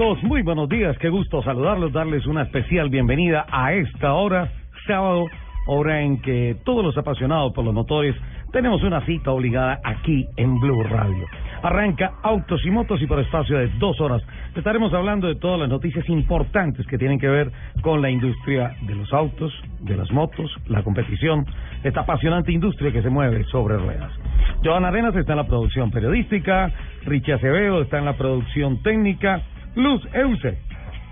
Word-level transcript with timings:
Amigos? 0.00 0.22
Muy 0.22 0.40
buenos 0.40 0.66
días, 0.68 0.96
qué 0.98 1.10
gusto 1.10 1.42
saludarlos, 1.42 1.92
darles 1.92 2.26
una 2.26 2.42
especial 2.42 2.88
bienvenida 2.88 3.44
a 3.50 3.74
esta 3.74 4.14
hora, 4.14 4.50
sábado, 4.86 5.26
hora 5.66 6.00
en 6.00 6.22
que 6.22 6.56
todos 6.64 6.82
los 6.82 6.96
apasionados 6.96 7.52
por 7.52 7.66
los 7.66 7.74
motores 7.74 8.16
tenemos 8.50 8.82
una 8.82 9.04
cita 9.04 9.30
obligada 9.30 9.78
aquí 9.84 10.26
en 10.38 10.58
Blue 10.58 10.82
Radio. 10.84 11.26
Arranca 11.62 12.12
Autos 12.22 12.64
y 12.64 12.70
Motos 12.70 13.02
y 13.02 13.06
por 13.06 13.20
espacio 13.20 13.58
de 13.58 13.68
dos 13.78 14.00
horas 14.00 14.22
estaremos 14.56 14.94
hablando 14.94 15.28
de 15.28 15.34
todas 15.34 15.60
las 15.60 15.68
noticias 15.68 16.08
importantes 16.08 16.86
que 16.86 16.96
tienen 16.96 17.18
que 17.18 17.28
ver 17.28 17.52
con 17.82 18.00
la 18.00 18.08
industria 18.08 18.74
de 18.80 18.94
los 18.94 19.12
autos, 19.12 19.52
de 19.80 19.96
las 19.98 20.10
motos, 20.12 20.50
la 20.66 20.82
competición, 20.82 21.44
esta 21.84 22.00
apasionante 22.00 22.52
industria 22.52 22.90
que 22.90 23.02
se 23.02 23.10
mueve 23.10 23.44
sobre 23.44 23.76
ruedas. 23.76 24.12
Joan 24.64 24.86
Arenas 24.86 25.14
está 25.14 25.34
en 25.34 25.38
la 25.38 25.46
producción 25.46 25.90
periodística, 25.90 26.72
Richie 27.04 27.34
Acevedo 27.34 27.82
está 27.82 27.98
en 27.98 28.06
la 28.06 28.16
producción 28.16 28.82
técnica, 28.82 29.42
Luz 29.74 30.02
Euse, 30.12 30.58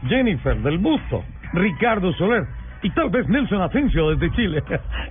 Jennifer 0.08 0.56
del 0.58 0.78
Busto, 0.78 1.24
Ricardo 1.52 2.12
Soler 2.14 2.44
y 2.82 2.90
tal 2.90 3.10
vez 3.10 3.28
Nelson 3.28 3.62
Asensio 3.62 4.10
desde 4.10 4.34
Chile. 4.36 4.62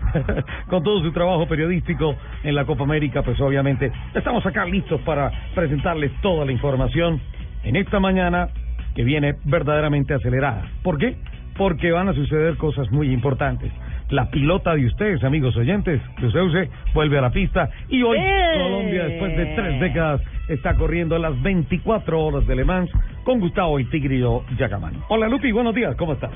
Con 0.67 0.83
todo 0.83 1.01
su 1.01 1.11
trabajo 1.11 1.47
periodístico 1.47 2.15
en 2.43 2.55
la 2.55 2.65
Copa 2.65 2.83
América, 2.83 3.21
pues 3.23 3.39
obviamente 3.41 3.91
estamos 4.13 4.45
acá 4.45 4.65
listos 4.65 5.01
para 5.01 5.31
presentarles 5.53 6.11
toda 6.21 6.45
la 6.45 6.51
información 6.51 7.19
en 7.63 7.75
esta 7.75 7.99
mañana 7.99 8.49
que 8.95 9.03
viene 9.03 9.35
verdaderamente 9.45 10.13
acelerada. 10.13 10.65
¿Por 10.83 10.97
qué? 10.97 11.17
Porque 11.57 11.91
van 11.91 12.09
a 12.09 12.13
suceder 12.13 12.55
cosas 12.57 12.89
muy 12.91 13.11
importantes. 13.11 13.71
La 14.09 14.29
pilota 14.29 14.73
de 14.73 14.85
ustedes, 14.85 15.23
amigos 15.23 15.55
oyentes, 15.57 16.01
Luceuse, 16.19 16.69
vuelve 16.93 17.17
a 17.17 17.21
la 17.21 17.29
pista 17.29 17.69
y 17.89 18.01
hoy 18.03 18.17
¡Eh! 18.17 18.53
Colombia, 18.57 19.03
después 19.03 19.35
de 19.35 19.45
tres 19.47 19.79
décadas, 19.81 20.21
está 20.47 20.75
corriendo 20.75 21.17
las 21.17 21.39
24 21.41 22.19
horas 22.19 22.47
de 22.47 22.55
Le 22.55 22.63
Mans 22.63 22.89
con 23.27 23.41
Gustavo 23.41 23.77
y 23.77 23.83
Tigrillo 23.89 24.43
Yacamán. 24.57 24.93
Hola 25.09 25.27
Lupi, 25.27 25.51
buenos 25.51 25.75
días, 25.75 25.93
¿cómo 25.97 26.13
estás? 26.13 26.31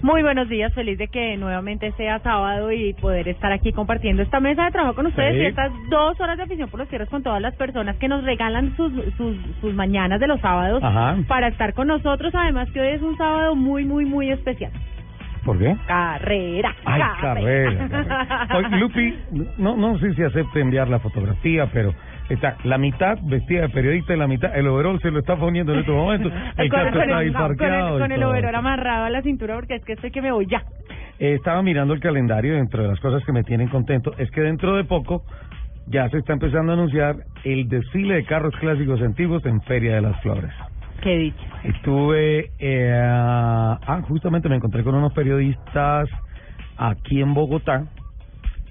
Muy 0.00 0.22
buenos 0.22 0.48
días, 0.48 0.72
feliz 0.74 0.96
de 0.96 1.08
que 1.08 1.36
nuevamente 1.36 1.90
sea 1.96 2.20
sábado 2.20 2.70
y 2.70 2.92
poder 2.94 3.26
estar 3.26 3.50
aquí 3.50 3.72
compartiendo 3.72 4.22
esta 4.22 4.38
mesa 4.38 4.66
de 4.66 4.70
trabajo 4.70 4.94
con 4.94 5.06
ustedes 5.06 5.34
Sí. 5.34 5.40
y 5.40 5.46
estas 5.46 5.72
dos 5.90 6.20
horas 6.20 6.36
de 6.36 6.44
afición 6.44 6.68
por 6.68 6.78
los 6.78 6.88
cierres 6.88 7.08
con 7.08 7.24
todas 7.24 7.42
las 7.42 7.56
personas 7.56 7.96
que 7.96 8.06
nos 8.06 8.22
regalan 8.22 8.76
sus, 8.76 8.92
sus, 9.16 9.36
sus 9.60 9.74
mañanas 9.74 10.20
de 10.20 10.28
los 10.28 10.40
sábados 10.40 10.80
Ajá. 10.84 11.16
para 11.26 11.48
estar 11.48 11.74
con 11.74 11.88
nosotros. 11.88 12.32
Además 12.32 12.70
que 12.70 12.80
hoy 12.80 12.88
es 12.94 13.02
un 13.02 13.16
sábado 13.16 13.56
muy, 13.56 13.84
muy, 13.84 14.04
muy 14.04 14.30
especial. 14.30 14.70
¿Por 15.44 15.58
qué? 15.58 15.76
Carrera. 15.88 16.76
Ay, 16.84 17.02
carrera. 17.20 17.88
carrera. 17.88 18.48
Oye, 18.56 18.76
Lupi, 18.78 19.14
no, 19.58 19.76
no 19.76 19.98
sé 19.98 20.14
si 20.14 20.22
acepte 20.22 20.60
enviar 20.60 20.86
la 20.88 21.00
fotografía, 21.00 21.66
pero 21.72 21.92
está 22.28 22.56
la 22.64 22.78
mitad 22.78 23.18
vestida 23.22 23.62
de 23.62 23.68
periodista 23.68 24.14
y 24.14 24.18
la 24.18 24.26
mitad, 24.26 24.56
el 24.56 24.66
overall 24.66 25.00
se 25.00 25.10
lo 25.10 25.20
está 25.20 25.36
poniendo 25.36 25.72
en 25.72 25.80
estos 25.80 25.94
momentos. 25.94 26.32
El 26.56 26.68
con, 26.68 26.80
con 26.80 27.02
está 27.02 27.18
ahí 27.18 27.32
con 27.32 27.72
el, 27.72 27.98
con 27.98 28.12
el 28.12 28.22
overol 28.22 28.54
amarrado 28.54 29.04
a 29.04 29.10
la 29.10 29.22
cintura 29.22 29.54
porque 29.54 29.76
es 29.76 29.84
que 29.84 29.92
estoy 29.94 30.10
que 30.10 30.22
me 30.22 30.32
voy 30.32 30.46
ya. 30.46 30.62
Eh, 31.18 31.34
estaba 31.34 31.62
mirando 31.62 31.94
el 31.94 32.00
calendario 32.00 32.54
y 32.54 32.56
dentro 32.56 32.82
de 32.82 32.88
las 32.88 33.00
cosas 33.00 33.24
que 33.24 33.32
me 33.32 33.42
tienen 33.42 33.68
contento 33.68 34.12
es 34.18 34.30
que 34.30 34.42
dentro 34.42 34.76
de 34.76 34.84
poco 34.84 35.22
ya 35.86 36.08
se 36.10 36.18
está 36.18 36.32
empezando 36.32 36.72
a 36.72 36.74
anunciar 36.74 37.16
el 37.44 37.68
desfile 37.68 38.16
de 38.16 38.24
carros 38.24 38.54
clásicos 38.56 39.00
antiguos 39.00 39.44
en 39.46 39.60
Feria 39.62 39.94
de 39.94 40.00
las 40.02 40.20
Flores. 40.20 40.52
Qué 41.00 41.16
dicho. 41.16 41.44
Estuve, 41.62 42.50
eh, 42.58 43.00
ah, 43.02 44.02
justamente 44.08 44.48
me 44.48 44.56
encontré 44.56 44.82
con 44.82 44.94
unos 44.94 45.12
periodistas 45.12 46.08
aquí 46.76 47.20
en 47.20 47.34
Bogotá 47.34 47.84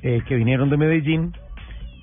eh, 0.02 0.22
que 0.28 0.36
vinieron 0.36 0.70
de 0.70 0.78
Medellín 0.78 1.32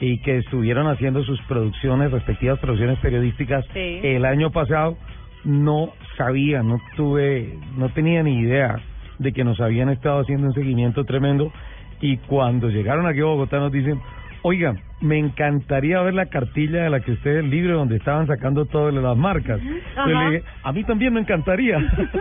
y 0.03 0.19
que 0.19 0.39
estuvieron 0.39 0.89
haciendo 0.89 1.23
sus 1.23 1.41
producciones, 1.43 2.11
respectivas 2.11 2.59
producciones 2.59 2.99
periodísticas 2.99 3.65
Sí. 3.73 4.01
el 4.03 4.25
año 4.25 4.51
pasado. 4.51 4.97
No 5.45 5.93
sabía, 6.17 6.65
no 6.65 6.81
tuve, 6.97 7.57
no 7.79 7.89
tenía 7.91 8.25
ni 8.25 8.41
idea 8.41 8.81
de 9.21 9.33
que 9.33 9.45
nos 9.45 9.61
habían 9.61 9.91
estado 9.91 10.21
haciendo 10.21 10.49
un 10.49 10.55
seguimiento 10.55 11.05
tremendo 11.05 11.53
y 12.01 12.17
cuando 12.17 12.69
llegaron 12.69 13.07
aquí 13.07 13.21
a 13.21 13.25
Bogotá 13.27 13.59
nos 13.59 13.71
dicen, 13.71 14.01
oigan, 14.43 14.81
me 15.01 15.19
encantaría 15.19 16.03
ver 16.03 16.15
la 16.15 16.27
cartilla 16.27 16.83
de 16.83 16.91
la 16.91 16.99
que 16.99 17.13
usted 17.13 17.37
el 17.39 17.51
libro 17.51 17.77
donde 17.77 17.97
estaban 17.97 18.27
sacando 18.27 18.67
todas 18.67 18.93
las 18.93 19.17
marcas. 19.17 19.61
Yo 19.97 20.07
le 20.07 20.31
dije, 20.31 20.43
a 20.65 20.73
mí 20.73 20.83
también 20.83 21.15
me 21.15 21.21
encantaría. 21.21 21.79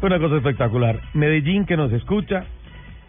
Fue 0.00 0.08
una 0.08 0.18
cosa 0.18 0.36
espectacular. 0.36 1.00
Medellín 1.14 1.64
que 1.64 1.76
nos 1.76 1.92
escucha. 1.92 2.44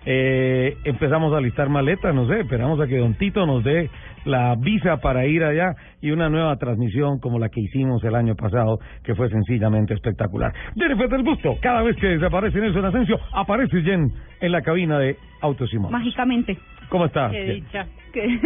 Eh, 0.05 0.75
empezamos 0.83 1.33
a 1.33 1.39
listar 1.39 1.69
maletas, 1.69 2.13
no 2.13 2.27
sé, 2.27 2.41
esperamos 2.41 2.79
a 2.81 2.87
que 2.87 2.97
Don 2.97 3.13
Tito 3.15 3.45
nos 3.45 3.63
dé 3.63 3.89
la 4.25 4.55
visa 4.59 4.97
para 4.97 5.25
ir 5.25 5.43
allá 5.43 5.75
y 6.01 6.11
una 6.11 6.29
nueva 6.29 6.55
transmisión 6.57 7.19
como 7.19 7.39
la 7.39 7.49
que 7.49 7.61
hicimos 7.61 8.03
el 8.03 8.15
año 8.15 8.35
pasado, 8.35 8.79
que 9.03 9.15
fue 9.15 9.29
sencillamente 9.29 9.93
espectacular. 9.93 10.51
Jennifer 10.75 11.09
del 11.09 11.23
Busto, 11.23 11.55
cada 11.61 11.81
vez 11.83 11.95
que 11.97 12.07
desaparece 12.07 12.59
Nelson 12.59 12.85
Asensio, 12.85 13.17
aparece 13.33 13.81
Jen 13.81 14.11
en 14.41 14.51
la 14.51 14.61
cabina 14.61 14.99
de 14.99 15.15
Autos 15.41 15.73
y 15.73 15.77
Motos. 15.77 15.91
Mágicamente. 15.91 16.57
¿Cómo 16.89 17.05
estás? 17.05 17.31
Qué 17.31 17.45
Jen? 17.45 17.55
dicha. 17.55 17.85
Que- 18.13 18.39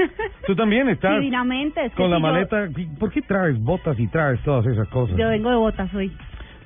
Tú 0.48 0.56
también 0.56 0.88
estás 0.90 1.20
Divinamente. 1.20 1.86
Es 1.86 1.92
que 1.92 1.98
con 1.98 2.10
la 2.10 2.20
maleta. 2.20 2.70
¿Por 3.00 3.12
qué 3.12 3.22
traes 3.22 3.60
botas 3.62 4.00
y 4.00 4.08
traes 4.08 4.42
todas 4.44 4.66
esas 4.66 4.88
cosas? 4.90 5.18
Yo, 5.18 5.28
vengo 5.28 5.50
de 5.50 5.58
botas 5.58 5.94
hoy. 5.94 6.12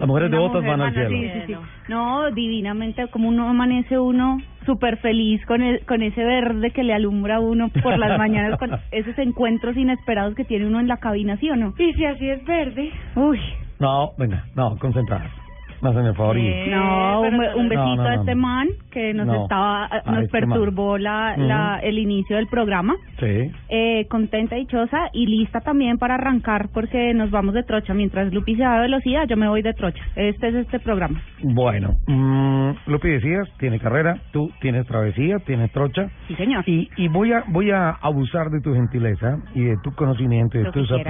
Las 0.02 0.08
mujeres 0.08 0.32
de 0.32 0.38
Una 0.38 0.48
botas 0.48 0.64
mujer 0.64 0.78
van 0.80 0.82
al 0.82 0.94
cielo. 0.94 1.10
Sí, 1.10 1.30
sí, 1.30 1.54
sí. 1.54 1.56
No, 1.88 2.32
divinamente, 2.32 3.08
como 3.10 3.30
uno 3.30 3.48
amanece 3.48 4.00
uno 4.00 4.40
súper 4.66 4.98
feliz 4.98 5.46
con, 5.46 5.62
el, 5.62 5.86
con 5.86 6.02
ese 6.02 6.24
verde 6.24 6.72
que 6.72 6.82
le 6.82 6.96
alumbra 6.96 7.36
a 7.36 7.40
uno 7.40 7.70
por 7.84 8.00
las 8.00 8.18
mañanas, 8.18 8.58
con 8.58 8.72
esos 8.92 9.16
encuentros 9.20 9.78
inesperados 9.78 10.34
que 10.34 10.44
tiene 10.44 10.66
uno 10.66 10.80
en 10.80 10.88
la 10.88 10.98
cabina, 10.98 11.38
¿sí 11.38 11.52
o 11.52 11.56
no? 11.56 11.76
Y 11.78 11.94
si 11.94 12.04
así 12.04 12.28
es 12.28 12.44
verde. 12.46 12.92
Uy, 13.16 13.40
No, 13.80 14.14
venga, 14.18 14.46
no, 14.56 14.76
concentradas. 14.80 15.41
Favor 15.82 16.38
y... 16.38 16.48
Eh, 16.48 16.68
no, 16.70 17.22
un, 17.22 17.38
no- 17.38 17.70
besito 17.70 17.76
No, 17.76 17.96
no, 17.96 18.02
a 18.04 18.16
no, 18.16 18.22
este 18.22 18.36
no. 18.36 18.42
man 18.42 18.68
que 18.92 19.14
nos 19.14 19.26
No, 19.28 19.44
estaba, 19.44 19.90
nos 20.06 20.24
este 20.24 20.32
perturbó 20.32 20.98
la, 20.98 21.36
la, 21.38 21.80
el 21.82 21.98
inicio 21.98 22.36
del 22.36 22.48
programa. 22.48 22.96
Sí. 23.20 23.52
Eh, 23.70 24.06
contenta, 24.10 24.56
dichosa 24.56 25.10
y 25.14 25.26
lista 25.28 25.62
también 25.62 25.98
para 25.98 26.16
arrancar 26.16 26.70
porque 26.74 27.14
nos 27.14 27.32
vamos 27.32 27.54
de 27.54 27.64
trocha. 27.64 27.94
Mientras 27.94 28.32
Lupi 28.34 28.56
se 28.56 28.64
da 28.64 28.80
velocidad, 28.82 29.26
yo 29.28 29.38
me 29.38 29.48
voy 29.48 29.62
de 29.62 29.74
trocha. 29.74 30.04
Este 30.16 30.50
es 30.50 30.56
este 30.56 30.80
programa. 30.80 31.22
Bueno, 31.44 31.96
mm, 32.08 32.72
Lupi 32.88 33.10
decías, 33.10 33.48
tiene 33.58 33.80
carrera, 33.80 34.18
tú 34.32 34.52
tienes 34.62 34.86
travesía, 34.88 35.38
tienes 35.40 35.72
trocha. 35.72 36.10
Sí, 36.28 36.36
señor. 36.36 36.64
Y, 36.68 36.90
y 36.98 37.08
voy 37.08 37.32
a 37.34 37.44
voy 37.48 37.72
a 37.72 37.90
abusar 38.02 38.50
de 38.50 38.62
tu 38.62 38.74
gentileza 38.74 39.38
y 39.56 39.64
de 39.64 39.78
tu 39.84 39.94
conocimiento 39.96 40.58
y 40.58 40.60
de 40.60 40.66
Lo 40.66 40.72
tu 40.72 40.86
quieran. 40.86 41.04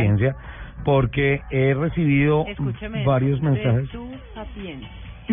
Porque 0.84 1.42
he 1.52 1.74
recibido 1.74 2.46
Escúcheme. 2.48 3.06
varios 3.06 3.42
de 3.42 3.50
mensajes 3.50 3.90
tu 3.90 4.08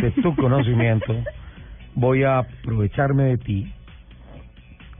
de 0.00 0.10
tu 0.22 0.36
conocimiento. 0.36 1.14
Voy 1.94 2.22
a 2.22 2.38
aprovecharme 2.38 3.24
de 3.24 3.38
ti 3.38 3.72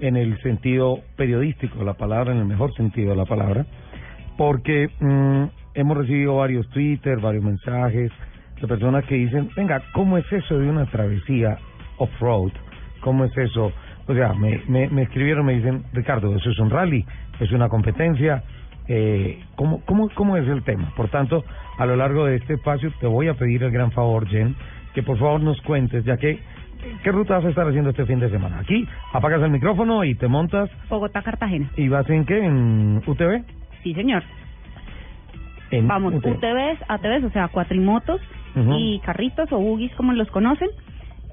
en 0.01 0.17
el 0.17 0.41
sentido 0.43 1.01
periodístico 1.17 1.79
de 1.79 1.85
la 1.85 1.95
palabra, 1.95 2.33
en 2.33 2.39
el 2.39 2.45
mejor 2.45 2.73
sentido 2.75 3.11
de 3.11 3.17
la 3.17 3.25
palabra, 3.25 3.67
porque 4.37 4.89
mm, 5.01 5.45
hemos 5.75 5.97
recibido 5.97 6.37
varios 6.37 6.69
Twitter, 6.71 7.19
varios 7.21 7.45
mensajes 7.45 8.11
de 8.61 8.67
personas 8.67 9.05
que 9.05 9.15
dicen, 9.17 9.51
venga, 9.57 9.83
¿cómo 9.93 10.19
es 10.19 10.33
eso 10.33 10.59
de 10.59 10.69
una 10.69 10.87
travesía 10.87 11.59
off-road? 11.99 12.53
¿Cómo 13.01 13.25
es 13.25 13.37
eso? 13.37 13.73
O 14.07 14.15
sea, 14.15 14.33
me, 14.33 14.61
me, 14.69 14.89
me 14.89 15.03
escribieron, 15.03 15.47
me 15.47 15.55
dicen, 15.55 15.85
Ricardo, 15.93 16.35
eso 16.35 16.51
es 16.51 16.59
un 16.59 16.71
rally, 16.71 17.05
es 17.41 17.53
una 17.53 17.69
competencia, 17.69 18.43
eh, 18.89 19.41
¿cómo, 19.57 19.83
cómo, 19.85 20.09
¿cómo 20.15 20.37
es 20.37 20.49
el 20.49 20.63
tema? 20.65 20.93
Por 20.97 21.09
tanto, 21.09 21.45
a 21.79 21.87
lo 21.87 21.97
largo 21.97 22.25
de 22.27 22.37
este 22.37 22.55
espacio 22.55 22.91
te 23.01 23.07
voy 23.07 23.29
a 23.29 23.35
pedir 23.35 23.63
el 23.63 23.71
gran 23.71 23.93
favor, 23.93 24.27
Jen, 24.29 24.55
que 24.95 25.03
por 25.03 25.19
favor 25.19 25.41
nos 25.41 25.61
cuentes, 25.63 26.05
ya 26.05 26.17
que, 26.17 26.41
¿qué 27.03 27.13
ruta 27.13 27.37
vas 27.37 27.45
a 27.45 27.49
estar 27.51 27.67
haciendo 27.69 27.91
este 27.91 28.07
fin 28.07 28.19
de 28.21 28.31
semana? 28.31 28.61
Aquí, 28.61 28.87
apagas 29.13 29.43
el 29.43 29.51
micrófono 29.51 30.05
y 30.05 30.15
te 30.15 30.27
montas, 30.29 30.71
Bogotá, 30.89 31.23
Cartagena. 31.23 31.71
¿y 31.77 31.89
vas 31.89 32.09
en 32.11 32.25
qué? 32.25 32.39
¿En 32.45 33.03
UTV? 33.07 33.45
Sí, 33.83 33.95
señor. 33.95 34.23
En 35.71 35.87
Vamos, 35.87 36.15
UTV. 36.15 36.31
UTVs, 36.37 36.79
ATVs, 36.89 37.25
o 37.25 37.31
sea, 37.31 37.49
cuatrimotos 37.49 38.21
Ujú. 38.57 38.73
y 38.79 39.01
carritos 39.01 39.53
o 39.53 39.59
buggies 39.59 39.95
como 39.97 40.13
los 40.15 40.29
conocen. 40.31 40.69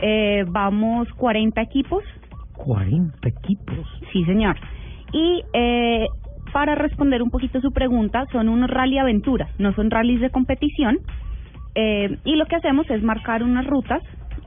Eh, 0.01 0.43
vamos 0.47 1.07
40 1.13 1.61
equipos. 1.61 2.03
40 2.57 3.29
equipos. 3.29 3.87
Sí, 4.11 4.25
señor. 4.25 4.57
Y 5.13 5.41
eh, 5.53 6.07
para 6.55 6.73
responder 6.73 7.21
un 7.21 7.31
poquito 7.31 7.59
su 7.59 7.73
pregunta, 7.73 8.23
son 8.31 8.47
unos 8.47 8.69
rally 8.69 8.97
aventura, 8.97 9.49
no 9.57 9.73
son 9.73 9.91
rallies 9.91 10.21
de 10.21 10.29
competición. 10.29 10.99
Eh, 11.75 12.17
y 12.23 12.37
lo 12.37 12.45
que 12.45 12.55
hacemos 12.55 12.89
es 12.89 13.03
marcar 13.03 13.43
unas 13.43 13.67
rutas 13.67 14.01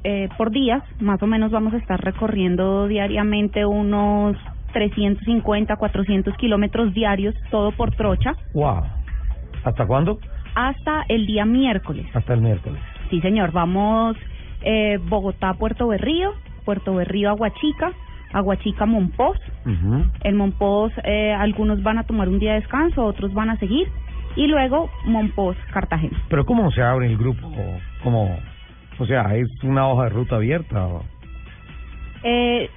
eh, 0.04 0.30
por 0.38 0.50
días, 0.50 0.82
más 1.00 1.22
o 1.22 1.26
menos 1.26 1.50
vamos 1.50 1.74
a 1.74 1.76
estar 1.76 2.00
recorriendo 2.02 2.86
diariamente 2.86 3.66
unos 3.66 4.38
350, 4.72 5.76
400 5.76 6.34
kilómetros 6.38 6.94
diarios, 6.94 7.34
todo 7.50 7.72
por 7.72 7.94
trocha, 7.94 8.32
Wow. 8.54 8.84
¿Hasta 9.64 9.86
cuándo? 9.86 10.18
hasta 10.54 11.04
el 11.10 11.26
día 11.26 11.44
miércoles. 11.44 12.06
Hasta 12.14 12.32
el 12.32 12.40
miércoles. 12.40 12.80
Sí, 13.10 13.20
señor, 13.20 13.52
vamos 13.52 14.16
eh, 14.62 14.96
Bogotá, 15.10 15.52
Puerto 15.58 15.88
Berrío, 15.88 16.30
Puerto 16.64 16.94
Berrío, 16.94 17.28
Aguachica, 17.28 17.92
Aguachica, 18.32 18.86
Monpós. 18.86 19.38
Ujú. 19.64 20.04
El 20.22 20.34
Monpós, 20.34 20.92
eh, 21.04 21.32
algunos 21.32 21.82
van 21.82 21.98
a 21.98 22.04
tomar 22.04 22.28
un 22.28 22.38
día 22.38 22.52
de 22.54 22.60
descanso, 22.60 23.04
otros 23.04 23.32
van 23.34 23.50
a 23.50 23.56
seguir. 23.56 23.88
Y 24.36 24.46
luego 24.46 24.90
Monpós, 25.04 25.56
Cartagena. 25.72 26.16
Pero 26.28 26.44
¿cómo 26.44 26.70
se 26.70 26.82
abre 26.82 27.06
el 27.06 27.16
grupo? 27.16 27.50
¿Cómo? 28.02 28.38
O 28.98 29.06
sea, 29.06 29.34
¿es 29.36 29.48
una 29.64 29.88
hoja 29.88 30.04
de 30.04 30.10
ruta 30.10 30.36
abierta? 30.36 30.86
o- 30.86 31.02
Eh, 32.24 32.68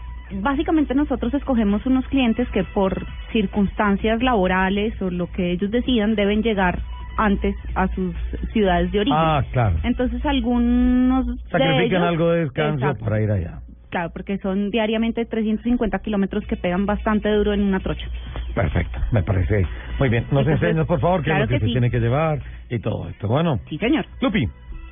básicamente 0.42 0.94
nosotros 0.94 1.34
escogemos 1.34 1.86
unos 1.86 2.06
clientes 2.08 2.48
que 2.50 2.64
por 2.64 3.06
circunstancias 3.32 4.22
laborales 4.22 5.00
o 5.02 5.10
lo 5.10 5.28
que 5.28 5.52
ellos 5.52 5.72
decidan 5.72 6.16
deben 6.16 6.44
llegar 6.44 6.80
antes 7.18 7.56
a 7.76 7.88
sus 7.90 8.16
ciudades 8.54 8.92
de 8.92 9.00
origen. 9.00 9.18
Ah, 9.20 9.44
claro. 9.52 9.78
Entonces 9.84 10.26
algunos 10.26 11.26
de 11.28 11.38
Sacrifican 11.50 11.82
ellos- 11.84 12.04
algo 12.08 12.30
de 12.32 12.40
descanso 12.42 12.86
Exacto. 12.86 13.04
para 13.06 13.22
ir 13.22 13.32
allá. 13.32 13.60
Claro, 13.92 14.10
porque 14.12 14.40
son 14.40 14.72
diariamente 14.72 15.26
350 15.26 16.00
kilómetros 16.00 16.46
que 16.48 16.56
pegan 16.58 16.88
bastante 16.88 17.30
duro 17.30 17.54
en 17.54 17.62
una 17.62 17.80
trocha. 17.82 18.08
Perfecto, 18.56 19.00
me 19.12 19.22
parece. 19.22 19.68
Muy 20.00 20.10
bien. 20.10 20.24
Nos 20.32 20.42
Entonces, 20.42 20.64
enseñas, 20.64 20.88
por 20.88 21.00
favor, 21.00 21.20
qué 21.22 21.26
claro 21.26 21.44
es 21.44 21.50
lo 21.50 21.56
que, 21.56 21.60
que 21.60 21.60
se 21.60 21.66
sí. 21.68 21.72
tiene 21.74 21.92
que 21.92 22.00
llevar 22.00 22.40
y 22.70 22.80
todo 22.80 23.08
esto. 23.10 23.28
Bueno, 23.28 23.60
Sí, 23.70 23.78
señor. 23.78 24.06
Lupi, 24.22 24.48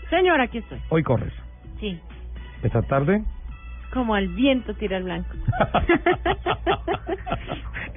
Señora, 0.09 0.43
aquí 0.43 0.59
estoy. 0.59 0.79
hoy 0.89 1.01
corres. 1.03 1.33
Sí. 1.79 1.97
Esta 2.61 2.81
tarde. 2.83 3.23
Como 3.93 4.13
al 4.15 4.27
viento 4.27 4.73
tira 4.75 4.97
el 4.97 5.03
blanco. 5.03 5.29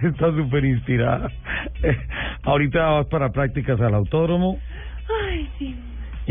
Está 0.03 0.31
súper 0.33 0.65
inspirada. 0.65 1.31
Ahorita 2.45 2.85
vas 2.91 3.07
para 3.07 3.31
prácticas 3.31 3.81
al 3.81 3.95
autódromo 3.95 4.59
Ay, 5.29 5.49
sí. 5.59 5.77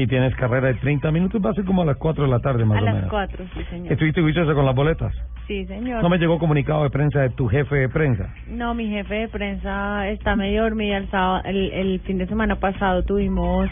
Y 0.03 0.07
tienes 0.07 0.35
carrera 0.35 0.67
de 0.69 0.73
30 0.75 1.11
minutos. 1.11 1.41
Va 1.43 1.51
a 1.51 1.53
ser 1.53 1.65
como 1.65 1.81
a 1.83 1.85
las 1.85 1.97
4 1.97 2.23
de 2.23 2.29
la 2.29 2.39
tarde, 2.39 2.65
más 2.65 2.77
A 2.77 2.81
o 2.81 2.85
las 2.85 2.95
menos. 2.95 3.09
cuatro, 3.09 3.45
sí, 3.53 3.63
señor. 3.69 3.91
¿Estuviste 3.93 4.21
juiciosa 4.21 4.53
con 4.53 4.65
las 4.65 4.75
boletas? 4.75 5.13
Sí, 5.47 5.65
señor. 5.65 6.01
No 6.01 6.09
me 6.09 6.17
llegó 6.17 6.39
comunicado 6.39 6.83
de 6.83 6.89
prensa 6.89 7.19
de 7.21 7.29
tu 7.31 7.47
jefe 7.47 7.75
de 7.75 7.89
prensa. 7.89 8.33
No, 8.47 8.73
mi 8.73 8.87
jefe 8.89 9.15
de 9.15 9.27
prensa 9.27 10.07
está 10.09 10.35
medio 10.35 10.63
dormida 10.63 10.97
el 10.97 11.09
sábado, 11.09 11.41
el, 11.45 11.71
el 11.73 11.99
fin 12.01 12.17
de 12.17 12.27
semana 12.27 12.55
pasado 12.55 13.03
tuvimos 13.03 13.69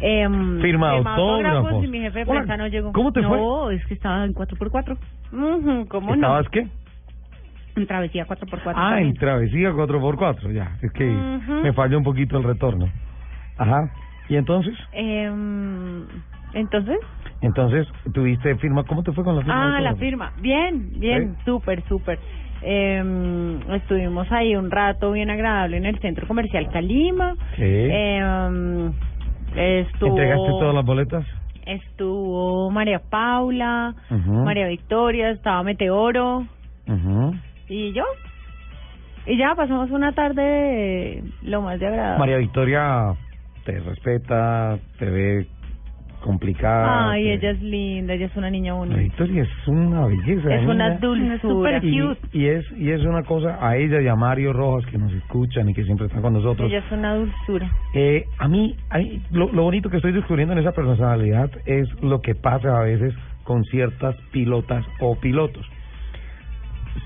eh, 0.00 0.26
Firma 0.60 0.90
autógrafos. 0.90 1.84
y 1.84 1.88
mi 1.88 2.00
jefe 2.00 2.20
de 2.20 2.30
Hola, 2.30 2.40
prensa 2.40 2.56
no 2.56 2.66
llegó. 2.66 2.92
¿cómo 2.92 3.12
te 3.12 3.22
fue? 3.22 3.36
No, 3.38 3.70
es 3.70 3.84
que 3.86 3.94
estaba 3.94 4.24
en 4.24 4.34
4x4. 4.34 4.96
Ujú, 5.32 5.88
¿Cómo 5.88 6.14
¿Estabas 6.14 6.44
no? 6.44 6.50
qué? 6.50 6.66
En 7.76 7.86
travesía 7.86 8.26
4x4. 8.26 8.60
Ah, 8.66 8.90
también. 8.90 9.08
en 9.08 9.14
travesía 9.14 9.70
4x4, 9.72 10.52
ya. 10.52 10.76
Es 10.82 10.92
que 10.92 11.08
Ujú. 11.08 11.52
me 11.62 11.72
falló 11.72 11.96
un 11.98 12.04
poquito 12.04 12.36
el 12.36 12.44
retorno. 12.44 12.86
Ajá. 13.56 13.90
¿Y 14.28 14.36
entonces? 14.36 14.74
Em, 14.92 16.06
Entonces, 16.54 16.98
Entonces, 17.40 17.88
tuviste 18.12 18.54
firma. 18.56 18.84
¿Cómo 18.84 19.02
te 19.02 19.12
fue 19.12 19.24
con 19.24 19.36
la 19.36 19.42
firma? 19.42 19.76
ah, 19.76 19.80
la 19.80 19.94
firma. 19.96 20.32
Bien, 20.40 20.90
bien, 20.98 21.34
¿Sí? 21.36 21.42
súper, 21.46 21.82
súper. 21.88 22.18
Eh, 22.62 23.58
estuvimos 23.70 24.30
ahí 24.30 24.54
un 24.54 24.70
rato 24.70 25.10
bien 25.12 25.30
agradable 25.30 25.76
en 25.78 25.86
el 25.86 25.98
centro 25.98 26.28
comercial 26.28 26.68
Calima. 26.70 27.34
Sí. 27.56 27.62
Eh, 27.64 28.90
estuvo, 29.56 30.10
¿Entregaste 30.10 30.48
todas 30.50 30.74
las 30.74 30.84
boletas? 30.84 31.24
Estuvo 31.66 32.70
María 32.70 33.00
Paula. 33.00 33.94
María 34.10 34.66
Victoria, 34.68 35.30
estaba 35.30 35.62
Meteoro 35.62 36.46
y 37.68 37.92
yo. 37.92 38.04
Y 39.26 39.36
ya 39.38 39.54
pasamos 39.54 39.90
una 39.90 40.12
tarde 40.12 40.42
de 40.42 41.24
lo 41.42 41.62
más 41.62 41.78
de 41.80 41.86
agradable. 41.86 42.18
María 42.18 42.36
Victoria 42.38 43.14
te 43.64 43.78
respeta, 43.80 44.78
te 44.98 45.10
ve 45.10 45.46
complicada. 46.22 47.10
Ay, 47.10 47.24
te- 47.24 47.34
ella 47.34 47.50
es 47.50 47.62
linda, 47.62 48.14
ella 48.14 48.26
es 48.26 48.36
una 48.36 48.48
niña 48.50 48.74
bonita. 48.74 49.00
Victoria 49.00 49.42
es 49.42 49.68
una 49.68 50.06
belleza. 50.06 50.54
Es 50.54 50.66
una 50.66 50.96
dulzura. 50.98 51.80
y, 51.82 52.00
cute. 52.00 52.20
y 52.32 52.46
es 52.46 52.64
y 52.76 52.90
es 52.90 53.00
una 53.02 53.22
cosa 53.24 53.58
a 53.60 53.76
ella 53.76 54.00
y 54.00 54.06
a 54.08 54.14
Mario 54.14 54.52
Rojas 54.52 54.88
que 54.90 54.98
nos 54.98 55.12
escuchan 55.12 55.68
y 55.68 55.74
que 55.74 55.84
siempre 55.84 56.06
están 56.06 56.22
con 56.22 56.32
nosotros. 56.34 56.70
Ella 56.70 56.78
es 56.78 56.92
una 56.92 57.16
dulzura. 57.16 57.70
Eh, 57.94 58.24
a 58.38 58.46
mí, 58.48 58.76
lo, 59.32 59.50
lo 59.52 59.62
bonito 59.64 59.90
que 59.90 59.96
estoy 59.96 60.12
descubriendo 60.12 60.52
en 60.52 60.60
esa 60.60 60.72
personalidad 60.72 61.50
es 61.66 61.88
lo 62.02 62.20
que 62.20 62.34
pasa 62.36 62.78
a 62.78 62.84
veces 62.84 63.14
con 63.42 63.64
ciertas 63.64 64.14
pilotas 64.30 64.84
o 65.00 65.16
pilotos. 65.16 65.66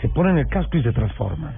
Se 0.03 0.08
ponen 0.11 0.37
el 0.37 0.47
casco 0.49 0.76
y 0.76 0.82
se 0.82 0.93
transforman. 0.93 1.55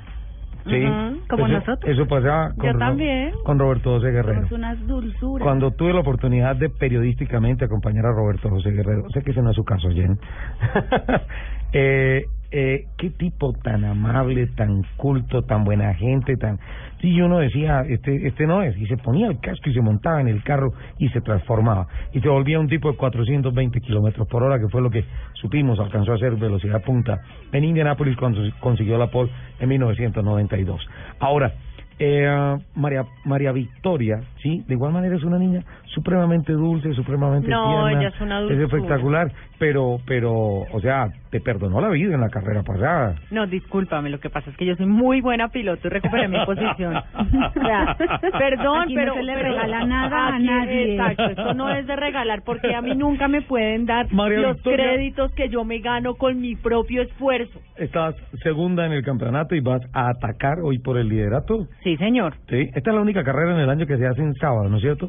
¿Sí? 0.69 0.85
Ujú, 0.87 1.21
como 1.29 1.47
Eso- 1.47 1.59
nosotros. 1.59 1.93
Eso 1.93 2.07
pasa 2.07 2.53
con, 2.57 2.67
Yo 2.73 2.79
también. 2.79 3.33
con 3.45 3.59
Roberto 3.59 3.91
José 3.91 4.11
Guerrero. 4.11 4.35
Somos 4.49 4.53
unas 4.53 4.87
dulzuras. 4.87 5.45
Cuando 5.45 5.71
tuve 5.73 5.93
la 5.93 6.01
oportunidad 6.01 6.57
de 6.57 6.69
periodísticamente 6.69 7.65
acompañar 7.65 8.07
a 8.07 8.13
Roberto 8.13 8.49
José 8.51 8.71
Guerrero, 8.71 9.09
sé 9.11 9.23
que 9.23 9.31
ese 9.33 9.43
no 9.43 9.51
es 9.51 9.57
su 9.57 9.65
caso, 9.65 9.89
Jen. 9.91 10.19
eh, 11.73 12.25
eh, 12.51 12.87
qué 12.97 13.11
tipo 13.11 13.53
tan 13.53 13.85
amable, 13.85 14.47
tan 14.49 14.83
culto, 14.97 15.43
tan 15.43 15.65
buena 15.65 15.93
gente, 15.95 16.37
tan... 16.37 16.59
Sí, 17.01 17.21
uno 17.21 17.39
decía, 17.39 17.83
este, 17.87 18.27
este 18.27 18.47
no 18.47 18.63
es, 18.63 18.77
y 18.77 18.87
se 18.87 18.97
ponía 18.97 19.29
el 19.29 19.39
casco 19.39 19.69
y 19.69 19.75
se 19.75 19.81
montaba 19.81 20.21
en 20.21 20.29
el 20.29 20.43
carro 20.43 20.73
y 20.99 21.09
se 21.11 21.21
transformaba. 21.21 21.87
Y 22.13 22.21
se 22.21 22.29
volvía 22.29 22.59
un 22.59 22.69
tipo 22.69 22.91
de 22.91 22.97
420 22.97 23.81
kilómetros 23.81 24.27
por 24.29 24.43
hora, 24.43 24.59
que 24.59 24.69
fue 24.69 24.81
lo 24.81 24.91
que 24.91 25.05
supimos, 25.35 25.79
alcanzó 25.79 26.13
a 26.13 26.15
hacer 26.15 26.37
velocidad 26.37 26.83
punta 26.83 27.21
en 27.53 27.65
Indianápolis 27.65 28.17
cuando 28.17 28.41
consiguió 28.61 28.99
la 28.99 29.09
pole 29.09 29.31
en 29.61 29.69
1992. 29.69 30.81
Ahora, 31.21 31.53
eh, 32.01 32.57
María 32.77 33.05
María 33.25 33.51
Victoria, 33.51 34.21
sí, 34.41 34.63
de 34.69 34.75
igual 34.75 34.93
manera 34.93 35.17
es 35.17 35.25
una 35.25 35.37
niña 35.37 35.65
supremamente 35.87 36.53
dulce, 36.53 36.93
supremamente 36.95 37.49
No, 37.49 37.67
tierna, 37.69 38.01
ella 38.01 38.09
es 38.15 38.21
una 38.21 38.41
es 38.41 38.59
espectacular, 38.61 39.33
pero 39.59 39.99
pero 40.07 40.33
o 40.33 40.81
sea, 40.81 41.09
te 41.31 41.41
perdonó 41.41 41.81
la 41.81 41.89
vida 41.89 42.15
en 42.15 42.21
la 42.21 42.29
carrera 42.31 42.63
pasada. 42.63 43.15
No, 43.31 43.47
discúlpame, 43.47 44.09
lo 44.11 44.19
que 44.21 44.31
pasa 44.31 44.51
es 44.51 44.57
que 44.57 44.65
yo 44.65 44.75
soy 44.77 44.87
muy 44.87 45.21
buena 45.21 45.49
piloto 45.49 45.89
y 45.89 45.91
recuperé 45.91 46.29
mi 46.29 46.39
posición. 46.47 46.97
O 46.97 47.53
sea, 47.53 47.97
perdón, 48.39 48.83
Aquí 48.83 48.95
no 48.95 49.01
pero... 49.01 49.15
se 49.15 49.23
le 49.23 49.35
pero- 49.35 49.49
regala 49.51 49.85
nada 49.85 50.27
a 50.35 50.39
nadie. 50.39 50.93
Exacto, 50.95 51.25
esto 51.27 51.55
no 51.55 51.69
es 51.71 51.87
de 51.87 51.97
regalar 51.97 52.43
porque 52.45 52.75
a 52.75 52.81
mí 52.83 52.95
nunca 52.95 53.29
me 53.29 53.43
pueden 53.43 53.87
dar 53.87 54.13
María 54.13 54.39
los 54.41 54.57
Victoria- 54.57 54.85
créditos 54.95 55.33
que 55.33 55.49
yo 55.49 55.65
me 55.65 55.79
gano 55.81 56.15
con 56.15 56.41
mi 56.41 56.55
propio 56.57 57.03
esfuerzo. 57.03 57.61
Estás 57.77 58.15
segunda 58.43 58.87
en 58.87 58.93
el 58.93 59.03
campeonato 59.05 59.55
y 59.55 59.61
vas 59.61 59.83
a 59.93 60.09
atacar 60.11 60.61
hoy 60.63 60.79
por 60.79 60.97
el 60.99 61.09
liderato. 61.09 61.67
Sí, 61.83 61.97
señor. 61.97 62.35
Sí, 62.49 62.71
esta 62.75 62.91
es 62.91 62.97
la 62.97 63.03
única 63.03 63.23
carrera 63.25 63.53
en 63.55 63.61
el 63.61 63.71
año 63.71 63.87
que 63.87 63.97
se 63.97 64.07
hace 64.07 64.23
en 64.23 64.35
sábado, 64.35 64.69
¿no 64.69 64.77
es 64.77 64.83
cierto? 64.83 65.09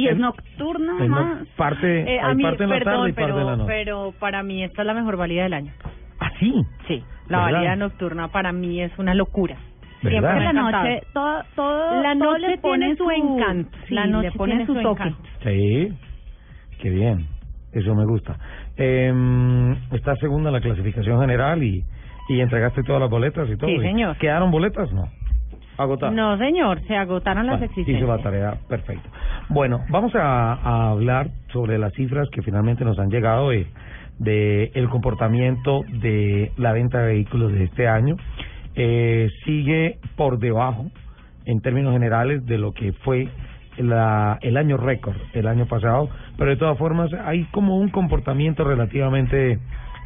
Y 0.00 0.08
es 0.08 0.16
nocturna 0.18 0.92
Es 1.02 1.08
no- 1.08 1.14
más. 1.24 1.46
parte, 1.56 2.14
Eh, 2.14 2.20
a 2.20 2.28
hay 2.28 2.36
mí, 2.36 2.42
parte 2.42 2.64
en 2.64 2.70
la 2.70 2.78
perdón, 2.78 2.94
tarde 2.94 3.08
y 3.08 3.12
parte 3.12 3.26
pero, 3.32 3.40
en 3.40 3.46
la 3.46 3.56
noche. 3.56 3.68
pero 3.68 4.14
para 4.18 4.42
mí 4.42 4.64
esta 4.64 4.82
es 4.82 4.86
la 4.86 4.94
mejor 4.94 5.16
valida 5.16 5.42
del 5.44 5.54
año. 5.54 5.72
¿Ah, 6.20 6.30
sí? 6.38 6.52
Sí, 6.88 7.02
la 7.28 7.38
¿Verdad? 7.44 7.52
valida 7.52 7.76
nocturna 7.76 8.28
para 8.28 8.52
mí 8.52 8.80
es 8.82 8.92
una 8.98 9.14
locura. 9.14 9.56
¿Verdad? 10.02 10.20
Siempre 10.20 10.44
la 10.44 10.52
noche, 10.54 11.02
todo, 11.12 11.42
todo, 11.54 12.02
La 12.02 12.14
todo 12.14 12.32
noche 12.32 12.48
le 12.48 12.58
pone 12.58 12.78
tiene 12.86 12.96
su 12.96 13.04
su 13.04 13.10
encanto. 13.10 13.78
Sí, 13.86 13.94
La 13.94 14.06
noche 14.06 14.30
le 14.30 14.36
pone 14.38 14.52
tiene 14.52 14.66
su, 14.66 14.74
su 14.74 14.82
toque. 14.82 15.02
encanto. 15.02 15.28
Sí, 15.44 15.92
qué 16.80 16.88
bien, 16.90 17.26
eso 17.72 17.94
me 17.94 18.06
gusta. 18.06 18.38
Eh, 18.78 19.12
estás 19.92 20.18
segunda 20.18 20.48
en 20.48 20.54
la 20.54 20.60
clasificación 20.62 21.20
general 21.20 21.62
y, 21.62 21.84
y 22.30 22.40
entregaste 22.40 22.82
todas 22.82 23.00
las 23.02 23.10
boletas 23.10 23.46
y 23.50 23.56
todo. 23.58 23.68
Sí, 23.68 23.76
¿Y 23.76 23.80
señor. 23.80 24.16
¿Quedaron 24.16 24.50
boletas? 24.50 24.90
No. 24.92 25.08
No, 26.10 26.36
señor, 26.38 26.80
se 26.86 26.96
agotaron 26.96 27.46
las 27.46 27.56
Vale, 27.56 27.66
existencias. 27.66 27.98
hizo 28.02 28.06
la 28.16 28.22
tarea, 28.22 28.54
perfecto. 28.68 29.08
Bueno, 29.48 29.80
vamos 29.88 30.14
a, 30.14 30.54
a 30.54 30.90
hablar 30.90 31.28
sobre 31.52 31.78
las 31.78 31.92
cifras 31.94 32.28
que 32.30 32.42
finalmente 32.42 32.84
nos 32.84 32.98
han 32.98 33.10
llegado 33.10 33.50
de, 33.50 33.66
de 34.18 34.70
el 34.74 34.88
comportamiento 34.88 35.82
de 36.02 36.52
la 36.56 36.72
venta 36.72 36.98
de 37.00 37.06
vehículos 37.14 37.52
de 37.52 37.64
este 37.64 37.88
año. 37.88 38.16
Eh, 38.74 39.28
sigue 39.44 39.98
por 40.16 40.38
debajo, 40.38 40.86
en 41.46 41.60
términos 41.60 41.92
generales, 41.92 42.44
de 42.46 42.58
lo 42.58 42.72
que 42.72 42.92
fue 42.92 43.28
la, 43.78 44.38
el 44.42 44.56
año 44.56 44.76
récord 44.76 45.16
el 45.32 45.46
año 45.46 45.66
pasado, 45.66 46.08
pero 46.36 46.50
de 46.50 46.56
todas 46.56 46.76
formas 46.78 47.10
hay 47.24 47.44
como 47.52 47.76
un 47.78 47.88
comportamiento 47.88 48.62
relativamente 48.64 49.58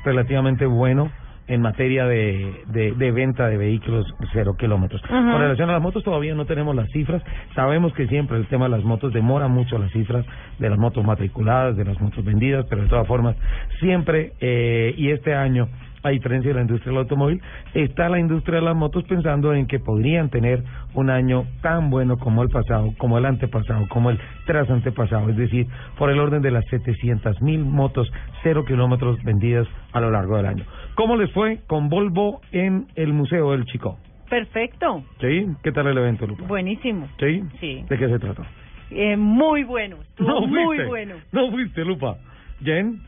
relativamente 0.05 0.67
bueno 0.67 1.11
en 1.47 1.61
materia 1.61 2.07
de, 2.07 2.63
de, 2.69 2.93
de 2.93 3.13
venta 3.13 3.49
de 3.49 3.57
vehículos 3.57 4.07
cero 4.33 4.57
kilómetros. 4.59 5.03
Con 5.03 5.39
relación 5.39 5.69
a 5.69 5.75
las 5.75 5.83
motos 5.83 6.03
todavía 6.03 6.35
no 6.35 6.47
tenemos 6.47 6.75
las 6.75 6.91
cifras. 6.91 7.23
Sabemos 7.55 7.93
que 7.93 8.07
siempre 8.07 8.39
el 8.39 8.47
tema 8.47 8.65
de 8.65 8.71
las 8.71 8.85
motos 8.85 9.13
demora 9.13 9.49
mucho 9.49 9.79
las 9.79 9.93
cifras 9.93 10.25
de 10.59 10.71
las 10.71 10.79
motos 10.79 11.05
matriculadas, 11.05 11.77
de 11.77 11.85
las 11.85 12.01
motos 12.01 12.25
vendidas, 12.25 12.67
pero 12.69 12.83
de 12.83 12.89
todas 12.89 13.07
formas 13.07 13.37
siempre 13.81 14.33
eh, 14.41 14.95
y 14.97 15.11
este 15.11 15.35
año 15.35 15.69
a 16.05 16.11
diferencia 16.11 16.51
de 16.51 16.55
la 16.55 16.61
industria 16.61 16.93
del 16.93 16.99
automóvil, 17.01 17.41
está 17.75 18.09
la 18.09 18.21
industria 18.21 18.61
de 18.61 18.65
las 18.67 18.77
motos 18.77 19.03
pensando 19.05 19.53
en 19.55 19.67
que 19.67 19.81
podrían 19.81 20.29
tener 20.29 20.63
un 20.95 21.11
año 21.11 21.45
tan 21.63 21.91
bueno 21.91 22.19
como 22.19 22.43
el 22.43 22.51
pasado, 22.51 22.93
como 22.99 23.19
el 23.19 23.25
antepasado, 23.25 23.89
como 23.89 24.11
el 24.11 24.21
tras 24.47 24.69
antepasado, 24.71 25.31
es 25.31 25.37
decir, 25.37 25.67
por 25.99 26.11
el 26.11 26.21
orden 26.21 26.43
de 26.43 26.51
las 26.53 26.65
700 26.67 27.41
mil 27.43 27.65
motos 27.65 28.07
cero 28.43 28.65
kilómetros 28.65 29.21
vendidas 29.25 29.67
a 29.93 30.01
lo 30.01 30.11
largo 30.11 30.37
del 30.37 30.47
año. 30.47 30.65
¿Cómo 30.95 31.17
les 31.17 31.33
fue 31.33 31.61
con 31.67 31.89
Volvo 31.89 32.41
en 32.53 32.87
el 32.95 33.13
Museo 33.13 33.53
del 33.53 33.65
Chico? 33.65 33.99
Perfecto. 34.29 35.03
¿Sí? 35.21 35.47
¿Qué 35.63 35.73
tal 35.73 35.87
el 35.87 35.97
evento, 35.99 36.27
Lupa? 36.27 36.45
Buenísimo. 36.47 37.09
¿Sí? 37.19 37.43
Sí. 37.61 37.85
¿De 37.89 37.99
qué 37.99 38.09
se 38.09 38.19
trata? 38.19 38.43
Eh, 38.91 39.17
muy 39.17 39.65
bueno. 39.65 39.97
Estuvo 40.03 40.41
muy 40.47 40.65
fuiste. 40.65 40.85
bueno. 40.87 41.15
No 41.33 41.51
fuiste, 41.51 41.85
Lupa. 41.85 42.17
¿Jen? 42.63 43.01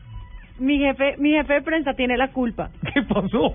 Mi 0.59 0.79
jefe, 0.79 1.15
mi 1.19 1.31
jefe 1.31 1.53
de 1.53 1.61
prensa 1.61 1.93
tiene 1.93 2.17
la 2.17 2.29
culpa. 2.29 2.69
¿Qué 2.93 3.01
pasó? 3.03 3.53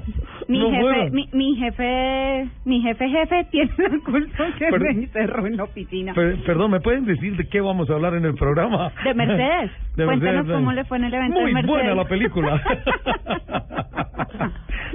Mi 0.48 0.58
No 0.58 0.70
jefe, 0.70 1.10
mi, 1.10 1.28
mi 1.32 1.56
jefe, 1.56 2.48
mi 2.64 2.80
jefe 2.80 3.08
jefe 3.08 3.44
tiene 3.50 3.70
la 3.78 3.98
culpa 4.04 4.46
que 4.58 4.66
Pero- 4.70 4.78
me 4.84 4.90
encerró 4.90 5.46
en 5.46 5.56
la 5.56 5.64
oficina. 5.64 6.14
Per- 6.14 6.42
perdón, 6.44 6.70
¿me 6.70 6.80
pueden 6.80 7.04
decir 7.04 7.36
de 7.36 7.48
qué 7.48 7.60
vamos 7.60 7.90
a 7.90 7.94
hablar 7.94 8.14
en 8.14 8.24
el 8.24 8.34
programa? 8.34 8.92
De 9.04 9.14
Mercedes. 9.14 9.70
De 9.96 10.04
Cuéntanos 10.04 10.20
Mercedes-Benz. 10.46 10.58
cómo 10.58 10.72
le 10.72 10.84
fue 10.84 10.98
en 10.98 11.04
el 11.04 11.14
evento 11.14 11.40
Muy 11.40 11.50
de 11.50 11.54
Mercedes. 11.54 11.74
buena 11.76 11.94
la 11.94 12.04
película. 12.08 12.62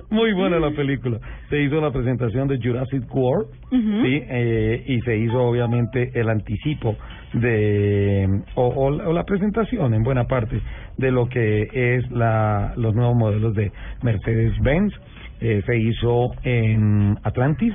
Muy 0.10 0.34
buena 0.34 0.60
la 0.60 0.72
película. 0.72 1.20
Se 1.50 1.62
hizo 1.62 1.82
la 1.82 1.92
presentación 1.92 2.48
de 2.48 2.58
Jurassic 2.62 3.04
World, 3.14 3.50
Ujú. 3.72 4.02
sí, 4.06 4.22
eh, 4.30 4.84
y 4.88 5.02
se 5.02 5.18
hizo 5.18 5.38
obviamente 5.44 6.12
el 6.16 6.30
anticipo 6.30 6.96
de 7.34 8.42
o, 8.56 8.68
o 8.68 8.90
la- 8.92 9.08
o 9.10 9.14
la 9.14 9.24
presentación 9.24 9.94
en 9.94 10.04
buena 10.04 10.26
parte 10.26 10.60
de 10.98 11.12
lo 11.12 11.28
que 11.30 11.70
es 11.74 12.10
la 12.12 12.74
los 12.78 12.96
nuevos 12.96 13.16
modelos 13.16 13.54
de 13.56 13.72
Mercedes-Benz. 14.02 14.94
Eh, 15.40 15.62
se 15.66 15.78
hizo 15.78 16.32
en 16.44 17.18
Atlantis 17.24 17.74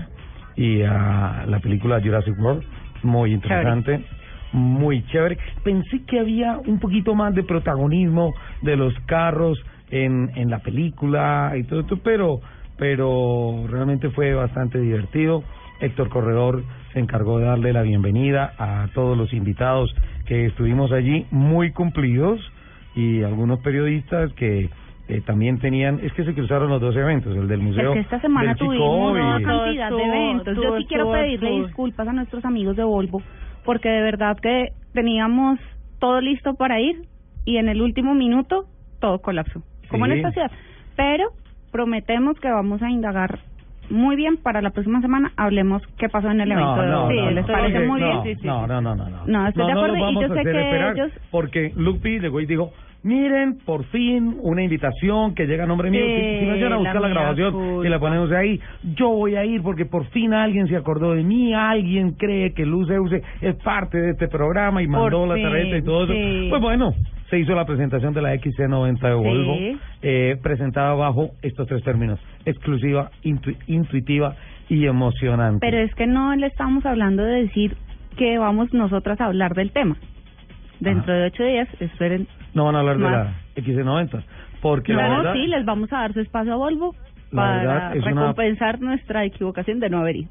y 0.57 0.83
ah, 0.83 1.45
la 1.47 1.61
película 1.61 2.01
Jurassic 2.01 2.35
World 2.41 2.65
muy 3.03 3.33
interesante. 3.33 4.01
Muy 4.53 5.03
chévere. 5.07 5.39
Pensé 5.65 6.05
que 6.05 6.19
había 6.21 6.59
un 6.67 6.79
poquito 6.79 7.15
más 7.15 7.35
de 7.35 7.43
protagonismo 7.43 8.35
de 8.63 8.77
los 8.77 8.93
carros 9.07 9.59
en, 9.91 10.31
en 10.35 10.51
la 10.51 10.59
película 10.59 11.53
y 11.57 11.63
todo 11.65 11.81
esto, 11.81 11.99
pero, 12.03 12.41
pero 12.77 13.65
realmente 13.69 14.11
fue 14.11 14.35
bastante 14.35 14.79
divertido. 14.79 15.43
Héctor 15.83 16.09
Corredor 16.09 16.63
se 16.93 17.01
encargó 17.01 17.39
de 17.39 17.47
darle 17.47 17.73
la 17.73 17.83
bienvenida 17.83 18.55
a 18.59 18.89
todos 18.95 19.17
los 19.19 19.33
invitados 19.33 19.95
que 20.27 20.47
estuvimos 20.47 20.93
allí, 20.93 21.27
muy 21.31 21.73
cumplidos, 21.73 22.41
y 22.95 23.23
algunos 23.23 23.59
periodistas 23.61 24.33
que 24.35 24.71
eh, 25.09 25.21
también 25.27 25.59
tenían, 25.59 25.99
es 26.03 26.13
que 26.13 26.25
se 26.25 26.35
cruzaron 26.35 26.71
los 26.71 26.81
dos 26.81 26.95
eventos, 26.95 27.37
el 27.37 27.49
del 27.49 27.61
Es 27.61 27.67
museo 27.67 27.93
que 27.95 28.01
esta 28.01 28.21
semana 28.21 28.51
del 28.51 28.59
Chico 28.59 28.71
tuvimos 28.73 29.13
una 29.13 29.41
y- 29.41 29.45
cantidad 29.45 29.91
de 29.91 30.03
eventos. 30.05 30.57
Yo 30.57 30.79
sí 30.79 30.85
quiero 30.87 31.11
pedirle 31.13 31.51
disculpas 31.65 32.07
a 32.09 32.13
nuestros 32.13 32.45
amigos 32.45 32.77
de 32.77 32.85
Volvo, 32.85 33.23
porque 33.65 33.89
de 33.89 34.03
verdad 34.03 34.39
que 34.41 34.69
teníamos 34.93 35.59
todo 35.99 36.21
listo 36.21 36.55
para 36.55 36.81
ir 36.81 37.03
y 37.45 37.57
en 37.57 37.69
el 37.69 37.83
último 37.83 38.15
minuto 38.15 38.67
todo 39.01 39.21
colapsó, 39.21 39.63
como 39.89 40.07
en 40.07 40.13
esta 40.13 40.31
ciudad. 40.31 40.51
Pero 40.97 41.31
prometemos 41.73 42.39
que 42.39 42.51
vamos 42.51 42.83
a 42.83 42.91
indagar 42.91 43.41
muy 43.91 44.17
bien 44.17 44.37
para 44.37 44.61
la 44.63 44.71
próxima 44.71 45.01
semana. 45.01 45.33
Hablemos 45.37 45.83
qué 45.99 46.09
pasó 46.09 46.31
en 46.31 46.41
el 46.41 46.51
evento 46.53 46.83
de 46.83 46.89
no, 46.89 47.05
Volvo. 47.07 47.21
no, 47.23 47.31
¿Les 47.31 47.47
no, 47.47 47.53
parece 47.53 47.81
muy 47.87 48.01
no, 48.01 48.07
bien? 48.07 48.23
Sí, 48.37 48.41
sí, 48.41 48.47
No, 48.47 48.63
sí. 48.63 48.69
no, 48.69 48.81
no, 48.81 48.95
no, 48.95 49.09
no. 49.09 49.17
No, 49.27 49.49
estoy 49.49 49.67
de 49.67 49.73
acuerdo, 49.73 49.97
y 50.11 50.15
yo 50.15 50.29
sé 50.29 50.43
que 50.43 50.51
esperar 50.51 50.95
ellos- 50.97 51.13
porque 51.31 51.73
Lupi 51.77 52.19
llegó 52.21 52.41
y 52.41 52.47
dijo, 52.47 52.73
miren, 53.05 53.59
por 53.67 53.85
fin 53.87 54.37
una 54.41 54.63
invitación 54.63 55.35
que 55.35 55.47
llega 55.47 55.65
a 55.65 55.67
nombre 55.67 55.91
mío. 55.91 56.05
Sí, 56.05 56.13
Si, 56.35 56.39
si 56.41 56.47
no 56.47 56.55
llegan 56.55 56.73
a 56.75 56.77
buscar 56.77 57.01
la 57.01 57.09
grabación 57.09 57.53
culpa. 57.53 57.87
y 57.87 57.91
la 57.91 57.99
ponemos 57.99 58.31
ahí, 58.33 58.61
yo 58.95 59.09
voy 59.11 59.35
a 59.35 59.45
ir 59.45 59.61
porque 59.63 59.85
por 59.87 60.07
fin 60.11 60.33
alguien 60.33 60.69
se 60.69 60.77
acordó 60.77 61.13
de 61.15 61.25
mí, 61.25 61.53
alguien 61.53 62.13
cree 62.13 62.53
que 62.55 62.65
Luz 62.65 62.89
Euse 62.91 63.23
es 63.41 63.55
parte 63.57 63.99
de 64.01 64.11
este 64.13 64.29
programa 64.29 64.83
y 64.83 64.87
mandó 64.87 65.27
Por 65.27 65.37
la 65.37 65.43
tarjeta 65.43 65.77
y 65.77 65.83
todo 65.83 66.05
eso. 66.05 66.13
sí. 66.13 66.47
Pues 66.49 66.63
bueno, 66.63 66.95
se 67.29 67.39
hizo 67.41 67.55
la 67.55 67.65
presentación 67.65 68.13
de 68.15 68.23
la 68.23 68.35
XC90 68.35 69.01
de 69.09 69.15
Volvo, 69.15 69.57
eh, 70.03 70.37
presentada 70.43 70.95
bajo 70.95 71.31
estos 71.43 71.67
tres 71.67 71.83
términos, 71.83 72.21
exclusiva, 72.45 73.11
intu- 73.25 73.57
intuitiva 73.67 74.37
y 74.69 74.87
emocionante. 74.87 75.59
Pero 75.61 75.79
es 75.79 75.95
que 75.95 76.07
no 76.07 76.35
le 76.37 76.47
estamos 76.47 76.85
hablando 76.87 77.23
de 77.23 77.43
decir 77.43 77.77
que 78.17 78.39
vamos 78.39 78.73
nosotras 78.73 79.21
a 79.21 79.27
hablar 79.27 79.55
del 79.55 79.71
tema. 79.73 79.97
Dentro 80.81 81.13
Ajá. 81.13 81.21
de 81.23 81.27
ocho 81.27 81.45
días, 81.45 81.69
esperen. 81.81 82.27
No 82.55 82.65
van 82.65 82.77
a 82.77 82.81
hablar 82.81 82.99
de 82.99 83.05
Más. 83.05 83.13
la 83.13 83.35
XC90, 83.63 84.25
porque 84.61 84.93
la 84.93 85.09
no, 85.09 85.17
verdad... 85.19 85.35
sí, 85.35 85.47
les 85.47 85.65
vamos 85.65 85.93
a 85.93 85.99
dar 86.01 86.13
su 86.13 86.21
espacio 86.21 86.53
a 86.53 86.57
Volvo 86.57 86.95
La 87.31 87.43
para 87.43 87.95
es 87.95 88.03
una- 88.05 88.11
recompensar 88.23 88.81
nuestra 88.81 89.25
equivocación 89.25 89.79
de 89.81 89.91
no 89.91 89.99
haber 89.99 90.17
ido. 90.17 90.31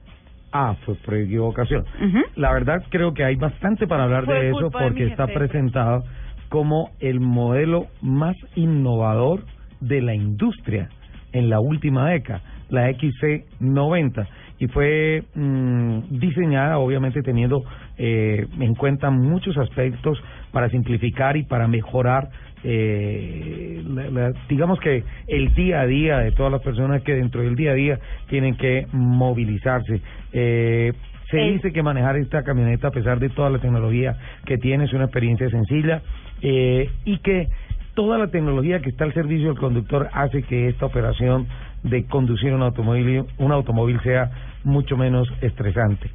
Ah, 0.53 0.75
fue 0.85 0.95
por 0.95 1.13
equivocación. 1.15 1.85
Ujú. 2.05 2.19
La 2.35 2.51
verdad 2.51 2.83
creo 2.89 3.13
que 3.13 3.23
hay 3.23 3.37
bastante 3.37 3.87
para 3.87 4.03
hablar 4.03 4.25
Fue 4.25 4.35
de 4.41 4.49
eso 4.49 4.65
de 4.65 4.69
porque 4.71 5.05
mi 5.05 5.11
está 5.11 5.25
jefe. 5.27 5.39
presentado 5.39 6.03
como 6.49 6.89
el 6.99 7.21
modelo 7.21 7.85
más 8.01 8.35
innovador 8.55 9.45
de 9.79 10.01
la 10.01 10.13
industria 10.13 10.89
en 11.33 11.49
la 11.49 11.59
última 11.59 12.09
década, 12.09 12.41
la 12.69 12.89
XC90 12.91 14.27
y 14.59 14.67
fue 14.67 15.23
mm, 15.35 15.99
diseñada 16.19 16.77
obviamente 16.77 17.21
teniendo 17.23 17.63
eh, 17.97 18.45
en 18.59 18.75
cuenta 18.75 19.09
muchos 19.09 19.57
aspectos 19.57 20.21
para 20.51 20.69
simplificar 20.69 21.35
y 21.37 21.43
para 21.43 21.67
mejorar 21.67 22.29
eh, 22.63 23.81
la- 23.87 24.09
la- 24.09 24.31
digamos 24.49 24.79
que 24.79 25.03
el 25.27 25.53
día 25.55 25.81
a 25.81 25.87
día 25.87 26.19
de 26.19 26.31
todas 26.31 26.51
las 26.51 26.61
personas 26.61 27.01
que 27.01 27.15
dentro 27.15 27.41
del 27.41 27.55
día 27.55 27.71
a 27.71 27.75
día 27.75 27.99
tienen 28.29 28.55
que 28.55 28.85
movilizarse. 28.91 29.99
Eh, 30.33 30.93
se 31.29 31.37
dice 31.37 31.71
que 31.71 31.81
manejar 31.81 32.17
esta 32.17 32.43
camioneta, 32.43 32.89
a 32.89 32.91
pesar 32.91 33.17
de 33.19 33.29
toda 33.29 33.49
la 33.49 33.59
tecnología 33.59 34.17
que 34.45 34.57
tiene, 34.57 34.83
es 34.83 34.93
una 34.93 35.05
experiencia 35.05 35.49
sencilla 35.49 36.01
eh, 36.41 36.89
y 37.05 37.17
que 37.19 37.47
toda 37.93 38.17
la 38.17 38.27
tecnología 38.27 38.79
que 38.79 38.89
está 38.89 39.03
al 39.03 39.13
servicio 39.13 39.49
del 39.49 39.57
conductor 39.57 40.09
hace 40.13 40.43
que 40.43 40.69
esta 40.69 40.85
operación 40.85 41.47
de 41.83 42.05
conducir 42.05 42.53
un 42.53 42.61
automóvil, 42.61 43.25
un 43.37 43.51
automóvil 43.51 43.99
sea 44.01 44.31
mucho 44.63 44.95
menos 44.97 45.31
estresante. 45.41 46.09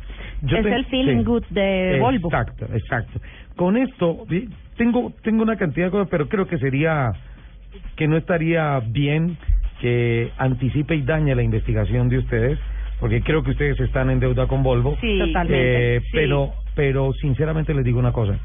Es 0.46 0.64
el 0.64 0.84
feeling 0.86 1.24
good 1.24 1.44
de 1.50 1.98
Volvo. 2.00 2.28
Exacto, 2.28 2.66
exacto. 2.72 3.20
Con 3.56 3.76
esto, 3.76 4.26
tengo, 4.76 5.12
tengo 5.22 5.42
una 5.42 5.56
cantidad 5.56 5.86
de 5.86 5.90
cosas, 5.90 6.08
pero 6.10 6.28
creo 6.28 6.46
que 6.46 6.58
sería, 6.58 7.12
que 7.96 8.06
no 8.06 8.16
estaría 8.16 8.80
bien 8.86 9.36
que 9.80 10.30
anticipe 10.38 10.94
y 10.94 11.02
dañe 11.02 11.34
la 11.34 11.42
investigación 11.42 12.08
de 12.08 12.18
ustedes, 12.18 12.58
porque 13.00 13.20
creo 13.22 13.42
que 13.42 13.50
ustedes 13.50 13.78
están 13.80 14.10
en 14.10 14.20
deuda 14.20 14.46
con 14.46 14.62
Volvo. 14.62 14.96
Sí, 15.00 15.18
Totalmente. 15.18 15.96
Eh, 15.96 16.00
Sí. 16.00 16.08
pero, 16.12 16.52
pero 16.74 17.12
sinceramente 17.14 17.74
les 17.74 17.84
digo 17.84 17.98
una 17.98 18.12
cosa. 18.12 18.38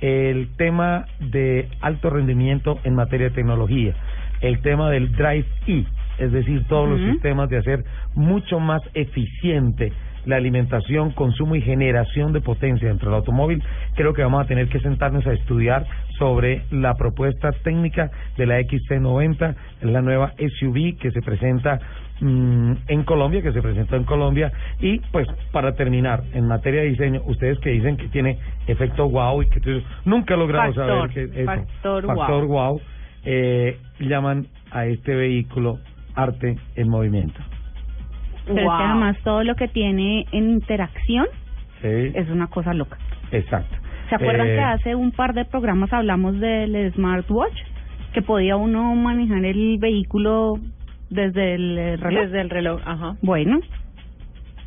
El 0.00 0.48
tema 0.56 1.06
de 1.20 1.68
alto 1.80 2.10
rendimiento 2.10 2.78
en 2.84 2.94
materia 2.94 3.28
de 3.28 3.34
tecnología, 3.34 3.94
el 4.40 4.60
tema 4.60 4.90
del 4.90 5.12
Drive 5.12 5.46
E, 5.66 5.84
es 6.18 6.32
decir, 6.32 6.64
todos 6.68 6.88
los 6.88 7.00
sistemas 7.12 7.48
de 7.48 7.58
hacer 7.58 7.84
mucho 8.14 8.60
más 8.60 8.82
eficiente 8.94 9.92
la 10.26 10.36
alimentación, 10.36 11.12
consumo 11.12 11.54
y 11.54 11.62
generación 11.62 12.32
de 12.32 12.40
potencia 12.40 12.88
dentro 12.88 13.10
del 13.10 13.18
automóvil, 13.18 13.62
creo 13.94 14.12
que 14.12 14.22
vamos 14.22 14.44
a 14.44 14.48
tener 14.48 14.68
que 14.68 14.80
sentarnos 14.80 15.26
a 15.26 15.32
estudiar 15.32 15.86
sobre 16.18 16.64
la 16.70 16.94
propuesta 16.94 17.52
técnica 17.62 18.10
de 18.36 18.46
la 18.46 18.60
XC90, 18.60 19.54
es 19.82 19.88
la 19.88 20.02
nueva 20.02 20.34
SUV 20.36 20.98
que 20.98 21.12
se 21.12 21.22
presenta 21.22 21.78
mm, 22.20 22.72
en 22.88 23.04
Colombia, 23.04 23.42
que 23.42 23.52
se 23.52 23.60
presentó 23.62 23.96
en 23.96 24.04
Colombia, 24.04 24.52
y 24.80 24.98
pues 25.12 25.26
para 25.52 25.72
terminar, 25.74 26.22
en 26.32 26.46
materia 26.46 26.80
de 26.82 26.88
diseño, 26.88 27.20
ustedes 27.26 27.58
que 27.60 27.70
dicen 27.70 27.96
que 27.96 28.08
tiene 28.08 28.38
efecto 28.66 29.08
wow 29.08 29.42
y 29.42 29.48
que 29.48 29.60
tú- 29.60 29.82
nunca 30.04 30.34
he 30.34 30.36
logrado 30.36 30.72
Factor, 30.72 30.88
saber 30.88 31.10
que 31.30 31.40
eso, 31.42 31.46
factor 31.46 32.06
factor 32.06 32.46
wow. 32.46 32.68
wow, 32.70 32.80
eh, 33.24 33.78
llaman 34.00 34.46
a 34.70 34.86
este 34.86 35.14
vehículo 35.14 35.78
arte 36.14 36.56
en 36.76 36.88
movimiento. 36.88 37.40
Pero 38.46 38.58
es 38.60 38.64
que 38.64 38.84
además 38.84 39.16
todo 39.24 39.42
lo 39.42 39.54
que 39.56 39.66
tiene 39.68 40.24
en 40.32 40.50
interacción 40.50 41.26
¿sí? 41.82 42.12
es 42.14 42.28
una 42.30 42.46
cosa 42.46 42.72
loca. 42.72 42.96
Exacto. 43.32 43.76
¿Se 44.08 44.14
acuerdan 44.14 44.46
Eh, 44.46 44.54
que 44.54 44.60
hace 44.60 44.94
un 44.94 45.10
par 45.10 45.34
de 45.34 45.44
programas 45.44 45.92
hablamos 45.92 46.38
del 46.38 46.92
smartwatch? 46.92 47.58
Que 48.14 48.22
podía 48.22 48.56
uno 48.56 48.94
manejar 48.94 49.44
el 49.44 49.78
vehículo 49.78 50.54
desde 51.10 51.54
el 51.54 51.78
eh, 51.78 51.96
reloj. 51.96 52.22
Desde 52.24 52.40
el 52.40 52.50
reloj, 52.50 52.80
ajá. 52.84 53.16
Bueno, 53.22 53.60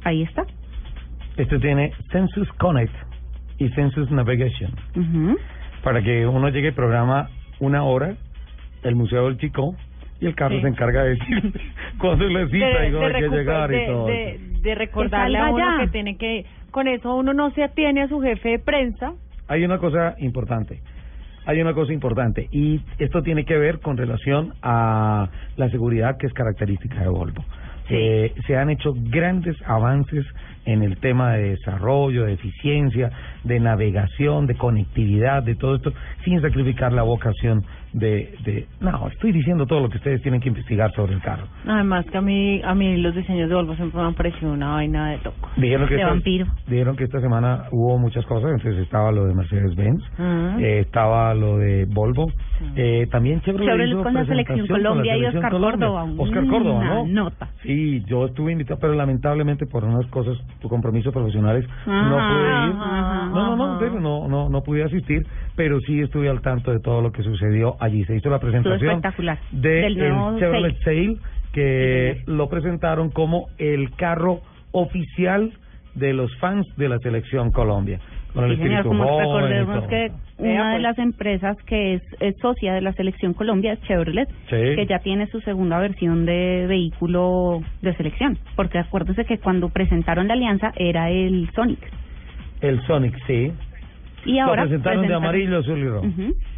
ahí 0.03 0.23
está. 0.23 0.43
Este 1.37 1.59
tiene 1.59 1.91
Census 2.11 2.49
Connect 2.53 2.93
y 3.57 3.69
Census 3.69 4.09
Navigation. 4.11 4.71
Ujú. 4.95 5.37
Para 5.83 6.01
que 6.01 6.25
uno 6.27 6.49
llegue 6.49 6.69
al 6.69 6.73
programa 6.73 7.29
una 7.59 7.83
hora, 7.83 8.15
el 8.83 8.95
Museo 8.95 9.25
del 9.25 9.37
Chico, 9.37 9.75
y 10.21 10.25
el 10.25 10.35
carro 10.35 10.55
Sí. 10.55 10.61
se 10.61 10.67
encarga 10.67 11.03
de 11.03 11.09
decir 11.11 11.53
cuando 11.97 12.25
le 12.27 12.45
cita 12.47 12.57
y 12.87 12.95
hay 12.95 13.13
que 13.13 13.29
llegar 13.29 13.71
y 13.71 13.75
de- 13.75 13.85
todo. 13.85 14.05
de- 14.07 14.39
de 14.61 14.75
recordarle 14.75 15.37
a 15.37 15.49
uno 15.51 15.57
ya. 15.77 15.85
que 15.85 15.91
tiene 15.91 16.17
que, 16.17 16.45
con 16.71 16.89
eso 16.89 17.15
uno 17.15 17.33
no 17.33 17.51
se 17.51 17.63
atiene 17.63 18.01
a 18.01 18.09
su 18.09 18.19
jefe 18.19 18.49
de 18.49 18.59
prensa. 18.59 19.13
Hay 19.47 19.63
una 19.63 19.77
cosa 19.77 20.15
importante. 20.19 20.81
Hay 21.49 21.59
una 21.59 21.73
cosa 21.73 21.91
importante 21.91 22.47
y 22.51 22.79
esto 22.99 23.23
tiene 23.23 23.43
que 23.43 23.57
ver 23.57 23.79
con 23.79 23.97
relación 23.97 24.53
a 24.61 25.29
la 25.57 25.69
seguridad 25.71 26.15
que 26.17 26.27
es 26.27 26.33
característica 26.33 27.01
de 27.01 27.07
Volvo. 27.07 27.43
Eh, 27.89 28.35
se 28.45 28.55
han 28.55 28.69
hecho 28.69 28.93
grandes 28.95 29.57
avances 29.65 30.27
en 30.65 30.83
el 30.83 30.97
tema 30.97 31.33
de 31.33 31.55
desarrollo, 31.55 32.25
de 32.25 32.33
eficiencia, 32.33 33.09
de 33.43 33.59
navegación, 33.59 34.45
de 34.45 34.57
conectividad, 34.57 35.41
de 35.41 35.55
todo 35.55 35.77
esto, 35.77 35.91
sin 36.23 36.39
sacrificar 36.39 36.93
la 36.93 37.01
vocación 37.01 37.65
de, 37.93 38.33
de... 38.45 38.67
No, 38.81 39.07
estoy 39.07 39.31
diciendo 39.31 39.65
todo 39.65 39.79
lo 39.81 39.89
que 39.89 39.97
ustedes 39.97 40.21
tienen 40.21 40.39
que 40.41 40.49
investigar 40.49 40.91
sobre 40.93 41.13
el 41.13 41.21
carro. 41.21 41.47
Además 41.67 42.05
que 42.11 42.17
a 42.17 42.21
mí, 42.21 42.61
a 42.63 42.75
mí 42.75 42.97
los 42.97 43.15
diseños 43.15 43.49
de 43.49 43.55
Volvo 43.55 43.75
siempre 43.75 43.99
me 43.99 44.07
han 44.07 44.13
parecido 44.13 44.51
una 44.53 44.73
vaina 44.73 45.11
de 45.11 45.17
loco. 45.17 45.49
Dijeron 45.57 45.87
que, 45.87 45.95
De 45.95 46.01
esta, 46.01 46.11
vampiro. 46.13 46.45
dijeron 46.67 46.95
que 46.95 47.03
esta 47.05 47.19
semana 47.21 47.63
hubo 47.71 47.97
muchas 47.97 48.25
cosas, 48.25 48.51
entonces 48.51 48.81
estaba 48.83 49.11
lo 49.11 49.25
de 49.25 49.33
Mercedes-Benz, 49.33 50.03
Mm. 50.17 50.59
eh, 50.59 50.79
estaba 50.79 51.33
lo 51.33 51.57
de 51.57 51.85
Volvo, 51.89 52.31
eh, 52.75 53.07
también 53.11 53.41
Chevrolet, 53.41 53.67
Chevrolet 53.69 53.89
hizo 53.93 54.03
con 54.03 54.13
la 54.13 54.25
selección 54.25 54.67
Colombia 54.67 55.17
y 55.17 55.25
Oscar 55.25 55.51
Colombia. 55.51 55.87
Córdoba, 55.87 56.03
Oscar 56.17 56.45
Córdoba, 56.47 56.83
¿no? 56.83 57.05
nota. 57.07 57.47
Sí, 57.63 58.03
yo 58.05 58.25
estuve 58.25 58.51
invitado, 58.51 58.79
pero 58.79 58.93
lamentablemente 58.93 59.65
por 59.65 59.83
unas 59.83 60.05
cosas, 60.07 60.37
tu 60.61 60.69
compromisos 60.69 61.11
profesionales, 61.13 61.65
no 61.87 61.93
Ajá, 62.19 62.29
pude 62.29 62.67
ir. 62.69 62.75
no, 62.75 63.55
no, 63.55 63.79
no, 63.79 63.99
no, 63.99 64.27
no, 64.27 64.49
no 64.49 64.61
pude 64.61 64.83
asistir, 64.83 65.25
pero 65.55 65.79
sí 65.81 65.99
estuve 66.01 66.29
al 66.29 66.41
tanto 66.41 66.71
de 66.71 66.79
todo 66.79 67.01
lo 67.01 67.11
que 67.11 67.23
sucedió 67.23 67.75
allí. 67.79 68.03
Se 68.05 68.15
hizo 68.15 68.29
la 68.29 68.39
presentación 68.39 68.89
espectacular. 68.89 69.39
de 69.51 69.69
Del 69.69 69.97
nuevo 69.97 70.29
el 70.31 70.39
Chevrolet 70.39 70.77
Sail. 70.83 71.17
Sail, 71.17 71.19
que 71.53 72.21
lo 72.27 72.49
presentaron 72.49 73.09
como 73.09 73.47
el 73.57 73.91
carro 73.95 74.41
oficial 74.71 75.51
de 75.95 76.13
los 76.13 76.35
fans 76.37 76.65
de 76.77 76.89
la 76.89 76.99
selección 76.99 77.51
Colombia. 77.51 77.99
Con 78.33 78.43
el 78.45 78.51
Sí, 78.51 78.61
señor, 78.61 78.73
espíritu 78.81 78.89
como 78.89 79.19
recordemos 79.19 79.87
que 79.87 80.11
una 80.37 80.67
de 80.69 80.73
pues. 80.75 80.81
las 80.83 80.99
empresas 80.99 81.57
que 81.65 81.95
es, 81.95 82.01
es 82.19 82.35
socia 82.39 82.75
de 82.75 82.81
la 82.81 82.93
selección 82.93 83.33
Colombia 83.33 83.73
es 83.73 83.81
Chevrolet, 83.81 84.29
Sí. 84.49 84.75
que 84.75 84.85
ya 84.87 84.99
tiene 84.99 85.25
su 85.27 85.41
segunda 85.41 85.79
versión 85.79 86.27
de 86.27 86.65
vehículo 86.67 87.61
de 87.81 87.93
selección, 87.95 88.37
porque 88.55 88.77
acuérdese 88.77 89.25
que 89.25 89.39
cuando 89.39 89.69
presentaron 89.69 90.27
la 90.27 90.35
alianza 90.35 90.71
era 90.75 91.09
el 91.09 91.49
Sonic 91.55 91.79
El 92.61 92.79
Sonic, 92.85 93.15
sí. 93.25 93.51
Y 94.25 94.39
ahora 94.39 94.63
lo 94.63 94.69
presentaron 94.69 95.07
de 95.07 95.13
amarillo, 95.13 95.59
azul 95.59 95.79
y 95.79 95.87
rojo. 95.87 96.07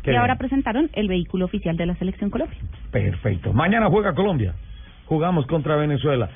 Y 0.05 0.15
ahora 0.15 0.35
presentaron 0.37 0.89
el 0.93 1.07
vehículo 1.07 1.45
oficial 1.45 1.77
de 1.77 1.85
la 1.85 1.95
selección 1.95 2.29
Colombia. 2.29 2.57
Perfecto. 2.91 3.53
Mañana 3.53 3.87
juega 3.89 4.13
Colombia. 4.13 4.53
Jugamos 5.05 5.45
contra 5.47 5.75
Venezuela. 5.75 6.29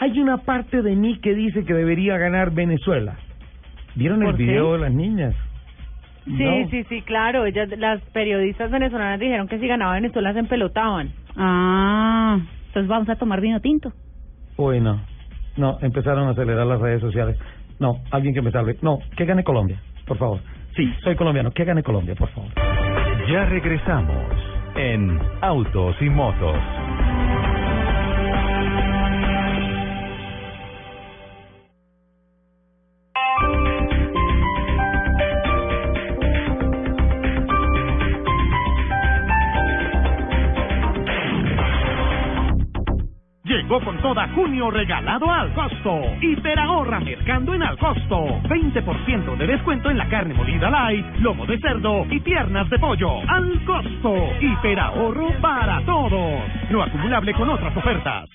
Hay 0.00 0.18
una 0.18 0.38
parte 0.38 0.82
de 0.82 0.96
mí 0.96 1.18
que 1.20 1.34
dice 1.34 1.64
que 1.64 1.72
debería 1.74 2.18
ganar 2.18 2.50
Venezuela. 2.52 3.14
¿Vieron 3.94 4.22
el 4.24 4.32
video 4.34 4.72
de 4.72 4.78
las 4.80 4.92
niñas? 4.92 5.34
Sí, 6.24 6.32
No. 6.32 6.68
sí, 6.70 6.84
sí, 6.88 7.02
claro. 7.02 7.44
Ellas, 7.46 7.68
las 7.78 8.00
periodistas 8.12 8.70
venezolanas 8.70 9.20
dijeron 9.20 9.46
que 9.46 9.58
si 9.58 9.68
ganaba 9.68 9.94
Venezuela 9.94 10.32
se 10.32 10.40
empelotaban. 10.40 11.10
Ah, 11.36 12.38
entonces 12.68 12.88
vamos 12.88 13.08
a 13.08 13.16
tomar 13.16 13.40
vino 13.40 13.60
tinto. 13.60 13.92
Uy, 14.56 14.80
no. 14.80 15.00
No, 15.56 15.78
empezaron 15.82 16.26
a 16.26 16.30
acelerar 16.30 16.66
las 16.66 16.80
redes 16.80 17.00
sociales. 17.00 17.38
No, 17.78 18.00
alguien 18.10 18.34
que 18.34 18.42
me 18.42 18.50
salve. 18.50 18.76
No, 18.82 18.98
que 19.16 19.24
gane 19.24 19.44
Colombia, 19.44 19.80
por 20.06 20.18
favor. 20.18 20.40
Sí, 20.76 20.92
soy 21.02 21.16
colombiano. 21.16 21.50
Que 21.52 21.64
gane 21.64 21.82
Colombia, 21.82 22.14
por 22.14 22.28
favor. 22.30 22.50
Ya 23.28 23.44
regresamos 23.46 24.24
en 24.76 25.20
Autos 25.40 25.96
y 26.00 26.10
Motos. 26.10 26.56
Llegó 43.64 43.80
con 43.80 43.96
toda 44.02 44.28
junio 44.34 44.70
regalado 44.70 45.32
al 45.32 45.54
costo. 45.54 46.02
Hiperahorra 46.20 47.00
mercando 47.00 47.54
en 47.54 47.62
al 47.62 47.78
costo. 47.78 48.42
20% 48.42 49.38
de 49.38 49.46
descuento 49.46 49.90
en 49.90 49.96
la 49.96 50.06
carne 50.06 50.34
molida 50.34 50.68
light, 50.68 51.06
lomo 51.20 51.46
de 51.46 51.58
cerdo 51.58 52.04
y 52.10 52.20
piernas 52.20 52.68
de 52.68 52.78
pollo. 52.78 53.20
Al 53.26 53.64
costo. 53.64 54.14
Hiperahorro 54.38 55.40
para 55.40 55.80
todos. 55.86 56.42
No 56.68 56.82
acumulable 56.82 57.32
con 57.32 57.48
otras 57.48 57.74
ofertas. 57.74 58.28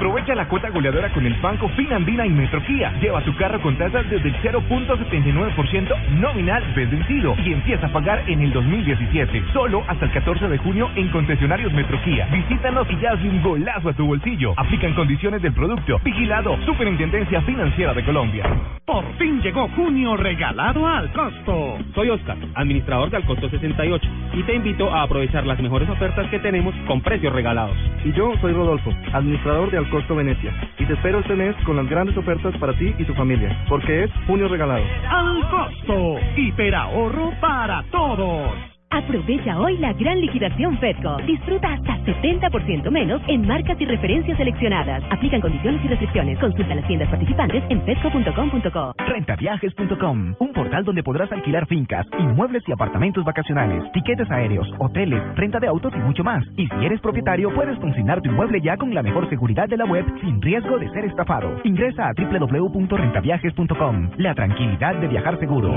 Aprovecha 0.00 0.34
la 0.34 0.48
cuota 0.48 0.70
goleadora 0.70 1.12
con 1.12 1.26
el 1.26 1.34
Banco 1.42 1.68
Finandina 1.76 2.24
y 2.24 2.30
Metroquía. 2.30 2.90
Lleva 3.02 3.22
tu 3.22 3.36
carro 3.36 3.60
con 3.60 3.76
tasas 3.76 4.08
desde 4.08 4.30
el 4.30 4.34
0.79% 4.36 6.08
nominal 6.12 6.64
vencido 6.74 7.36
y 7.44 7.52
empieza 7.52 7.86
a 7.86 7.92
pagar 7.92 8.24
en 8.26 8.40
el 8.40 8.50
2017. 8.50 9.44
Solo 9.52 9.84
hasta 9.88 10.06
el 10.06 10.12
14 10.12 10.48
de 10.48 10.56
junio 10.56 10.88
en 10.96 11.10
concesionarios 11.10 11.70
Metroquía. 11.74 12.26
Visítanos 12.32 12.86
y 12.90 12.96
ya 12.96 13.12
hazle 13.12 13.28
un 13.28 13.42
golazo 13.42 13.90
a 13.90 13.92
tu 13.92 14.06
bolsillo. 14.06 14.54
Aplican 14.56 14.94
condiciones 14.94 15.42
del 15.42 15.52
producto. 15.52 16.00
Vigilado. 16.02 16.56
Superintendencia 16.64 17.42
Financiera 17.42 17.92
de 17.92 18.02
Colombia. 18.02 18.44
Por 18.86 19.04
fin 19.18 19.42
llegó 19.42 19.68
junio 19.76 20.16
regalado 20.16 20.86
al 20.86 21.12
costo. 21.12 21.76
Soy 21.94 22.08
Oscar, 22.08 22.38
administrador 22.54 23.10
de 23.10 23.18
Alcosto 23.18 23.50
68, 23.50 24.08
y 24.32 24.42
te 24.44 24.54
invito 24.54 24.92
a 24.92 25.02
aprovechar 25.02 25.46
las 25.46 25.60
mejores 25.60 25.90
ofertas 25.90 26.26
que 26.30 26.38
tenemos 26.38 26.74
con 26.86 27.02
precios 27.02 27.34
regalados. 27.34 27.76
Y 28.02 28.12
yo 28.12 28.32
soy 28.40 28.54
Rodolfo, 28.54 28.90
administrador 29.12 29.70
de 29.70 29.76
Alcosto 29.76 29.89
Venecia, 29.90 30.52
y 30.78 30.86
te 30.86 30.94
espero 30.94 31.18
este 31.18 31.34
mes 31.34 31.54
con 31.64 31.76
las 31.76 31.88
grandes 31.88 32.16
ofertas 32.16 32.56
para 32.58 32.72
ti 32.74 32.94
y 32.96 33.04
tu 33.04 33.14
familia, 33.14 33.64
porque 33.68 34.04
es 34.04 34.10
junio 34.26 34.48
regalado. 34.48 34.84
Al 35.08 35.50
costo. 35.50 36.18
Hiperahorro 36.36 37.32
para 37.40 37.82
todos. 37.90 38.69
Aprovecha 38.92 39.56
hoy 39.60 39.78
la 39.78 39.92
gran 39.92 40.20
liquidación 40.20 40.76
Fedco. 40.78 41.16
Disfruta 41.24 41.74
hasta 41.74 41.96
70% 41.98 42.90
menos 42.90 43.22
en 43.28 43.46
marcas 43.46 43.80
y 43.80 43.84
referencias 43.84 44.36
seleccionadas. 44.36 45.04
Aplican 45.10 45.40
condiciones 45.40 45.84
y 45.84 45.88
restricciones. 45.88 46.36
Consulta 46.40 46.74
las 46.74 46.84
tiendas 46.88 47.08
participantes 47.08 47.62
en 47.68 47.82
fedco.com.co. 47.82 48.94
Rentaviajes.com, 48.98 50.34
un 50.40 50.52
portal 50.52 50.84
donde 50.84 51.04
podrás 51.04 51.30
alquilar 51.30 51.66
fincas, 51.68 52.04
inmuebles 52.18 52.64
y 52.66 52.72
apartamentos 52.72 53.24
vacacionales, 53.24 53.84
tiquetes 53.92 54.28
aéreos, 54.28 54.66
hoteles, 54.78 55.22
renta 55.36 55.60
de 55.60 55.68
autos 55.68 55.92
y 55.94 55.98
mucho 55.98 56.24
más. 56.24 56.44
Y 56.56 56.66
si 56.66 56.84
eres 56.84 57.00
propietario, 57.00 57.54
puedes 57.54 57.78
consignar 57.78 58.20
tu 58.22 58.30
inmueble 58.30 58.60
ya 58.60 58.76
con 58.76 58.92
la 58.92 59.04
mejor 59.04 59.28
seguridad 59.28 59.68
de 59.68 59.76
la 59.76 59.84
web 59.84 60.04
sin 60.20 60.42
riesgo 60.42 60.78
de 60.78 60.90
ser 60.90 61.04
estafado. 61.04 61.60
Ingresa 61.62 62.08
a 62.08 62.12
www.rentaviajes.com. 62.12 64.10
La 64.16 64.34
tranquilidad 64.34 64.96
de 64.96 65.06
viajar 65.06 65.38
seguro. 65.38 65.70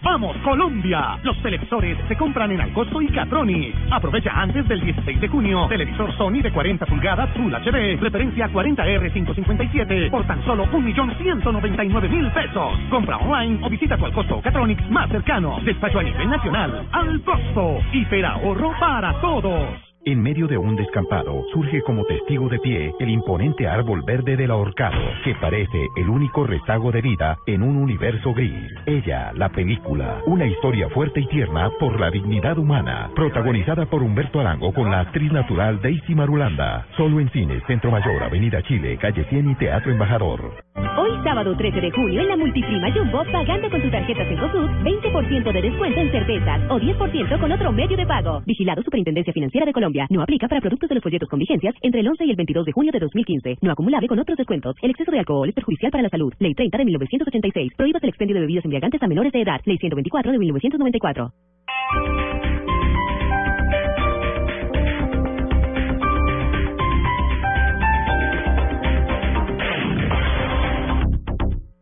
¡Vamos, 0.00 0.36
Colombia! 0.38 1.18
Los 1.24 1.40
televisores 1.42 1.98
se 2.06 2.16
compran 2.16 2.52
en 2.52 2.60
Alcosto 2.60 3.02
y 3.02 3.08
Catronics. 3.08 3.76
Aprovecha 3.90 4.30
antes 4.32 4.66
del 4.68 4.80
16 4.80 5.20
de 5.20 5.28
junio. 5.28 5.66
Televisor 5.68 6.16
Sony 6.16 6.40
de 6.40 6.52
40 6.52 6.86
pulgadas 6.86 7.30
Full 7.36 7.52
HD. 7.52 8.00
Referencia 8.00 8.48
40R557 8.48 10.10
por 10.10 10.24
tan 10.26 10.44
solo 10.44 10.66
1.199.000 10.66 12.32
pesos. 12.32 12.78
Compra 12.90 13.16
online 13.16 13.58
o 13.64 13.68
visita 13.68 13.96
tu 13.96 14.06
Alcosto 14.06 14.36
o 14.36 14.42
Catronics 14.42 14.88
más 14.88 15.10
cercano. 15.10 15.58
Despacho 15.64 15.98
a 15.98 16.02
nivel 16.04 16.30
nacional. 16.30 16.86
Al 16.92 17.20
costo. 17.22 17.78
Hiperahorro 17.92 18.72
para 18.78 19.20
todos. 19.20 19.87
En 20.08 20.22
medio 20.22 20.46
de 20.46 20.56
un 20.56 20.74
descampado 20.74 21.44
surge 21.52 21.82
como 21.82 22.02
testigo 22.06 22.48
de 22.48 22.58
pie 22.60 22.94
el 22.98 23.10
imponente 23.10 23.68
árbol 23.68 24.00
verde 24.06 24.38
del 24.38 24.50
ahorcado, 24.50 24.98
que 25.22 25.34
parece 25.34 25.86
el 25.96 26.08
único 26.08 26.46
rezago 26.46 26.90
de 26.90 27.02
vida 27.02 27.36
en 27.44 27.62
un 27.62 27.76
universo 27.76 28.32
gris. 28.32 28.72
Ella, 28.86 29.32
la 29.34 29.50
película, 29.50 30.22
una 30.24 30.46
historia 30.46 30.88
fuerte 30.88 31.20
y 31.20 31.26
tierna 31.26 31.68
por 31.78 32.00
la 32.00 32.10
dignidad 32.10 32.56
humana, 32.56 33.10
protagonizada 33.14 33.84
por 33.84 34.02
Humberto 34.02 34.40
Arango 34.40 34.72
con 34.72 34.90
la 34.90 35.00
actriz 35.00 35.30
natural 35.30 35.78
Daisy 35.82 36.14
Marulanda. 36.14 36.86
Solo 36.96 37.20
en 37.20 37.28
cines 37.28 37.62
Centro 37.66 37.90
Mayor, 37.90 38.22
Avenida 38.22 38.62
Chile, 38.62 38.96
Calle 38.96 39.26
100 39.28 39.50
y 39.50 39.54
Teatro 39.56 39.92
Embajador. 39.92 40.54
Hoy 40.96 41.10
sábado 41.22 41.54
13 41.56 41.80
de 41.80 41.90
junio 41.90 42.22
en 42.22 42.28
la 42.28 42.36
Multiprima 42.36 42.90
Jumbo, 42.92 43.24
pagando 43.30 43.68
con 43.68 43.82
tu 43.82 43.90
tarjeta 43.90 44.24
Cencosud, 44.24 44.68
20% 44.84 45.52
de 45.52 45.62
descuento 45.62 46.00
en 46.00 46.10
cervezas 46.10 46.60
o 46.70 46.78
10% 46.78 47.40
con 47.40 47.52
otro 47.52 47.72
medio 47.72 47.96
de 47.96 48.06
pago. 48.06 48.42
Vigilado 48.46 48.82
Superintendencia 48.82 49.32
Financiera 49.32 49.66
de 49.66 49.72
Colombia. 49.72 49.97
No 50.10 50.22
aplica 50.22 50.48
para 50.48 50.60
productos 50.60 50.88
de 50.88 50.94
los 50.96 51.02
folletos 51.02 51.28
con 51.28 51.38
vigencias 51.38 51.74
entre 51.82 52.00
el 52.00 52.08
11 52.08 52.24
y 52.24 52.30
el 52.30 52.36
22 52.36 52.66
de 52.66 52.72
junio 52.72 52.92
de 52.92 53.00
2015. 53.00 53.58
No 53.62 53.72
acumulable 53.72 54.08
con 54.08 54.18
otros 54.18 54.36
descuentos. 54.36 54.76
El 54.82 54.90
exceso 54.90 55.10
de 55.10 55.18
alcohol 55.18 55.48
es 55.48 55.54
perjudicial 55.54 55.90
para 55.90 56.02
la 56.02 56.08
salud. 56.08 56.32
Ley 56.38 56.54
30 56.54 56.78
de 56.78 56.84
1986. 56.84 57.72
Prohíbas 57.76 58.02
el 58.02 58.08
expendio 58.10 58.34
de 58.34 58.40
bebidas 58.42 58.64
embriagantes 58.64 59.02
a 59.02 59.06
menores 59.06 59.32
de 59.32 59.42
edad. 59.42 59.60
Ley 59.64 59.78
124 59.78 60.32
de 60.32 60.38
1994. 60.38 61.32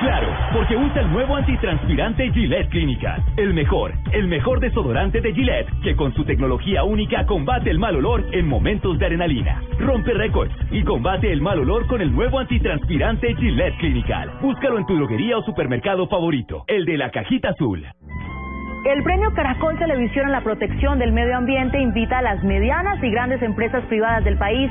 Claro, 0.00 0.34
porque 0.54 0.76
usa 0.76 1.02
el 1.02 1.12
nuevo 1.12 1.36
antitranspirante 1.36 2.32
Gillette 2.32 2.70
Clinical. 2.70 3.22
El 3.36 3.52
mejor, 3.52 3.92
el 4.12 4.28
mejor 4.28 4.58
desodorante 4.58 5.20
de 5.20 5.34
Gillette, 5.34 5.68
que 5.82 5.94
con 5.94 6.14
su 6.14 6.24
tecnología 6.24 6.84
única 6.84 7.26
combate 7.26 7.68
el 7.68 7.78
mal 7.78 7.96
olor 7.96 8.24
en 8.32 8.48
momentos 8.48 8.98
de 8.98 9.04
adrenalina. 9.04 9.62
Rompe 9.78 10.14
récords 10.14 10.54
y 10.70 10.82
combate 10.84 11.30
el 11.30 11.42
mal 11.42 11.58
olor 11.58 11.86
con 11.86 12.00
el 12.00 12.14
nuevo 12.14 12.38
antitranspirante 12.38 13.34
Gillette 13.34 13.76
Clinical. 13.76 14.30
Búscalo 14.40 14.78
en 14.78 14.86
tu 14.86 14.96
droguería 14.96 15.36
o 15.36 15.42
supermercado 15.42 16.08
favorito, 16.08 16.64
el 16.66 16.86
de 16.86 16.96
la 16.96 17.10
cajita 17.10 17.50
azul. 17.50 17.84
El 18.86 19.02
premio 19.02 19.30
Caracol 19.34 19.78
Televisión 19.78 20.24
en 20.24 20.32
la 20.32 20.40
protección 20.40 20.98
del 20.98 21.12
medio 21.12 21.36
ambiente 21.36 21.78
invita 21.78 22.20
a 22.20 22.22
las 22.22 22.42
medianas 22.42 23.04
y 23.04 23.10
grandes 23.10 23.42
empresas 23.42 23.84
privadas 23.84 24.24
del 24.24 24.38
país 24.38 24.70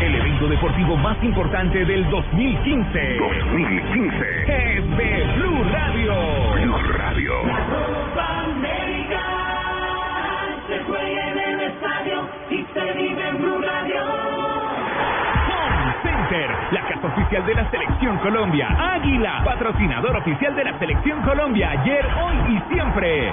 El 0.00 0.14
evento 0.14 0.46
deportivo 0.48 0.96
más 0.96 1.22
importante 1.22 1.84
del 1.84 2.08
2015. 2.10 3.16
2015. 3.18 4.42
Es 4.46 4.96
de 4.96 5.32
Blue 5.36 5.64
Radio. 5.72 6.14
Blue 6.54 6.92
Radio. 6.98 7.32
Copa 7.42 8.44
América 8.44 9.20
se 10.68 10.78
juega 10.84 11.30
en 11.30 11.38
el 11.38 11.60
estadio 11.60 12.28
y 12.50 12.64
se 12.72 12.92
vive 12.92 13.28
en 13.28 13.38
Blue 13.38 13.60
Radio. 13.60 14.02
Home 15.48 15.94
Center, 16.02 16.50
la 16.72 16.80
casa 16.82 17.06
oficial 17.06 17.46
de 17.46 17.54
la 17.54 17.70
Selección 17.70 18.18
Colombia. 18.18 18.68
Águila, 18.94 19.42
patrocinador 19.44 20.16
oficial 20.16 20.54
de 20.56 20.64
la 20.64 20.78
Selección 20.78 21.22
Colombia. 21.22 21.70
Ayer, 21.70 22.06
hoy 22.22 22.56
y 22.56 22.72
siempre. 22.72 23.32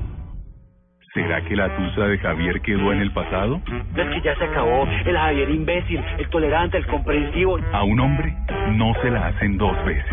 ¿Será 1.13 1.41
que 1.41 1.57
la 1.57 1.67
tusa 1.75 2.05
de 2.05 2.17
Javier 2.19 2.61
quedó 2.61 2.93
en 2.93 3.01
el 3.01 3.11
pasado? 3.11 3.61
Es 3.97 4.07
que 4.07 4.21
ya 4.21 4.33
se 4.35 4.45
acabó. 4.45 4.87
El 5.05 5.17
Javier 5.17 5.49
imbécil, 5.49 6.01
el 6.17 6.29
tolerante, 6.29 6.77
el 6.77 6.87
comprensivo. 6.87 7.59
A 7.73 7.83
un 7.83 7.99
hombre 7.99 8.33
no 8.69 8.93
se 9.01 9.11
la 9.11 9.27
hacen 9.27 9.57
dos 9.57 9.75
veces. 9.83 10.05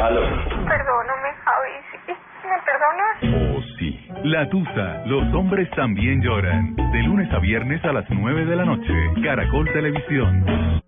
Aló. 0.00 0.22
Perdóname, 0.22 1.32
Javi. 1.44 1.70
¿sí? 2.06 2.12
¿Me 2.48 2.58
perdonas? 2.64 3.58
Oh, 3.58 3.62
sí. 3.78 4.08
La 4.24 4.48
tusa, 4.48 5.02
los 5.04 5.34
hombres 5.34 5.68
también 5.72 6.22
lloran. 6.22 6.76
De 6.76 7.02
lunes 7.02 7.30
a 7.30 7.38
viernes 7.38 7.84
a 7.84 7.92
las 7.92 8.08
9 8.08 8.46
de 8.46 8.56
la 8.56 8.64
noche. 8.64 8.92
Caracol 9.22 9.70
Televisión. 9.70 10.80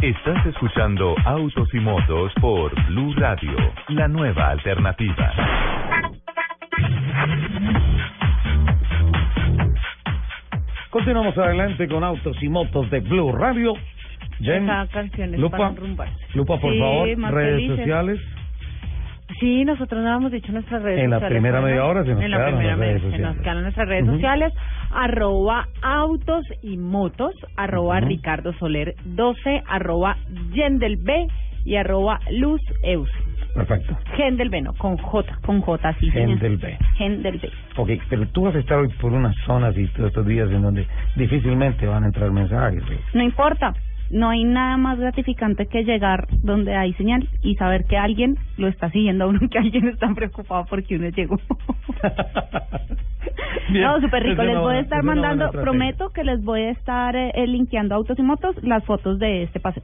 Estás 0.00 0.46
escuchando 0.46 1.14
Autos 1.26 1.68
y 1.74 1.80
Motos 1.80 2.32
por 2.40 2.72
Blue 2.86 3.12
Radio, 3.18 3.56
la 3.88 4.08
nueva 4.08 4.48
alternativa. 4.50 5.34
Continuamos 10.90 11.36
adelante 11.36 11.86
con 11.86 12.02
Autos 12.02 12.36
y 12.42 12.48
Motos 12.48 12.90
de 12.90 13.00
Blue 13.00 13.32
Radio. 13.32 13.74
Jen, 14.40 14.64
Esa 14.64 14.86
canción 14.90 15.34
es 15.34 15.40
Lupa, 15.40 15.58
para. 15.58 16.10
Lupa, 16.34 16.58
por 16.58 16.72
Sí, 16.72 16.78
favor, 16.78 17.08
redes 17.34 17.54
felices. 17.56 17.76
sociales. 17.78 18.20
Sí, 19.40 19.64
nosotros 19.64 20.02
no 20.02 20.08
habíamos 20.08 20.32
dicho 20.32 20.50
nuestras 20.52 20.82
redes 20.82 21.00
En 21.04 21.10
la 21.10 21.16
sociales. 21.16 21.34
primera 21.36 21.60
media 21.60 21.84
hora 21.84 22.02
se 22.04 22.14
nos 22.14 22.22
en 22.22 22.30
la 22.30 22.36
quedaron 22.38 22.54
primera 22.58 22.76
redes 22.76 22.94
media- 22.94 22.98
se 23.00 23.04
nos 23.04 23.12
sociales. 23.34 23.42
quedaron 23.42 23.62
nuestras 23.62 23.88
redes 23.88 24.06
sociales. 24.06 24.52
Arroba 24.90 25.68
autos 25.82 26.44
y 26.62 26.76
motos, 26.78 27.34
arroba 27.56 27.98
Ujú. 27.98 28.08
Ricardo 28.08 28.52
Soler 28.54 28.94
12, 29.04 29.62
arroba 29.68 30.16
Yendel 30.54 30.96
B 30.96 31.26
y 31.66 31.76
arroba 31.76 32.18
Luz 32.32 32.62
Eus. 32.82 33.10
Perfecto. 33.66 33.98
Gendel 34.16 34.50
B, 34.50 34.62
no, 34.62 34.72
con 34.74 34.96
J. 34.96 35.38
Con 35.44 35.60
J, 35.60 35.92
sí, 35.94 36.10
señor. 36.10 36.38
Gendel 36.38 36.56
B. 36.58 36.78
Gendel 36.96 37.38
B. 37.38 37.50
Ok, 37.76 37.90
pero 38.08 38.26
tú 38.28 38.42
vas 38.42 38.54
a 38.54 38.58
estar 38.60 38.78
hoy 38.78 38.88
por 39.00 39.12
unas 39.12 39.34
zonas 39.44 39.76
y 39.76 39.86
todos 39.88 40.08
estos 40.08 40.26
días 40.26 40.48
en 40.50 40.62
donde 40.62 40.86
difícilmente 41.16 41.86
van 41.86 42.04
a 42.04 42.06
entrar 42.06 42.30
mensajes. 42.30 42.82
¿sí? 42.88 42.94
No 43.14 43.22
importa. 43.22 43.74
No 44.10 44.30
hay 44.30 44.42
nada 44.42 44.78
más 44.78 44.98
gratificante 44.98 45.66
que 45.66 45.84
llegar 45.84 46.28
donde 46.42 46.74
hay 46.74 46.94
señal 46.94 47.28
y 47.42 47.56
saber 47.56 47.84
que 47.84 47.98
alguien 47.98 48.38
lo 48.56 48.68
está 48.68 48.90
siguiendo 48.90 49.24
a 49.24 49.26
uno, 49.26 49.40
que 49.50 49.58
alguien 49.58 49.88
está 49.88 50.08
preocupado 50.14 50.64
porque 50.70 50.96
uno 50.96 51.08
llegó. 51.08 51.36
Bien, 53.70 53.84
no, 53.84 54.00
súper 54.00 54.22
rico. 54.22 54.40
es 54.40 54.48
Les 54.48 54.58
voy 54.58 54.76
a 54.76 54.80
estar 54.80 55.04
buena 55.04 55.20
mandando, 55.20 55.50
prometo 55.50 56.08
que 56.10 56.24
les 56.24 56.42
voy 56.42 56.62
a 56.62 56.70
estar 56.70 57.14
eh, 57.16 57.46
linkeando 57.46 57.94
autos 57.94 58.18
y 58.18 58.22
motos 58.22 58.56
las 58.62 58.82
fotos 58.84 59.18
de 59.18 59.42
este 59.42 59.60
paseo. 59.60 59.82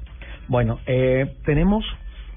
Bueno, 0.48 0.78
eh, 0.86 1.34
tenemos 1.44 1.84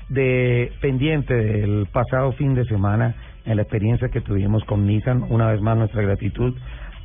de 0.09 0.71
pendiente 0.81 1.33
del 1.33 1.87
pasado 1.91 2.31
fin 2.33 2.53
de 2.55 2.65
semana 2.65 3.15
en 3.45 3.55
la 3.55 3.63
experiencia 3.63 4.09
que 4.09 4.21
tuvimos 4.21 4.63
con 4.65 4.85
Nissan, 4.85 5.23
una 5.29 5.51
vez 5.51 5.61
más 5.61 5.77
nuestra 5.77 6.01
gratitud 6.01 6.53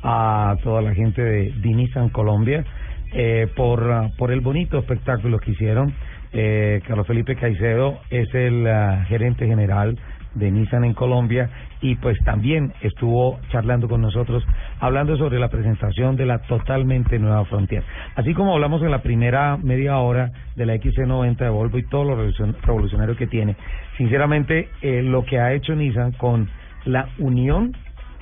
a 0.03 0.55
toda 0.63 0.81
la 0.81 0.93
gente 0.93 1.21
de, 1.21 1.53
Nissan 1.63 2.09
Colombia 2.09 2.65
eh, 3.13 3.47
por, 3.55 4.11
por 4.17 4.31
el 4.31 4.41
bonito 4.41 4.77
espectáculo 4.77 5.39
que 5.39 5.51
hicieron. 5.51 5.93
Eh, 6.33 6.81
Carlos 6.87 7.05
Felipe 7.05 7.35
Caicedo 7.35 7.99
es 8.09 8.33
el 8.33 8.65
ah, 8.67 9.05
gerente 9.07 9.45
general 9.45 9.97
de 10.35 10.51
Nissan 10.51 10.83
en 10.83 10.93
Colombia 10.93 11.49
y 11.81 11.95
pues 11.95 12.17
también 12.23 12.73
estuvo 12.81 13.39
charlando 13.49 13.87
con 13.87 14.01
nosotros 14.01 14.43
hablando 14.79 15.15
sobre 15.17 15.39
la 15.39 15.49
presentación 15.49 16.15
de 16.15 16.25
la 16.25 16.39
totalmente 16.39 17.19
nueva 17.19 17.45
Frontier. 17.45 17.83
Así 18.15 18.33
como 18.33 18.53
hablamos 18.53 18.81
en 18.81 18.91
la 18.91 19.01
primera 19.01 19.57
media 19.57 19.97
hora 19.99 20.31
de 20.55 20.65
la 20.65 20.75
XC90 20.75 21.37
de 21.37 21.49
Volvo 21.49 21.77
y 21.77 21.87
todo 21.87 22.03
lo 22.03 22.15
revolucion- 22.17 22.55
revolucionario 22.61 23.15
que 23.15 23.27
tiene, 23.27 23.55
sinceramente 23.97 24.69
eh, 24.81 25.01
lo 25.03 25.23
que 25.25 25.39
ha 25.39 25.53
hecho 25.53 25.75
Nissan 25.75 26.13
con 26.13 26.49
la 26.85 27.07
unión 27.19 27.73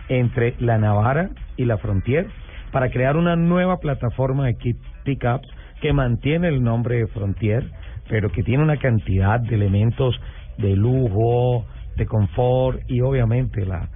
entre 0.09 0.55
la 0.59 0.77
Navara 0.77 1.29
y 1.57 1.65
la 1.65 1.77
Frontier 1.77 2.27
para 2.71 2.89
crear 2.89 3.17
una 3.17 3.35
nueva 3.35 3.77
plataforma 3.77 4.45
de 4.45 4.55
kit 4.55 4.77
pickups 5.03 5.47
que 5.81 5.93
mantiene 5.93 6.47
el 6.47 6.61
nombre 6.63 6.97
de 6.97 7.07
Frontier, 7.07 7.65
pero 8.07 8.31
que 8.31 8.43
tiene 8.43 8.63
una 8.63 8.77
cantidad 8.77 9.39
de 9.39 9.55
elementos 9.55 10.19
de 10.57 10.75
lujo, 10.75 11.65
de 11.95 12.05
confort 12.05 12.79
y 12.87 13.01
obviamente 13.01 13.65
la 13.65 13.89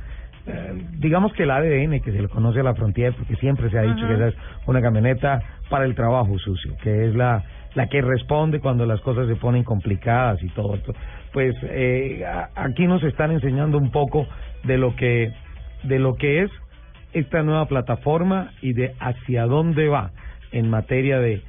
eh, 0.47 0.73
digamos 0.99 1.33
que 1.33 1.43
el 1.43 1.51
ADN 1.51 2.01
que 2.01 2.11
se 2.11 2.21
le 2.21 2.27
conoce 2.27 2.59
a 2.59 2.63
la 2.63 2.75
Frontier 2.75 3.13
porque 3.15 3.35
siempre 3.37 3.69
se 3.71 3.79
ha 3.79 3.81
dicho 3.81 4.05
Ajá. 4.05 4.07
que 4.07 4.13
esa 4.13 4.27
es 4.27 4.35
una 4.67 4.81
camioneta 4.81 5.41
para 5.69 5.85
el 5.85 5.95
trabajo 5.95 6.37
sucio, 6.37 6.75
que 6.83 7.07
es 7.07 7.15
la 7.15 7.43
la 7.73 7.87
que 7.87 8.01
responde 8.01 8.59
cuando 8.59 8.85
las 8.85 9.01
cosas 9.01 9.27
se 9.27 9.35
ponen 9.35 9.63
complicadas 9.63 10.41
y 10.41 10.47
todo 10.49 10.75
esto. 10.75 10.93
Pues 11.33 11.55
eh, 11.63 12.23
aquí 12.55 12.87
nos 12.87 13.03
están 13.03 13.31
enseñando 13.31 13.77
un 13.77 13.91
poco 13.91 14.27
de 14.63 14.77
lo 14.77 14.95
que 14.95 15.31
de 15.83 15.99
lo 15.99 16.15
que 16.15 16.43
es 16.43 16.51
esta 17.13 17.43
nueva 17.43 17.65
plataforma 17.67 18.51
y 18.61 18.73
de 18.73 18.93
hacia 18.99 19.45
dónde 19.45 19.87
va 19.87 20.11
en 20.51 20.69
materia 20.69 21.19
de 21.19 21.41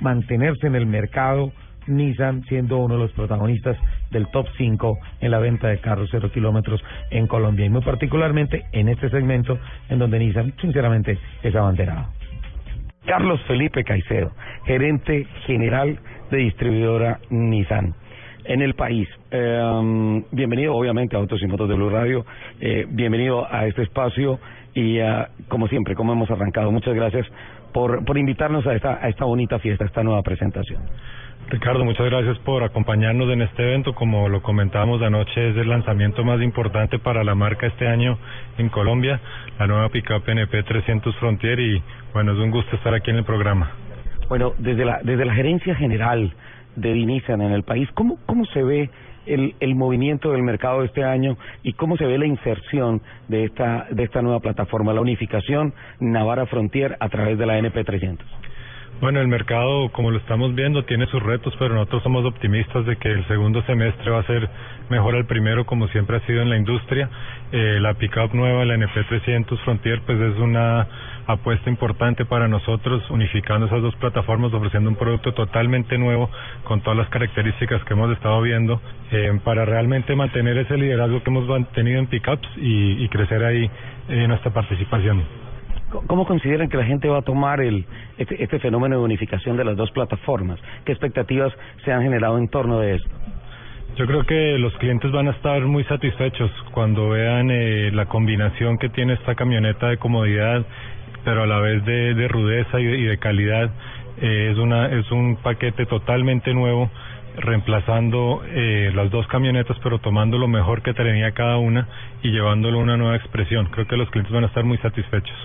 mantenerse 0.00 0.66
en 0.66 0.74
el 0.74 0.86
mercado, 0.86 1.52
Nissan 1.86 2.42
siendo 2.44 2.78
uno 2.78 2.94
de 2.94 3.00
los 3.00 3.12
protagonistas 3.12 3.76
del 4.10 4.28
top 4.28 4.46
5 4.56 4.98
en 5.20 5.30
la 5.30 5.38
venta 5.38 5.68
de 5.68 5.78
carros 5.78 6.08
cero 6.10 6.30
kilómetros 6.32 6.82
en 7.10 7.26
Colombia 7.26 7.66
y 7.66 7.70
muy 7.70 7.82
particularmente 7.82 8.64
en 8.72 8.88
este 8.88 9.08
segmento 9.10 9.58
en 9.88 9.98
donde 9.98 10.18
Nissan 10.18 10.54
sinceramente 10.60 11.18
es 11.42 11.54
abanderado. 11.54 12.06
Carlos 13.06 13.40
Felipe 13.46 13.82
Caicedo, 13.82 14.32
gerente 14.66 15.26
general 15.46 15.98
de 16.30 16.38
distribuidora 16.38 17.18
Nissan 17.30 17.94
en 18.44 18.62
el 18.62 18.74
país. 18.74 19.08
Eh, 19.30 20.22
bienvenido, 20.32 20.74
obviamente, 20.74 21.16
a 21.16 21.18
Autos 21.18 21.42
y 21.42 21.46
Motos 21.46 21.68
de 21.68 21.74
Blue 21.74 21.90
Radio. 21.90 22.24
Eh, 22.60 22.86
bienvenido 22.88 23.46
a 23.50 23.66
este 23.66 23.82
espacio 23.82 24.38
y, 24.74 25.00
ah, 25.00 25.28
como 25.48 25.68
siempre, 25.68 25.94
como 25.94 26.12
hemos 26.12 26.30
arrancado, 26.30 26.70
muchas 26.70 26.94
gracias 26.94 27.26
por, 27.72 28.04
por 28.04 28.18
invitarnos 28.18 28.66
a 28.66 28.74
esta, 28.74 28.98
a 29.02 29.08
esta 29.08 29.24
bonita 29.24 29.58
fiesta, 29.58 29.84
a 29.84 29.86
esta 29.86 30.02
nueva 30.02 30.22
presentación. 30.22 30.82
Ricardo, 31.48 31.84
muchas 31.84 32.06
gracias 32.06 32.38
por 32.40 32.62
acompañarnos 32.62 33.28
en 33.30 33.42
este 33.42 33.62
evento. 33.62 33.92
Como 33.92 34.28
lo 34.28 34.40
comentábamos 34.40 35.02
anoche, 35.02 35.50
es 35.50 35.56
el 35.56 35.68
lanzamiento 35.68 36.22
más 36.22 36.40
importante 36.40 36.98
para 37.00 37.24
la 37.24 37.34
marca 37.34 37.66
este 37.66 37.88
año 37.88 38.18
en 38.56 38.68
Colombia, 38.68 39.20
la 39.58 39.66
nueva 39.66 39.88
pickup 39.88 40.28
NP 40.28 40.62
300 40.62 41.16
Frontier 41.16 41.58
y 41.58 41.82
bueno, 42.12 42.32
es 42.32 42.38
un 42.38 42.52
gusto 42.52 42.76
estar 42.76 42.94
aquí 42.94 43.10
en 43.10 43.16
el 43.16 43.24
programa. 43.24 43.72
Bueno, 44.28 44.52
desde 44.58 44.84
la, 44.84 45.00
desde 45.02 45.24
la 45.24 45.34
gerencia 45.34 45.74
general 45.74 46.32
de 46.76 46.92
Nissan 46.94 47.40
en 47.40 47.50
el 47.50 47.64
país, 47.64 47.88
¿cómo, 47.94 48.18
cómo 48.26 48.44
se 48.46 48.62
ve 48.62 48.90
el, 49.26 49.54
el 49.60 49.74
movimiento 49.74 50.32
del 50.32 50.42
mercado 50.42 50.82
este 50.82 51.04
año 51.04 51.36
y 51.62 51.72
cómo 51.74 51.96
se 51.96 52.06
ve 52.06 52.18
la 52.18 52.26
inserción 52.26 53.02
de 53.28 53.44
esta, 53.44 53.86
de 53.90 54.04
esta 54.04 54.22
nueva 54.22 54.40
plataforma, 54.40 54.92
la 54.92 55.00
unificación 55.00 55.74
Navara 56.00 56.46
Frontier 56.46 56.96
a 57.00 57.08
través 57.08 57.38
de 57.38 57.46
la 57.46 57.58
NP 57.58 57.84
300? 57.84 58.26
Bueno, 59.00 59.18
el 59.22 59.28
mercado, 59.28 59.90
como 59.92 60.10
lo 60.10 60.18
estamos 60.18 60.54
viendo, 60.54 60.84
tiene 60.84 61.06
sus 61.06 61.22
retos, 61.22 61.54
pero 61.58 61.74
nosotros 61.74 62.02
somos 62.02 62.22
optimistas 62.26 62.84
de 62.84 62.96
que 62.96 63.10
el 63.10 63.26
segundo 63.28 63.62
semestre 63.62 64.10
va 64.10 64.20
a 64.20 64.26
ser 64.26 64.46
mejor 64.90 65.14
al 65.14 65.24
primero, 65.24 65.64
como 65.64 65.88
siempre 65.88 66.18
ha 66.18 66.26
sido 66.26 66.42
en 66.42 66.50
la 66.50 66.58
industria. 66.58 67.08
Eh, 67.50 67.78
la 67.80 67.94
pickup 67.94 68.34
nueva, 68.34 68.66
la 68.66 68.76
NP300 68.76 69.58
Frontier, 69.64 70.02
pues 70.04 70.20
es 70.20 70.38
una 70.38 70.86
apuesta 71.32 71.68
importante 71.70 72.24
para 72.24 72.48
nosotros, 72.48 73.08
unificando 73.10 73.66
esas 73.66 73.82
dos 73.82 73.94
plataformas, 73.96 74.52
ofreciendo 74.52 74.90
un 74.90 74.96
producto 74.96 75.32
totalmente 75.32 75.98
nuevo 75.98 76.30
con 76.64 76.80
todas 76.80 76.98
las 76.98 77.08
características 77.08 77.84
que 77.84 77.94
hemos 77.94 78.10
estado 78.12 78.40
viendo, 78.42 78.80
eh, 79.12 79.38
para 79.44 79.64
realmente 79.64 80.14
mantener 80.14 80.58
ese 80.58 80.76
liderazgo 80.76 81.22
que 81.22 81.30
hemos 81.30 81.46
mantenido 81.46 81.98
en 81.98 82.06
pickups 82.06 82.48
y, 82.56 83.04
y 83.04 83.08
crecer 83.08 83.44
ahí 83.44 83.70
en 84.08 84.28
nuestra 84.28 84.52
participación. 84.52 85.24
¿Cómo 86.06 86.24
consideran 86.24 86.68
que 86.68 86.76
la 86.76 86.84
gente 86.84 87.08
va 87.08 87.18
a 87.18 87.22
tomar 87.22 87.60
el, 87.60 87.84
este, 88.16 88.42
este 88.42 88.60
fenómeno 88.60 88.98
de 88.98 89.02
unificación 89.02 89.56
de 89.56 89.64
las 89.64 89.76
dos 89.76 89.90
plataformas? 89.90 90.60
¿Qué 90.84 90.92
expectativas 90.92 91.52
se 91.84 91.92
han 91.92 92.02
generado 92.02 92.38
en 92.38 92.48
torno 92.48 92.78
de 92.78 92.96
esto? 92.96 93.10
Yo 93.96 94.06
creo 94.06 94.24
que 94.24 94.56
los 94.58 94.72
clientes 94.76 95.10
van 95.10 95.26
a 95.26 95.32
estar 95.32 95.60
muy 95.62 95.82
satisfechos 95.84 96.50
cuando 96.70 97.10
vean 97.10 97.50
eh, 97.50 97.90
la 97.92 98.06
combinación 98.06 98.78
que 98.78 98.88
tiene 98.88 99.14
esta 99.14 99.34
camioneta 99.34 99.88
de 99.88 99.96
comodidad, 99.96 100.64
pero 101.24 101.42
a 101.42 101.46
la 101.46 101.58
vez 101.58 101.84
de, 101.84 102.14
de 102.14 102.28
rudeza 102.28 102.80
y 102.80 102.84
de, 102.84 102.98
y 102.98 103.02
de 103.04 103.18
calidad. 103.18 103.70
Eh, 104.20 104.50
es, 104.52 104.58
una, 104.58 104.86
es 104.88 105.10
un 105.10 105.36
paquete 105.36 105.86
totalmente 105.86 106.52
nuevo, 106.52 106.90
reemplazando 107.36 108.42
eh, 108.46 108.90
las 108.94 109.10
dos 109.10 109.26
camionetas, 109.28 109.78
pero 109.82 109.98
tomando 109.98 110.36
lo 110.36 110.48
mejor 110.48 110.82
que 110.82 110.92
tenía 110.94 111.32
cada 111.32 111.56
una 111.58 111.88
y 112.22 112.30
llevándolo 112.30 112.78
a 112.78 112.82
una 112.82 112.96
nueva 112.96 113.16
expresión. 113.16 113.66
Creo 113.66 113.86
que 113.86 113.96
los 113.96 114.10
clientes 114.10 114.32
van 114.32 114.44
a 114.44 114.48
estar 114.48 114.64
muy 114.64 114.78
satisfechos 114.78 115.36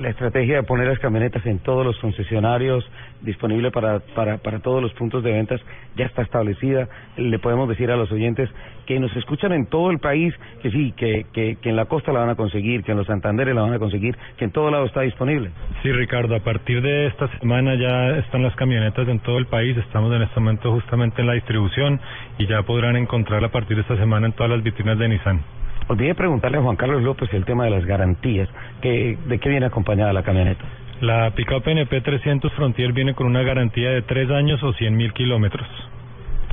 la 0.00 0.08
estrategia 0.08 0.56
de 0.56 0.62
poner 0.62 0.88
las 0.88 0.98
camionetas 0.98 1.44
en 1.44 1.58
todos 1.58 1.84
los 1.84 1.98
concesionarios, 1.98 2.88
disponible 3.20 3.70
para, 3.70 4.00
para, 4.14 4.38
para 4.38 4.60
todos 4.60 4.82
los 4.82 4.92
puntos 4.94 5.22
de 5.22 5.30
ventas, 5.30 5.60
ya 5.94 6.06
está 6.06 6.22
establecida. 6.22 6.88
Le 7.18 7.38
podemos 7.38 7.68
decir 7.68 7.90
a 7.90 7.96
los 7.96 8.10
oyentes 8.10 8.48
que 8.86 8.98
nos 8.98 9.14
escuchan 9.14 9.52
en 9.52 9.66
todo 9.66 9.90
el 9.90 9.98
país 9.98 10.34
que 10.62 10.70
sí, 10.70 10.92
que, 10.96 11.26
que, 11.34 11.56
que 11.60 11.68
en 11.68 11.76
la 11.76 11.84
costa 11.84 12.12
la 12.12 12.20
van 12.20 12.30
a 12.30 12.34
conseguir, 12.34 12.82
que 12.82 12.92
en 12.92 12.96
los 12.96 13.06
Santanderes 13.06 13.54
la 13.54 13.60
van 13.60 13.74
a 13.74 13.78
conseguir, 13.78 14.16
que 14.38 14.46
en 14.46 14.52
todo 14.52 14.70
lado 14.70 14.86
está 14.86 15.02
disponible. 15.02 15.50
Sí, 15.82 15.92
Ricardo, 15.92 16.34
a 16.34 16.40
partir 16.40 16.80
de 16.80 17.06
esta 17.06 17.28
semana 17.38 17.74
ya 17.74 18.18
están 18.18 18.42
las 18.42 18.56
camionetas 18.56 19.06
en 19.06 19.20
todo 19.20 19.36
el 19.36 19.46
país. 19.46 19.76
Estamos 19.76 20.14
en 20.14 20.22
este 20.22 20.40
momento 20.40 20.72
justamente 20.72 21.20
en 21.20 21.26
la 21.26 21.34
distribución 21.34 22.00
y 22.38 22.46
ya 22.46 22.62
podrán 22.62 22.96
encontrarla 22.96 23.48
a 23.48 23.52
partir 23.52 23.76
de 23.76 23.82
esta 23.82 23.96
semana 23.96 24.26
en 24.26 24.32
todas 24.32 24.50
las 24.50 24.62
vitrinas 24.62 24.98
de 24.98 25.08
Nissan. 25.08 25.40
Olvidé 25.90 26.14
preguntarle 26.14 26.58
a 26.58 26.62
Juan 26.62 26.76
Carlos 26.76 27.02
López 27.02 27.34
el 27.34 27.44
tema 27.44 27.64
de 27.64 27.70
las 27.70 27.84
garantías. 27.84 28.48
Que, 28.80 29.18
¿De 29.26 29.40
qué 29.40 29.48
viene 29.48 29.66
acompañada 29.66 30.12
la 30.12 30.22
camioneta? 30.22 30.64
La 31.00 31.32
pickup 31.32 31.66
NP 31.66 32.00
300 32.00 32.52
Frontier 32.52 32.92
viene 32.92 33.14
con 33.14 33.26
una 33.26 33.42
garantía 33.42 33.90
de 33.90 34.02
tres 34.02 34.30
años 34.30 34.62
o 34.62 34.72
cien 34.74 34.96
mil 34.96 35.12
kilómetros. 35.12 35.66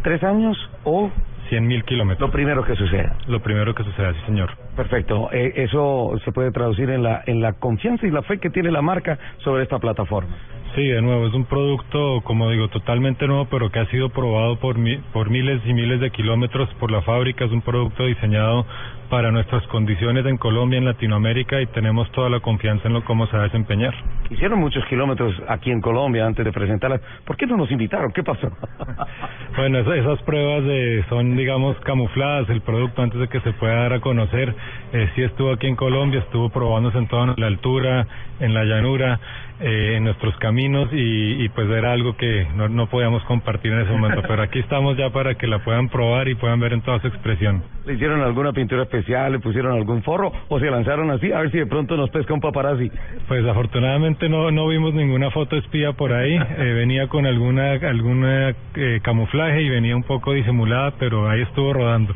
¿Tres 0.02 0.24
años 0.24 0.58
o...? 0.84 1.12
Cien 1.50 1.68
mil 1.68 1.84
kilómetros. 1.84 2.28
Lo 2.28 2.34
primero 2.34 2.64
que 2.64 2.76
suceda. 2.76 3.16
Lo 3.28 3.40
primero 3.40 3.76
que 3.76 3.84
suceda, 3.84 4.12
sí, 4.14 4.20
señor. 4.26 4.58
Perfecto. 4.76 5.30
Eh, 5.32 5.54
eso 5.58 6.14
se 6.26 6.32
puede 6.32 6.52
traducir 6.52 6.90
en 6.90 7.04
la, 7.04 7.22
en 7.28 7.40
la 7.40 7.54
confianza 7.54 8.08
y 8.08 8.10
la 8.10 8.24
fe 8.24 8.40
que 8.40 8.50
tiene 8.50 8.72
la 8.72 8.82
marca 8.82 9.20
sobre 9.44 9.62
esta 9.62 9.78
plataforma. 9.78 10.36
Sí, 10.78 10.86
de 10.88 11.02
nuevo, 11.02 11.26
es 11.26 11.34
un 11.34 11.46
producto, 11.46 12.22
como 12.24 12.52
digo, 12.52 12.68
totalmente 12.68 13.26
nuevo, 13.26 13.48
pero 13.50 13.72
que 13.72 13.80
ha 13.80 13.88
sido 13.88 14.10
probado 14.10 14.60
por, 14.60 14.78
mi, 14.78 14.98
por 15.12 15.32
miles 15.32 15.60
y 15.66 15.74
miles 15.74 16.00
de 16.00 16.12
kilómetros 16.12 16.70
por 16.76 16.92
la 16.92 17.02
fábrica. 17.02 17.46
Es 17.46 17.52
un 17.52 17.64
producto 17.64 18.06
diseñado 18.06 18.64
para 19.10 19.32
nuestras 19.32 19.66
condiciones 19.68 20.24
en 20.28 20.38
Colombia, 20.38 20.78
en 20.78 20.86
Latinoamérica, 20.86 21.60
y 21.62 21.66
tenemos 21.68 22.12
toda 22.12 22.30
la 22.30 22.42
confianza 22.42 22.90
en 22.90 22.94
lo 22.94 23.04
cómo 23.06 23.26
se 23.26 23.36
va 23.36 23.44
a 23.44 23.46
desempeñar. 23.46 23.96
Hicieron 24.30 24.60
muchos 24.60 24.86
kilómetros 24.86 25.34
aquí 25.48 25.72
en 25.72 25.82
Colombia 25.82 26.28
antes 26.28 26.46
de 26.46 26.52
presentarla. 26.52 27.02
¿Por 27.26 27.38
qué 27.38 27.48
no 27.48 27.58
nos 27.58 27.72
invitaron? 27.72 28.12
¿Qué 28.12 28.22
pasó? 28.22 28.48
bueno, 29.58 29.80
esas, 29.80 29.96
esas 29.96 30.22
pruebas 30.24 30.64
de, 30.64 31.04
son, 31.10 31.36
digamos, 31.38 31.76
camufladas. 31.80 32.50
El 32.50 32.62
producto 32.62 33.02
antes 33.02 33.20
de 33.20 33.28
que 33.30 33.40
se 33.40 33.52
pueda 33.54 33.74
dar 33.74 33.94
a 33.94 34.00
conocer, 34.00 34.54
eh, 34.94 35.10
sí 35.16 35.24
estuvo 35.24 35.54
aquí 35.54 35.66
en 35.66 35.76
Colombia, 35.76 36.20
estuvo 36.20 36.50
probándose 36.50 37.00
en 37.00 37.08
toda 37.08 37.34
la 37.36 37.48
altura, 37.48 38.06
en 38.40 38.54
la 38.54 38.64
llanura, 38.64 39.20
eh, 39.60 39.96
en 39.98 40.04
nuestros 40.04 40.36
caminos, 40.38 40.90
y, 40.92 41.44
y 41.44 41.50
pues 41.50 41.70
era 41.70 41.92
algo 41.92 42.16
que 42.16 42.48
no, 42.56 42.70
no 42.70 42.88
podíamos 42.88 43.24
compartir 43.24 43.72
en 43.72 43.82
ese 43.82 43.92
momento. 43.92 44.22
Pero 44.28 44.42
aquí 44.44 44.60
estamos 44.60 44.98
ya 44.98 45.10
para 45.10 45.36
que 45.36 45.48
la 45.48 45.64
puedan 45.64 45.90
probar 45.90 46.28
y 46.28 46.36
puedan 46.36 46.60
ver 46.60 46.74
en 46.74 46.82
toda 46.82 47.00
su 47.00 47.08
expresión. 47.08 47.64
¿Le 47.86 47.94
hicieron 47.94 48.22
alguna 48.22 48.54
pintura 48.54 48.84
especial? 48.84 49.32
¿Le 49.32 49.40
pusieron 49.40 49.74
algún 49.74 50.04
forro? 50.04 50.32
¿O 50.50 50.60
se 50.60 50.70
lanzaron 50.70 51.10
así? 51.12 51.32
A 51.32 51.40
ver 51.40 51.52
si 51.52 51.58
de 51.58 51.66
pronto 51.66 51.98
nos 51.98 52.10
pesca 52.10 52.34
un 52.34 52.42
paparazzi. 52.42 52.92
Pues 53.28 53.46
afortunadamente 53.46 54.30
no 54.30 54.52
no 54.52 54.68
vimos 54.68 54.94
ninguna 54.94 55.32
foto 55.32 55.56
espía 55.58 55.94
por 55.94 56.14
ahí. 56.14 56.38
Eh, 56.58 56.74
venía 56.74 57.08
con 57.08 57.26
alguna 57.28 57.74
alguna 57.74 58.50
eh, 58.76 59.00
camuflaje 59.04 59.62
y 59.62 59.70
venía 59.70 59.96
un 59.96 60.04
poco 60.04 60.34
disimulada, 60.34 60.94
pero 60.98 61.30
ahí 61.30 61.42
estuvo 61.42 61.72
rodando. 61.72 62.16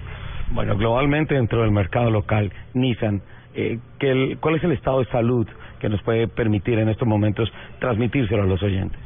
Bueno, 0.52 0.76
globalmente 0.78 1.36
dentro 1.36 1.62
del 1.62 1.72
mercado 1.72 2.10
local, 2.10 2.52
Nissan, 2.74 3.22
eh, 3.54 3.78
que 4.00 4.10
el, 4.10 4.38
¿cuál 4.40 4.56
es 4.56 4.64
el 4.64 4.72
estado 4.72 5.00
de 5.00 5.06
salud 5.06 5.48
que 5.82 5.90
nos 5.90 6.02
puede 6.04 6.28
permitir 6.28 6.80
en 6.80 6.88
estos 6.90 7.08
momentos 7.08 7.52
transmitírselo 7.80 8.44
a 8.44 8.46
los 8.46 8.62
oyentes? 8.64 9.00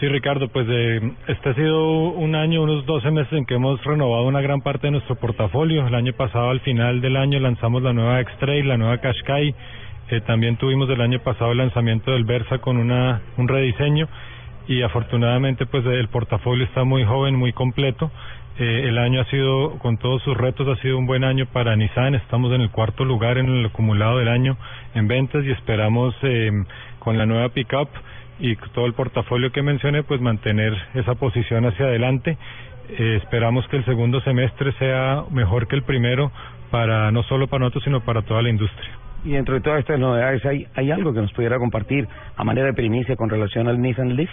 Sí, 0.00 0.08
Ricardo, 0.08 0.48
pues 0.48 0.66
eh, 0.68 1.00
este 1.28 1.50
ha 1.50 1.54
sido 1.54 2.08
un 2.10 2.34
año, 2.34 2.62
unos 2.62 2.84
12 2.84 3.10
meses 3.12 3.32
en 3.32 3.46
que 3.46 3.54
hemos 3.54 3.82
renovado 3.84 4.24
una 4.24 4.40
gran 4.40 4.60
parte 4.60 4.88
de 4.88 4.90
nuestro 4.90 5.14
portafolio. 5.14 5.86
El 5.86 5.94
año 5.94 6.12
pasado, 6.14 6.50
al 6.50 6.60
final 6.60 7.00
del 7.00 7.16
año, 7.16 7.38
lanzamos 7.38 7.80
la 7.82 7.92
nueva 7.92 8.20
X-Trail, 8.22 8.66
la 8.66 8.76
nueva 8.76 8.98
Qashqai. 8.98 9.54
Eh, 10.10 10.20
también 10.22 10.56
tuvimos 10.56 10.90
el 10.90 11.00
año 11.00 11.20
pasado 11.20 11.52
el 11.52 11.58
lanzamiento 11.58 12.10
del 12.10 12.24
Versa 12.24 12.58
con 12.58 12.76
una, 12.76 13.22
un 13.36 13.46
rediseño 13.46 14.08
y 14.66 14.82
afortunadamente 14.82 15.66
pues 15.66 15.84
el 15.86 16.08
portafolio 16.08 16.64
está 16.64 16.84
muy 16.84 17.04
joven, 17.04 17.36
muy 17.36 17.52
completo. 17.52 18.10
Eh, 18.56 18.88
el 18.88 18.98
año 18.98 19.20
ha 19.20 19.24
sido, 19.24 19.78
con 19.78 19.96
todos 19.98 20.22
sus 20.22 20.36
retos, 20.36 20.68
ha 20.68 20.80
sido 20.80 20.96
un 20.96 21.06
buen 21.06 21.24
año 21.24 21.46
para 21.46 21.74
Nissan. 21.74 22.14
Estamos 22.14 22.52
en 22.52 22.60
el 22.60 22.70
cuarto 22.70 23.04
lugar 23.04 23.36
en 23.38 23.46
el 23.48 23.66
acumulado 23.66 24.18
del 24.18 24.28
año 24.28 24.56
en 24.94 25.08
ventas 25.08 25.44
y 25.44 25.50
esperamos 25.50 26.14
eh, 26.22 26.52
con 27.00 27.18
la 27.18 27.26
nueva 27.26 27.48
pickup 27.48 27.88
y 28.38 28.54
todo 28.72 28.86
el 28.86 28.94
portafolio 28.94 29.50
que 29.50 29.62
mencioné, 29.62 30.04
pues 30.04 30.20
mantener 30.20 30.72
esa 30.94 31.16
posición 31.16 31.66
hacia 31.66 31.86
adelante. 31.86 32.38
Eh, 32.90 33.18
esperamos 33.22 33.66
que 33.68 33.76
el 33.76 33.84
segundo 33.86 34.20
semestre 34.20 34.72
sea 34.78 35.24
mejor 35.30 35.66
que 35.66 35.74
el 35.74 35.82
primero 35.82 36.30
para 36.70 37.10
no 37.10 37.24
solo 37.24 37.48
para 37.48 37.60
nosotros, 37.60 37.84
sino 37.84 38.04
para 38.04 38.22
toda 38.22 38.40
la 38.42 38.50
industria. 38.50 38.90
Y 39.24 39.30
dentro 39.30 39.54
de 39.54 39.62
todas 39.62 39.80
estas 39.80 39.98
novedades, 39.98 40.44
¿hay, 40.44 40.66
¿hay 40.76 40.92
algo 40.92 41.12
que 41.12 41.20
nos 41.20 41.32
pudiera 41.32 41.58
compartir 41.58 42.06
a 42.36 42.44
manera 42.44 42.68
de 42.68 42.74
primicia 42.74 43.16
con 43.16 43.30
relación 43.30 43.66
al 43.66 43.80
Nissan 43.80 44.14
Leaf? 44.14 44.30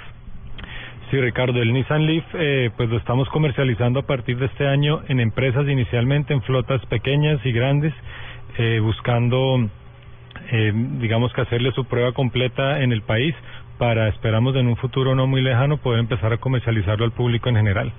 Sí, 1.12 1.20
Ricardo, 1.20 1.62
el 1.62 1.74
Nissan 1.74 2.06
Leaf 2.06 2.24
eh, 2.36 2.70
pues 2.78 2.90
lo 2.90 2.96
estamos 2.96 3.28
comercializando 3.28 4.00
a 4.00 4.04
partir 4.04 4.38
de 4.38 4.46
este 4.46 4.66
año 4.66 5.02
en 5.10 5.20
empresas 5.20 5.68
inicialmente, 5.68 6.34
en 6.34 6.42
flotas 6.42 6.86
pequeñas 6.86 7.46
y 7.46 7.52
grandes, 7.52 7.94
eh, 8.58 8.80
buscando, 8.82 9.70
eh, 10.54 10.72
digamos 11.02 11.34
que 11.34 11.42
hacerle 11.42 11.74
su 11.74 11.84
prueba 11.84 12.14
completa 12.14 12.80
en 12.82 12.94
el 12.94 13.02
país 13.02 13.36
para, 13.78 14.08
esperamos 14.08 14.56
en 14.56 14.68
un 14.68 14.78
futuro 14.78 15.14
no 15.14 15.28
muy 15.28 15.42
lejano, 15.42 15.80
poder 15.80 16.00
empezar 16.00 16.32
a 16.32 16.38
comercializarlo 16.38 17.04
al 17.04 17.12
público 17.12 17.50
en 17.50 17.58
general. 17.58 17.92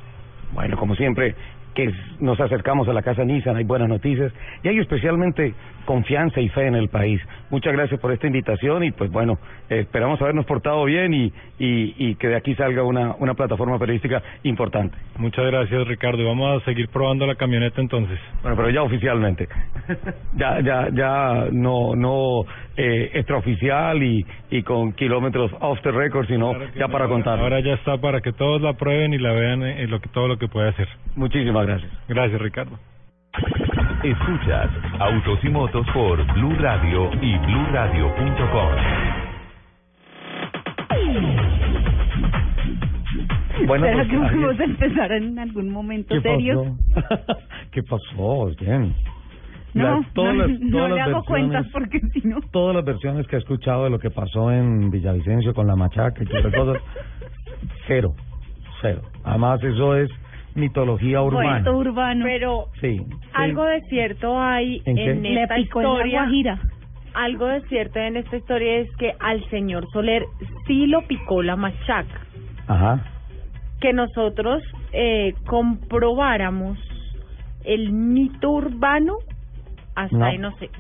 Bueno, 0.55 0.79
como 0.79 0.94
siempre, 0.94 1.35
que 1.75 1.93
nos 2.21 2.39
acercamos 2.41 2.89
a 2.89 2.93
la 2.93 3.03
casa 3.03 3.25
Nissan, 3.25 3.57
hay 3.57 3.65
buenas 3.65 3.89
noticias 3.89 4.33
y 4.63 4.69
hay 4.69 4.79
especialmente 4.79 5.55
confianza 5.85 6.41
y 6.41 6.49
fe 6.49 6.67
en 6.67 6.75
el 6.75 6.89
país. 6.89 7.21
Muchas 7.51 7.73
gracias 7.73 8.01
por 8.01 8.13
esta 8.13 8.27
invitación 8.27 8.85
y 8.85 8.93
pues 8.93 9.11
bueno, 9.11 9.39
eh, 9.69 9.81
esperamos 9.81 10.21
habernos 10.23 10.47
portado 10.47 10.85
bien 10.85 11.13
y, 11.13 11.33
y, 11.59 11.95
y 11.99 12.15
que 12.17 12.29
de 12.29 12.37
aquí 12.37 12.55
salga 12.55 12.83
una, 12.83 13.15
una 13.19 13.35
plataforma 13.35 13.79
periodística 13.79 14.23
importante. 14.43 14.97
Muchas 15.19 15.45
gracias, 15.47 15.87
Ricardo. 15.87 16.23
y 16.23 16.27
Vamos 16.27 16.63
a 16.63 16.65
seguir 16.65 16.89
probando 16.89 17.27
la 17.27 17.35
camioneta 17.35 17.81
entonces. 17.81 18.19
Bueno, 18.43 18.57
pero 18.57 18.71
ya 18.71 18.83
oficialmente. 18.83 19.49
ya, 20.37 20.61
ya, 20.61 20.89
ya 20.93 21.49
no, 21.51 21.95
no 21.97 22.45
eh, 22.77 23.11
extraoficial 23.15 24.03
y, 24.03 24.25
y 24.51 24.63
con 24.63 24.93
kilómetros 24.93 25.51
off 25.61 25.81
the 25.83 25.91
record, 25.91 26.27
sino 26.27 26.53
ya 26.75 26.89
para 26.89 27.09
contar. 27.09 27.39
Ahora 27.41 27.61
ya 27.61 27.75
está 27.75 27.99
para 27.99 28.21
que 28.21 28.33
todos 28.33 28.63
la 28.63 28.75
prueben 28.75 29.13
y 29.13 29.19
la 29.19 29.33
vean 29.33 29.63
en 29.63 29.91
lo 29.91 30.01
que, 30.01 30.09
todo 30.09 30.29
lo 30.29 30.39
que 30.39 30.49
puede 30.49 30.69
hacer. 30.71 30.89
Muchísimas 31.17 31.62
gracias. 31.66 31.92
Gracias, 32.09 32.40
Ricardo. 32.40 32.79
Escuchas 34.03 34.70
Autos 34.98 35.38
y 35.44 35.48
Motos 35.48 35.87
por 35.94 36.22
Blue 36.35 36.55
Radio 36.59 37.11
y 37.20 37.38
BlueRadio.com. 37.38 38.68
Bueno, 43.66 43.85
¿Será 43.87 43.96
pues, 43.96 44.09
que 44.09 44.16
vamos 44.16 44.61
a 44.61 44.64
empezar 44.64 45.12
en 45.12 45.38
algún 45.38 45.70
momento 45.70 46.14
¿Qué 46.14 46.20
serio? 46.20 46.77
pasó? 46.94 47.18
¿Qué 47.70 47.83
pasó? 47.83 48.51
Bien. 48.61 48.94
No, 49.75 50.01
Las- 50.01 50.12
todas 50.14 50.35
no, 50.35 50.81
las- 50.88 50.90
le 50.90 50.96
las 50.96 51.09
hago 51.09 51.25
cuentas 51.25 51.66
porque 51.72 52.01
si 52.12 52.27
no... 52.29 52.40
Todas 52.51 52.75
las 52.77 52.85
versiones 52.85 53.27
que 53.27 53.37
he 53.37 53.38
escuchado 53.38 53.85
de 53.85 53.90
lo 53.90 53.98
que 53.98 54.11
pasó 54.11 54.51
en 54.53 54.90
Villavicencio 54.90 55.55
con 55.55 55.66
la 55.66 55.77
machaca 55.77 56.22
y 56.22 56.27
todas 56.27 56.44
esas 56.46 56.55
cosas, 56.55 56.83
cero, 57.87 58.14
cero. 58.81 59.03
Además, 59.25 59.62
eso 59.62 59.96
es 59.96 60.11
mitología 60.55 61.23
urbana. 61.23 61.51
Cuento 61.62 61.77
urbano. 61.77 62.25
Pero 62.25 62.65
Sí. 62.81 62.99
sí. 62.99 63.07
algo 63.35 63.65
de 63.65 63.81
cierto 63.83 64.41
hay 64.41 64.83
¿En 64.85 64.99
en, 64.99 65.23
qué? 65.23 65.31
Le 65.31 65.43
esta 65.43 65.55
picó 65.57 65.81
en 65.81 65.87
la 65.87 65.93
historia. 65.95 66.21
guajira. 66.23 66.59
Algo 67.15 67.47
de 67.47 67.61
cierto 67.69 67.99
en 67.99 68.17
esta 68.17 68.37
historia 68.37 68.79
es 68.79 68.97
que 68.97 69.12
al 69.21 69.45
señor 69.51 69.87
Soler 69.93 70.25
sí 70.67 70.87
lo 70.87 71.03
picó 71.07 71.43
la 71.43 71.57
machaca. 71.57 72.21
Ajá. 72.67 73.05
Que 73.81 73.93
nosotros 73.93 74.62
eh, 74.93 75.35
comprobáramos 75.47 76.79
el 77.65 77.93
mito 77.93 78.51
urbano 78.51 79.17
hasta 79.95 80.17
No. 80.17 80.25
ahí 80.25 80.38
no 80.38 80.57
sé. 80.57 80.71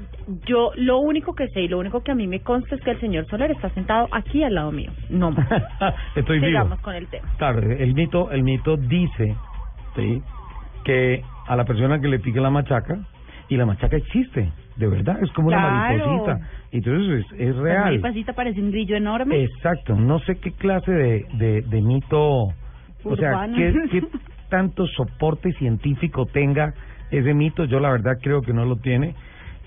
Yo 0.46 0.70
lo 0.76 0.98
único 1.00 1.34
que 1.34 1.46
sé 1.48 1.62
y 1.62 1.68
lo 1.68 1.78
único 1.78 2.02
que 2.02 2.12
a 2.12 2.14
mí 2.14 2.26
me 2.26 2.40
consta 2.40 2.76
es 2.76 2.80
que 2.80 2.92
el 2.92 3.00
señor 3.00 3.26
Soler 3.26 3.50
está 3.50 3.68
sentado 3.70 4.08
aquí 4.10 4.42
al 4.42 4.54
lado 4.54 4.72
mío. 4.72 4.90
No 5.10 5.32
más. 5.32 5.46
Estoy 6.16 6.38
vivo. 6.38 6.46
Sigamos 6.48 6.80
con 6.80 6.94
el 6.94 7.06
tema. 7.08 7.28
Claro, 7.36 7.60
el 7.60 7.94
mito, 7.94 8.30
el 8.30 8.42
mito 8.42 8.76
dice, 8.78 9.34
sí, 9.96 10.22
que 10.84 11.22
a 11.46 11.56
la 11.56 11.64
persona 11.64 12.00
que 12.00 12.08
le 12.08 12.18
pique 12.18 12.40
la 12.40 12.50
machaca 12.50 12.98
y 13.48 13.56
la 13.56 13.66
machaca 13.66 13.96
existe, 13.96 14.50
de 14.76 14.86
verdad, 14.86 15.16
es 15.22 15.30
como 15.32 15.48
una 15.48 15.58
Claro. 15.58 15.74
mariposita. 15.76 16.38
Y 16.70 16.76
entonces 16.78 17.26
es, 17.32 17.40
es 17.40 17.56
La 17.56 17.62
real. 17.62 17.84
mariposita 17.84 18.32
parece 18.32 18.60
un 18.60 18.70
grillo 18.70 18.96
enorme. 18.96 19.42
Exacto, 19.44 19.94
no 19.94 20.18
sé 20.20 20.36
qué 20.36 20.52
clase 20.52 20.90
de, 20.90 21.26
de, 21.34 21.62
de 21.62 21.82
mito, 21.82 22.20
o 23.04 23.16
sea, 23.16 23.30
Urbano. 23.32 23.56
qué, 23.56 23.74
qué 23.90 24.02
tanto 24.48 24.86
soporte 24.86 25.52
científico 25.54 26.26
tenga 26.26 26.72
ese 27.10 27.34
mito, 27.34 27.64
yo 27.64 27.78
la 27.80 27.90
verdad 27.90 28.12
creo 28.22 28.40
que 28.42 28.52
no 28.54 28.64
lo 28.64 28.76
tiene. 28.76 29.14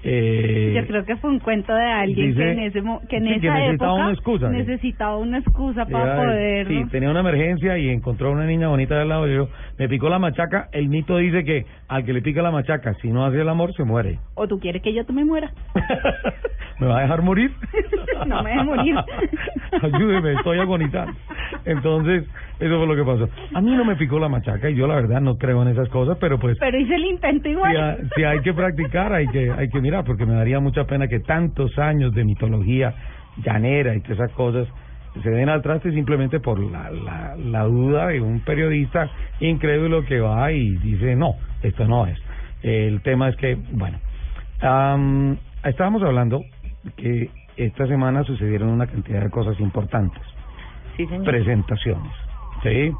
Eh, 0.08 0.74
Yo 0.76 0.86
creo 0.86 1.04
que 1.04 1.16
fue 1.18 1.32
un 1.32 1.40
cuento 1.40 1.74
de 1.74 1.84
alguien 1.84 2.28
dice- 2.30 2.40
que 2.40 2.52
en 2.52 2.60
ese 2.60 2.82
que 3.10 3.18
en 3.18 3.24
sí, 3.24 3.40
que 3.42 3.48
esa 3.48 3.56
necesitaba 3.56 3.66
época 3.74 3.94
una 3.94 4.12
excusa, 4.12 4.50
sí. 4.52 4.56
necesitaba 4.58 5.18
una 5.18 5.38
excusa 5.40 5.86
para 5.88 6.16
poder 6.18 6.68
Sí, 6.68 6.84
tenía 6.92 7.10
una 7.10 7.22
emergencia 7.22 7.78
y 7.80 7.90
encontró 7.90 8.28
a 8.30 8.32
una 8.34 8.46
niña 8.46 8.68
bonita 8.68 9.00
del 9.00 9.10
lado 9.10 9.28
y 9.28 9.32
dijo, 9.32 9.50
me 9.80 9.90
picó 9.90 10.08
la 10.10 10.20
machaca, 10.20 10.70
el 10.74 10.90
mito 10.90 11.18
dice 11.18 11.44
que 11.44 11.66
al 11.88 12.06
que 12.06 12.14
le 12.14 12.22
pica 12.22 12.42
la 12.44 12.52
machaca, 12.52 12.94
si 13.02 13.08
no 13.10 13.26
hace 13.26 13.42
el 13.42 13.50
amor, 13.50 13.74
se 13.74 13.84
muere. 13.84 14.20
o 14.36 14.48
tú 14.48 14.60
quieres 14.60 14.82
que 14.84 14.94
yo 14.94 15.06
te 15.06 15.12
me 15.14 15.26
muera. 15.26 15.52
¿Me 16.80 16.88
va 16.88 17.00
a 17.00 17.02
dejar 17.04 17.22
morir? 17.22 17.52
No 18.28 18.42
me 18.44 18.52
deje 18.52 18.64
morir. 18.64 18.96
Ayúdeme, 19.82 20.34
estoy 20.34 20.58
agonizando. 20.60 21.14
Entonces, 21.66 22.24
eso 22.60 22.78
fue 22.78 22.88
lo 22.88 22.96
que 22.96 23.04
pasó. 23.04 23.30
A 23.54 23.62
mí 23.62 23.76
no 23.76 23.84
me 23.86 23.96
picó 23.98 24.20
la 24.20 24.30
machaca 24.30 24.70
y 24.70 24.76
yo 24.76 24.88
la 24.88 24.96
verdad 24.96 25.20
no 25.22 25.38
creo 25.38 25.62
en 25.62 25.68
esas 25.70 25.90
cosas, 25.90 26.18
pero 26.20 26.40
pues 26.40 26.58
Pero 26.60 26.78
hice 26.80 26.96
el 26.96 27.06
intento 27.06 27.50
igual. 27.50 27.98
si, 28.02 28.10
si 28.16 28.24
hay 28.24 28.40
que 28.42 28.54
practicar, 28.54 29.14
hay 29.14 29.28
que 29.28 29.52
hay 29.52 29.70
que 29.70 29.82
mirar, 29.82 29.95
porque 30.04 30.26
me 30.26 30.34
daría 30.34 30.60
mucha 30.60 30.86
pena 30.86 31.08
que 31.08 31.20
tantos 31.20 31.78
años 31.80 32.14
de 32.14 32.24
mitología 32.24 32.94
llanera 33.44 33.96
y 33.96 34.02
todas 34.02 34.20
esas 34.20 34.32
cosas 34.32 34.68
se 35.24 35.30
den 35.30 35.48
al 35.50 35.62
traste 35.62 35.92
simplemente 35.94 36.40
por 36.40 36.60
la, 36.60 36.92
la, 36.92 37.36
la 37.38 37.64
duda 37.64 38.08
de 38.08 38.20
un 38.22 38.42
periodista 38.42 39.10
incrédulo 39.40 40.04
que 40.06 40.20
va 40.20 40.52
y 40.52 40.76
dice, 40.78 41.16
no, 41.16 41.36
esto 41.64 41.88
no 41.88 42.06
es. 42.06 42.18
El 42.64 43.02
tema 43.02 43.30
es 43.30 43.36
que, 43.38 43.56
bueno, 43.72 43.98
am, 44.62 45.38
estábamos 45.64 46.04
hablando 46.04 46.42
que 46.98 47.30
esta 47.58 47.88
semana 47.88 48.24
sucedieron 48.24 48.70
una 48.70 48.88
cantidad 48.88 49.22
de 49.22 49.30
cosas 49.30 49.58
importantes 49.60 50.22
Sí, 50.98 51.06
señor. 51.06 51.24
presentaciones. 51.24 52.12
¿sí? 52.64 52.92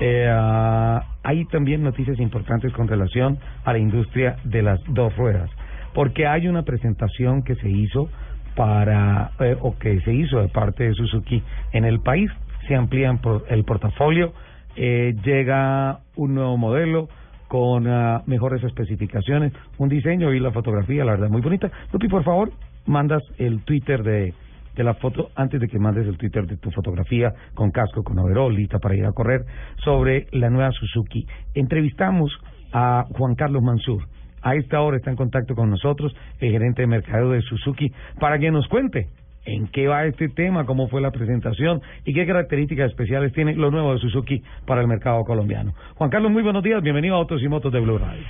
Eh, 0.00 0.28
ah, 0.30 1.02
hay 1.22 1.44
también 1.46 1.82
noticias 1.82 2.18
importantes 2.18 2.72
con 2.72 2.88
relación 2.88 3.38
a 3.64 3.72
la 3.72 3.78
industria 3.78 4.36
de 4.44 4.62
las 4.62 4.80
dos 4.88 5.16
ruedas, 5.16 5.48
porque 5.94 6.26
hay 6.26 6.48
una 6.48 6.62
presentación 6.62 7.42
que 7.42 7.54
se 7.56 7.68
hizo 7.68 8.08
para, 8.54 9.32
eh, 9.40 9.56
o 9.60 9.76
que 9.78 10.00
se 10.00 10.12
hizo 10.12 10.40
de 10.40 10.48
parte 10.48 10.84
de 10.84 10.94
Suzuki 10.94 11.42
en 11.72 11.84
el 11.84 12.00
país, 12.00 12.30
se 12.68 12.74
amplía 12.74 13.18
el 13.48 13.64
portafolio, 13.64 14.32
eh, 14.76 15.14
llega 15.24 16.00
un 16.16 16.34
nuevo 16.34 16.56
modelo 16.56 17.08
con 17.48 17.86
ah, 17.86 18.22
mejores 18.26 18.62
especificaciones, 18.64 19.52
un 19.78 19.88
diseño 19.88 20.32
y 20.32 20.40
la 20.40 20.52
fotografía, 20.52 21.04
la 21.04 21.12
verdad, 21.12 21.28
muy 21.28 21.42
bonita. 21.42 21.70
Lupi, 21.92 22.08
por 22.08 22.24
favor, 22.24 22.50
mandas 22.86 23.22
el 23.36 23.62
Twitter 23.64 24.02
de, 24.02 24.32
de 24.74 24.84
la 24.84 24.94
foto 24.94 25.30
antes 25.34 25.60
de 25.60 25.68
que 25.68 25.78
mandes 25.78 26.06
el 26.06 26.16
Twitter 26.16 26.46
de 26.46 26.56
tu 26.56 26.70
fotografía 26.70 27.32
con 27.54 27.70
casco, 27.70 28.02
con 28.02 28.18
overol, 28.18 28.54
lista 28.54 28.78
para 28.78 28.96
ir 28.96 29.04
a 29.04 29.12
correr, 29.12 29.44
sobre 29.84 30.26
la 30.32 30.48
nueva 30.48 30.70
Suzuki. 30.72 31.26
Entrevistamos 31.54 32.32
a 32.72 33.04
Juan 33.10 33.34
Carlos 33.34 33.62
Mansur. 33.62 34.02
A 34.42 34.56
esta 34.56 34.80
hora 34.80 34.96
está 34.96 35.10
en 35.10 35.16
contacto 35.16 35.54
con 35.54 35.70
nosotros 35.70 36.14
el 36.40 36.50
gerente 36.50 36.82
de 36.82 36.88
mercado 36.88 37.30
de 37.30 37.42
Suzuki 37.42 37.92
para 38.18 38.38
que 38.38 38.50
nos 38.50 38.66
cuente 38.68 39.06
en 39.44 39.68
qué 39.68 39.88
va 39.88 40.04
este 40.04 40.28
tema, 40.28 40.66
cómo 40.66 40.88
fue 40.88 41.00
la 41.00 41.10
presentación 41.10 41.80
y 42.04 42.14
qué 42.14 42.26
características 42.26 42.90
especiales 42.90 43.32
tiene 43.32 43.54
lo 43.54 43.70
nuevo 43.70 43.92
de 43.92 44.00
Suzuki 44.00 44.42
para 44.66 44.80
el 44.80 44.88
mercado 44.88 45.22
colombiano. 45.24 45.74
Juan 45.94 46.10
Carlos, 46.10 46.30
muy 46.30 46.42
buenos 46.42 46.62
días, 46.62 46.82
bienvenido 46.82 47.14
a 47.14 47.18
Autos 47.18 47.42
y 47.42 47.48
Motos 47.48 47.72
de 47.72 47.80
Blue 47.80 47.98
Radio. 47.98 48.24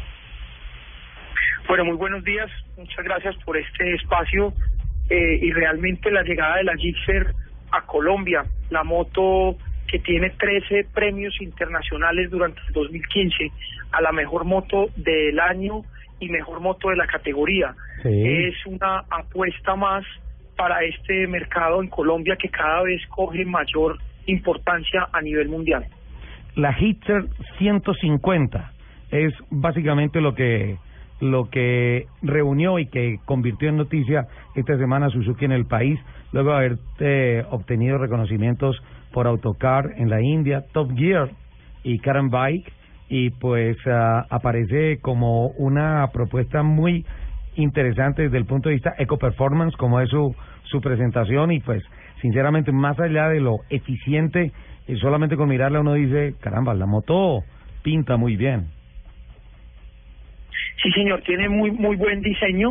Bueno, 1.69 1.85
muy 1.85 1.97
buenos 1.97 2.25
días. 2.25 2.51
Muchas 2.77 3.05
gracias 3.05 3.37
por 3.45 3.57
este 3.57 3.95
espacio 3.95 4.53
eh, 5.09 5.39
y 5.41 5.53
realmente 5.53 6.11
la 6.11 6.23
llegada 6.23 6.57
de 6.57 6.65
la 6.65 6.77
Gixxer 6.77 7.35
a 7.71 7.83
Colombia, 7.87 8.45
la 8.71 8.85
moto 8.85 9.57
que 9.87 9.99
tiene 9.99 10.31
13 10.31 10.89
premios 10.95 11.35
internacionales 11.41 12.31
durante 12.31 12.61
el 12.69 12.73
2015 12.75 13.51
a 13.93 14.01
la 14.01 14.13
mejor 14.13 14.45
moto 14.45 14.89
del 14.97 15.39
año 15.39 15.83
y 16.23 16.29
mejor 16.29 16.61
moto 16.61 16.89
de 16.91 16.97
la 16.97 17.07
categoría. 17.07 17.75
Sí. 18.03 18.09
Es 18.09 18.55
una 18.67 19.01
apuesta 19.11 19.75
más 19.75 20.05
para 20.57 20.85
este 20.85 21.27
mercado 21.27 21.83
en 21.83 21.89
Colombia 21.89 22.37
que 22.37 22.49
cada 22.49 22.83
vez 22.83 23.01
coge 23.09 23.45
mayor 23.45 23.99
importancia 24.27 25.09
a 25.13 25.21
nivel 25.21 25.49
mundial. 25.49 25.85
La 26.55 26.73
Hitzer 26.79 27.25
150 27.59 28.73
es 29.11 29.35
básicamente 29.51 30.21
lo 30.21 30.35
que 30.35 30.77
lo 31.21 31.51
que 31.51 32.07
reunió 32.21 32.81
y 32.81 32.87
que 32.87 33.19
convirtió 33.25 33.69
en 33.69 33.77
noticia 33.77 34.27
esta 34.57 34.77
semana 34.77 35.09
Suzuki 35.09 35.45
en 35.45 35.53
el 35.53 35.67
país, 35.67 35.99
luego 36.33 36.51
de 36.51 36.57
haber 36.57 36.79
eh, 36.99 37.45
obtenido 37.51 37.99
reconocimientos 37.99 38.77
por 39.13 39.29
Autocar 39.29 39.93
en 39.97 40.11
la 40.11 40.21
India, 40.21 40.65
Top 40.73 40.91
Gear 40.97 41.31
y 41.85 42.01
Car 42.01 42.17
and 42.17 42.33
Bike, 42.33 42.73
y 43.15 43.29
pues 43.29 43.77
ah, 43.87 44.25
aparece 44.31 44.99
como 45.03 45.49
una 45.59 46.09
propuesta 46.15 46.63
muy 46.63 47.05
interesante 47.57 48.23
desde 48.23 48.39
el 48.39 48.47
punto 48.47 48.71
de 48.71 48.77
vista 48.77 48.95
eco 48.99 49.19
performance, 49.19 49.77
como 49.77 50.01
es 50.01 50.09
su, 50.09 50.35
su 50.63 50.81
presentación, 50.81 51.53
y 51.53 51.61
pues 51.61 51.85
sinceramente 52.23 52.73
más 52.73 52.99
allá 52.99 53.29
de 53.29 53.41
lo 53.41 53.59
eficiente, 53.69 54.51
eh, 54.89 54.97
solamente 54.97 55.37
con 55.37 55.51
mirarla 55.51 55.81
uno 55.81 55.93
dice, 55.93 56.37
caramba, 56.41 56.73
la 56.73 56.87
moto 56.87 57.45
pinta 57.83 58.17
muy 58.17 58.37
bien. 58.37 58.69
Sí, 60.83 60.91
señor, 60.93 61.21
tiene 61.21 61.51
muy 61.51 61.71
muy 61.71 61.97
buen 61.97 62.23
diseño. 62.23 62.71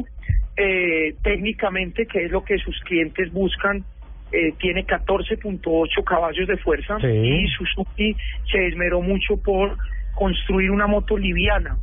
Eh, 0.58 1.14
técnicamente, 1.22 2.08
que 2.08 2.26
es 2.26 2.32
lo 2.32 2.44
que 2.44 2.58
sus 2.58 2.80
clientes 2.82 3.32
buscan, 3.32 3.84
eh, 4.32 4.54
tiene 4.60 4.86
14.8 4.88 6.04
caballos 6.04 6.48
de 6.48 6.58
fuerza 6.58 6.98
Sí. 7.00 7.08
y 7.08 7.48
Suzuki 7.50 8.16
se 8.52 8.68
esmeró 8.70 9.02
mucho 9.02 9.38
por 9.38 9.78
construir 10.16 10.72
una 10.72 10.88
moto 10.88 11.18
liviana 11.18 11.78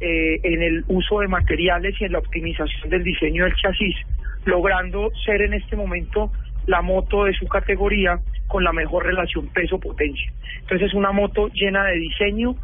eh, 0.00 0.40
en 0.42 0.62
el 0.62 0.84
uso 0.88 1.20
de 1.20 1.28
materiales 1.28 1.94
y 2.00 2.04
en 2.04 2.12
la 2.12 2.18
optimización 2.20 2.88
del 2.88 3.04
diseño 3.04 3.44
del 3.44 3.54
chasis, 3.56 3.96
logrando 4.44 5.10
ser 5.24 5.42
en 5.42 5.54
este 5.54 5.76
momento 5.76 6.30
la 6.66 6.82
moto 6.82 7.24
de 7.24 7.34
su 7.34 7.46
categoría 7.46 8.18
con 8.46 8.64
la 8.64 8.72
mejor 8.72 9.04
relación 9.04 9.48
peso-potencia. 9.48 10.32
Entonces 10.60 10.88
es 10.88 10.94
una 10.94 11.12
moto 11.12 11.48
llena 11.48 11.84
de 11.84 11.96
diseño 11.98 12.54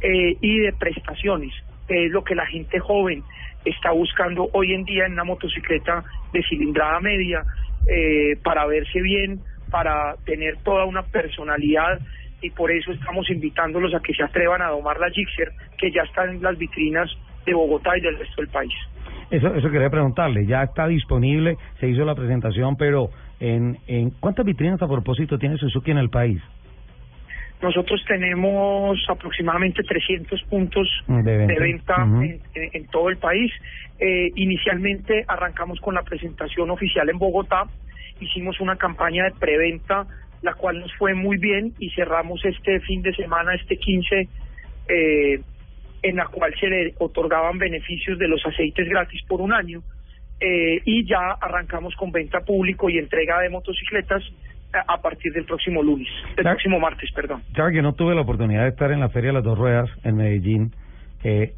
eh, 0.00 0.36
y 0.40 0.58
de 0.58 0.72
prestaciones, 0.72 1.52
que 1.88 2.06
es 2.06 2.12
lo 2.12 2.24
que 2.24 2.34
la 2.34 2.46
gente 2.46 2.78
joven 2.78 3.22
está 3.64 3.92
buscando 3.92 4.48
hoy 4.52 4.74
en 4.74 4.84
día 4.84 5.06
en 5.06 5.12
una 5.12 5.24
motocicleta 5.24 6.04
de 6.32 6.42
cilindrada 6.42 7.00
media 7.00 7.44
eh, 7.88 8.36
para 8.42 8.66
verse 8.66 9.00
bien, 9.00 9.40
para 9.70 10.16
tener 10.24 10.58
toda 10.58 10.84
una 10.84 11.02
personalidad 11.02 12.00
y 12.44 12.50
por 12.50 12.70
eso 12.70 12.92
estamos 12.92 13.28
invitándolos 13.30 13.94
a 13.94 14.00
que 14.00 14.12
se 14.12 14.22
atrevan 14.22 14.60
a 14.60 14.68
domar 14.68 14.98
la 15.00 15.08
Gixxer, 15.10 15.50
que 15.78 15.90
ya 15.90 16.02
está 16.02 16.24
en 16.24 16.42
las 16.42 16.58
vitrinas 16.58 17.10
de 17.46 17.54
Bogotá 17.54 17.96
y 17.96 18.00
del 18.02 18.18
resto 18.18 18.42
del 18.42 18.50
país. 18.50 18.72
Eso, 19.30 19.54
eso 19.54 19.70
quería 19.70 19.88
preguntarle, 19.90 20.44
ya 20.46 20.62
está 20.62 20.86
disponible, 20.86 21.56
se 21.80 21.88
hizo 21.88 22.04
la 22.04 22.14
presentación, 22.14 22.76
pero 22.76 23.08
en, 23.40 23.78
en 23.86 24.10
¿cuántas 24.20 24.44
vitrinas 24.44 24.80
a 24.82 24.86
propósito 24.86 25.38
tiene 25.38 25.56
Suzuki 25.56 25.90
en 25.90 25.98
el 25.98 26.10
país? 26.10 26.40
Nosotros 27.62 28.04
tenemos 28.06 28.98
aproximadamente 29.08 29.82
300 29.82 30.42
puntos 30.44 30.86
De 31.06 31.22
venta. 31.38 31.54
de 31.54 31.60
venta 31.60 32.04
Ujú. 32.04 32.22
en, 32.22 32.40
en- 32.54 32.70
en 32.74 32.86
todo 32.88 33.08
el 33.08 33.16
país. 33.16 33.50
Eh, 33.98 34.32
inicialmente 34.34 35.24
arrancamos 35.28 35.80
con 35.80 35.94
la 35.94 36.02
presentación 36.02 36.68
oficial 36.70 37.08
en 37.08 37.16
Bogotá, 37.18 37.64
hicimos 38.20 38.60
una 38.60 38.76
campaña 38.76 39.24
de 39.24 39.30
preventa 39.32 40.06
la 40.44 40.52
cual 40.54 40.78
nos 40.78 40.92
fue 40.96 41.14
muy 41.14 41.38
bien 41.38 41.72
y 41.78 41.90
cerramos 41.90 42.44
este 42.44 42.78
fin 42.80 43.00
de 43.02 43.14
semana, 43.14 43.54
este 43.54 43.76
15, 43.78 44.28
eh, 44.88 45.40
en 46.02 46.16
la 46.16 46.26
cual 46.26 46.54
se 46.60 46.68
le 46.68 46.92
otorgaban 46.98 47.58
beneficios 47.58 48.18
de 48.18 48.28
los 48.28 48.44
aceites 48.46 48.86
gratis 48.88 49.22
por 49.26 49.40
un 49.40 49.52
año. 49.54 49.80
Eh, 50.40 50.80
y 50.84 51.06
ya 51.08 51.30
arrancamos 51.40 51.94
con 51.96 52.10
venta 52.12 52.40
público 52.40 52.90
y 52.90 52.98
entrega 52.98 53.40
de 53.40 53.48
motocicletas 53.48 54.22
a, 54.74 54.94
a 54.94 55.00
partir 55.00 55.32
del 55.32 55.44
próximo 55.46 55.82
lunes, 55.82 56.08
del 56.36 56.42
Claro. 56.42 56.56
próximo 56.56 56.78
martes, 56.80 57.10
perdón. 57.14 57.42
Sabe 57.56 57.72
que 57.72 57.80
no 57.82 57.94
tuve 57.94 58.14
la 58.14 58.20
oportunidad 58.22 58.64
de 58.64 58.68
estar 58.70 58.90
en 58.92 59.00
la 59.00 59.08
Feria 59.08 59.28
de 59.30 59.34
las 59.34 59.44
Dos 59.44 59.56
Ruedas 59.56 59.88
en 60.04 60.16
Medellín 60.16 60.72
eh, 61.22 61.52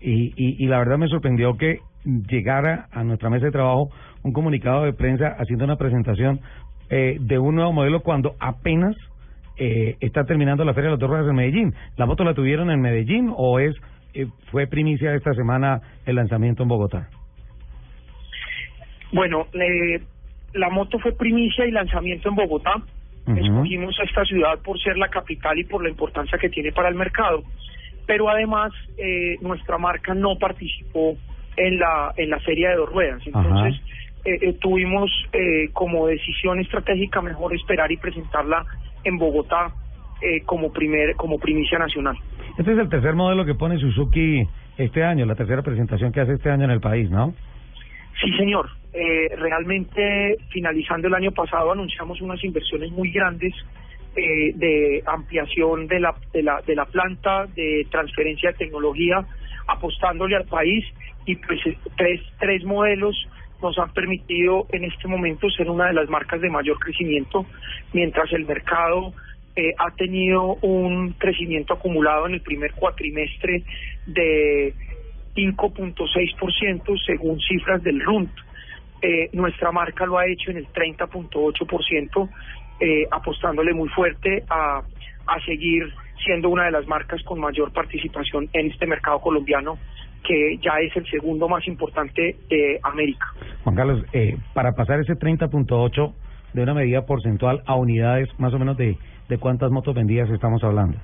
y, 0.00 0.34
y, 0.36 0.62
y 0.62 0.66
la 0.66 0.78
verdad 0.80 0.98
me 0.98 1.08
sorprendió 1.08 1.56
que 1.56 1.78
llegara 2.04 2.88
a 2.90 3.04
nuestra 3.04 3.30
mesa 3.30 3.46
de 3.46 3.52
trabajo 3.52 3.88
un 4.24 4.32
comunicado 4.32 4.84
de 4.84 4.92
prensa 4.92 5.28
haciendo 5.38 5.64
una 5.64 5.76
presentación 5.76 6.40
eh, 6.92 7.16
de 7.18 7.38
un 7.38 7.54
nuevo 7.54 7.72
modelo 7.72 8.00
cuando 8.00 8.36
apenas 8.38 8.94
eh, 9.56 9.96
está 10.00 10.24
terminando 10.24 10.62
la 10.62 10.74
Feria 10.74 10.90
de 10.90 10.92
las 10.92 11.00
Dos 11.00 11.08
Ruedas 11.08 11.28
en 11.28 11.36
Medellín. 11.36 11.74
¿La 11.96 12.04
moto 12.04 12.22
la 12.22 12.34
tuvieron 12.34 12.70
en 12.70 12.82
Medellín 12.82 13.32
o 13.34 13.58
es 13.58 13.74
eh, 14.12 14.26
fue 14.50 14.66
primicia 14.66 15.14
esta 15.14 15.32
semana 15.32 15.80
el 16.04 16.16
lanzamiento 16.16 16.62
en 16.62 16.68
Bogotá? 16.68 17.08
Bueno, 19.10 19.46
eh, 19.54 20.02
la 20.52 20.68
moto 20.68 20.98
fue 20.98 21.12
primicia 21.12 21.66
y 21.66 21.70
lanzamiento 21.70 22.28
en 22.28 22.34
Bogotá. 22.34 22.74
Escogimos 23.26 23.98
a 24.00 24.04
esta 24.04 24.24
ciudad 24.24 24.58
por 24.62 24.78
ser 24.80 24.98
la 24.98 25.08
capital 25.08 25.58
y 25.58 25.64
por 25.64 25.82
la 25.82 25.88
importancia 25.88 26.36
que 26.38 26.50
tiene 26.50 26.72
para 26.72 26.90
el 26.90 26.94
mercado. 26.94 27.42
Pero 28.06 28.28
además, 28.28 28.72
eh, 28.98 29.36
nuestra 29.40 29.78
marca 29.78 30.12
no 30.12 30.36
participó 30.38 31.16
en 31.56 31.78
la, 31.78 32.12
en 32.16 32.30
la 32.30 32.40
Feria 32.40 32.70
de 32.70 32.76
Dos 32.76 32.90
Ruedas. 32.90 33.22
Entonces, 33.24 33.80
eh, 34.24 34.52
tuvimos 34.60 35.10
eh, 35.32 35.68
como 35.72 36.06
decisión 36.06 36.60
estratégica 36.60 37.20
mejor 37.20 37.54
esperar 37.54 37.90
y 37.90 37.96
presentarla 37.96 38.64
en 39.04 39.18
Bogotá 39.18 39.72
eh, 40.20 40.42
como, 40.44 40.72
primer, 40.72 41.16
como 41.16 41.38
primicia 41.38 41.78
nacional. 41.78 42.16
Este 42.56 42.72
es 42.72 42.78
el 42.78 42.88
tercer 42.88 43.14
modelo 43.14 43.44
que 43.44 43.54
pone 43.54 43.78
Suzuki 43.78 44.46
este 44.78 45.02
año, 45.02 45.26
la 45.26 45.34
tercera 45.34 45.62
presentación 45.62 46.12
que 46.12 46.20
hace 46.20 46.34
este 46.34 46.50
año 46.50 46.64
en 46.64 46.70
el 46.70 46.80
país, 46.80 47.10
¿no? 47.10 47.34
Sí, 48.20 48.30
señor. 48.36 48.68
Eh, 48.92 49.34
realmente, 49.36 50.36
finalizando 50.50 51.08
el 51.08 51.14
año 51.14 51.32
pasado, 51.32 51.72
anunciamos 51.72 52.20
unas 52.20 52.42
inversiones 52.44 52.90
muy 52.92 53.10
grandes 53.10 53.54
eh, 54.14 54.52
de 54.54 55.02
ampliación 55.06 55.86
de 55.86 55.98
la, 55.98 56.14
de, 56.32 56.42
la, 56.42 56.60
de 56.66 56.74
la 56.74 56.84
planta, 56.84 57.46
de 57.46 57.86
transferencia 57.90 58.52
de 58.52 58.58
tecnología, 58.58 59.24
apostándole 59.66 60.36
al 60.36 60.44
país 60.44 60.84
y 61.24 61.36
pues 61.36 61.66
eh, 61.66 61.76
tres, 61.96 62.20
tres 62.38 62.64
modelos 62.64 63.16
nos 63.62 63.78
han 63.78 63.92
permitido 63.92 64.66
en 64.72 64.84
este 64.84 65.08
momento 65.08 65.48
ser 65.50 65.70
una 65.70 65.86
de 65.86 65.94
las 65.94 66.08
marcas 66.08 66.40
de 66.40 66.50
mayor 66.50 66.78
crecimiento, 66.78 67.46
mientras 67.92 68.32
el 68.32 68.44
mercado 68.44 69.14
eh, 69.54 69.72
ha 69.78 69.90
tenido 69.92 70.56
un 70.62 71.12
crecimiento 71.12 71.74
acumulado 71.74 72.26
en 72.26 72.34
el 72.34 72.40
primer 72.40 72.72
cuatrimestre 72.72 73.62
de 74.06 74.74
5.6% 75.34 77.04
según 77.04 77.40
cifras 77.40 77.82
del 77.82 78.00
RUNT. 78.00 78.30
Eh, 79.02 79.30
nuestra 79.32 79.72
marca 79.72 80.06
lo 80.06 80.18
ha 80.18 80.26
hecho 80.26 80.50
en 80.50 80.58
el 80.58 80.66
30.8%, 80.68 82.28
eh, 82.80 83.06
apostándole 83.10 83.74
muy 83.74 83.88
fuerte 83.88 84.44
a, 84.48 84.82
a 85.26 85.44
seguir 85.44 85.92
siendo 86.24 86.48
una 86.48 86.64
de 86.64 86.70
las 86.70 86.86
marcas 86.86 87.22
con 87.24 87.40
mayor 87.40 87.72
participación 87.72 88.48
en 88.52 88.70
este 88.70 88.86
mercado 88.86 89.20
colombiano, 89.20 89.78
que 90.22 90.58
ya 90.58 90.78
es 90.80 90.96
el 90.96 91.06
segundo 91.06 91.48
más 91.48 91.66
importante 91.66 92.36
de 92.48 92.80
América. 92.82 93.26
Juan 93.64 93.76
Carlos, 93.76 94.04
eh, 94.12 94.36
para 94.54 94.72
pasar 94.72 95.00
ese 95.00 95.14
30.8 95.14 96.12
de 96.52 96.62
una 96.62 96.74
medida 96.74 97.04
porcentual 97.06 97.62
a 97.66 97.74
unidades, 97.76 98.28
más 98.38 98.52
o 98.54 98.58
menos 98.58 98.76
de, 98.76 98.96
de 99.28 99.38
cuántas 99.38 99.70
motos 99.70 99.94
vendidas 99.94 100.30
estamos 100.30 100.62
hablando. 100.62 100.98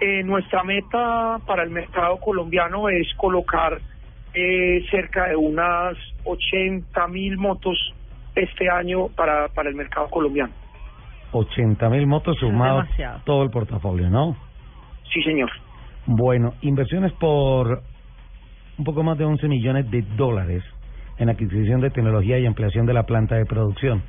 Eh, 0.00 0.22
nuestra 0.24 0.62
meta 0.62 1.38
para 1.46 1.62
el 1.62 1.70
mercado 1.70 2.18
colombiano 2.18 2.88
es 2.88 3.06
colocar 3.16 3.80
eh, 4.34 4.84
cerca 4.90 5.28
de 5.28 5.36
unas 5.36 5.96
80 6.24 7.08
mil 7.08 7.38
motos 7.38 7.94
este 8.34 8.68
año 8.68 9.08
para, 9.08 9.48
para 9.48 9.70
el 9.70 9.74
mercado 9.74 10.08
colombiano. 10.08 10.52
80 11.32 11.88
mil 11.88 12.06
motos 12.06 12.36
sumados 12.38 12.86
todo 13.24 13.42
el 13.42 13.50
portafolio, 13.50 14.10
¿no? 14.10 14.36
Sí, 15.12 15.22
señor. 15.22 15.50
Bueno, 16.06 16.54
inversiones 16.60 17.12
por 17.12 17.82
un 18.78 18.84
poco 18.84 19.02
más 19.02 19.18
de 19.18 19.24
11 19.24 19.48
millones 19.48 19.90
de 19.90 20.02
dólares 20.16 20.62
en 21.18 21.30
adquisición 21.30 21.80
de 21.80 21.90
tecnología 21.90 22.38
y 22.38 22.46
ampliación 22.46 22.86
de 22.86 22.92
la 22.92 23.04
planta 23.04 23.36
de 23.36 23.46
producción. 23.46 24.02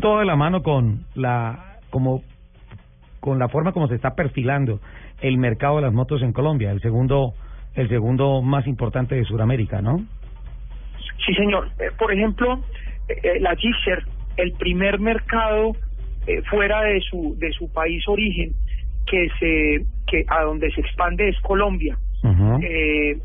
Todo 0.00 0.20
de 0.20 0.24
la 0.24 0.36
mano 0.36 0.62
con 0.62 1.04
la 1.14 1.78
como 1.90 2.22
con 3.20 3.38
la 3.38 3.48
forma 3.48 3.72
como 3.72 3.88
se 3.88 3.94
está 3.94 4.14
perfilando 4.14 4.80
el 5.20 5.38
mercado 5.38 5.76
de 5.76 5.82
las 5.82 5.92
motos 5.92 6.22
en 6.22 6.32
Colombia, 6.32 6.70
el 6.70 6.80
segundo 6.80 7.34
el 7.74 7.88
segundo 7.88 8.42
más 8.42 8.66
importante 8.66 9.14
de 9.14 9.24
Sudamérica, 9.24 9.82
¿no? 9.82 9.98
Sí, 11.26 11.34
señor. 11.34 11.70
Eh, 11.78 11.90
por 11.98 12.12
ejemplo, 12.12 12.60
eh, 13.08 13.14
eh, 13.22 13.40
la 13.40 13.56
Gixxer, 13.56 14.04
el 14.36 14.52
primer 14.52 15.00
mercado 15.00 15.72
eh, 16.26 16.42
fuera 16.50 16.82
de 16.82 17.00
su 17.00 17.36
de 17.38 17.52
su 17.52 17.70
país 17.72 18.06
origen 18.08 18.52
que 19.06 19.28
se 19.38 19.86
que 20.06 20.24
a 20.28 20.42
donde 20.44 20.70
se 20.72 20.80
expande 20.80 21.28
es 21.28 21.38
Colombia. 21.40 21.98
Eh, 22.62 23.18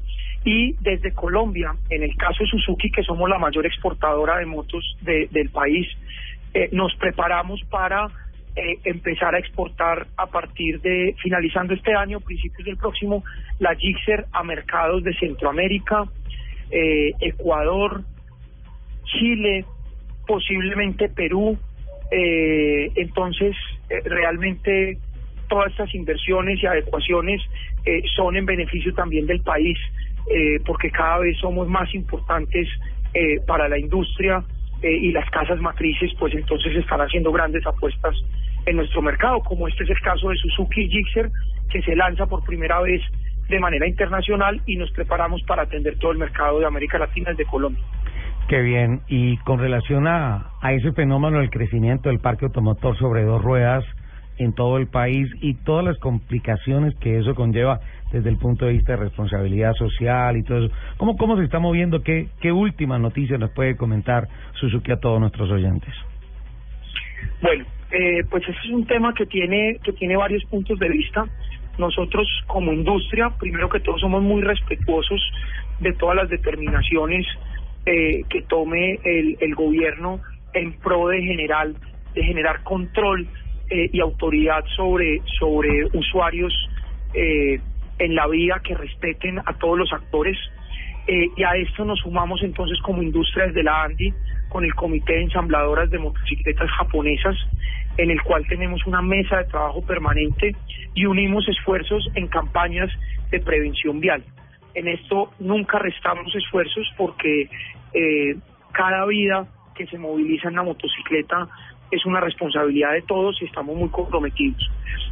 y 0.52 0.74
desde 0.82 1.12
Colombia, 1.14 1.76
en 1.92 2.02
el 2.02 2.16
caso 2.16 2.44
de 2.44 2.50
Suzuki, 2.50 2.90
que 2.90 3.04
somos 3.04 3.30
la 3.30 3.38
mayor 3.38 3.68
exportadora 3.68 4.38
de 4.38 4.48
motos 4.48 4.84
de- 5.02 5.28
del 5.30 5.50
país, 5.50 5.86
eh, 6.56 6.70
nos 6.72 6.92
preparamos 6.96 7.62
para 7.70 8.08
eh, 8.56 8.80
empezar 8.84 9.36
a 9.36 9.40
exportar 9.40 10.08
a 10.18 10.26
partir 10.26 10.82
de, 10.82 11.14
finalizando 11.22 11.76
este 11.76 11.94
año, 11.94 12.20
principios 12.20 12.66
del 12.66 12.78
próximo, 12.78 13.24
la 13.60 13.76
Gixxer 13.76 14.26
a 14.34 14.44
mercados 14.44 15.04
de 15.04 15.14
Centroamérica, 15.14 16.06
eh, 16.72 17.12
Ecuador, 17.22 18.02
Chile, 19.06 19.66
posiblemente 20.26 21.10
Perú. 21.10 21.58
Entonces, 22.12 23.56
realmente 24.04 24.98
todas 25.48 25.70
estas 25.72 25.94
inversiones 25.94 26.62
y 26.62 26.66
adecuaciones 26.66 27.40
son 28.16 28.36
en 28.36 28.46
beneficio 28.48 28.92
también 28.96 29.28
del 29.28 29.42
país, 29.42 29.78
eh, 30.28 30.60
porque 30.66 30.92
cada 30.92 31.20
vez 31.20 31.38
somos 31.40 31.68
más 31.68 31.94
importantes 31.94 32.68
eh, 33.14 33.40
para 33.48 33.68
la 33.68 33.80
industria 33.80 34.44
eh, 34.82 34.92
y 34.92 35.12
las 35.12 35.30
casas 35.30 35.60
matrices, 35.60 36.12
pues 36.20 36.34
entonces 36.34 36.76
están 36.76 37.02
haciendo 37.02 37.32
grandes 37.32 37.66
apuestas 37.66 38.16
en 38.66 38.76
nuestro 38.76 39.02
mercado, 39.02 39.40
como 39.40 39.68
este 39.68 39.84
es 39.84 39.90
el 39.90 40.00
caso 40.02 40.30
de 40.30 40.38
Suzuki 40.38 40.82
y 40.82 40.90
Gixxer, 40.90 41.30
que 41.70 41.82
se 41.82 41.96
lanza 41.96 42.26
por 42.28 42.44
primera 42.44 42.80
vez 42.82 43.02
de 43.50 43.60
manera 43.60 43.88
internacional 43.88 44.62
y 44.66 44.78
nos 44.78 44.92
preparamos 44.92 45.42
para 45.44 45.64
atender 45.64 45.98
todo 45.98 46.12
el 46.12 46.18
mercado 46.18 46.60
de 46.60 46.66
América 46.66 47.00
Latina 47.00 47.32
desde 47.32 47.46
Colombia. 47.46 47.84
Qué 48.48 48.62
bien. 48.62 49.02
Y 49.08 49.38
con 49.38 49.60
relación 49.60 50.08
a, 50.08 50.52
a 50.62 50.74
ese 50.74 50.92
fenómeno 50.94 51.40
del 51.40 51.50
crecimiento 51.50 52.10
del 52.10 52.20
parque 52.20 52.46
automotor 52.46 52.98
sobre 52.98 53.24
dos 53.24 53.42
ruedas 53.44 53.84
en 54.38 54.54
todo 54.54 54.78
el 54.78 54.88
país 54.88 55.30
y 55.42 55.54
todas 55.54 55.86
las 55.86 55.98
complicaciones 56.00 56.96
que 57.00 57.20
eso 57.20 57.36
conlleva 57.36 57.80
desde 58.12 58.30
el 58.30 58.38
punto 58.38 58.66
de 58.66 58.74
vista 58.74 58.94
de 58.94 59.04
responsabilidad 59.04 59.74
social 59.74 60.38
y 60.38 60.44
todo 60.44 60.66
eso, 60.66 60.76
¿cómo, 60.98 61.16
cómo 61.18 61.38
se 61.38 61.44
está 61.44 61.60
moviendo? 61.60 62.02
¿Qué, 62.02 62.30
qué 62.42 62.52
última 62.52 62.98
noticia 62.98 63.38
nos 63.38 63.52
puede 63.52 63.76
comentar 63.76 64.28
Suzuki 64.60 64.92
a 64.92 64.98
todos 64.98 65.20
nuestros 65.20 65.50
oyentes? 65.52 65.94
Bueno, 67.42 67.66
eh, 67.92 68.24
pues 68.30 68.44
ese 68.44 68.58
es 68.66 68.72
un 68.72 68.86
tema 68.86 69.14
que 69.14 69.26
tiene 69.26 69.78
que 69.84 69.94
tiene 69.94 70.16
varios 70.16 70.44
puntos 70.46 70.78
de 70.80 70.90
vista. 70.90 71.26
Nosotros 71.78 72.28
como 72.48 72.74
industria, 72.74 73.30
primero 73.40 73.70
que 73.70 73.80
todo, 73.80 73.98
somos 74.00 74.22
muy 74.22 74.42
respetuosos 74.42 75.22
de 75.80 75.94
todas 75.94 76.18
las 76.18 76.30
determinaciones 76.30 77.26
eh, 77.86 78.24
que 78.30 78.42
tome 78.44 79.00
el, 79.04 79.38
el 79.40 79.56
gobierno 79.56 80.20
en 80.54 80.74
pro 80.74 81.08
de 81.08 81.22
general 81.22 81.76
de 82.14 82.24
generar 82.24 82.64
control 82.64 83.28
eh, 83.70 83.90
y 83.94 84.00
autoridad 84.00 84.66
sobre 84.76 85.22
sobre 85.40 85.86
usuarios 85.94 86.54
eh, 87.14 87.60
en 88.00 88.16
la 88.16 88.28
vía 88.28 88.62
que 88.64 88.74
respeten 88.74 89.40
a 89.40 89.54
todos 89.54 89.78
los 89.78 89.94
actores 89.94 90.38
eh, 91.08 91.28
y 91.36 91.44
a 91.44 91.56
esto 91.56 91.86
nos 91.86 92.00
sumamos 92.00 92.42
entonces 92.44 92.80
como 92.82 93.02
industria 93.02 93.48
desde 93.48 93.64
la 93.64 93.84
ANDI 93.84 94.14
con 94.50 94.64
el 94.64 94.74
Comité 94.76 95.14
de 95.14 95.24
Ensambladoras 95.24 95.90
de 95.90 96.00
Motocicletas 96.00 96.70
Japonesas, 96.72 97.36
en 97.98 98.12
el 98.12 98.22
cual 98.22 98.46
tenemos 98.48 98.86
una 98.86 99.02
mesa 99.02 99.38
de 99.38 99.46
trabajo 99.46 99.82
permanente 99.86 100.56
y 100.94 101.06
unimos 101.06 101.48
esfuerzos 101.48 102.08
en 102.16 102.28
campañas 102.28 102.90
de 103.32 103.40
prevención 103.40 104.00
vial. 104.00 104.24
En 104.74 104.88
esto 104.88 105.32
nunca 105.40 105.80
restamos 105.80 106.34
esfuerzos 106.36 106.88
porque 106.98 107.50
eh, 107.94 108.36
cada 108.72 109.06
vida 109.06 109.48
que 109.76 109.88
se 109.88 109.98
moviliza 109.98 110.50
en 110.50 110.56
la 110.56 110.64
motocicleta 110.64 111.48
es 111.92 112.06
una 112.06 112.20
responsabilidad 112.20 112.94
de 112.94 113.02
todos 113.02 113.42
y 113.42 113.46
estamos 113.46 113.76
muy 113.76 113.90
comprometidos. 113.90 114.70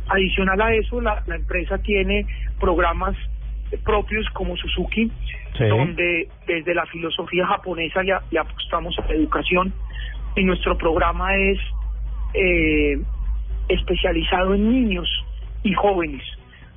Adicional 0.09 0.61
a 0.61 0.73
eso, 0.73 1.01
la, 1.01 1.23
la 1.27 1.35
empresa 1.35 1.77
tiene 1.79 2.25
programas 2.59 3.15
propios 3.83 4.25
como 4.33 4.55
Suzuki, 4.57 5.11
Sí. 5.57 5.65
donde 5.65 6.29
desde 6.45 6.75
la 6.75 6.85
filosofía 6.85 7.47
japonesa 7.47 8.03
ya, 8.03 8.21
ya 8.31 8.41
apostamos 8.41 8.97
a 8.99 9.07
la 9.07 9.15
educación 9.15 9.73
y 10.35 10.43
nuestro 10.43 10.77
programa 10.77 11.35
es 11.35 11.57
eh, 12.35 12.99
especializado 13.67 14.53
en 14.53 14.69
niños 14.69 15.09
y 15.63 15.73
jóvenes, 15.73 16.21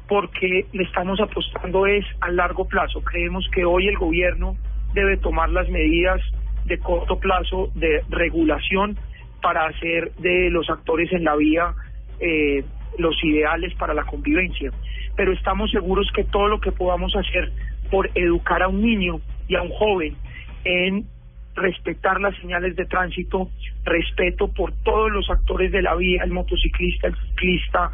porque 0.08 0.64
le 0.72 0.84
estamos 0.84 1.20
apostando 1.20 1.86
es 1.86 2.06
a 2.22 2.30
largo 2.30 2.66
plazo. 2.66 3.02
Creemos 3.04 3.46
que 3.52 3.66
hoy 3.66 3.86
el 3.86 3.98
gobierno 3.98 4.56
debe 4.94 5.18
tomar 5.18 5.50
las 5.50 5.68
medidas 5.68 6.20
de 6.64 6.78
corto 6.78 7.18
plazo 7.20 7.70
de 7.74 8.02
regulación 8.08 8.96
para 9.42 9.66
hacer 9.66 10.12
de 10.20 10.48
los 10.48 10.70
actores 10.70 11.12
en 11.12 11.24
la 11.24 11.36
vía 11.36 11.74
eh, 12.18 12.64
los 12.98 13.16
ideales 13.24 13.74
para 13.74 13.94
la 13.94 14.04
convivencia. 14.04 14.72
Pero 15.16 15.32
estamos 15.32 15.70
seguros 15.70 16.10
que 16.14 16.24
todo 16.24 16.48
lo 16.48 16.60
que 16.60 16.72
podamos 16.72 17.14
hacer 17.16 17.52
por 17.90 18.10
educar 18.14 18.62
a 18.62 18.68
un 18.68 18.82
niño 18.82 19.20
y 19.48 19.56
a 19.56 19.62
un 19.62 19.70
joven 19.70 20.16
en 20.64 21.06
respetar 21.54 22.20
las 22.20 22.36
señales 22.38 22.76
de 22.76 22.86
tránsito, 22.86 23.50
respeto 23.84 24.48
por 24.48 24.72
todos 24.82 25.10
los 25.10 25.28
actores 25.30 25.72
de 25.72 25.82
la 25.82 25.94
vía, 25.94 26.22
el 26.24 26.30
motociclista, 26.30 27.08
el 27.08 27.16
ciclista, 27.16 27.90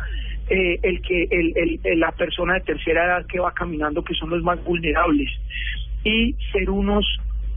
eh, 0.49 0.79
el 0.83 1.01
que 1.01 1.25
el, 1.31 1.81
la 1.99 2.13
persona 2.13 2.55
de 2.55 2.61
tercera 2.61 3.05
edad 3.07 3.27
que 3.27 3.41
va 3.41 3.53
caminando, 3.53 4.05
que 4.05 4.15
son 4.15 4.31
los 4.31 4.43
más 4.43 4.63
vulnerables, 4.63 5.31
y 6.05 6.35
ser 6.53 6.71
unos 6.71 7.05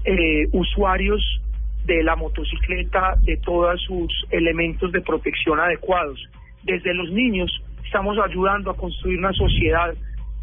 eh, 0.06 0.48
usuarios 0.52 1.42
de 1.86 2.04
la 2.04 2.16
motocicleta, 2.16 3.16
de 3.22 3.38
todos 3.38 3.82
sus 3.84 4.12
elementos 4.32 4.92
de 4.92 5.02
protección 5.02 5.60
adecuados. 5.60 6.20
Desde 6.70 6.94
los 6.94 7.12
niños 7.12 7.52
estamos 7.86 8.18
ayudando 8.20 8.72
a 8.72 8.78
construir 8.78 9.18
una 9.20 9.34
sociedad 9.34 9.94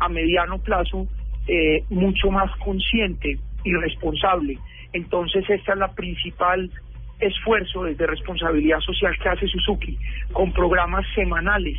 a 0.01 0.09
mediano 0.09 0.59
plazo 0.59 1.07
eh, 1.47 1.85
mucho 1.91 2.31
más 2.31 2.51
consciente 2.59 3.39
y 3.64 3.72
responsable. 3.74 4.59
Entonces 4.93 5.45
esta 5.49 5.72
es 5.72 5.79
la 5.79 5.93
principal 5.95 6.70
esfuerzo 7.20 7.85
desde 7.85 8.07
responsabilidad 8.07 8.81
social 8.81 9.14
que 9.22 9.29
hace 9.29 9.47
Suzuki 9.47 9.97
con 10.33 10.53
programas 10.53 11.07
semanales 11.14 11.79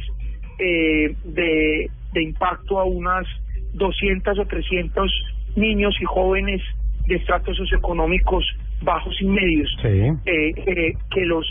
eh, 0.59 1.13
de, 1.25 1.89
de 2.13 2.23
impacto 2.23 2.79
a 2.79 2.85
unas 2.85 3.27
200 3.73 4.39
o 4.39 4.45
300 4.45 5.11
niños 5.55 5.95
y 6.01 6.05
jóvenes 6.05 6.61
de 7.05 7.15
estratos 7.15 7.55
socioeconómicos 7.57 8.45
bajos 8.81 9.15
y 9.21 9.25
medios 9.25 9.69
Sí. 9.81 9.87
eh, 10.25 10.53
eh, 10.65 10.93
que 11.11 11.25
los 11.25 11.45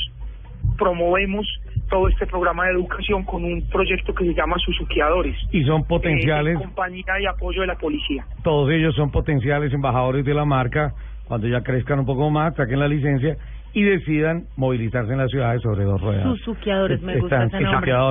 promovemos 0.79 1.47
todo 1.89 2.09
este 2.09 2.27
programa 2.27 2.65
de 2.67 2.73
educación 2.73 3.25
con 3.25 3.45
un 3.45 3.63
proyecto 3.69 4.15
que 4.15 4.25
se 4.25 4.35
llama 4.35 4.57
Suzukiadores. 4.59 5.37
Y 5.53 5.65
son 5.65 5.85
potenciales, 5.85 6.55
Eh, 6.55 6.63
en 6.63 6.69
compañía 6.69 7.21
y 7.21 7.27
apoyo 7.27 7.61
de 7.61 7.67
la 7.69 7.77
policía. 7.77 8.25
todos 8.43 8.71
ellos 8.71 8.95
son 8.95 9.11
potenciales 9.11 9.73
embajadores 9.73 10.25
de 10.25 10.35
la 10.35 10.45
marca 10.45 10.93
cuando 11.27 11.49
ya 11.49 11.61
crezcan 11.63 11.99
un 12.01 12.07
poco 12.07 12.31
más, 12.31 12.55
saquen 12.55 12.79
la 12.81 12.89
licencia 12.89 13.37
y 13.73 13.83
decidan 13.83 14.45
movilizarse 14.57 15.13
en 15.13 15.19
las 15.19 15.31
ciudades 15.31 15.61
sobre 15.63 15.85
dos 15.85 16.01
ruedas. 16.01 16.25
Suzukiadores, 16.39 17.03
me 17.03 17.19
gusta 17.21 17.45
están, 17.45 17.63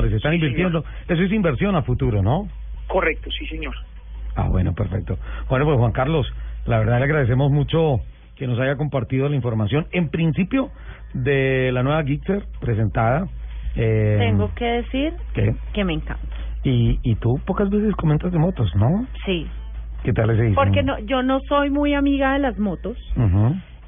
ese 0.05 0.15
están 0.17 0.31
Sí, 0.31 0.35
invirtiendo. 0.35 0.83
Eso 1.07 1.21
es 1.23 1.31
inversión 1.31 1.75
a 1.75 1.81
futuro, 1.81 2.21
¿no? 2.21 2.47
Correcto, 2.87 3.29
sí, 3.31 3.47
señor. 3.47 3.73
Ah, 4.35 4.47
bueno, 4.49 4.73
perfecto. 4.73 5.17
Bueno, 5.49 5.65
pues 5.65 5.77
Juan 5.77 5.91
Carlos, 5.91 6.27
la 6.65 6.79
verdad 6.79 6.99
le 6.99 7.05
agradecemos 7.05 7.51
mucho 7.51 8.01
que 8.35 8.47
nos 8.47 8.59
haya 8.59 8.75
compartido 8.75 9.29
la 9.29 9.35
información, 9.35 9.87
en 9.91 10.09
principio, 10.09 10.69
de 11.13 11.71
la 11.71 11.83
nueva 11.83 12.03
Gixxer 12.03 12.43
presentada. 12.59 13.27
Eh, 13.75 14.15
Tengo 14.19 14.53
que 14.55 14.65
decir 14.65 15.13
¿qué? 15.33 15.55
que 15.73 15.83
me 15.83 15.93
encanta. 15.93 16.23
Y, 16.63 16.99
y 17.03 17.15
tú 17.15 17.39
pocas 17.45 17.69
veces 17.69 17.93
comentas 17.95 18.31
de 18.31 18.39
motos, 18.39 18.73
¿no? 18.75 19.05
Sí. 19.25 19.47
¿Qué 20.03 20.13
tal 20.13 20.29
ese 20.29 20.41
diseño? 20.43 20.55
Porque 20.55 20.83
no, 20.83 20.99
yo 20.99 21.23
no 21.23 21.39
soy 21.47 21.69
muy 21.69 21.93
amiga 21.93 22.33
de 22.33 22.39
las 22.39 22.57
motos. 22.59 22.97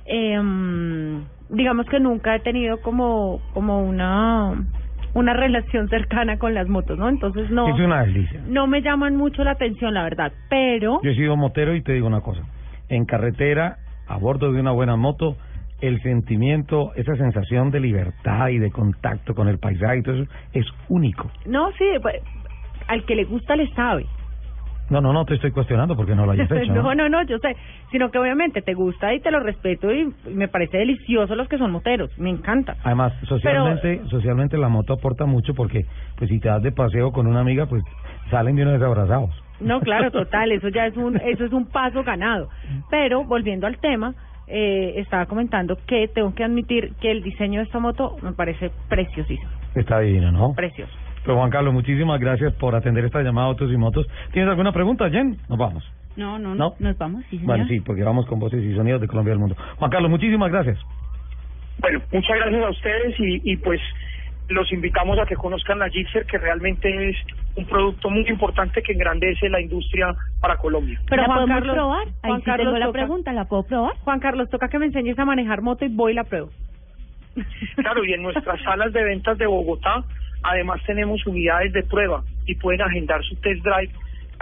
Em, 0.06 1.24
digamos 1.50 1.86
que 1.88 2.00
nunca 2.00 2.36
he 2.36 2.40
tenido 2.40 2.78
como 2.82 3.40
como 3.54 3.82
una 3.84 4.54
una 5.14 5.34
relación 5.34 5.88
cercana 5.90 6.38
con 6.38 6.54
las 6.54 6.68
motos, 6.68 6.98
¿no? 7.00 7.10
Entonces 7.10 7.50
no 7.50 7.68
Es 7.68 7.80
una 7.80 8.02
delicia. 8.04 8.42
no 8.48 8.68
me 8.68 8.82
llaman 8.82 9.16
mucho 9.16 9.44
la 9.44 9.52
atención, 9.52 9.94
la 9.94 10.04
verdad. 10.04 10.32
Pero 10.50 11.00
Yo 11.04 11.10
he 11.12 11.16
sido 11.16 11.36
motero 11.36 11.76
y 11.76 11.82
te 11.82 11.94
digo 11.94 12.08
una 12.08 12.22
cosa. 12.22 12.44
En 12.90 13.06
carretera, 13.06 13.78
a 14.08 14.18
bordo 14.18 14.52
de 14.52 14.60
una 14.60 14.72
buena 14.72 14.96
moto, 14.96 15.36
el 15.82 16.02
sentimiento, 16.02 16.92
esa 16.96 17.16
sensación 17.16 17.72
de 17.72 17.80
libertad 17.80 18.50
y 18.50 18.58
de 18.58 18.72
contacto 18.72 19.36
con 19.36 19.48
el 19.48 19.60
paisaje 19.60 20.00
y 20.00 20.04
todo 20.04 20.16
eso 20.16 20.32
es 20.54 20.66
único. 20.90 21.30
no, 21.46 21.72
sí, 21.74 21.86
pues, 22.02 22.16
al 22.88 23.04
que 23.06 23.16
le 23.16 23.26
gusta 23.26 23.56
le 23.56 23.68
sabe. 23.74 24.06
No, 24.90 25.02
no, 25.02 25.12
no 25.12 25.26
te 25.26 25.36
estoy 25.36 25.52
cuestionando 25.52 25.98
porque 25.98 26.16
no 26.16 26.26
lo 26.26 26.32
hayas 26.32 26.50
hecho. 26.52 26.74
no, 26.74 26.96
no, 26.96 27.10
no, 27.10 27.22
yo 27.24 27.38
sé, 27.40 27.56
sino 27.92 28.10
que 28.10 28.20
obviamente 28.20 28.62
te 28.62 28.74
gusta 28.74 29.14
y 29.14 29.20
te 29.20 29.32
lo 29.32 29.42
respeto 29.42 29.92
y 29.92 30.14
me 30.34 30.48
parece 30.48 30.78
delicioso 30.78 31.36
los 31.36 31.50
que 31.50 31.58
son 31.58 31.72
moteros, 31.72 32.18
me 32.18 32.30
encanta. 32.30 32.78
Además, 32.84 33.14
socialmente, 33.28 34.02
socialmente 34.10 34.58
la 34.58 34.70
moto 34.70 34.94
aporta 34.94 35.26
mucho 35.26 35.54
porque, 35.54 35.86
pues, 36.18 36.30
si 36.30 36.40
te 36.40 36.48
das 36.48 36.64
de 36.64 36.72
paseo 36.72 37.12
con 37.12 37.28
una 37.28 37.42
amiga, 37.42 37.66
pues, 37.66 37.84
salen 38.32 38.56
de 38.56 38.62
una 38.64 38.74
vez 38.74 38.82
abrazados. 38.82 39.32
No, 39.60 39.82
claro, 39.82 40.10
total, 40.24 40.54
eso 40.54 40.70
ya 40.70 40.86
es 40.86 40.96
un 40.96 41.18
eso 41.18 41.44
es 41.44 41.52
un 41.52 41.66
paso 41.66 42.04
ganado. 42.04 42.48
Pero 42.90 43.26
volviendo 43.26 43.68
al 43.68 43.78
tema, 43.80 44.14
eh, 44.48 44.94
estaba 44.98 45.26
comentando 45.26 45.78
que 45.88 46.08
tengo 46.08 46.34
que 46.34 46.44
admitir 46.44 46.94
que 47.02 47.12
el 47.12 47.22
diseño 47.24 47.60
de 47.60 47.66
esta 47.66 47.80
moto 47.80 48.16
me 48.22 48.32
parece 48.34 48.72
preciosísimo, 48.90 49.50
Está 49.76 50.00
divino, 50.00 50.32
¿no? 50.32 50.54
precioso. 50.54 50.92
Pues, 51.26 51.36
Juan 51.38 51.50
Carlos, 51.50 51.74
muchísimas 51.74 52.20
gracias 52.22 52.54
por 52.54 52.74
atender 52.76 53.04
esta 53.06 53.22
llamada 53.22 53.48
a 53.48 53.50
Autos 53.50 53.72
y 53.72 53.78
Motos. 53.78 54.08
¿Tienes 54.32 54.50
alguna 54.50 54.72
pregunta, 54.72 55.10
Jen? 55.10 55.38
Nos 55.50 55.58
vamos. 55.58 55.84
No, 56.16 56.40
no, 56.40 56.56
¿No? 56.56 56.74
nos 56.80 56.98
vamos, 56.98 57.24
sí, 57.30 57.38
señor. 57.38 57.46
Bueno, 57.46 57.68
sí, 57.68 57.80
porque 57.82 58.04
vamos 58.04 58.26
con 58.28 58.40
voces 58.40 58.64
y 58.64 58.74
sonidos 58.76 59.02
de 59.02 59.08
Colombia 59.08 59.32
y 59.32 59.34
del 59.34 59.40
mundo. 59.40 59.56
Juan 59.78 59.92
Carlos, 59.92 60.10
muchísimas 60.10 60.50
gracias. 60.52 60.80
Bueno, 61.80 62.02
muchas 62.12 62.38
gracias 62.38 62.64
a 62.64 62.70
ustedes 62.70 63.20
y, 63.20 63.52
y 63.52 63.58
pues 63.58 63.80
los 64.50 64.72
invitamos 64.72 65.20
a 65.20 65.26
que 65.26 65.36
conozcan 65.36 65.80
la 65.80 65.90
Gixxer, 65.90 66.26
que 66.26 66.38
realmente 66.38 67.10
es 67.10 67.18
un 67.56 67.66
producto 67.66 68.10
muy 68.10 68.26
importante 68.28 68.82
que 68.82 68.94
engrandece 68.94 69.50
la 69.50 69.60
industria 69.62 70.16
para 70.40 70.58
Colombia. 70.58 71.00
Pero 71.10 71.22
¿La 71.24 71.26
Juan 71.28 71.38
podemos 71.40 71.58
Carlos, 71.60 71.76
probar? 71.76 72.08
Ahí 72.08 72.14
Juan 72.30 72.40
sí 72.40 72.46
Carlos 72.46 72.66
tengo 72.68 72.78
la 72.78 72.86
toca- 72.88 73.00
pregunta, 73.00 73.34
¿la 73.34 73.46
puedo 73.46 73.64
probar? 73.64 73.96
Juan 73.98 74.20
Carlos, 74.20 74.50
toca 74.50 74.70
que 74.70 74.80
me 74.80 74.86
enseñes 74.86 75.18
a 75.20 75.26
manejar 75.26 75.62
moto 75.62 75.86
y 75.86 75.90
voy 75.90 76.12
y 76.14 76.16
la 76.16 76.24
pruebo. 76.24 76.50
Claro, 77.76 78.04
y 78.04 78.14
en 78.14 78.24
nuestras 78.24 78.62
salas 78.64 78.92
de 78.94 79.04
ventas 79.04 79.38
de 79.38 79.46
Bogotá, 79.46 80.04
además 80.44 80.82
tenemos 80.86 81.26
unidades 81.28 81.72
de 81.74 81.84
prueba 81.84 82.24
y 82.46 82.56
pueden 82.56 82.82
agendar 82.82 83.24
su 83.24 83.36
test 83.36 83.64
drive 83.64 83.92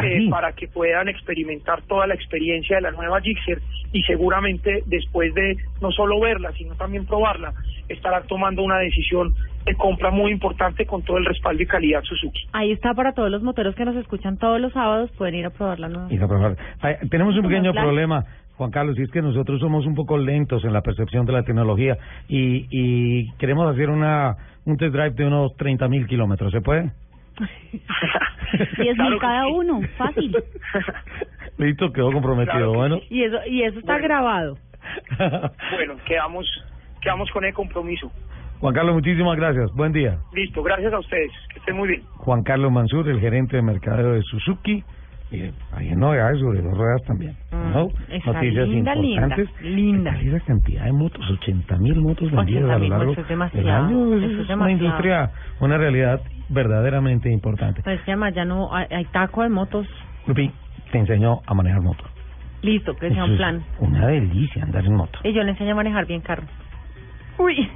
eh, 0.03 0.29
para 0.29 0.51
que 0.53 0.67
puedan 0.67 1.07
experimentar 1.07 1.81
toda 1.83 2.05
la 2.07 2.15
experiencia 2.15 2.77
de 2.77 2.81
la 2.83 2.91
nueva 2.91 3.21
Gixxer 3.21 3.61
y 3.93 4.01
seguramente 4.03 4.83
después 4.87 5.33
de 5.33 5.57
no 5.81 5.91
solo 5.91 6.19
verla, 6.19 6.51
sino 6.53 6.75
también 6.75 7.05
probarla, 7.05 7.53
estarán 7.87 8.27
tomando 8.27 8.61
una 8.61 8.77
decisión 8.79 9.33
de 9.65 9.75
compra 9.75 10.11
muy 10.11 10.31
importante 10.31 10.85
con 10.85 11.01
todo 11.03 11.17
el 11.17 11.25
respaldo 11.25 11.61
y 11.63 11.65
calidad 11.65 12.03
Suzuki. 12.03 12.41
Ahí 12.53 12.71
está 12.71 12.93
para 12.93 13.13
todos 13.13 13.31
los 13.31 13.41
moteros 13.41 13.75
que 13.75 13.83
nos 13.83 13.95
escuchan 13.95 14.37
todos 14.37 14.61
los 14.61 14.71
sábados, 14.73 15.11
pueden 15.17 15.35
ir 15.35 15.45
a 15.45 15.49
probarla. 15.49 15.87
¿no? 15.89 16.07
Por 16.07 16.29
favor. 16.29 16.57
Ay, 16.81 16.95
tenemos 17.09 17.35
un 17.35 17.43
pequeño 17.43 17.71
plan. 17.71 17.85
problema, 17.85 18.25
Juan 18.57 18.71
Carlos, 18.71 18.97
y 18.99 19.03
es 19.03 19.11
que 19.11 19.21
nosotros 19.21 19.59
somos 19.59 19.85
un 19.85 19.95
poco 19.95 20.17
lentos 20.17 20.63
en 20.63 20.71
la 20.71 20.81
percepción 20.81 21.25
de 21.25 21.33
la 21.33 21.43
tecnología 21.43 21.97
y, 22.27 22.67
y 22.69 23.31
queremos 23.37 23.71
hacer 23.71 23.89
una 23.89 24.35
un 24.65 24.77
test 24.77 24.93
drive 24.93 25.11
de 25.11 25.25
unos 25.25 25.55
30 25.57 25.87
mil 25.87 26.07
kilómetros. 26.07 26.51
¿Se 26.51 26.61
puede? 26.61 26.91
Diez 28.77 28.97
mil 28.97 29.19
cada 29.19 29.47
uno, 29.47 29.81
fácil. 29.97 30.35
Listo, 31.57 31.91
quedó 31.91 32.11
comprometido. 32.11 32.73
Bueno, 32.73 32.99
Y 33.09 33.23
eso 33.23 33.37
y 33.47 33.63
eso 33.63 33.79
está 33.79 33.97
grabado. 33.99 34.57
Bueno, 35.71 35.95
quedamos, 36.05 36.45
quedamos 37.01 37.29
con 37.31 37.43
el 37.45 37.53
compromiso. 37.53 38.11
Juan 38.65 38.73
Carlos, 38.73 38.95
muchísimas 38.95 39.35
gracias. 39.37 39.71
Buen 39.75 39.91
día. 39.91 40.17
Listo, 40.33 40.63
gracias 40.63 40.91
a 40.91 40.97
ustedes, 40.97 41.31
que 41.53 41.59
estén 41.59 41.77
muy 41.77 41.87
bien. 41.87 42.01
Juan 42.15 42.41
Carlos 42.41 42.71
Mansur, 42.71 43.07
el 43.07 43.19
gerente 43.19 43.57
de 43.57 43.61
mercadeo 43.61 44.13
de 44.13 44.23
Suzuki. 44.23 44.83
Y 45.29 45.51
hay 45.71 45.95
novedades 45.95 46.39
sobre 46.39 46.63
dos 46.63 46.75
ruedas 46.75 47.03
también. 47.03 47.35
¿no? 47.51 47.85
Mm, 47.85 47.91
está 48.13 48.31
Noticias 48.33 48.67
linda, 48.67 48.95
importantes. 48.95 49.61
linda, 49.61 50.11
¿Qué 50.13 50.17
tal 50.17 50.35
esa 50.35 50.45
cantidad 50.47 50.85
de 50.85 50.93
motos? 50.93 51.29
80 51.29 51.77
mil 51.77 52.01
motos 52.01 52.31
vendidas 52.31 52.63
a 52.71 52.79
lo 52.79 52.85
80.000 52.85 52.89
largo 52.89 53.05
motos 53.05 53.21
es 53.23 53.29
demasiado, 53.29 53.65
del 53.67 53.75
año. 53.75 54.25
eso 54.25 54.41
es 54.41 54.49
Es, 54.49 54.55
una 54.55 54.71
industria, 54.71 55.31
una 55.59 55.77
realidad 55.77 56.21
verdaderamente 56.49 57.29
importante. 57.31 57.83
Pues 57.83 58.01
se 58.01 58.07
llama, 58.09 58.31
ya 58.31 58.45
no 58.45 58.73
hay, 58.73 58.87
hay 58.89 59.05
taco 59.05 59.43
de 59.43 59.49
motos. 59.49 59.85
Lupi, 60.25 60.51
te 60.91 60.97
enseñó 60.97 61.41
a 61.45 61.53
manejar 61.53 61.81
moto. 61.81 62.03
Listo, 62.63 62.95
que 62.95 63.09
sea 63.09 63.17
Eso 63.17 63.25
un 63.25 63.31
es 63.33 63.37
plan. 63.37 63.63
Una 63.77 64.07
delicia 64.07 64.63
andar 64.63 64.83
en 64.83 64.95
moto. 64.95 65.19
Y 65.23 65.33
yo 65.33 65.43
le 65.43 65.51
enseño 65.51 65.73
a 65.73 65.75
manejar 65.75 66.07
bien 66.07 66.21
carro. 66.21 66.47
Uy, 67.37 67.69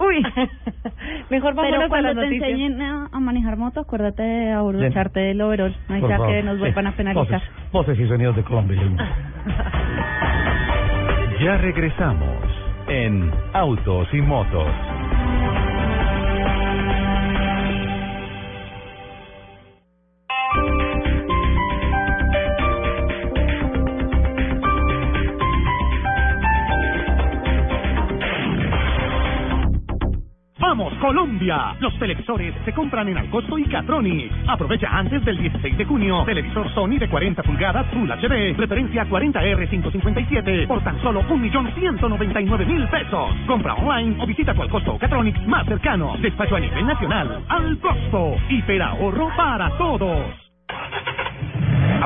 uy. 0.00 0.22
Mejor 1.30 1.54
vámonos 1.54 1.76
Pero 1.78 1.86
a 1.86 1.88
cuando 1.88 2.08
las 2.08 2.16
te 2.16 2.24
noticias. 2.24 2.50
enseñen 2.50 2.80
a, 2.82 3.08
a 3.12 3.20
manejar 3.20 3.56
moto, 3.56 3.80
acuérdate 3.80 4.22
de 4.22 4.52
abrocharte 4.52 5.30
el 5.32 5.40
overol. 5.40 5.74
Sea 5.88 6.00
favor. 6.00 6.28
que 6.28 6.42
nos 6.42 6.58
vuelvan 6.58 6.86
a 6.86 6.92
penalizar. 6.92 7.40
Voces, 7.40 7.50
voces 7.72 7.98
y 8.00 8.08
sonidos 8.08 8.36
de 8.36 8.42
Colombia. 8.44 8.80
Ya 11.40 11.56
regresamos 11.56 12.36
en 12.88 13.30
Autos 13.52 14.08
y 14.12 14.20
Motos. 14.20 14.66
Vamos 30.68 30.92
Colombia! 31.00 31.74
Los 31.80 31.98
televisores 31.98 32.54
se 32.66 32.74
compran 32.74 33.08
en 33.08 33.16
Alcosto 33.16 33.56
y 33.56 33.64
Catronics. 33.64 34.34
Aprovecha 34.46 34.88
antes 34.90 35.24
del 35.24 35.38
16 35.38 35.78
de 35.78 35.84
junio. 35.86 36.24
Televisor 36.26 36.68
Sony 36.74 36.98
de 36.98 37.08
40 37.08 37.42
pulgadas 37.42 37.86
Full 37.86 38.10
HD, 38.10 38.54
referencia 38.54 39.06
40R557 39.08 40.66
por 40.66 40.84
tan 40.84 41.00
solo 41.00 41.22
1.199.000 41.22 42.90
pesos. 42.90 43.30
Compra 43.46 43.76
online 43.76 44.22
o 44.22 44.26
visita 44.26 44.52
tu 44.52 44.60
Alcosto 44.60 44.92
o 44.92 44.98
Catronics 44.98 45.46
más 45.46 45.64
cercano. 45.64 46.14
Despacho 46.20 46.56
a 46.56 46.60
nivel 46.60 46.86
nacional. 46.86 47.42
Al 47.48 47.78
costo. 47.78 48.36
Hiperahorro 48.50 49.30
para 49.38 49.70
todos. 49.78 50.47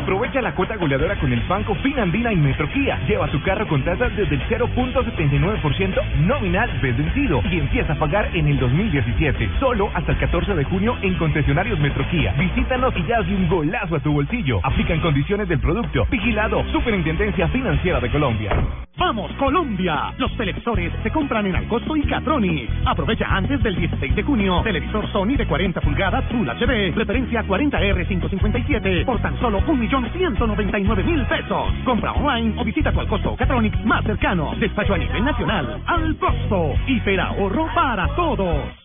Aprovecha 0.03 0.43
la 0.43 0.53
cuota 0.53 0.75
goleadora 0.75 1.17
con 1.21 1.33
el 1.33 1.41
Banco 1.43 1.77
Finandina 1.77 2.33
y 2.33 2.37
Metroquía. 2.37 2.99
Lleva 3.07 3.29
tu 3.29 3.41
carro 3.43 3.69
con 3.69 3.85
tasas 3.85 4.15
desde 4.17 4.35
el 4.35 4.43
0.79% 4.49 6.17
nominal 6.27 6.69
vez 6.81 6.97
vencido 6.97 7.41
y 7.49 7.61
empieza 7.61 7.93
a 7.93 7.97
pagar 7.97 8.29
en 8.35 8.49
el 8.49 8.59
2017. 8.59 9.49
Solo 9.61 9.93
hasta 9.95 10.11
el 10.11 10.19
14 10.19 10.57
de 10.57 10.65
junio 10.65 10.97
en 11.03 11.15
concesionarios 11.15 11.79
Metroquía. 11.79 12.33
Visítanos 12.33 12.93
y 12.97 13.13
hazle 13.13 13.37
un 13.37 13.49
golazo 13.49 13.95
a 13.95 14.01
tu 14.01 14.13
bolsillo. 14.13 14.59
Aplican 14.65 14.99
condiciones 14.99 15.49
del 15.49 15.61
producto. 15.61 16.05
Vigilado. 16.11 16.65
Superintendencia 16.73 17.47
Financiera 17.47 18.01
de 18.01 18.11
Colombia. 18.11 18.51
¡Vamos, 18.99 19.33
Colombia! 19.33 20.13
Los 20.19 20.37
televisores 20.37 20.93
se 21.03 21.11
compran 21.11 21.47
en 21.47 21.57
Alcosto 21.57 21.97
y 21.97 22.03
Catronics. 22.03 22.71
Aprovecha 22.85 23.27
antes 23.27 23.63
del 23.63 23.75
16 23.75 24.15
de 24.15 24.23
junio. 24.23 24.61
Televisor 24.63 25.11
Sony 25.13 25.37
de 25.37 25.47
40 25.47 25.81
pulgadas 25.81 26.25
Full 26.27 26.47
HD, 26.47 26.95
referencia 26.95 27.43
40R557 27.43 29.05
por 29.05 29.21
tan 29.21 29.39
solo 29.41 29.61
1.199.000 29.93 31.29
pesos. 31.29 31.73
Compra 31.85 32.13
online 32.13 32.61
o 32.61 32.65
visita 32.65 32.91
tu 32.93 33.01
Alcosto 33.01 33.33
o 33.33 33.37
Catronics 33.37 33.85
más 33.85 34.05
cercano. 34.05 34.55
Despacho 34.59 34.95
a 34.95 34.99
nivel 34.99 35.25
nacional. 35.25 35.83
Al 35.87 36.17
costo. 36.17 36.75
Hiperahorro 36.87 37.69
para 37.75 38.09
todos. 38.17 38.83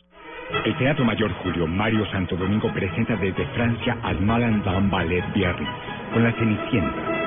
El 0.63 0.75
Teatro 0.77 1.03
Mayor 1.03 1.31
Julio 1.43 1.67
Mario 1.67 2.05
Santo 2.11 2.35
Domingo 2.37 2.71
presenta 2.73 3.15
desde 3.17 3.45
Francia 3.47 3.97
al 4.03 4.21
Malandam 4.21 4.89
Ballet 4.89 5.23
Biarritz 5.33 5.69
con 6.13 6.23
la 6.23 6.31
Cenicienta 6.33 7.17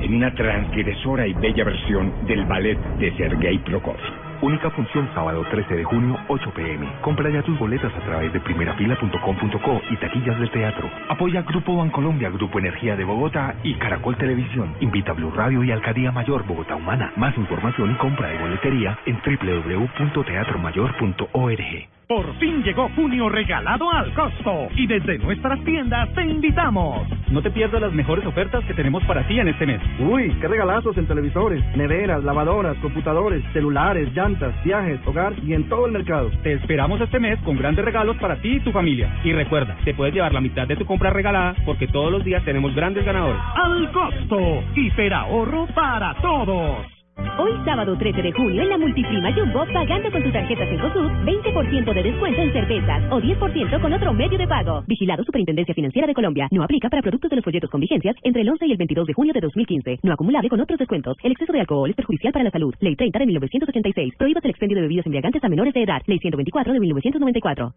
en 0.00 0.14
una 0.14 0.32
transgresora 0.34 1.26
y 1.26 1.32
bella 1.34 1.64
versión 1.64 2.12
del 2.26 2.44
ballet 2.44 2.78
de 2.98 3.16
Sergei 3.16 3.58
Prokofiev. 3.58 4.25
Única 4.42 4.70
función 4.70 5.08
sábado 5.14 5.44
13 5.50 5.76
de 5.76 5.84
junio, 5.84 6.18
8 6.28 6.52
pm. 6.54 6.86
Compra 7.02 7.30
ya 7.30 7.42
tus 7.42 7.58
boletas 7.58 7.92
a 7.94 8.00
través 8.00 8.32
de 8.32 8.40
primerafila.com.co 8.40 9.82
y 9.90 9.96
taquillas 9.96 10.38
del 10.38 10.50
teatro. 10.50 10.90
Apoya 11.08 11.42
Grupo 11.42 11.76
Bancolombia, 11.76 12.30
Grupo 12.30 12.58
Energía 12.58 12.96
de 12.96 13.04
Bogotá 13.04 13.54
y 13.62 13.74
Caracol 13.76 14.16
Televisión. 14.16 14.74
Invita 14.80 15.12
a 15.12 15.14
Blue 15.14 15.30
Radio 15.30 15.62
y 15.64 15.70
Alcaldía 15.70 16.12
Mayor 16.12 16.46
Bogotá 16.46 16.76
Humana. 16.76 17.12
Más 17.16 17.36
información 17.38 17.92
y 17.92 17.94
compra 17.96 18.28
de 18.28 18.38
boletería 18.38 18.98
en 19.06 19.18
www.teatromayor.org. 19.24 21.95
Por 22.08 22.38
fin 22.38 22.62
llegó 22.62 22.88
junio 22.90 23.28
regalado 23.28 23.90
al 23.90 24.14
costo 24.14 24.68
y 24.76 24.86
desde 24.86 25.18
nuestras 25.18 25.58
tiendas 25.64 26.08
te 26.14 26.22
invitamos. 26.22 27.04
No 27.32 27.42
te 27.42 27.50
pierdas 27.50 27.80
las 27.80 27.92
mejores 27.92 28.24
ofertas 28.24 28.64
que 28.64 28.74
tenemos 28.74 29.02
para 29.06 29.26
ti 29.26 29.40
en 29.40 29.48
este 29.48 29.66
mes. 29.66 29.80
Uy, 29.98 30.32
qué 30.40 30.46
regalazos 30.46 30.96
en 30.98 31.08
televisores, 31.08 31.64
neveras, 31.76 32.22
lavadoras, 32.22 32.76
computadores, 32.76 33.42
celulares, 33.52 34.14
llantas, 34.14 34.54
viajes, 34.62 35.00
hogar 35.04 35.32
y 35.44 35.52
en 35.54 35.68
todo 35.68 35.86
el 35.86 35.92
mercado. 35.92 36.30
Te 36.44 36.52
esperamos 36.52 37.00
este 37.00 37.18
mes 37.18 37.40
con 37.40 37.56
grandes 37.56 37.84
regalos 37.84 38.16
para 38.18 38.36
ti 38.36 38.54
y 38.54 38.60
tu 38.60 38.70
familia. 38.70 39.12
Y 39.24 39.32
recuerda, 39.32 39.76
te 39.84 39.92
puedes 39.92 40.14
llevar 40.14 40.32
la 40.32 40.40
mitad 40.40 40.68
de 40.68 40.76
tu 40.76 40.86
compra 40.86 41.10
regalada 41.10 41.56
porque 41.64 41.88
todos 41.88 42.12
los 42.12 42.24
días 42.24 42.44
tenemos 42.44 42.72
grandes 42.72 43.04
ganadores. 43.04 43.42
Al 43.56 43.90
costo, 43.90 44.62
hiperahorro 44.76 45.66
para 45.74 46.14
todos. 46.22 46.95
Hoy 47.38 47.52
sábado 47.64 47.96
13 47.98 48.22
de 48.22 48.32
junio 48.32 48.62
en 48.62 48.68
la 48.68 48.78
Multiprima 48.78 49.32
Jumbo, 49.32 49.64
pagando 49.72 50.10
con 50.10 50.22
tu 50.22 50.32
tarjeta 50.32 50.66
Cencosud, 50.66 51.10
20% 51.24 51.94
de 51.94 52.02
descuento 52.02 52.40
en 52.40 52.52
cervezas 52.52 53.12
o 53.12 53.20
10% 53.20 53.80
con 53.80 53.92
otro 53.92 54.12
medio 54.14 54.38
de 54.38 54.46
pago. 54.46 54.82
Vigilado 54.86 55.22
Superintendencia 55.24 55.74
Financiera 55.74 56.06
de 56.06 56.14
Colombia. 56.14 56.48
No 56.50 56.62
aplica 56.62 56.88
para 56.88 57.02
productos 57.02 57.30
de 57.30 57.36
los 57.36 57.44
folletos 57.44 57.70
con 57.70 57.80
vigencias 57.80 58.16
entre 58.22 58.42
el 58.42 58.48
11 58.48 58.66
y 58.66 58.72
el 58.72 58.78
22 58.78 59.06
de 59.06 59.12
junio 59.12 59.32
de 59.34 59.40
2015. 59.40 60.00
No 60.02 60.12
acumulable 60.12 60.48
con 60.48 60.60
otros 60.60 60.78
descuentos. 60.78 61.16
El 61.22 61.32
exceso 61.32 61.52
de 61.52 61.60
alcohol 61.60 61.90
es 61.90 61.96
perjudicial 61.96 62.32
para 62.32 62.44
la 62.44 62.50
salud. 62.50 62.74
Ley 62.80 62.96
30 62.96 63.18
de 63.18 63.26
1986. 63.26 64.14
Prohíbe 64.16 64.40
el 64.42 64.50
expendio 64.50 64.76
de 64.76 64.82
bebidas 64.82 65.06
embriagantes 65.06 65.44
a 65.44 65.48
menores 65.48 65.74
de 65.74 65.82
edad. 65.82 66.00
Ley 66.06 66.18
124 66.18 66.72
de 66.72 66.80
1994. 66.80 67.72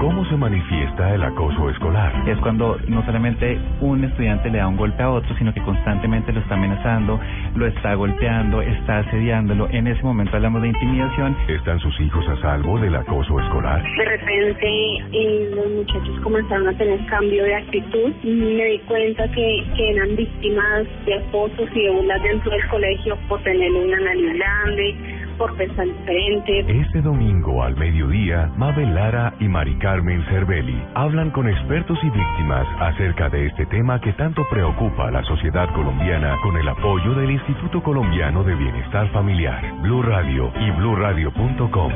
¿Cómo 0.00 0.24
se 0.26 0.36
manifiesta 0.36 1.14
el 1.14 1.22
acoso 1.22 1.70
escolar? 1.70 2.12
Es 2.28 2.38
cuando 2.38 2.78
no 2.88 3.04
solamente 3.04 3.58
un 3.80 4.04
estudiante 4.04 4.50
le 4.50 4.58
da 4.58 4.68
un 4.68 4.76
golpe 4.76 5.02
a 5.02 5.10
otro, 5.10 5.34
sino 5.36 5.52
que 5.52 5.62
constantemente 5.62 6.32
lo 6.32 6.40
está 6.40 6.54
amenazando, 6.54 7.18
lo 7.54 7.66
está 7.66 7.94
golpeando, 7.94 8.62
está 8.62 8.98
asediándolo. 8.98 9.68
En 9.70 9.86
ese 9.86 10.02
momento 10.02 10.36
hablamos 10.36 10.62
de 10.62 10.68
intimidación. 10.68 11.36
¿Están 11.48 11.80
sus 11.80 11.98
hijos 12.00 12.26
a 12.28 12.40
salvo 12.40 12.78
del 12.78 12.94
acoso 12.94 13.40
escolar? 13.40 13.82
De 13.82 14.04
repente 14.04 14.66
eh, 15.12 15.50
los 15.54 15.70
muchachos 15.72 16.20
comenzaron 16.22 16.68
a 16.68 16.72
tener 16.74 17.04
cambio 17.06 17.44
de 17.44 17.54
actitud 17.54 18.12
me 18.24 18.64
di 18.64 18.78
cuenta 18.80 19.28
que, 19.30 19.64
que 19.76 19.90
eran 19.90 20.16
víctimas 20.16 20.86
de 21.06 21.14
acosos 21.14 21.68
y 21.74 21.82
de 21.82 21.90
burlas 21.90 22.22
dentro 22.22 22.50
del 22.50 22.68
colegio 22.68 23.16
por 23.28 23.42
tener 23.42 23.70
una 23.70 24.00
nariz 24.00 24.34
grande, 24.34 24.96
Este 26.68 27.00
domingo 27.00 27.62
al 27.62 27.76
mediodía, 27.76 28.50
Mabel 28.56 28.92
Lara 28.92 29.34
y 29.38 29.46
Mari 29.46 29.76
Carmen 29.78 30.24
Cervelli 30.24 30.82
hablan 30.94 31.30
con 31.30 31.48
expertos 31.48 31.96
y 32.02 32.10
víctimas 32.10 32.66
acerca 32.80 33.28
de 33.28 33.46
este 33.46 33.64
tema 33.66 34.00
que 34.00 34.12
tanto 34.14 34.42
preocupa 34.50 35.06
a 35.06 35.10
la 35.12 35.22
sociedad 35.22 35.72
colombiana 35.74 36.36
con 36.42 36.56
el 36.56 36.68
apoyo 36.68 37.14
del 37.14 37.30
Instituto 37.30 37.80
Colombiano 37.82 38.42
de 38.42 38.56
Bienestar 38.56 39.08
Familiar, 39.12 39.62
Blue 39.82 40.02
Radio 40.02 40.52
y 40.58 40.70
bluradio.com. 40.72 41.92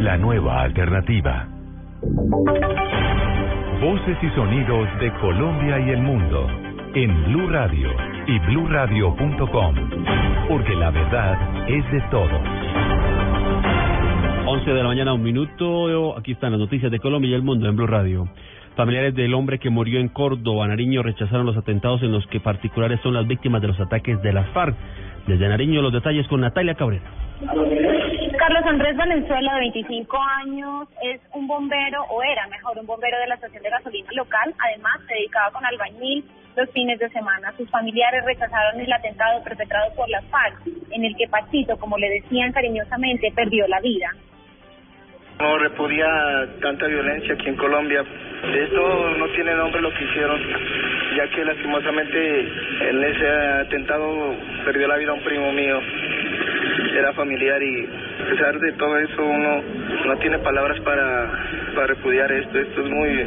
La 0.00 0.16
nueva 0.16 0.62
alternativa. 0.62 1.48
Voces 3.80 4.16
y 4.22 4.30
sonidos 4.30 4.88
de 5.00 5.12
Colombia 5.20 5.80
y 5.80 5.90
el 5.90 6.00
mundo 6.00 6.67
en 6.94 7.24
Blue 7.24 7.48
Radio 7.48 7.90
y 8.26 8.38
bluradio.com, 8.38 9.74
porque 10.48 10.74
la 10.74 10.90
verdad 10.90 11.68
es 11.68 11.90
de 11.92 12.00
todos. 12.10 12.40
11 14.46 14.70
de 14.70 14.82
la 14.82 14.88
mañana, 14.88 15.12
un 15.12 15.22
minuto. 15.22 16.16
Aquí 16.16 16.32
están 16.32 16.52
las 16.52 16.60
noticias 16.60 16.90
de 16.90 16.98
Colombia 16.98 17.30
y 17.30 17.34
el 17.34 17.42
mundo 17.42 17.68
en 17.68 17.76
Blue 17.76 17.86
Radio. 17.86 18.28
Familiares 18.76 19.14
del 19.14 19.34
hombre 19.34 19.58
que 19.58 19.70
murió 19.70 20.00
en 20.00 20.08
Córdoba, 20.08 20.68
Nariño, 20.68 21.02
rechazaron 21.02 21.44
los 21.44 21.56
atentados 21.56 22.02
en 22.02 22.12
los 22.12 22.26
que 22.28 22.40
particulares 22.40 23.00
son 23.02 23.12
las 23.14 23.26
víctimas 23.26 23.60
de 23.60 23.68
los 23.68 23.80
ataques 23.80 24.22
de 24.22 24.32
las 24.32 24.48
FARC. 24.50 24.74
Desde 25.26 25.48
Nariño, 25.48 25.82
los 25.82 25.92
detalles 25.92 26.26
con 26.28 26.40
Natalia 26.40 26.74
Cabrera. 26.74 27.10
Carlos 28.38 28.64
Andrés 28.64 28.96
Valenzuela, 28.96 29.54
de 29.54 29.60
25 29.60 30.18
años, 30.42 30.88
es 31.02 31.20
un 31.34 31.46
bombero, 31.46 32.04
o 32.04 32.22
era 32.22 32.46
mejor, 32.48 32.78
un 32.78 32.86
bombero 32.86 33.18
de 33.18 33.26
la 33.26 33.34
estación 33.34 33.62
de 33.62 33.68
gasolina 33.68 34.08
local. 34.12 34.54
Además, 34.58 35.00
se 35.06 35.14
dedicaba 35.14 35.50
con 35.50 35.66
albañil 35.66 36.24
los 36.56 36.70
fines 36.70 36.98
de 36.98 37.08
semana. 37.10 37.52
Sus 37.56 37.68
familiares 37.70 38.24
rechazaron 38.24 38.80
el 38.80 38.92
atentado 38.92 39.42
perpetrado 39.42 39.94
por 39.94 40.08
las 40.08 40.24
FARC, 40.26 40.66
en 40.90 41.04
el 41.04 41.16
que 41.16 41.28
Pachito, 41.28 41.76
como 41.78 41.98
le 41.98 42.08
decían 42.10 42.52
cariñosamente, 42.52 43.32
perdió 43.34 43.66
la 43.68 43.80
vida. 43.80 44.10
No 45.38 45.56
repudia 45.56 46.06
tanta 46.60 46.86
violencia 46.86 47.34
aquí 47.34 47.48
en 47.48 47.56
Colombia. 47.56 48.04
Esto 48.54 49.10
no 49.18 49.28
tiene 49.28 49.54
nombre 49.54 49.80
lo 49.80 49.94
que 49.94 50.04
hicieron, 50.04 50.40
ya 51.16 51.28
que 51.30 51.44
lastimosamente 51.44 52.40
en 52.90 53.04
ese 53.04 53.28
atentado 53.28 54.34
perdió 54.64 54.88
la 54.88 54.96
vida 54.96 55.12
un 55.12 55.22
primo 55.22 55.52
mío. 55.52 55.80
Era 56.98 57.12
familiar 57.12 57.62
y 57.62 57.86
a 58.20 58.30
pesar 58.30 58.58
de 58.58 58.72
todo 58.72 58.98
eso 58.98 59.24
uno 59.24 59.62
no 60.06 60.16
tiene 60.18 60.38
palabras 60.40 60.80
para, 60.80 61.30
para 61.74 61.86
repudiar 61.86 62.32
esto. 62.32 62.58
Esto 62.58 62.80
es 62.80 62.90
muy 62.90 63.26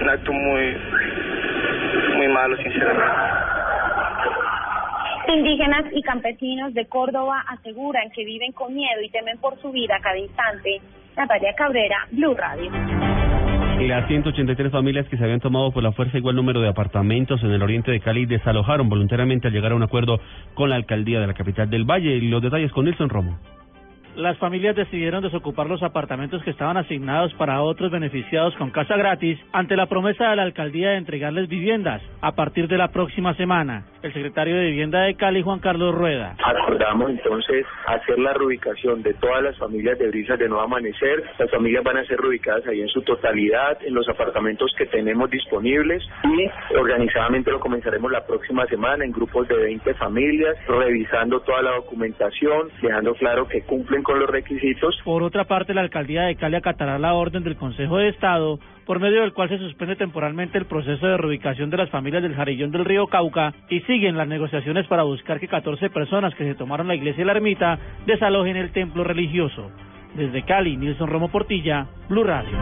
un 0.00 0.08
acto 0.08 0.32
muy 0.32 0.76
muy 2.20 2.28
malo, 2.28 2.56
sinceramente. 2.58 3.14
Indígenas 5.28 5.84
y 5.92 6.02
campesinos 6.02 6.74
de 6.74 6.86
Córdoba 6.86 7.44
aseguran 7.48 8.10
que 8.10 8.24
viven 8.24 8.52
con 8.52 8.74
miedo 8.74 9.00
y 9.02 9.08
temen 9.08 9.38
por 9.38 9.58
su 9.60 9.70
vida 9.70 9.96
a 9.96 10.00
cada 10.00 10.18
instante. 10.18 10.82
Natalia 11.16 11.54
Cabrera, 11.54 12.06
Blue 12.10 12.34
Radio. 12.34 12.70
Las 13.80 14.06
183 14.06 14.70
familias 14.70 15.08
que 15.08 15.16
se 15.16 15.24
habían 15.24 15.40
tomado 15.40 15.72
por 15.72 15.82
la 15.82 15.92
fuerza 15.92 16.18
igual 16.18 16.36
número 16.36 16.60
de 16.60 16.68
apartamentos 16.68 17.42
en 17.42 17.52
el 17.52 17.62
oriente 17.62 17.90
de 17.90 18.00
Cali 18.00 18.26
desalojaron 18.26 18.90
voluntariamente 18.90 19.48
al 19.48 19.54
llegar 19.54 19.72
a 19.72 19.76
un 19.76 19.82
acuerdo 19.82 20.20
con 20.52 20.68
la 20.68 20.76
alcaldía 20.76 21.20
de 21.20 21.26
la 21.26 21.34
capital 21.34 21.70
del 21.70 21.84
Valle. 21.84 22.16
Y 22.16 22.28
los 22.28 22.42
detalles 22.42 22.70
con 22.72 22.84
Nelson 22.84 23.08
Romo. 23.08 23.38
Las 24.16 24.36
familias 24.38 24.74
decidieron 24.74 25.22
desocupar 25.22 25.68
los 25.68 25.82
apartamentos 25.82 26.42
que 26.42 26.50
estaban 26.50 26.76
asignados 26.76 27.32
para 27.34 27.62
otros 27.62 27.90
beneficiados 27.92 28.54
con 28.56 28.70
casa 28.70 28.96
gratis 28.96 29.38
ante 29.52 29.76
la 29.76 29.86
promesa 29.86 30.30
de 30.30 30.36
la 30.36 30.42
alcaldía 30.42 30.90
de 30.90 30.96
entregarles 30.96 31.48
viviendas 31.48 32.02
a 32.20 32.32
partir 32.32 32.66
de 32.66 32.76
la 32.76 32.88
próxima 32.88 33.34
semana. 33.34 33.84
el 34.02 34.14
secretario 34.14 34.56
de 34.56 34.70
Vivienda 34.70 35.02
de 35.02 35.14
Cali, 35.14 35.42
Juan 35.42 35.58
Carlos 35.58 35.94
Rueda. 35.94 36.34
Acordamos 36.42 37.10
entonces 37.10 37.66
hacer 37.86 38.18
la 38.18 38.32
reubicación 38.32 39.02
de 39.02 39.12
todas 39.14 39.42
las 39.42 39.58
familias 39.58 39.98
de 39.98 40.08
Brisas 40.08 40.38
de 40.38 40.48
Nuevo 40.48 40.64
Amanecer. 40.64 41.22
Las 41.38 41.50
familias 41.50 41.84
van 41.84 41.98
a 41.98 42.04
ser 42.06 42.18
reubicadas 42.18 42.66
ahí 42.66 42.80
en 42.80 42.88
su 42.88 43.02
totalidad, 43.02 43.76
en 43.84 43.94
los 43.94 44.08
apartamentos 44.08 44.72
que 44.78 44.86
tenemos 44.86 45.30
disponibles 45.30 46.02
y 46.24 46.74
organizadamente 46.74 47.50
lo 47.50 47.60
comenzaremos 47.60 48.10
la 48.10 48.24
próxima 48.24 48.64
semana 48.66 49.04
en 49.04 49.12
grupos 49.12 49.46
de 49.48 49.56
20 49.56 49.94
familias, 49.94 50.56
revisando 50.66 51.40
toda 51.40 51.60
la 51.60 51.72
documentación, 51.72 52.70
dejando 52.80 53.14
claro 53.14 53.46
que 53.48 53.62
cumplen 53.62 53.99
con 54.02 54.18
los 54.18 54.28
requisitos. 54.28 54.98
Por 55.04 55.22
otra 55.22 55.44
parte, 55.44 55.74
la 55.74 55.82
alcaldía 55.82 56.22
de 56.22 56.36
Cali 56.36 56.56
acatará 56.56 56.98
la 56.98 57.14
orden 57.14 57.42
del 57.42 57.56
Consejo 57.56 57.98
de 57.98 58.08
Estado 58.08 58.58
por 58.86 58.98
medio 58.98 59.20
del 59.20 59.32
cual 59.32 59.48
se 59.48 59.58
suspende 59.58 59.96
temporalmente 59.96 60.58
el 60.58 60.66
proceso 60.66 61.06
de 61.06 61.16
reubicación 61.16 61.70
de 61.70 61.76
las 61.76 61.90
familias 61.90 62.22
del 62.22 62.34
Jarillón 62.34 62.72
del 62.72 62.84
Río 62.84 63.06
Cauca 63.06 63.54
y 63.68 63.80
siguen 63.82 64.16
las 64.16 64.26
negociaciones 64.26 64.86
para 64.88 65.04
buscar 65.04 65.38
que 65.38 65.46
14 65.46 65.90
personas 65.90 66.34
que 66.34 66.44
se 66.44 66.54
tomaron 66.54 66.88
la 66.88 66.96
iglesia 66.96 67.22
y 67.22 67.24
la 67.24 67.32
ermita 67.32 67.78
desalojen 68.06 68.56
el 68.56 68.72
templo 68.72 69.04
religioso. 69.04 69.70
Desde 70.14 70.42
Cali, 70.42 70.76
Nilson 70.76 71.08
Romo 71.08 71.28
Portilla, 71.28 71.86
Blue 72.08 72.24
Radio. 72.24 72.58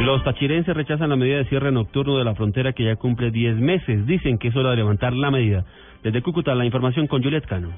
Los 0.00 0.22
tachirenses 0.22 0.76
rechazan 0.76 1.08
la 1.08 1.16
medida 1.16 1.38
de 1.38 1.46
cierre 1.46 1.72
nocturno 1.72 2.18
de 2.18 2.24
la 2.24 2.34
frontera 2.34 2.72
que 2.72 2.84
ya 2.84 2.96
cumple 2.96 3.30
10 3.30 3.56
meses. 3.56 4.06
Dicen 4.06 4.38
que 4.38 4.48
es 4.48 4.56
hora 4.56 4.70
de 4.70 4.76
levantar 4.76 5.12
la 5.12 5.30
medida. 5.30 5.64
Desde 6.02 6.22
Cúcuta, 6.22 6.54
la 6.54 6.64
información 6.64 7.06
con 7.06 7.22
Juliet 7.22 7.46
Cano. 7.46 7.70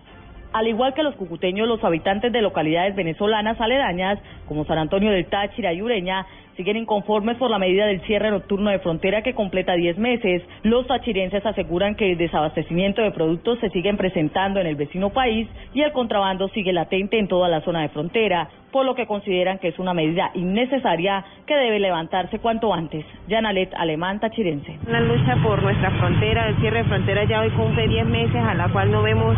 Al 0.52 0.66
igual 0.66 0.94
que 0.94 1.04
los 1.04 1.14
cucuteños, 1.14 1.68
los 1.68 1.82
habitantes 1.84 2.32
de 2.32 2.42
localidades 2.42 2.96
venezolanas 2.96 3.60
aledañas, 3.60 4.18
como 4.48 4.64
San 4.64 4.78
Antonio 4.78 5.12
del 5.12 5.26
Táchira 5.26 5.72
y 5.72 5.80
Ureña, 5.80 6.26
siguen 6.56 6.76
inconformes 6.76 7.36
por 7.36 7.50
la 7.50 7.58
medida 7.58 7.86
del 7.86 8.00
cierre 8.02 8.30
nocturno 8.30 8.68
de 8.70 8.80
frontera 8.80 9.22
que 9.22 9.32
completa 9.32 9.74
10 9.74 9.96
meses. 9.98 10.42
Los 10.62 10.86
tachirenses 10.88 11.46
aseguran 11.46 11.94
que 11.94 12.12
el 12.12 12.18
desabastecimiento 12.18 13.00
de 13.00 13.12
productos 13.12 13.60
se 13.60 13.70
siguen 13.70 13.96
presentando 13.96 14.60
en 14.60 14.66
el 14.66 14.74
vecino 14.74 15.10
país 15.10 15.48
y 15.72 15.82
el 15.82 15.92
contrabando 15.92 16.48
sigue 16.48 16.72
latente 16.72 17.18
en 17.18 17.28
toda 17.28 17.48
la 17.48 17.60
zona 17.62 17.82
de 17.82 17.88
frontera, 17.88 18.48
por 18.72 18.84
lo 18.84 18.94
que 18.94 19.06
consideran 19.06 19.58
que 19.58 19.68
es 19.68 19.78
una 19.78 19.94
medida 19.94 20.32
innecesaria 20.34 21.24
que 21.46 21.54
debe 21.54 21.78
levantarse 21.78 22.40
cuanto 22.40 22.74
antes. 22.74 23.06
Yanalet 23.28 23.72
Alemán, 23.74 24.18
tachirense. 24.18 24.78
Una 24.86 25.00
lucha 25.00 25.36
por 25.42 25.62
nuestra 25.62 25.92
frontera, 25.92 26.48
el 26.48 26.56
cierre 26.56 26.78
de 26.78 26.88
frontera 26.88 27.24
ya 27.24 27.40
hoy 27.40 27.50
cumple 27.50 27.86
10 27.88 28.06
meses, 28.06 28.42
a 28.42 28.54
la 28.54 28.68
cual 28.68 28.90
no 28.90 29.00
vemos 29.00 29.36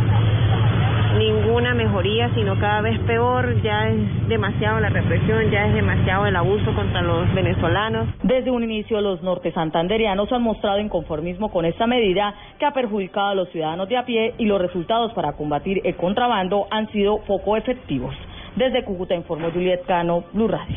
ninguna 1.18 1.74
mejoría, 1.74 2.32
sino 2.34 2.58
cada 2.58 2.80
vez 2.80 2.98
peor. 3.00 3.60
Ya 3.62 3.88
es 3.88 4.28
demasiado 4.28 4.80
la 4.80 4.88
represión, 4.88 5.50
ya 5.50 5.66
es 5.66 5.74
demasiado 5.74 6.26
el 6.26 6.36
abuso 6.36 6.74
contra 6.74 7.02
los 7.02 7.32
venezolanos. 7.34 8.08
Desde 8.22 8.50
un 8.50 8.64
inicio, 8.64 9.00
los 9.00 9.22
norte 9.22 9.52
santanderianos 9.52 10.32
han 10.32 10.42
mostrado 10.42 10.78
inconformismo 10.78 11.50
con 11.50 11.64
esta 11.64 11.86
medida 11.86 12.34
que 12.58 12.66
ha 12.66 12.72
perjudicado 12.72 13.28
a 13.28 13.34
los 13.34 13.48
ciudadanos 13.50 13.88
de 13.88 13.96
a 13.96 14.04
pie 14.04 14.34
y 14.38 14.46
los 14.46 14.60
resultados 14.60 15.12
para 15.12 15.32
combatir 15.32 15.80
el 15.84 15.96
contrabando 15.96 16.66
han 16.70 16.90
sido 16.92 17.18
poco 17.26 17.56
efectivos. 17.56 18.14
Desde 18.56 18.84
Cúcuta 18.84 19.14
informó 19.14 19.50
Juliet 19.50 19.84
Cano, 19.86 20.24
Blue 20.32 20.48
Radio. 20.48 20.76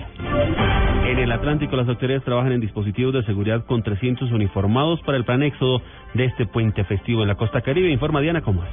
En 1.05 1.19
el 1.19 1.31
Atlántico, 1.31 1.75
las 1.75 1.87
autoridades 1.87 2.23
trabajan 2.23 2.53
en 2.53 2.61
dispositivos 2.61 3.13
de 3.13 3.23
seguridad 3.23 3.65
con 3.65 3.83
300 3.83 4.31
uniformados 4.31 5.01
para 5.01 5.17
el 5.17 5.25
plan 5.25 5.43
éxodo 5.43 5.81
de 6.13 6.25
este 6.25 6.45
puente 6.45 6.83
festivo 6.85 7.21
en 7.21 7.27
la 7.27 7.35
costa 7.35 7.61
caribe. 7.61 7.91
Informa 7.91 8.21
Diana 8.21 8.41
Comas. 8.41 8.69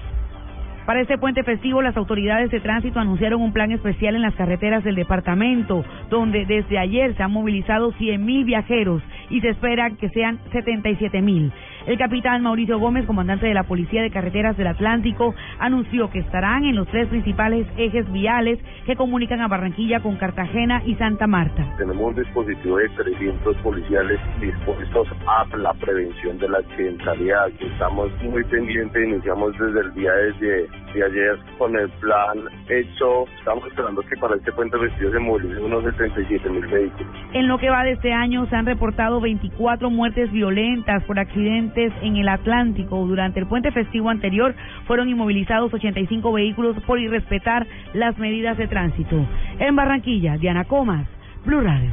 Para 0.87 1.01
este 1.01 1.17
puente 1.17 1.45
festivo, 1.45 1.81
las 1.81 1.97
autoridades 1.97 2.51
de 2.51 2.59
tránsito 2.59 2.99
anunciaron 2.99 3.41
un 3.41 3.53
plan 3.53 3.71
especial 3.71 4.17
en 4.17 4.23
las 4.23 4.35
carreteras 4.35 4.83
del 4.83 4.97
departamento, 4.97 5.85
donde 6.11 6.45
desde 6.45 6.79
ayer 6.79 7.15
se 7.17 7.23
han 7.23 7.31
movilizado 7.31 7.93
100.000 7.93 8.45
viajeros 8.45 9.03
y 9.31 9.41
se 9.41 9.51
espera 9.51 9.91
que 9.91 10.09
sean 10.09 10.41
77.000. 10.53 11.53
El 11.85 11.99
capitán 11.99 12.43
Mauricio 12.43 12.79
Gómez, 12.79 13.07
comandante 13.07 13.47
de 13.47 13.55
la 13.55 13.65
Policía 13.65 14.03
de 14.03 14.11
Carreteras 14.11 14.57
del 14.57 14.69
Atlántico, 14.69 15.35
anunció 15.59 16.11
que 16.11 16.21
estarán 16.21 16.65
en 16.65 16.77
los 16.77 16.87
tres 16.89 17.09
principales 17.09 17.67
ejes 17.77 18.11
viales 18.13 18.61
que 18.87 18.95
comunican 18.95 19.41
a 19.41 19.49
Barranquilla 19.49 20.01
con 20.01 20.17
Cartagena 20.17 20.83
y 20.87 20.95
Santa 20.95 21.27
Marta. 21.27 21.67
Tenemos 21.79 22.11
un 22.11 22.15
dispositivo 22.15 22.77
de 22.77 22.89
300 22.91 23.57
policiales 23.59 24.21
dispuestos 24.41 25.09
a 25.27 25.57
la 25.57 25.75
prevención 25.75 26.39
de 26.39 26.49
la 26.49 26.59
accidentalidad. 26.59 27.49
Estamos 27.59 28.13
muy 28.23 28.45
pendientes, 28.45 29.05
iniciamos 29.05 29.53
desde 29.59 29.81
el 29.81 29.95
día 29.95 30.13
de, 30.13 30.69
de 30.95 31.05
ayer 31.05 31.39
con 31.59 31.77
el 31.77 31.89
plan 32.01 32.39
hecho. 32.69 33.25
Estamos 33.39 33.67
esperando 33.67 34.03
que 34.03 34.17
para 34.17 34.37
este 34.37 34.53
puente 34.53 34.79
festivo 34.79 35.11
se 35.11 35.19
movilicen 35.19 35.65
unos 35.65 35.85
77 35.85 36.49
mil 36.51 36.67
vehículos. 36.67 37.13
En 37.33 37.49
lo 37.49 37.59
que 37.59 37.71
va 37.71 37.85
de 37.85 37.93
este 37.93 38.13
año 38.13 38.47
se 38.47 38.57
han 38.57 38.67
reportado 38.67 39.21
24 39.21 39.91
muertes 39.91 40.31
violentas 40.33 41.03
por 41.05 41.19
accidentes 41.19 41.93
en 42.03 42.17
el 42.17 42.29
Atlántico. 42.29 43.05
Durante 43.07 43.41
el 43.41 43.47
puente 43.47 43.73
festivo 43.73 44.11
anterior 44.11 44.55
fueron 44.87 45.09
inmovilizados 45.09 45.73
85 45.73 46.33
vehículos 46.33 46.77
por 46.87 46.99
irrespetar 46.99 47.67
las 47.95 48.19
medidas 48.19 48.57
de 48.57 48.69
tránsito. 48.69 49.17
En 49.59 49.77
Barranquilla, 49.77 50.37
Diana 50.37 50.65
Comas, 50.65 51.07
Blue 51.45 51.61
Radio. 51.61 51.91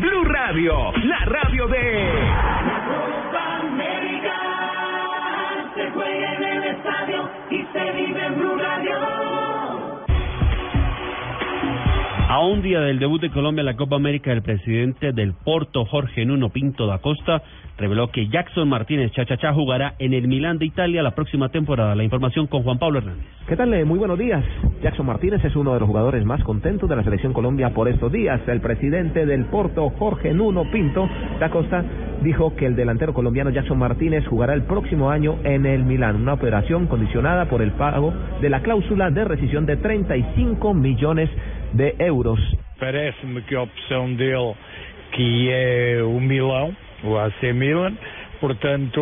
Blue 0.00 0.24
Radio, 0.24 0.92
la 1.04 1.18
radio 1.26 1.66
de... 1.68 2.10
Se 5.74 5.90
juega 5.90 6.16
en 6.16 6.22
el 6.22 6.25
estadio 6.66 7.28
y 7.50 7.64
se 7.72 7.92
vive 7.92 8.26
en 8.26 8.36
Blue 8.36 8.56
Radio. 8.56 9.25
A 12.28 12.40
un 12.40 12.60
día 12.60 12.80
del 12.80 12.98
debut 12.98 13.20
de 13.20 13.30
Colombia 13.30 13.60
en 13.60 13.66
la 13.66 13.76
Copa 13.76 13.94
América, 13.94 14.32
el 14.32 14.42
presidente 14.42 15.12
del 15.12 15.32
Porto, 15.32 15.84
Jorge 15.84 16.26
Nuno 16.26 16.48
Pinto 16.48 16.84
da 16.88 16.98
Costa, 16.98 17.40
reveló 17.78 18.10
que 18.10 18.26
Jackson 18.26 18.68
Martínez 18.68 19.12
Chachachá 19.12 19.52
jugará 19.52 19.94
en 20.00 20.12
el 20.12 20.26
Milán 20.26 20.58
de 20.58 20.66
Italia 20.66 21.04
la 21.04 21.14
próxima 21.14 21.50
temporada. 21.50 21.94
La 21.94 22.02
información 22.02 22.48
con 22.48 22.64
Juan 22.64 22.80
Pablo 22.80 22.98
Hernández. 22.98 23.24
¿Qué 23.46 23.54
tal? 23.54 23.72
Eh, 23.74 23.84
Muy 23.84 24.00
buenos 24.00 24.18
días. 24.18 24.44
Jackson 24.82 25.06
Martínez 25.06 25.44
es 25.44 25.54
uno 25.54 25.72
de 25.74 25.78
los 25.78 25.88
jugadores 25.88 26.24
más 26.24 26.42
contentos 26.42 26.88
de 26.88 26.96
la 26.96 27.04
selección 27.04 27.32
Colombia 27.32 27.70
por 27.70 27.86
estos 27.86 28.10
días. 28.10 28.40
El 28.48 28.60
presidente 28.60 29.24
del 29.24 29.44
Porto, 29.44 29.88
Jorge 29.90 30.34
Nuno 30.34 30.68
Pinto 30.72 31.08
da 31.38 31.48
Costa, 31.50 31.84
dijo 32.22 32.56
que 32.56 32.66
el 32.66 32.74
delantero 32.74 33.14
colombiano 33.14 33.50
Jackson 33.50 33.78
Martínez 33.78 34.26
jugará 34.26 34.54
el 34.54 34.62
próximo 34.62 35.10
año 35.10 35.36
en 35.44 35.64
el 35.64 35.84
Milán, 35.84 36.16
una 36.16 36.32
operación 36.32 36.88
condicionada 36.88 37.44
por 37.48 37.62
el 37.62 37.70
pago 37.72 38.12
de 38.40 38.50
la 38.50 38.62
cláusula 38.62 39.10
de 39.10 39.24
rescisión 39.24 39.64
de 39.64 39.76
35 39.76 40.74
millones 40.74 41.30
de 41.30 41.55
euros. 41.98 42.40
Parece-me 42.78 43.42
que 43.42 43.54
a 43.54 43.62
opção 43.62 44.12
dele, 44.14 44.54
que 45.12 45.50
é 45.50 46.02
o 46.02 46.20
Milão, 46.20 46.76
o 47.02 47.16
AC 47.16 47.52
Milan, 47.54 47.94
portanto, 48.40 49.00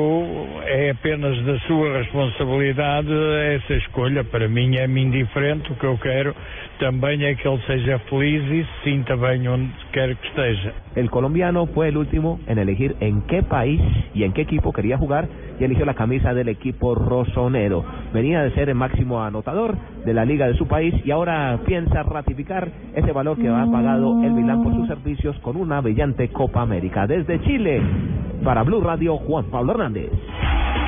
é 0.64 0.90
apenas 0.90 1.36
da 1.44 1.58
sua 1.60 1.98
responsabilidade 1.98 3.10
essa 3.54 3.74
escolha. 3.74 4.22
Para 4.24 4.48
mim 4.48 4.76
é-me 4.76 5.02
indiferente, 5.02 5.72
o 5.72 5.76
que 5.76 5.84
eu 5.84 5.98
quero 5.98 6.34
também 6.78 7.24
é 7.24 7.34
que 7.34 7.46
ele 7.46 7.60
seja 7.66 7.98
feliz 8.10 8.42
e 8.50 8.64
se 8.64 8.84
sinta 8.84 9.16
bem 9.16 9.46
onde 9.48 9.72
quer 9.92 10.14
que 10.16 10.26
esteja. 10.28 10.72
El 10.96 11.10
colombiano 11.10 11.66
fue 11.66 11.88
el 11.88 11.96
último 11.96 12.40
en 12.46 12.58
elegir 12.58 12.96
en 13.00 13.22
qué 13.22 13.42
país 13.42 13.80
y 14.14 14.24
en 14.24 14.32
qué 14.32 14.42
equipo 14.42 14.72
quería 14.72 14.98
jugar 14.98 15.28
y 15.58 15.64
eligió 15.64 15.84
la 15.84 15.94
camisa 15.94 16.34
del 16.34 16.48
equipo 16.48 16.94
rosonero. 16.94 17.84
Venía 18.12 18.42
de 18.42 18.50
ser 18.52 18.68
el 18.68 18.74
máximo 18.74 19.22
anotador 19.22 19.76
de 20.04 20.14
la 20.14 20.24
liga 20.24 20.46
de 20.46 20.54
su 20.54 20.66
país 20.66 20.94
y 21.04 21.10
ahora 21.10 21.58
piensa 21.66 22.02
ratificar 22.02 22.70
ese 22.94 23.12
valor 23.12 23.38
que 23.38 23.48
ha 23.48 23.66
pagado 23.66 24.22
el 24.22 24.32
Milán 24.32 24.62
por 24.62 24.74
sus 24.74 24.88
servicios 24.88 25.38
con 25.40 25.56
una 25.56 25.80
brillante 25.80 26.28
Copa 26.28 26.62
América. 26.62 27.06
Desde 27.06 27.40
Chile, 27.42 27.80
para 28.42 28.62
Blue 28.62 28.80
Radio, 28.80 29.16
Juan 29.18 29.46
Pablo 29.46 29.72
Hernández. 29.72 30.10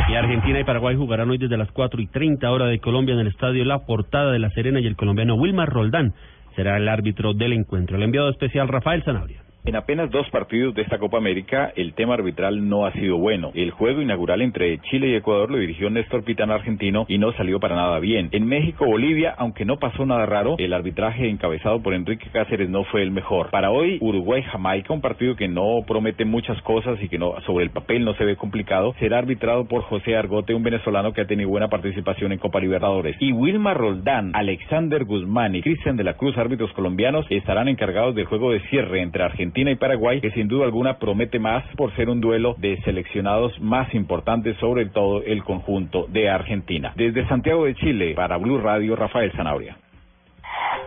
Y 0.09 0.14
Argentina 0.14 0.61
y 0.61 0.64
Paraguay 0.64 0.94
jugarán 0.94 1.30
hoy 1.30 1.38
desde 1.38 1.57
las 1.57 1.70
4 1.72 2.00
y 2.00 2.07
30 2.07 2.48
hora 2.50 2.66
de 2.66 2.78
Colombia 2.78 3.14
en 3.14 3.20
el 3.20 3.26
estadio 3.26 3.64
La 3.64 3.80
Portada 3.80 4.30
de 4.30 4.38
La 4.38 4.50
Serena 4.50 4.78
y 4.78 4.86
el 4.86 4.94
colombiano 4.94 5.34
Wilmar 5.34 5.68
Roldán 5.68 6.14
será 6.54 6.76
el 6.76 6.88
árbitro 6.88 7.34
del 7.34 7.52
encuentro. 7.52 7.96
El 7.96 8.04
enviado 8.04 8.30
especial 8.30 8.68
Rafael 8.68 9.02
Zanabria. 9.02 9.45
En 9.66 9.74
apenas 9.74 10.12
dos 10.12 10.30
partidos 10.30 10.76
de 10.76 10.82
esta 10.82 10.98
Copa 10.98 11.18
América, 11.18 11.72
el 11.74 11.92
tema 11.94 12.14
arbitral 12.14 12.68
no 12.68 12.86
ha 12.86 12.92
sido 12.92 13.18
bueno. 13.18 13.50
El 13.52 13.72
juego 13.72 14.00
inaugural 14.00 14.40
entre 14.40 14.78
Chile 14.82 15.08
y 15.08 15.16
Ecuador 15.16 15.50
lo 15.50 15.58
dirigió 15.58 15.90
Néstor 15.90 16.22
Pitán 16.22 16.52
argentino 16.52 17.04
y 17.08 17.18
no 17.18 17.32
salió 17.32 17.58
para 17.58 17.74
nada 17.74 17.98
bien. 17.98 18.28
En 18.30 18.46
México, 18.46 18.86
Bolivia, 18.86 19.34
aunque 19.36 19.64
no 19.64 19.80
pasó 19.80 20.06
nada 20.06 20.24
raro, 20.24 20.54
el 20.58 20.72
arbitraje 20.72 21.28
encabezado 21.28 21.82
por 21.82 21.94
Enrique 21.94 22.30
Cáceres 22.32 22.70
no 22.70 22.84
fue 22.84 23.02
el 23.02 23.10
mejor. 23.10 23.50
Para 23.50 23.72
hoy, 23.72 23.98
Uruguay-Jamaica, 24.00 24.94
un 24.94 25.00
partido 25.00 25.34
que 25.34 25.48
no 25.48 25.82
promete 25.84 26.24
muchas 26.24 26.62
cosas 26.62 27.02
y 27.02 27.08
que 27.08 27.18
no 27.18 27.34
sobre 27.44 27.64
el 27.64 27.70
papel 27.70 28.04
no 28.04 28.14
se 28.14 28.24
ve 28.24 28.36
complicado, 28.36 28.94
será 29.00 29.18
arbitrado 29.18 29.64
por 29.64 29.82
José 29.82 30.14
Argote, 30.14 30.54
un 30.54 30.62
venezolano 30.62 31.12
que 31.12 31.22
ha 31.22 31.26
tenido 31.26 31.50
buena 31.50 31.66
participación 31.66 32.30
en 32.30 32.38
Copa 32.38 32.60
Libertadores. 32.60 33.16
Y 33.18 33.32
Wilmar 33.32 33.76
Roldán, 33.76 34.30
Alexander 34.32 35.04
Guzmán 35.04 35.56
y 35.56 35.62
Cristian 35.62 35.96
de 35.96 36.04
la 36.04 36.14
Cruz, 36.14 36.38
árbitros 36.38 36.72
colombianos, 36.72 37.26
estarán 37.30 37.66
encargados 37.66 38.14
del 38.14 38.26
juego 38.26 38.52
de 38.52 38.60
cierre 38.68 39.02
entre 39.02 39.24
Argentina 39.24 39.55
y 39.57 39.74
Paraguay, 39.76 40.20
que 40.20 40.30
sin 40.32 40.48
duda 40.48 40.66
alguna 40.66 40.98
promete 40.98 41.38
más 41.38 41.64
por 41.76 41.94
ser 41.96 42.11
un 42.11 42.20
duelo 42.20 42.54
de 42.59 42.78
seleccionados 42.82 43.59
más 43.61 43.92
importantes, 43.94 44.57
sobre 44.59 44.86
todo 44.86 45.22
el 45.22 45.42
conjunto 45.44 46.07
de 46.09 46.28
Argentina. 46.28 46.92
Desde 46.94 47.26
Santiago 47.26 47.64
de 47.64 47.74
Chile, 47.74 48.12
para 48.14 48.36
Blue 48.36 48.59
Radio, 48.59 48.94
Rafael 48.96 49.32
Zanabria. 49.32 49.78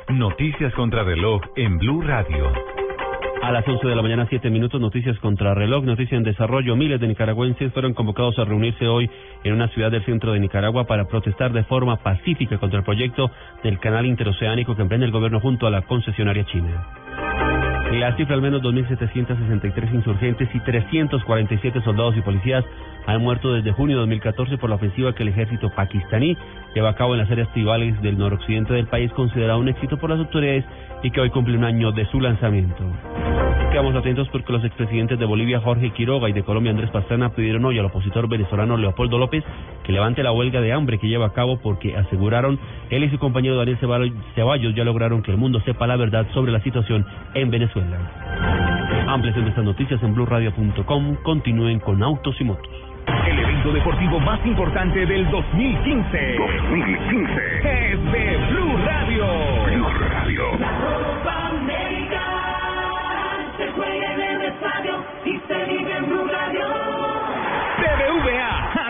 Noticias 0.10 0.74
contra 0.76 1.04
reloj 1.04 1.42
en 1.56 1.80
Blue 1.80 2.02
Radio. 2.02 2.52
A 3.42 3.52
las 3.52 3.68
11 3.68 3.88
de 3.88 3.96
la 3.96 4.02
mañana, 4.02 4.28
7 4.30 4.50
minutos, 4.50 4.80
noticias 4.80 5.18
contra 5.20 5.56
reloj, 5.56 5.84
noticia 5.84 6.18
en 6.18 6.24
desarrollo. 6.24 6.76
Miles 6.76 7.00
de 7.00 7.08
nicaragüenses 7.08 7.72
fueron 7.74 7.94
convocados 7.94 8.38
a 8.38 8.46
reunirse 8.46 8.86
hoy 8.88 9.10
en 9.44 9.54
una 9.54 9.70
ciudad 9.70 9.90
del 9.90 10.06
centro 10.06 10.34
de 10.34 10.40
Nicaragua 10.40 10.86
para 10.86 11.06
protestar 11.06 11.54
de 11.54 11.64
forma 11.64 11.98
pacífica 11.98 12.58
contra 12.60 12.80
el 12.80 12.86
proyecto 12.86 13.32
del 13.64 13.80
canal 13.80 14.06
interoceánico 14.06 14.76
que 14.76 14.82
emprende 14.82 15.06
el 15.06 15.12
gobierno 15.12 15.40
junto 15.40 15.66
a 15.66 15.72
la 15.72 15.82
concesionaria 15.84 16.46
china. 16.46 17.09
La 17.92 18.16
cifra 18.16 18.36
al 18.36 18.42
menos 18.42 18.62
2.763 18.62 19.94
insurgentes 19.96 20.48
y 20.54 20.60
347 20.60 21.82
soldados 21.82 22.16
y 22.16 22.22
policías 22.22 22.64
han 23.14 23.22
muerto 23.22 23.54
desde 23.54 23.72
junio 23.72 23.96
de 23.96 24.02
2014 24.02 24.58
por 24.58 24.70
la 24.70 24.76
ofensiva 24.76 25.14
que 25.14 25.24
el 25.24 25.30
ejército 25.30 25.70
pakistaní 25.72 26.38
lleva 26.76 26.90
a 26.90 26.96
cabo 26.96 27.14
en 27.14 27.20
las 27.20 27.32
áreas 27.32 27.52
tribales 27.54 28.00
del 28.02 28.18
noroccidente 28.18 28.74
del 28.74 28.88
país, 28.88 29.12
considerado 29.14 29.60
un 29.60 29.68
éxito 29.68 29.98
por 29.98 30.10
las 30.10 30.20
autoridades 30.20 30.66
y 31.02 31.12
que 31.12 31.22
hoy 31.22 31.30
cumple 31.30 31.58
un 31.58 31.64
año 31.64 31.92
de 31.92 32.06
su 32.08 32.20
lanzamiento. 32.20 32.84
Quedamos 33.72 33.96
atentos 33.96 34.28
porque 34.30 34.52
los 34.52 34.66
expresidentes 34.66 35.20
de 35.20 35.26
Bolivia, 35.26 35.60
Jorge 35.60 35.92
Quiroga, 35.92 36.28
y 36.28 36.34
de 36.34 36.44
Colombia, 36.44 36.72
Andrés 36.72 36.90
Pastrana, 36.90 37.30
pidieron 37.30 37.64
hoy 37.66 37.78
al 37.78 37.86
opositor 37.86 38.28
venezolano 38.28 38.78
Leopoldo 38.78 39.18
López 39.18 39.44
que 39.84 39.92
levante 39.92 40.24
la 40.24 40.32
huelga 40.32 40.60
de 40.60 40.74
hambre 40.74 40.98
que 40.98 41.08
lleva 41.08 41.28
a 41.28 41.34
cabo 41.34 41.60
porque 41.60 41.96
aseguraron 41.96 42.60
él 42.90 43.04
y 43.04 43.10
su 43.10 43.20
compañero 43.20 43.58
Daniel 43.58 43.78
Ceballos 44.36 44.76
ya 44.76 44.84
lograron 44.84 45.22
que 45.22 45.32
el 45.32 45.38
mundo 45.38 45.62
sepa 45.62 45.88
la 45.88 45.98
verdad 45.98 46.28
sobre 46.34 46.52
la 46.52 46.62
situación 46.62 47.06
en 47.36 47.50
Venezuela. 47.52 47.98
Amplias 49.08 49.36
de 49.36 49.50
estas 49.50 49.66
noticias 49.66 50.02
en 50.04 50.14
blueradio.com. 50.14 51.16
Continúen 51.24 51.80
con 51.80 52.04
Autos 52.04 52.36
y 52.40 52.44
Motos. 52.44 52.89
El 53.08 53.40
evento 53.40 53.72
deportivo 53.72 54.20
más 54.20 54.44
importante 54.46 55.06
del 55.06 55.30
2015. 55.30 56.36
2015. 56.38 57.34
Es 57.58 58.12
de 58.12 58.38
Blue 58.50 58.78
Radio. 58.86 59.26
Blue 59.66 59.90
Radio. 59.90 60.09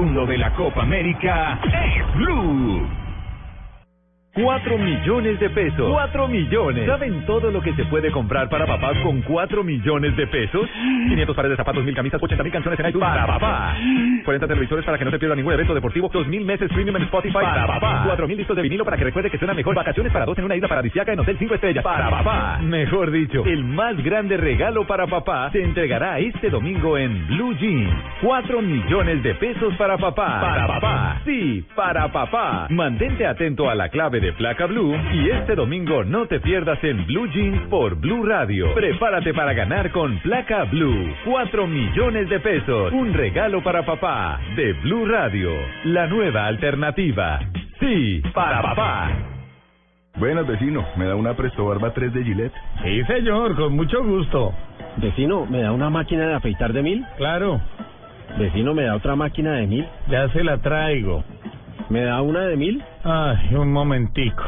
de 0.00 0.38
la 0.38 0.50
Copa 0.52 0.80
América 0.80 1.58
es 1.62 2.14
Blue. 2.14 3.09
4 4.42 4.78
millones 4.78 5.40
de 5.40 5.50
pesos. 5.50 5.90
4 5.90 6.28
millones. 6.28 6.86
¿Saben 6.86 7.24
todo 7.26 7.50
lo 7.50 7.60
que 7.60 7.72
se 7.74 7.84
puede 7.84 8.10
comprar 8.10 8.48
para 8.48 8.66
papá 8.66 8.92
con 9.02 9.22
4 9.22 9.64
millones 9.64 10.16
de 10.16 10.26
pesos? 10.26 10.68
500 11.08 11.36
pares 11.36 11.50
de 11.50 11.56
zapatos, 11.56 11.84
1000 11.84 11.94
camisas, 11.94 12.22
80 12.22 12.44
mil 12.44 12.52
canciones 12.52 12.80
en 12.80 12.86
iTunes 12.86 13.08
para 13.08 13.26
papá. 13.26 13.76
40 14.24 14.46
televisores 14.46 14.84
para 14.84 14.98
que 14.98 15.04
no 15.04 15.10
se 15.10 15.18
pierda 15.18 15.36
ningún 15.36 15.52
evento 15.52 15.74
deportivo, 15.74 16.10
2000 16.12 16.44
meses 16.44 16.70
premium 16.72 16.96
en 16.96 17.02
Spotify 17.02 17.34
para 17.34 17.66
papá. 17.66 18.02
4000 18.06 18.36
discos 18.36 18.56
de 18.56 18.62
vinilo 18.62 18.84
para 18.84 18.96
que 18.96 19.04
recuerde 19.04 19.30
que 19.30 19.38
suena 19.38 19.54
mejor. 19.54 19.74
Vacaciones 19.74 20.12
para 20.12 20.24
dos 20.24 20.38
en 20.38 20.44
una 20.44 20.56
isla 20.56 20.68
paradisíaca 20.68 21.12
en 21.12 21.20
Hotel 21.20 21.36
5 21.38 21.54
estrellas 21.54 21.84
para 21.84 22.10
papá. 22.10 22.58
Mejor 22.62 23.10
dicho, 23.10 23.44
el 23.44 23.64
más 23.64 23.96
grande 24.02 24.36
regalo 24.36 24.86
para 24.86 25.06
papá 25.06 25.50
se 25.52 25.62
entregará 25.62 26.18
este 26.18 26.50
domingo 26.50 26.96
en 26.98 27.26
Blue 27.28 27.54
Jeans. 27.56 27.92
4 28.22 28.62
millones 28.62 29.22
de 29.22 29.34
pesos 29.34 29.74
para 29.76 29.96
papá. 29.96 30.40
Para 30.40 30.66
papá. 30.66 31.20
Sí, 31.24 31.64
para 31.74 32.08
papá. 32.08 32.66
Mantente 32.70 33.26
atento 33.26 33.68
a 33.68 33.74
la 33.74 33.88
clave 33.88 34.20
de 34.20 34.29
placa 34.32 34.66
Blue 34.66 34.94
y 35.12 35.30
este 35.30 35.54
domingo 35.54 36.04
no 36.04 36.26
te 36.26 36.40
pierdas 36.40 36.82
en 36.84 37.06
Blue 37.06 37.26
Jeans 37.32 37.62
por 37.68 37.96
Blue 37.96 38.24
Radio. 38.24 38.72
Prepárate 38.74 39.32
para 39.34 39.52
ganar 39.52 39.90
con 39.90 40.18
placa 40.18 40.64
Blue. 40.64 41.14
4 41.24 41.66
millones 41.66 42.28
de 42.28 42.40
pesos. 42.40 42.92
Un 42.92 43.12
regalo 43.12 43.62
para 43.62 43.84
papá 43.84 44.40
de 44.56 44.72
Blue 44.82 45.06
Radio. 45.06 45.50
La 45.84 46.06
nueva 46.06 46.46
alternativa. 46.46 47.40
Sí, 47.78 48.22
para 48.34 48.62
papá. 48.62 49.10
Buenas, 50.16 50.46
vecino. 50.46 50.84
¿Me 50.96 51.06
da 51.06 51.14
una 51.14 51.34
Presto 51.34 51.64
Barba 51.66 51.92
3 51.94 52.12
de 52.12 52.24
Gillette? 52.24 52.54
Sí, 52.82 53.02
señor, 53.04 53.56
con 53.56 53.74
mucho 53.74 54.02
gusto. 54.04 54.52
Vecino, 54.96 55.46
¿me 55.46 55.62
da 55.62 55.72
una 55.72 55.88
máquina 55.88 56.26
de 56.26 56.34
afeitar 56.34 56.72
de 56.72 56.82
mil? 56.82 57.06
Claro, 57.16 57.60
Vecino, 58.38 58.74
¿me 58.74 58.84
da 58.84 58.94
otra 58.96 59.16
máquina 59.16 59.52
de 59.54 59.66
mil? 59.66 59.86
ya 60.08 60.28
se 60.28 60.44
la 60.44 60.58
traigo. 60.58 61.24
¿Me 61.90 62.02
da 62.02 62.22
una 62.22 62.42
de 62.42 62.56
mil? 62.56 62.82
Ay, 63.02 63.52
un 63.52 63.72
momentico. 63.72 64.44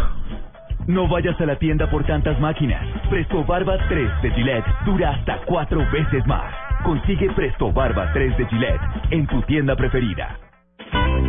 No 0.86 1.08
vayas 1.08 1.40
a 1.40 1.46
la 1.46 1.56
tienda 1.56 1.90
por 1.90 2.04
tantas 2.04 2.38
máquinas. 2.38 2.86
Presto 3.10 3.44
Barba 3.44 3.76
3 3.88 4.22
de 4.22 4.30
Gillette 4.30 4.64
dura 4.84 5.10
hasta 5.10 5.38
cuatro 5.44 5.80
veces 5.90 6.24
más. 6.24 6.54
Consigue 6.84 7.32
Presto 7.32 7.72
Barba 7.72 8.12
3 8.12 8.38
de 8.38 8.46
Gillette 8.46 8.80
en 9.10 9.26
tu 9.26 9.42
tienda 9.42 9.74
preferida. 9.74 10.38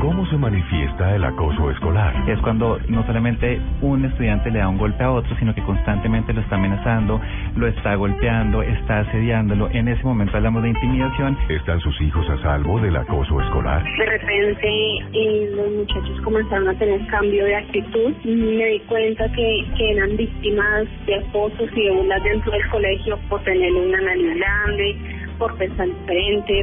¿Cómo 0.02 0.26
se 0.28 0.38
manifiesta 0.38 1.16
el 1.16 1.24
acoso 1.24 1.72
escolar? 1.72 2.30
Es 2.30 2.40
cuando 2.42 2.78
no 2.88 3.06
solamente 3.06 3.62
un 3.82 4.04
estudiante 4.04 4.52
le 4.52 4.60
da 4.60 4.68
un 4.68 4.78
golpe 4.78 5.04
a 5.04 5.12
otro, 5.12 5.36
sino 5.38 5.56
que 5.56 5.64
constantemente 5.64 6.34
lo 6.34 6.42
está 6.42 6.56
amenazando, 6.56 7.22
lo 7.56 7.68
está 7.68 7.96
golpeando, 7.96 8.62
está 8.62 9.00
asediándolo. 9.00 9.70
En 9.72 9.88
ese 9.88 10.04
momento 10.04 10.36
hablamos 10.36 10.64
de 10.64 10.70
intimidación. 10.70 11.38
¿Están 11.48 11.80
sus 11.80 12.00
hijos 12.02 12.30
a 12.30 12.38
salvo 12.42 12.80
del 12.82 12.96
acoso 12.98 13.40
escolar? 13.42 13.84
De 13.84 14.06
repente 14.06 14.68
eh, 15.14 15.52
los 15.56 15.72
muchachos 15.72 16.22
comenzaron 16.22 16.68
a 16.68 16.74
tener 16.74 17.06
cambio 17.08 17.46
de 17.46 17.56
actitud. 17.56 18.14
Me 18.26 18.66
di 18.66 18.80
cuenta 18.88 19.30
que, 19.32 19.66
que 19.78 19.92
eran 19.92 20.18
víctimas 20.18 20.86
de 21.06 21.16
acosos 21.16 21.70
y 21.76 21.86
de 21.86 21.92
burlas 21.92 22.24
dentro 22.24 22.52
del 22.52 22.70
colegio 22.70 23.18
por 23.30 23.42
tener 23.44 23.72
una 23.72 24.02
nariz 24.02 24.36
grande, 24.36 25.23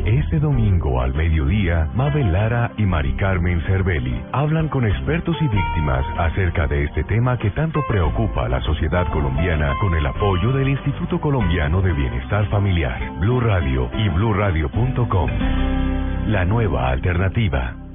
Este 0.07 0.39
domingo 0.39 1.03
al 1.03 1.15
mediodía, 1.15 1.89
Mabel 1.95 2.33
Lara 2.33 2.73
y 2.79 2.87
Mari 2.87 3.13
Carmen 3.15 3.61
Cervelli 3.67 4.23
hablan 4.33 4.69
con 4.69 4.87
expertos 4.87 5.37
y 5.41 5.49
víctimas 5.49 6.05
acerca 6.19 6.67
de 6.67 6.85
este 6.85 7.05
tema 7.05 7.39
que 7.39 7.51
tanto 7.51 7.81
preocupa 7.87 8.47
a 8.47 8.49
la 8.49 8.63
sociedad 8.63 9.07
colombiana 9.13 9.75
con 9.81 9.95
el 9.95 10.07
apoyo 10.07 10.53
del 10.53 10.71
Instituto 10.71 11.21
Colombiano 11.21 11.83
de 11.83 11.93
Bienestar 11.93 12.49
Familiar, 12.49 12.99
Blue 13.19 13.41
Radio 13.41 13.91
y 13.99 14.09
bluradio.com. 14.09 15.31
La 16.29 16.45
nueva 16.47 16.91
alternativa. 16.91 17.90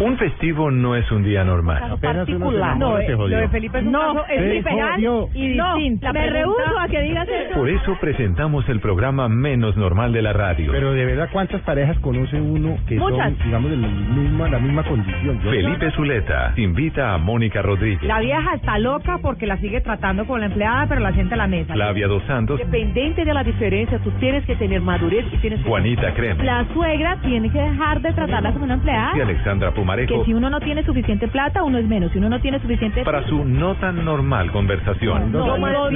Un 0.00 0.16
festivo 0.16 0.70
no 0.70 0.96
es 0.96 1.10
un 1.12 1.22
día 1.22 1.44
normal. 1.44 1.98
particular. 2.00 2.76
No, 2.78 2.98
eh, 2.98 3.08
lo 3.10 3.26
de 3.28 3.48
Felipe 3.48 3.78
es 3.78 3.84
un 3.84 3.92
No, 3.92 4.14
caso 4.14 4.24
especial 4.30 4.92
jodió. 4.94 5.28
y 5.34 5.48
No, 5.56 5.74
distinto. 5.76 6.12
me 6.12 6.30
rehuso 6.30 6.78
a 6.78 6.88
que 6.88 7.00
digas 7.02 7.28
eso. 7.28 7.54
Por 7.54 7.68
eso 7.68 7.96
presentamos 8.00 8.68
el 8.68 8.80
programa 8.80 9.28
menos 9.28 9.76
normal 9.76 10.12
de 10.12 10.22
la 10.22 10.32
radio. 10.32 10.72
Pero 10.72 10.92
de 10.92 11.04
verdad, 11.04 11.28
¿cuántas 11.32 11.60
parejas 11.62 11.98
conoce 12.00 12.40
uno 12.40 12.76
que 12.88 12.96
Muchas. 12.96 13.34
son, 13.34 13.44
digamos, 13.44 13.70
de 13.70 13.76
la 13.76 13.88
misma, 13.88 14.48
la 14.48 14.58
misma 14.58 14.82
condición? 14.84 15.40
Yo- 15.42 15.50
Felipe 15.50 15.90
Zuleta 15.92 16.52
invita 16.56 17.14
a 17.14 17.18
Mónica 17.18 17.62
Rodríguez, 17.62 18.02
La 18.02 18.20
vieja 18.20 18.54
está 18.54 18.78
loca 18.78 19.18
porque 19.20 19.46
la 19.46 19.56
sigue 19.58 19.80
tratando 19.80 20.24
con 20.26 20.40
la 20.40 20.46
empleada, 20.46 20.86
pero 20.88 21.00
la 21.00 21.12
sienta 21.12 21.34
a 21.34 21.38
la 21.38 21.46
mesa. 21.46 21.74
Flavia 21.74 22.06
Dos 22.08 22.22
Santos, 22.24 22.58
Independiente 22.60 23.24
de 23.24 23.34
la 23.34 23.44
diferencia, 23.44 23.98
tú 23.98 24.10
tienes 24.12 24.44
que 24.46 24.56
tener 24.56 24.80
madurez 24.80 25.26
y 25.32 25.36
tienes 25.38 25.60
que... 25.60 25.68
Juanita 25.68 26.12
Creme 26.14 26.42
La 26.44 26.64
suegra 26.72 27.16
tiene 27.22 27.50
que 27.50 27.58
dejar 27.60 28.00
de 28.00 28.12
tratarla 28.12 28.52
como 28.52 28.64
una 28.64 28.74
empleada. 28.74 29.12
y 29.16 29.20
Alexandra 29.20 29.72
Que 29.96 30.24
si 30.24 30.34
uno 30.34 30.50
no 30.50 30.60
tiene 30.60 30.82
suficiente 30.84 31.28
plata, 31.28 31.62
uno 31.62 31.78
es 31.78 31.86
menos. 31.86 32.12
Si 32.12 32.18
uno 32.18 32.28
no 32.28 32.40
tiene 32.40 32.60
suficiente... 32.60 33.04
para 33.04 33.26
su 33.26 33.44
no 33.44 33.74
tan 33.76 34.04
normal 34.04 34.50
conversación. 34.52 35.32
No, 35.32 35.58
no, 35.58 35.58
no. 35.58 35.88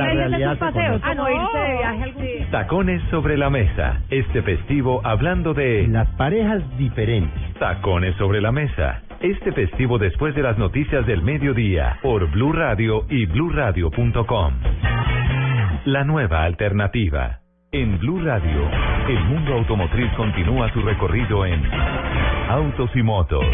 Ah. 1.84 1.94
Tacones 2.50 3.02
sobre 3.10 3.36
la 3.36 3.50
mesa. 3.50 4.00
Este 4.10 4.42
festivo 4.42 5.00
hablando 5.04 5.54
de 5.54 5.86
Las 5.88 6.08
parejas 6.10 6.62
diferentes. 6.78 7.54
Tacones 7.58 8.14
sobre 8.16 8.40
la 8.40 8.52
mesa. 8.52 9.02
Este 9.20 9.52
festivo 9.52 9.98
después 9.98 10.34
de 10.34 10.42
las 10.42 10.58
noticias 10.58 11.06
del 11.06 11.22
mediodía 11.22 11.98
por 12.02 12.30
Blue 12.30 12.52
Radio 12.52 13.06
y 13.08 13.26
bluradio.com. 13.26 14.54
La 15.86 16.04
nueva 16.04 16.44
alternativa. 16.44 17.40
En 17.72 17.98
Blue 17.98 18.20
Radio, 18.24 18.70
el 19.08 19.24
mundo 19.24 19.54
automotriz 19.54 20.10
continúa 20.12 20.72
su 20.72 20.80
recorrido 20.80 21.44
en 21.44 21.60
Autos 22.54 22.88
y 22.94 23.02
Motos. 23.02 23.44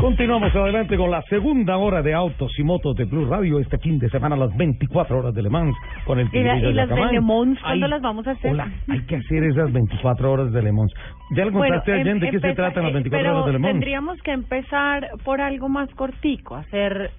Continuamos 0.00 0.54
adelante 0.54 0.96
con 0.98 1.10
la 1.10 1.22
segunda 1.22 1.78
hora 1.78 2.02
de 2.02 2.12
autos 2.12 2.52
y 2.58 2.62
motos 2.62 2.94
de 2.96 3.04
Blue 3.06 3.26
Radio 3.30 3.58
este 3.58 3.78
fin 3.78 3.98
de 3.98 4.10
semana, 4.10 4.36
las 4.36 4.54
24 4.56 5.18
horas 5.18 5.34
de 5.34 5.42
Le 5.42 5.48
Mans 5.48 5.74
con 6.04 6.18
el 6.20 6.28
¿Y, 6.32 6.42
la- 6.42 6.52
Tigrillo 6.54 6.70
y 6.70 6.74
las 6.74 6.88
de. 6.90 6.94
Le 7.12 7.20
Mans, 7.22 7.58
cuándo 7.62 7.88
las 7.88 8.02
vamos 8.02 8.26
a 8.26 8.32
hacer? 8.32 8.50
Hola, 8.52 8.70
hay 8.88 9.00
que 9.06 9.16
hacer 9.16 9.42
esas 9.44 9.72
24 9.72 10.30
horas 10.32 10.52
de 10.52 10.62
Le 10.62 10.70
Mans. 10.72 10.92
¿Ya 11.34 11.44
le 11.46 11.52
contaste 11.52 11.92
a 11.92 11.96
em- 11.96 12.04
Jen 12.04 12.20
de 12.20 12.30
qué 12.30 12.40
se 12.40 12.54
tratan 12.54 12.82
las 12.84 12.90
eh, 12.90 12.94
24 12.94 13.10
pero 13.24 13.34
horas 13.36 13.46
de 13.46 13.52
Le 13.54 13.58
Mans? 13.58 13.72
tendríamos 13.72 14.22
que 14.22 14.32
empezar 14.32 15.08
por 15.24 15.40
algo 15.40 15.68
más 15.68 15.88
cortico, 15.94 16.56
hacer... 16.56 17.10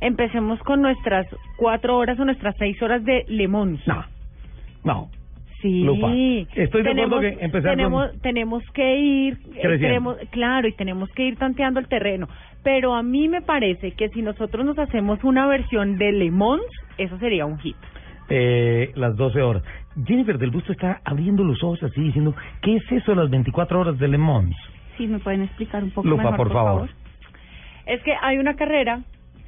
Empecemos 0.00 0.60
con 0.60 0.80
nuestras 0.80 1.26
cuatro 1.56 1.96
horas 1.96 2.20
o 2.20 2.24
nuestras 2.24 2.54
seis 2.56 2.80
horas 2.82 3.02
de 3.04 3.24
Le 3.26 3.48
Mans. 3.48 3.80
No, 3.88 4.04
no. 4.84 5.08
Sí, 5.60 5.82
Lupa, 5.82 6.12
estoy 6.54 6.82
de 6.82 6.90
acuerdo 6.90 7.20
que 7.20 7.28
empezar 7.40 7.70
con- 7.70 7.76
tenemos, 7.76 8.20
tenemos 8.22 8.62
que 8.72 8.96
ir, 8.96 9.38
eh, 9.56 9.78
tenemos, 9.80 10.16
claro, 10.30 10.68
y 10.68 10.72
tenemos 10.72 11.10
que 11.10 11.24
ir 11.24 11.36
tanteando 11.36 11.80
el 11.80 11.88
terreno. 11.88 12.28
Pero 12.62 12.94
a 12.94 13.02
mí 13.02 13.28
me 13.28 13.42
parece 13.42 13.92
que 13.92 14.08
si 14.10 14.22
nosotros 14.22 14.64
nos 14.64 14.78
hacemos 14.78 15.24
una 15.24 15.46
versión 15.48 15.96
de 15.98 16.12
Le 16.12 16.30
Mans, 16.30 16.62
eso 16.96 17.18
sería 17.18 17.44
un 17.44 17.58
hit. 17.58 17.76
Eh, 18.28 18.92
las 18.94 19.16
12 19.16 19.40
horas. 19.42 19.62
Jennifer 20.06 20.38
del 20.38 20.50
Busto 20.50 20.70
está 20.72 21.00
abriendo 21.04 21.42
los 21.42 21.62
ojos 21.64 21.82
así 21.82 22.00
diciendo, 22.02 22.34
¿qué 22.62 22.76
es 22.76 22.92
eso 22.92 23.12
de 23.12 23.16
las 23.22 23.30
24 23.30 23.80
horas 23.80 23.98
de 23.98 24.06
Le 24.06 24.18
Mans? 24.18 24.54
Sí, 24.96 25.06
me 25.06 25.18
pueden 25.18 25.42
explicar 25.42 25.82
un 25.82 25.90
poco 25.90 26.08
Lupa, 26.08 26.24
mejor, 26.24 26.36
por 26.36 26.52
favor. 26.52 26.88
Es 27.86 28.02
que 28.02 28.12
hay 28.20 28.38
una 28.38 28.54
carrera 28.54 29.00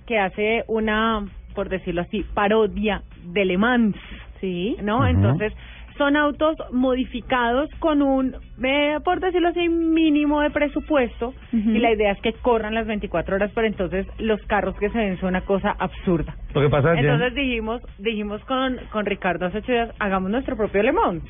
que 0.07 0.19
hace 0.19 0.65
una, 0.67 1.25
por 1.55 1.69
decirlo 1.69 2.01
así, 2.03 2.25
parodia 2.35 3.03
de 3.25 3.45
Le 3.45 3.59
Mans, 3.59 3.97
¿sí? 4.41 4.77
¿No? 4.83 5.07
Entonces, 5.07 5.53
son 6.01 6.17
autos 6.17 6.57
modificados 6.73 7.69
con 7.79 8.01
un, 8.01 8.35
eh, 8.65 8.97
por 9.05 9.21
decirlo 9.21 9.49
así, 9.49 9.69
mínimo 9.69 10.41
de 10.41 10.49
presupuesto 10.49 11.35
y 11.53 11.79
la 11.79 11.93
idea 11.93 12.13
es 12.13 12.21
que 12.23 12.33
corran 12.33 12.75
las 12.75 12.87
24 12.87 13.37
horas, 13.37 13.51
pero 13.55 13.67
entonces 13.67 14.07
los 14.19 14.41
carros 14.47 14.75
que 14.79 14.89
se 14.89 14.97
ven 14.97 15.21
son 15.21 15.29
una 15.29 15.43
cosa 15.43 15.77
absurda. 15.79 16.35
Lo 16.55 16.63
que 16.63 16.71
pasa, 16.71 16.95
Entonces 16.99 17.35
dijimos, 17.35 17.83
dijimos 17.99 18.43
con, 18.47 18.79
con 18.91 19.05
Ricardo 19.05 19.45
hace 19.45 19.59
ocho 19.59 19.73
días, 19.73 19.91
hagamos 19.99 20.31
nuestro 20.31 20.57
propio 20.57 20.83
Le 20.83 20.93
Mans. 20.93 21.23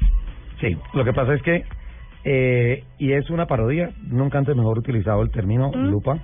Sí, 0.61 0.77
lo 0.95 1.05
que 1.05 1.13
pasa 1.13 1.35
es 1.35 1.43
que, 1.43 1.65
eh, 2.23 2.85
y 2.97 3.11
es 3.11 3.29
una 3.29 3.47
parodia, 3.47 3.91
nunca 4.07 4.39
antes 4.39 4.55
mejor 4.55 4.79
utilizado 4.79 5.21
el 5.23 5.33
término 5.33 5.73
lupa, 5.75 6.21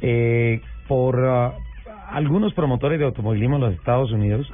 eh, 0.00 0.60
por 0.86 1.18
ah, 1.26 1.54
algunos 2.12 2.54
promotores 2.54 3.00
de 3.00 3.06
automovilismo 3.06 3.56
en 3.56 3.62
los 3.62 3.74
Estados 3.74 4.12
Unidos 4.12 4.48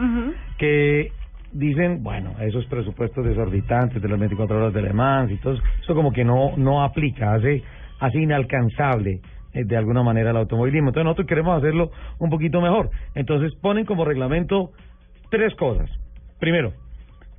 que 0.57 1.13
dicen, 1.59 2.03
bueno, 2.03 2.35
esos 2.41 2.67
presupuestos 2.67 3.25
desorbitantes 3.25 4.01
de 4.01 4.09
las 4.09 4.19
24 4.19 4.57
horas 4.57 4.75
de 4.75 4.83
Le 4.83 4.93
Mans 4.93 5.31
y 5.31 5.37
todo 5.39 5.55
eso, 5.55 5.95
como 5.95 6.13
que 6.13 6.25
no, 6.25 6.57
no 6.57 6.83
aplica, 6.83 7.35
hace, 7.35 7.63
hace 8.01 8.19
inalcanzable 8.19 9.21
eh, 9.53 9.65
de 9.65 9.77
alguna 9.77 10.03
manera 10.03 10.31
el 10.31 10.37
automovilismo. 10.37 10.89
Entonces 10.89 11.05
nosotros 11.05 11.27
queremos 11.27 11.57
hacerlo 11.59 11.91
un 12.19 12.31
poquito 12.31 12.61
mejor. 12.61 12.91
Entonces 13.15 13.55
ponen 13.61 13.85
como 13.85 14.05
reglamento 14.05 14.71
tres 15.31 15.55
cosas. 15.55 15.91
Primero, 16.39 16.73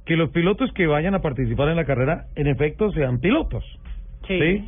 que 0.06 0.16
los 0.16 0.32
pilotos 0.32 0.72
que 0.74 0.88
vayan 0.88 1.14
a 1.14 1.22
participar 1.22 1.70
en 1.70 1.76
la 1.76 1.86
carrera, 1.86 2.26
en 2.36 2.48
efecto, 2.48 2.92
sean 2.92 3.20
pilotos. 3.20 3.64
Sí. 4.28 4.68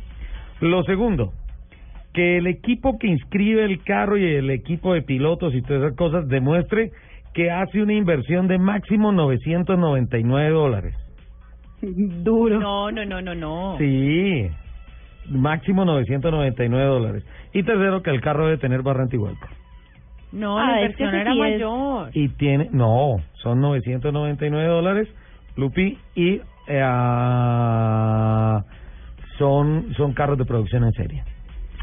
Lo 0.60 0.84
segundo, 0.84 1.32
que 2.12 2.38
el 2.38 2.46
equipo 2.46 2.98
que 2.98 3.08
inscribe 3.08 3.64
el 3.64 3.82
carro 3.82 4.16
y 4.16 4.24
el 4.24 4.50
equipo 4.50 4.94
de 4.94 5.02
pilotos 5.02 5.54
y 5.54 5.62
todas 5.62 5.82
esas 5.82 5.96
cosas 5.96 6.28
demuestre 6.28 6.92
que 7.34 7.50
hace 7.50 7.82
una 7.82 7.92
inversión 7.92 8.48
de 8.48 8.58
máximo 8.58 9.12
999 9.12 10.50
dólares. 10.50 10.94
Duro. 11.82 12.60
No, 12.60 12.90
no, 12.90 13.04
no, 13.04 13.20
no, 13.22 13.34
no. 13.34 13.76
Sí, 13.78 14.48
máximo 15.30 15.84
999 15.84 16.84
dólares. 16.86 17.24
Y 17.52 17.62
tercero, 17.62 18.02
que 18.02 18.10
el 18.10 18.20
carro 18.20 18.46
debe 18.46 18.58
tener 18.58 18.82
barra 18.82 19.02
antivuelco. 19.02 19.46
No, 20.32 20.58
Ah, 20.58 20.72
la 20.72 20.82
es 20.82 20.96
que 20.96 21.02
inversión 21.02 21.14
era 21.20 21.32
sí 21.32 21.38
mayor. 21.38 22.10
Y 22.14 22.28
tiene, 22.30 22.68
no, 22.72 23.16
son 23.42 23.60
999 23.60 24.68
dólares, 24.68 25.08
Lupi, 25.56 25.98
y 26.14 26.40
eh, 26.68 26.80
ah, 26.84 28.64
son, 29.38 29.92
son 29.96 30.12
carros 30.12 30.38
de 30.38 30.44
producción 30.44 30.84
en 30.84 30.92
serie. 30.92 31.24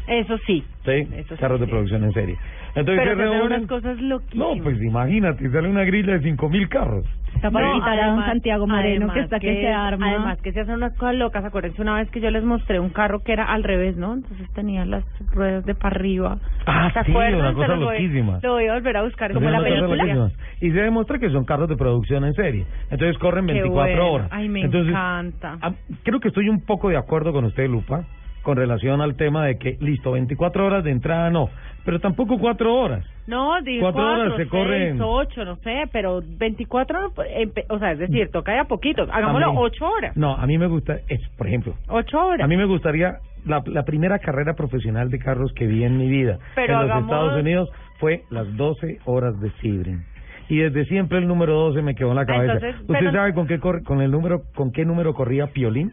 Eso 0.08 0.38
sí. 0.46 0.64
¿Sí? 0.84 0.90
Eso 1.16 1.34
sí, 1.36 1.40
carros 1.40 1.60
de 1.60 1.66
sí. 1.66 1.70
producción 1.72 2.04
en 2.04 2.12
serie. 2.12 2.36
Entonces 2.74 3.02
Pero 3.04 3.10
se 3.10 3.16
se 3.16 3.22
hacen 3.22 3.38
reúnen. 3.38 3.58
unas 3.58 3.68
cosas 3.68 4.00
loquísimas. 4.00 4.56
No, 4.56 4.62
pues 4.62 4.82
imagínate, 4.82 5.50
sale 5.50 5.68
una 5.68 5.84
grilla 5.84 6.12
de 6.14 6.20
5000 6.20 6.68
carros. 6.68 7.04
Está 7.34 7.50
para 7.50 7.66
No, 7.76 7.84
a 7.84 8.06
don 8.06 8.24
Santiago 8.24 8.66
Moreno, 8.66 9.12
que 9.12 9.20
está 9.20 9.38
que 9.38 9.54
se 9.60 9.68
arma. 9.68 10.08
Además 10.10 10.38
que 10.42 10.52
se 10.52 10.60
hacen 10.60 10.74
unas 10.76 10.94
cosas 10.96 11.14
locas. 11.16 11.44
Acuérdense 11.44 11.80
una 11.82 11.94
vez 11.96 12.10
que 12.10 12.20
yo 12.20 12.30
les 12.30 12.42
mostré 12.42 12.80
un 12.80 12.88
carro 12.88 13.20
que 13.22 13.32
era 13.32 13.44
al 13.44 13.62
revés, 13.64 13.96
¿no? 13.96 14.14
Entonces 14.14 14.48
tenía 14.54 14.84
las 14.86 15.04
ruedas 15.32 15.64
de 15.64 15.74
para 15.74 15.94
arriba. 15.96 16.38
Ah, 16.66 16.90
¿Se 16.92 17.04
sí, 17.04 17.10
acuerdan? 17.10 17.40
una 17.40 17.52
cosa 17.52 17.76
loquísima. 17.76 18.40
Lo 18.42 18.52
voy 18.52 18.66
a 18.66 18.74
volver 18.74 18.96
a 18.96 19.02
buscar. 19.02 19.32
Como 19.32 19.50
la 19.50 19.60
película. 19.62 20.30
Y 20.60 20.70
se 20.70 20.80
demuestra 20.80 21.18
que 21.18 21.30
son 21.30 21.44
carros 21.44 21.68
de 21.68 21.76
producción 21.76 22.24
en 22.24 22.32
serie. 22.34 22.64
Entonces 22.90 23.18
corren 23.18 23.46
Qué 23.46 23.52
24 23.54 23.94
bueno. 23.94 24.12
horas. 24.12 24.28
Ay, 24.32 24.48
me 24.48 24.62
Entonces, 24.62 24.90
encanta. 24.90 25.58
creo 26.02 26.20
que 26.20 26.28
estoy 26.28 26.48
un 26.48 26.64
poco 26.64 26.88
de 26.88 26.96
acuerdo 26.96 27.32
con 27.32 27.44
usted, 27.44 27.68
Lupa, 27.68 28.04
con 28.48 28.56
relación 28.56 29.02
al 29.02 29.14
tema 29.14 29.44
de 29.44 29.58
que, 29.58 29.76
listo, 29.78 30.12
24 30.12 30.64
horas 30.64 30.82
de 30.82 30.90
entrada 30.90 31.28
no, 31.28 31.50
pero 31.84 32.00
tampoco 32.00 32.38
4 32.38 32.74
horas. 32.74 33.04
No, 33.26 33.60
digo 33.60 33.82
Cuatro 33.82 34.02
cuatro, 34.02 34.22
horas 34.22 34.32
se 34.32 34.36
seis, 34.38 34.48
corren. 34.50 34.98
ocho, 35.02 35.44
no 35.44 35.56
sé, 35.56 35.82
pero 35.92 36.22
24, 36.26 36.98
no, 37.02 37.10
pues, 37.10 37.28
empe- 37.30 37.66
o 37.68 37.78
sea, 37.78 37.92
es 37.92 37.98
decir, 37.98 38.30
toca 38.32 38.52
de 38.52 38.60
a 38.60 38.64
poquitos. 38.64 39.06
Hagámoslo 39.12 39.48
A 39.48 39.52
mí- 39.52 39.58
ocho 39.60 39.86
horas. 39.86 40.16
No, 40.16 40.34
a 40.34 40.46
mí 40.46 40.56
me 40.56 40.66
gusta, 40.66 40.96
es, 41.08 41.20
por 41.36 41.46
ejemplo, 41.46 41.74
Ocho 41.88 42.18
horas. 42.26 42.42
a 42.42 42.48
mí 42.48 42.56
me 42.56 42.64
gustaría, 42.64 43.18
la, 43.44 43.62
la 43.66 43.82
primera 43.82 44.18
carrera 44.18 44.54
profesional 44.54 45.10
de 45.10 45.18
carros 45.18 45.52
que 45.52 45.66
vi 45.66 45.84
en 45.84 45.98
mi 45.98 46.08
vida 46.08 46.38
Pero 46.54 46.80
en 46.80 46.88
los 46.88 47.00
Estados 47.02 47.38
Unidos 47.38 47.68
fue 47.98 48.22
las 48.30 48.56
12 48.56 48.96
horas 49.04 49.38
de 49.42 49.50
Sebring. 49.60 50.02
Y 50.48 50.56
desde 50.60 50.86
siempre 50.86 51.18
el 51.18 51.28
número 51.28 51.52
12 51.52 51.82
me 51.82 51.94
quedó 51.94 52.12
en 52.12 52.16
la 52.16 52.24
cabeza. 52.24 52.54
Entonces, 52.54 52.80
¿Usted 52.80 52.94
pero- 52.98 53.12
sabe 53.12 53.34
con 53.34 53.46
qué 53.46 53.58
corre, 53.60 53.82
con 53.82 54.00
el 54.00 54.10
número, 54.10 54.40
con 54.54 54.72
qué 54.72 54.86
número 54.86 55.12
corría 55.12 55.48
Piolín? 55.48 55.92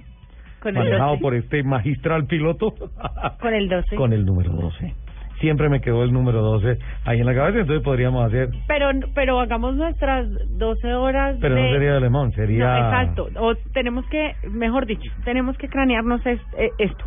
Con 0.74 0.78
el 0.78 0.84
manejado 0.86 1.10
12. 1.12 1.22
por 1.22 1.36
este 1.36 1.64
magistral 1.64 2.26
piloto. 2.26 2.74
Con 3.40 3.54
el 3.54 3.70
12. 3.70 3.96
Con 3.96 4.14
el 4.14 4.26
número 4.26 4.52
12. 4.52 4.94
Siempre 5.40 5.70
me 5.70 5.82
quedó 5.82 6.04
el 6.04 6.12
número 6.14 6.42
12 6.42 6.78
ahí 7.04 7.20
en 7.20 7.26
la 7.26 7.36
cabeza, 7.36 7.60
entonces 7.60 7.84
podríamos 7.84 8.26
hacer, 8.26 8.48
Pero, 8.68 8.88
pero 9.14 9.40
hagamos 9.42 9.76
nuestras 9.76 10.26
12 10.58 10.94
horas 10.94 11.36
pero 11.42 11.56
de... 11.56 11.62
no 11.62 11.68
sería 11.74 11.94
de 11.96 12.00
Le 12.00 12.10
Mans, 12.10 12.34
sería 12.36 12.66
No, 12.66 12.78
exacto. 12.78 13.28
O 13.40 13.54
tenemos 13.74 14.06
que, 14.08 14.32
mejor 14.50 14.86
dicho, 14.86 15.12
tenemos 15.26 15.58
que 15.58 15.68
cranearnos 15.68 16.26
es- 16.26 16.40
eh, 16.58 16.70
esto. 16.80 17.04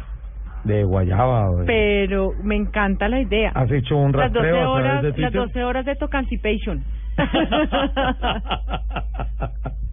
de 0.65 0.85
Guayaba. 0.85 1.47
de- 1.61 1.65
Pero 1.65 2.33
me 2.43 2.57
encanta 2.57 3.09
la 3.09 3.19
idea. 3.21 3.51
¿Has 3.55 3.71
hecho 3.71 3.97
un 3.97 4.13
las 4.13 4.31
12 4.31 4.47
rastreo 4.47 4.75
a 4.75 4.83
través 4.83 4.91
horas, 4.91 5.03
de 5.03 5.09
las 5.09 5.17
Twitter? 5.17 5.33
12 5.33 5.65
horas 5.65 5.87
de 5.87 5.97
Tocancipation. 5.97 6.85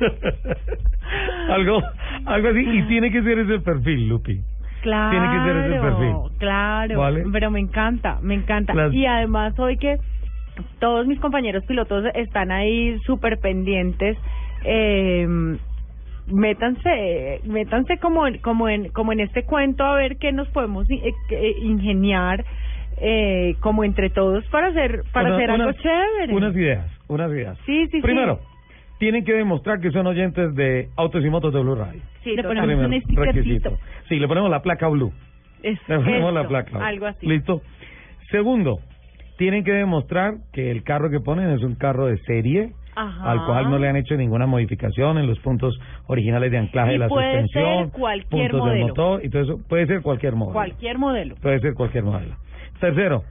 algo, 1.48 1.82
algo 2.26 2.48
así, 2.48 2.60
y 2.68 2.82
tiene 2.88 3.10
que 3.10 3.22
ser 3.22 3.38
ese 3.38 3.60
perfil, 3.60 4.08
Lupi. 4.08 4.40
Claro, 4.82 5.10
Tiene 5.10 5.30
que 5.30 5.44
ser 5.44 5.56
ese 5.56 5.80
perfil. 5.80 6.16
claro, 6.38 6.98
¿Vale? 7.00 7.24
pero 7.32 7.50
me 7.50 7.60
encanta, 7.60 8.18
me 8.22 8.34
encanta. 8.34 8.74
Las- 8.74 8.92
Y 8.94 9.06
además 9.06 9.58
hoy 9.58 9.78
que 9.78 9.96
todos 10.78 11.06
mis 11.06 11.18
compañeros 11.20 11.64
pilotos 11.66 12.04
están 12.14 12.50
ahí 12.52 12.98
súper 13.00 13.38
pendientes, 13.38 14.16
eh, 14.64 15.26
métanse, 16.28 17.40
métanse 17.44 17.98
como, 17.98 18.26
en- 18.26 18.38
como 18.38 18.68
en, 18.68 18.88
como 18.90 19.12
en 19.12 19.20
este 19.20 19.44
cuento 19.44 19.84
a 19.84 19.94
ver 19.96 20.16
qué 20.18 20.32
nos 20.32 20.48
podemos 20.48 20.88
eh, 20.90 21.12
eh, 21.30 21.54
ingeniar 21.62 22.44
eh, 22.98 23.54
como 23.60 23.84
entre 23.84 24.08
todos 24.10 24.44
para 24.48 24.68
hacer, 24.68 25.02
para 25.12 25.28
Una- 25.28 25.36
hacer 25.36 25.50
algo 25.50 25.64
unas- 25.64 25.76
chévere. 25.82 26.34
Unas 26.34 26.54
ideas, 26.56 26.90
unas 27.08 27.30
ideas. 27.30 27.58
Sí, 27.66 27.86
sí, 27.90 28.00
Primero, 28.00 28.36
sí. 28.36 28.55
Tienen 28.98 29.24
que 29.24 29.32
demostrar 29.34 29.80
que 29.80 29.90
son 29.90 30.06
oyentes 30.06 30.54
de 30.54 30.88
autos 30.96 31.24
y 31.24 31.30
motos 31.30 31.52
de 31.52 31.60
Blue 31.60 31.74
Radio. 31.74 32.00
Sí, 32.24 32.34
Le 32.34 32.42
ponemos 32.42 32.68
un 32.86 33.00
stickercito. 33.00 33.22
requisito. 33.22 33.78
Sí, 34.08 34.16
le 34.18 34.26
ponemos 34.28 34.50
la 34.50 34.62
placa 34.62 34.88
Blue. 34.88 35.12
Es- 35.62 35.78
Le 35.88 35.96
ponemos 35.98 36.32
la 36.34 36.46
placa. 36.48 36.86
algo 36.86 37.06
así. 37.06 37.26
Listo. 37.26 37.60
Segundo, 38.30 38.80
tienen 39.38 39.64
que 39.64 39.72
demostrar 39.72 40.34
que 40.52 40.70
el 40.70 40.82
carro 40.82 41.10
que 41.10 41.20
ponen 41.20 41.50
es 41.50 41.62
un 41.62 41.74
carro 41.74 42.06
de 42.06 42.18
serie. 42.18 42.72
Ajá. 42.98 43.30
al 43.30 43.44
cual 43.44 43.70
no 43.70 43.78
le 43.78 43.90
han 43.90 43.96
hecho 43.96 44.16
ninguna 44.16 44.46
modificación 44.46 45.18
en 45.18 45.26
los 45.26 45.38
puntos 45.40 45.78
originales 46.06 46.50
de 46.50 46.56
anclaje 46.56 46.88
Y 46.88 46.92
de 46.94 46.98
la 47.00 47.08
puede 47.08 47.42
suspensión, 47.42 47.90
ser 47.90 48.00
cualquier 48.00 48.50
puntos 48.52 48.70
del 48.72 48.80
motor 48.86 49.22
y 49.22 49.28
todo 49.28 49.42
eso. 49.42 49.58
Puede 49.68 49.86
ser 49.86 50.00
cualquier 50.00 50.34
modelo. 50.34 50.54
Cualquier 50.54 50.96
modelo, 50.96 51.34
Puede 51.42 51.60
ser 51.60 51.74
cualquier 51.74 52.04
modelo. 52.04 52.36
Tercero, 52.80 53.22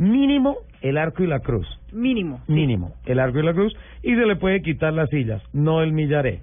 mínimo 0.00 0.56
el 0.80 0.96
arco 0.96 1.22
y 1.22 1.26
la 1.26 1.40
cruz. 1.40 1.68
mínimo. 1.92 2.40
Mínimo 2.48 2.94
el 3.04 3.20
arco 3.20 3.38
y 3.38 3.42
la 3.42 3.52
cruz. 3.52 3.76
Y 4.02 4.14
se 4.14 4.26
le 4.26 4.36
puede 4.36 4.62
quitar 4.62 4.92
las 4.94 5.10
sillas, 5.10 5.42
no 5.52 5.82
el 5.82 5.92
millaré. 5.92 6.40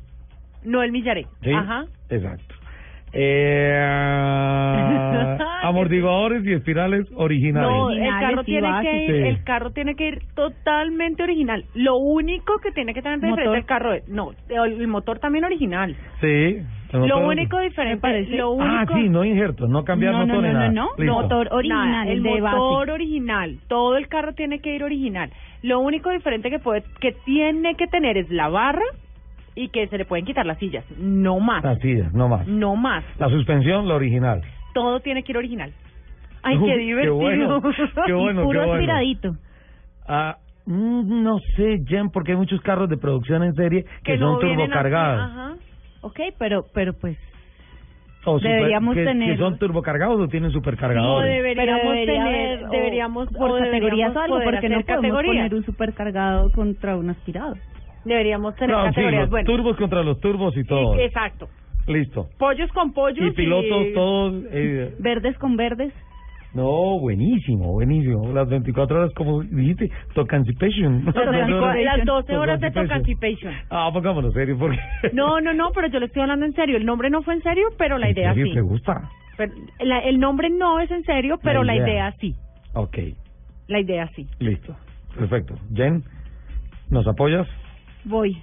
No 0.64 0.84
el 0.84 0.92
millaré. 0.92 1.26
¿sí? 1.42 1.52
Ajá. 1.52 1.86
Exacto. 2.10 2.56
Eh, 3.20 3.78
amortiguadores 5.64 6.46
y 6.46 6.54
espirales 6.54 7.08
originales. 7.16 7.70
No, 7.70 7.90
el 7.90 8.10
carro 8.20 8.44
tiene 8.44 8.70
que 8.82 9.04
ir, 9.04 9.12
Sí. 9.12 9.28
el 9.30 9.44
carro 9.44 9.72
tiene 9.72 9.96
que 9.96 10.08
ir 10.08 10.20
totalmente 10.36 11.24
original. 11.24 11.66
Lo 11.74 11.98
único 11.98 12.60
que 12.60 12.72
tiene 12.72 12.94
que 12.94 13.02
tener 13.02 13.20
diferente 13.20 13.58
el 13.58 13.66
carro 13.66 13.94
es, 13.94 14.08
no, 14.08 14.32
el 14.50 14.88
motor 14.88 15.20
también 15.20 15.46
original. 15.46 15.96
Sí. 16.22 16.58
Lo 16.94 17.28
único 17.28 17.60
diferente, 17.60 18.00
parece? 18.00 18.38
lo 18.38 18.52
único 18.52 18.72
Ah, 18.72 18.86
sí, 18.94 19.10
no 19.10 19.26
injertos, 19.26 19.70
no 19.70 19.84
cambiar 19.84 20.14
No, 20.14 20.20
motor 20.20 20.36
no, 20.36 20.42
no, 20.48 20.54
nada. 20.54 20.70
no. 20.70 20.88
Motor 20.98 21.50
original, 21.52 21.92
Nada, 21.92 22.04
el 22.06 22.18
el 22.20 22.24
de 22.24 22.42
base. 22.42 22.56
motor 22.56 22.90
original, 22.92 23.58
todo 23.68 23.98
el 23.98 24.08
carro 24.08 24.34
tiene 24.34 24.60
que 24.60 24.74
ir 24.74 24.84
original. 24.86 25.30
Lo 25.64 25.80
único 25.80 26.12
diferente 26.12 26.50
que 26.50 26.60
puede 26.60 26.84
que 27.02 27.12
tiene 27.26 27.76
que 27.76 27.88
tener 27.88 28.16
es 28.18 28.30
la 28.30 28.48
barra 28.48 28.86
y 29.58 29.70
que 29.70 29.88
se 29.88 29.98
le 29.98 30.06
pueden 30.06 30.26
quitar 30.26 30.46
las 30.46 30.58
sillas, 30.60 30.86
no 31.00 31.40
más. 31.40 31.66
Así 31.66 31.92
es, 31.92 32.14
no 32.14 32.28
más. 32.30 32.48
No 32.48 32.76
más. 32.76 33.04
La 33.18 33.28
suspensión, 33.30 33.88
la 33.88 33.96
original. 33.96 34.42
Todo 34.74 35.00
tiene 35.00 35.24
que 35.24 35.32
ir 35.32 35.38
original. 35.38 35.72
Ay, 36.44 36.60
qué 36.60 36.66
qué 36.66 36.78
divertido. 36.78 37.16
bueno, 37.16 37.62
qué 38.06 38.14
bueno, 38.14 38.44
Puro 38.44 38.60
qué 38.62 38.66
bueno. 38.68 38.74
aspiradito. 38.74 39.36
Ah, 40.08 40.38
mm, 40.68 41.24
no 41.24 41.40
sé, 41.56 41.80
Jen, 41.88 42.10
porque 42.12 42.32
hay 42.34 42.38
muchos 42.38 42.62
carros 42.62 42.88
de 42.88 42.98
producción 42.98 43.44
en 43.44 43.56
serie 43.56 43.84
que, 44.04 44.18
no 44.18 44.40
son 44.40 44.42
turbocargados. 44.42 45.22
Ajá. 45.32 45.56
Ok, 46.02 46.20
pero, 46.38 46.66
pero 46.74 46.94
pues... 46.94 47.18
O 48.26 48.38
super- 48.40 48.52
Deberíamos 48.52 48.94
que, 48.94 49.06
tener- 49.06 49.32
que 49.32 49.38
son 49.38 49.58
turbocargados 49.58 50.20
o 50.20 50.28
tienen 50.28 50.52
supercargadores. 50.52 51.32
deberíamos 51.32 51.82
Pero 51.82 51.92
debería 51.92 52.24
tener, 52.24 52.58
haber, 52.60 52.70
deberíamos 52.70 53.28
por 53.30 53.58
categorías 53.60 53.82
deberíamos 53.82 54.16
o 54.16 54.20
algo, 54.20 54.40
porque 54.44 54.70
no 54.70 54.82
podemos 54.82 55.24
poner 55.24 55.56
un 55.56 55.64
supercargado 55.66 56.52
contra 56.52 56.96
un 56.98 57.10
aspirado. 57.10 57.56
Deberíamos 58.08 58.56
tener 58.56 58.76
No, 58.76 58.84
sí, 58.84 58.90
categorías. 58.90 59.22
los 59.22 59.30
bueno, 59.30 59.46
turbos 59.46 59.78
contra 59.78 60.04
los 60.04 60.20
turbos 60.20 60.56
y 60.58 60.64
todo. 60.64 60.96
y- 60.96 61.02
exacto. 61.02 61.48
Listo. 61.88 62.28
Pollos 62.38 62.70
con 62.74 62.92
pollos 62.94 63.26
Y 63.26 63.32
pilotos 63.32 63.86
todos... 63.94 64.44
eh, 64.52 64.94
Verdes 65.00 65.38
con 65.38 65.56
verdes. 65.56 65.94
no, 66.54 67.00
buenísimo, 67.00 67.72
buenísimo. 67.74 68.34
Las 68.34 68.50
24 68.50 68.98
horas, 68.98 69.14
como 69.16 69.42
dijiste, 69.44 69.90
Tocancipation. 70.14 71.06
Las, 71.06 71.14
24 71.32 71.82
las 71.84 72.06
12 72.06 72.38
horas 72.38 72.60
de 72.60 72.72
Tocancipation. 72.72 73.54
Ah, 73.70 73.90
pongámonos 73.94 74.34
serio, 74.34 74.58
porque... 74.60 74.78
No, 75.14 75.40
no, 75.40 75.54
no, 75.54 75.70
pero 75.74 75.88
yo 75.88 76.00
le 76.00 76.08
estoy 76.08 76.24
hablando 76.24 76.46
en 76.46 76.54
serio. 76.54 76.76
El 76.78 76.86
nombre 76.86 77.10
no 77.10 77.22
fue 77.22 77.36
en 77.36 77.42
serio, 77.44 77.68
pero 77.78 77.98
la 77.98 78.10
¿En 78.10 78.18
idea 78.18 78.34
serio 78.34 78.48
sí. 78.48 78.54
te 78.54 78.62
gusta? 78.62 79.10
Pero 79.38 79.54
la- 79.80 80.00
el 80.00 80.20
nombre 80.20 80.50
no 80.50 80.80
es 80.80 80.90
en 80.92 81.04
serio, 81.04 81.38
pero 81.44 81.64
La 81.64 81.74
la 81.74 81.80
idea. 81.80 81.88
idea 81.94 82.12
sí. 82.20 82.36
Ok, 82.74 82.98
La 83.68 83.80
idea 83.80 84.10
sí. 84.16 84.28
listo. 84.40 84.76
Perfecto. 85.18 85.56
Jen, 85.74 86.04
¿nos 86.90 87.08
apoyas? 87.08 87.48
Voy. 88.08 88.42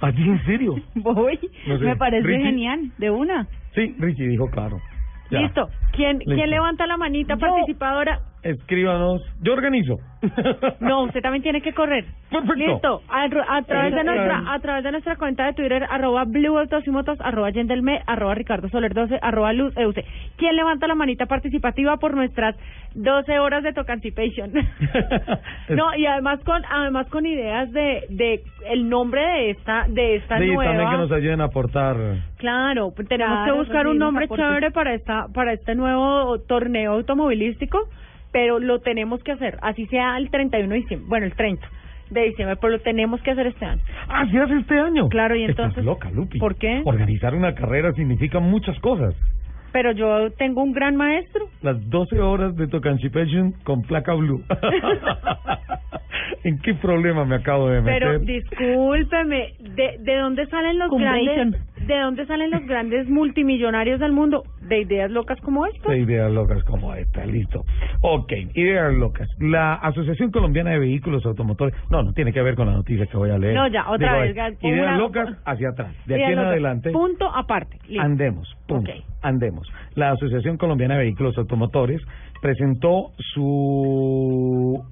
¿A 0.00 0.12
ti 0.12 0.22
en 0.22 0.44
serio? 0.44 0.76
Voy. 0.94 1.38
No 1.66 1.78
sé. 1.78 1.84
Me 1.84 1.96
parece 1.96 2.26
Richie. 2.26 2.44
genial. 2.44 2.90
De 2.98 3.10
una. 3.10 3.46
Sí, 3.74 3.94
Richie 3.98 4.28
dijo 4.28 4.50
claro. 4.50 4.80
Ya. 5.30 5.40
Listo. 5.40 5.68
¿Quién, 5.92 6.18
Listo. 6.18 6.34
¿Quién 6.34 6.50
levanta 6.50 6.86
la 6.86 6.96
manita 6.96 7.34
Yo. 7.34 7.40
participadora? 7.40 8.20
Escríbanos. 8.50 9.22
Yo 9.42 9.52
organizo. 9.52 9.98
No, 10.80 11.02
usted 11.04 11.20
también 11.22 11.42
tiene 11.42 11.60
que 11.60 11.72
correr. 11.72 12.04
Perfecto. 12.30 12.54
Listo. 12.56 13.02
A, 13.08 13.24
a 13.56 13.62
través 13.62 13.94
de 13.94 14.00
Eh, 14.00 14.04
nuestra 14.04 14.52
a 14.52 14.58
través 14.58 14.82
de 14.84 14.90
nuestra 14.92 15.16
cuenta 15.16 15.46
de 15.46 15.52
Twitter 15.52 15.84
arroba 15.88 16.24
Blue 16.24 16.58
Autos 16.58 16.86
y 16.86 16.90
Motos 16.90 17.18
arroba 17.20 17.50
Yendelme 17.50 18.00
arroba 18.06 18.34
Ricardo 18.34 18.68
Soler 18.68 18.94
12 18.94 19.18
arroba 19.22 19.52
Luz 19.52 19.76
Euse. 19.76 20.04
¿Quién 20.36 20.56
levanta 20.56 20.86
la 20.88 20.94
manita 20.96 21.26
participativa 21.26 21.96
por 21.98 22.14
nuestras 22.14 22.56
12 22.94 23.38
horas 23.38 23.62
de 23.62 23.72
Tocancipation? 23.72 24.50
no, 25.70 25.94
y 25.96 26.06
además 26.06 26.40
con 26.44 26.62
además 26.68 27.08
con 27.10 27.24
ideas 27.26 27.70
de 27.72 28.02
de 28.10 28.42
el 28.70 28.88
nombre 28.88 29.20
de 29.22 29.50
esta 29.50 29.86
de 29.88 30.16
esta 30.16 30.38
Sí, 30.38 30.46
nueva 30.46 30.64
también 30.64 30.90
que 30.90 30.96
nos 30.96 31.12
ayuden 31.12 31.40
a 31.40 31.44
aportar. 31.44 31.96
Claro, 32.38 32.92
pues 32.94 33.08
tenemos 33.08 33.34
Claro, 33.38 33.52
que 33.52 33.58
buscar 33.60 33.86
un 33.86 33.98
nombre 33.98 34.26
chévere 34.28 34.70
para 34.72 34.94
esta 34.94 35.26
para 35.32 35.52
este 35.52 35.74
nuevo 35.74 36.38
torneo 36.48 36.92
automovilístico, 36.94 37.78
pero 38.32 38.58
lo 38.58 38.80
tenemos 38.80 39.22
que 39.22 39.32
hacer, 39.32 39.58
así 39.62 39.86
sea 39.86 40.16
el 40.18 40.30
31 40.30 40.68
de 40.68 40.80
diciembre, 40.80 41.08
bueno, 41.08 41.26
el 41.26 41.34
30 41.34 41.68
de 42.10 42.22
diciembre, 42.22 42.56
pero 42.60 42.72
lo 42.72 42.80
tenemos 42.80 43.20
que 43.22 43.30
hacer 43.30 43.46
este 43.46 43.64
año. 43.64 43.82
Ah, 44.08 44.26
¿sí 44.30 44.36
hace 44.38 44.54
este 44.56 44.78
año? 44.78 45.08
Claro, 45.08 45.36
y 45.36 45.44
Estás 45.44 45.66
entonces 45.66 45.84
loca, 45.84 46.10
Lupi. 46.10 46.38
¿Por 46.38 46.56
qué? 46.56 46.82
Organizar 46.84 47.34
una 47.34 47.54
carrera 47.54 47.92
significa 47.92 48.40
muchas 48.40 48.78
cosas. 48.80 49.14
Pero 49.72 49.92
yo 49.92 50.30
tengo 50.32 50.62
un 50.62 50.72
gran 50.72 50.96
maestro. 50.96 51.46
Las 51.62 51.76
12 51.90 52.20
horas 52.20 52.56
de 52.56 52.66
Tocancipation 52.68 53.52
con 53.64 53.82
placa 53.82 54.14
blue. 54.14 54.42
¿En 56.44 56.58
qué 56.60 56.74
problema 56.74 57.24
me 57.24 57.36
acabo 57.36 57.68
de 57.68 57.80
meter? 57.80 57.98
Pero 58.00 58.18
discúlpeme, 58.20 59.54
¿de, 59.60 59.96
de 60.00 60.16
dónde 60.18 60.46
salen 60.46 60.78
los 60.78 60.88
Cumbration. 60.88 61.34
grandes 61.50 61.62
de 61.88 61.98
dónde 62.00 62.26
salen 62.26 62.50
los 62.50 62.66
grandes 62.66 63.08
multimillonarios 63.08 63.98
del 63.98 64.12
mundo? 64.12 64.42
De 64.68 64.80
ideas 64.82 65.10
locas 65.10 65.40
como 65.40 65.64
esta. 65.66 65.90
De 65.90 66.00
ideas 66.00 66.30
locas 66.30 66.62
como 66.64 66.94
esta, 66.94 67.24
listo. 67.24 67.64
Ok, 68.02 68.30
ideas 68.54 68.92
locas. 68.94 69.26
La 69.40 69.74
Asociación 69.74 70.30
Colombiana 70.30 70.70
de 70.72 70.80
Vehículos 70.80 71.24
Automotores, 71.24 71.74
no, 71.90 72.02
no 72.02 72.12
tiene 72.12 72.32
que 72.34 72.42
ver 72.42 72.56
con 72.56 72.66
la 72.66 72.74
noticia 72.74 73.06
que 73.06 73.16
voy 73.16 73.30
a 73.30 73.38
leer. 73.38 73.54
No, 73.54 73.66
ya, 73.68 73.88
otra 73.88 74.22
Digo, 74.22 74.34
vez, 74.34 74.56
Ideas 74.62 74.86
una- 74.88 74.98
locas 74.98 75.28
hacia 75.46 75.70
atrás. 75.70 75.94
De 76.04 76.14
Ideas 76.16 76.26
aquí 76.26 76.32
en 76.32 76.36
locas. 76.38 76.52
adelante. 76.52 76.90
Punto 76.90 77.34
aparte. 77.34 77.78
Listo. 77.88 78.02
Andemos, 78.02 78.54
punto. 78.66 78.92
Andemos. 79.22 79.57
La 79.94 80.10
Asociación 80.10 80.56
Colombiana 80.56 80.94
de 80.94 81.04
Vehículos 81.04 81.36
Automotores 81.38 82.00
presentó 82.40 83.12
su 83.34 84.82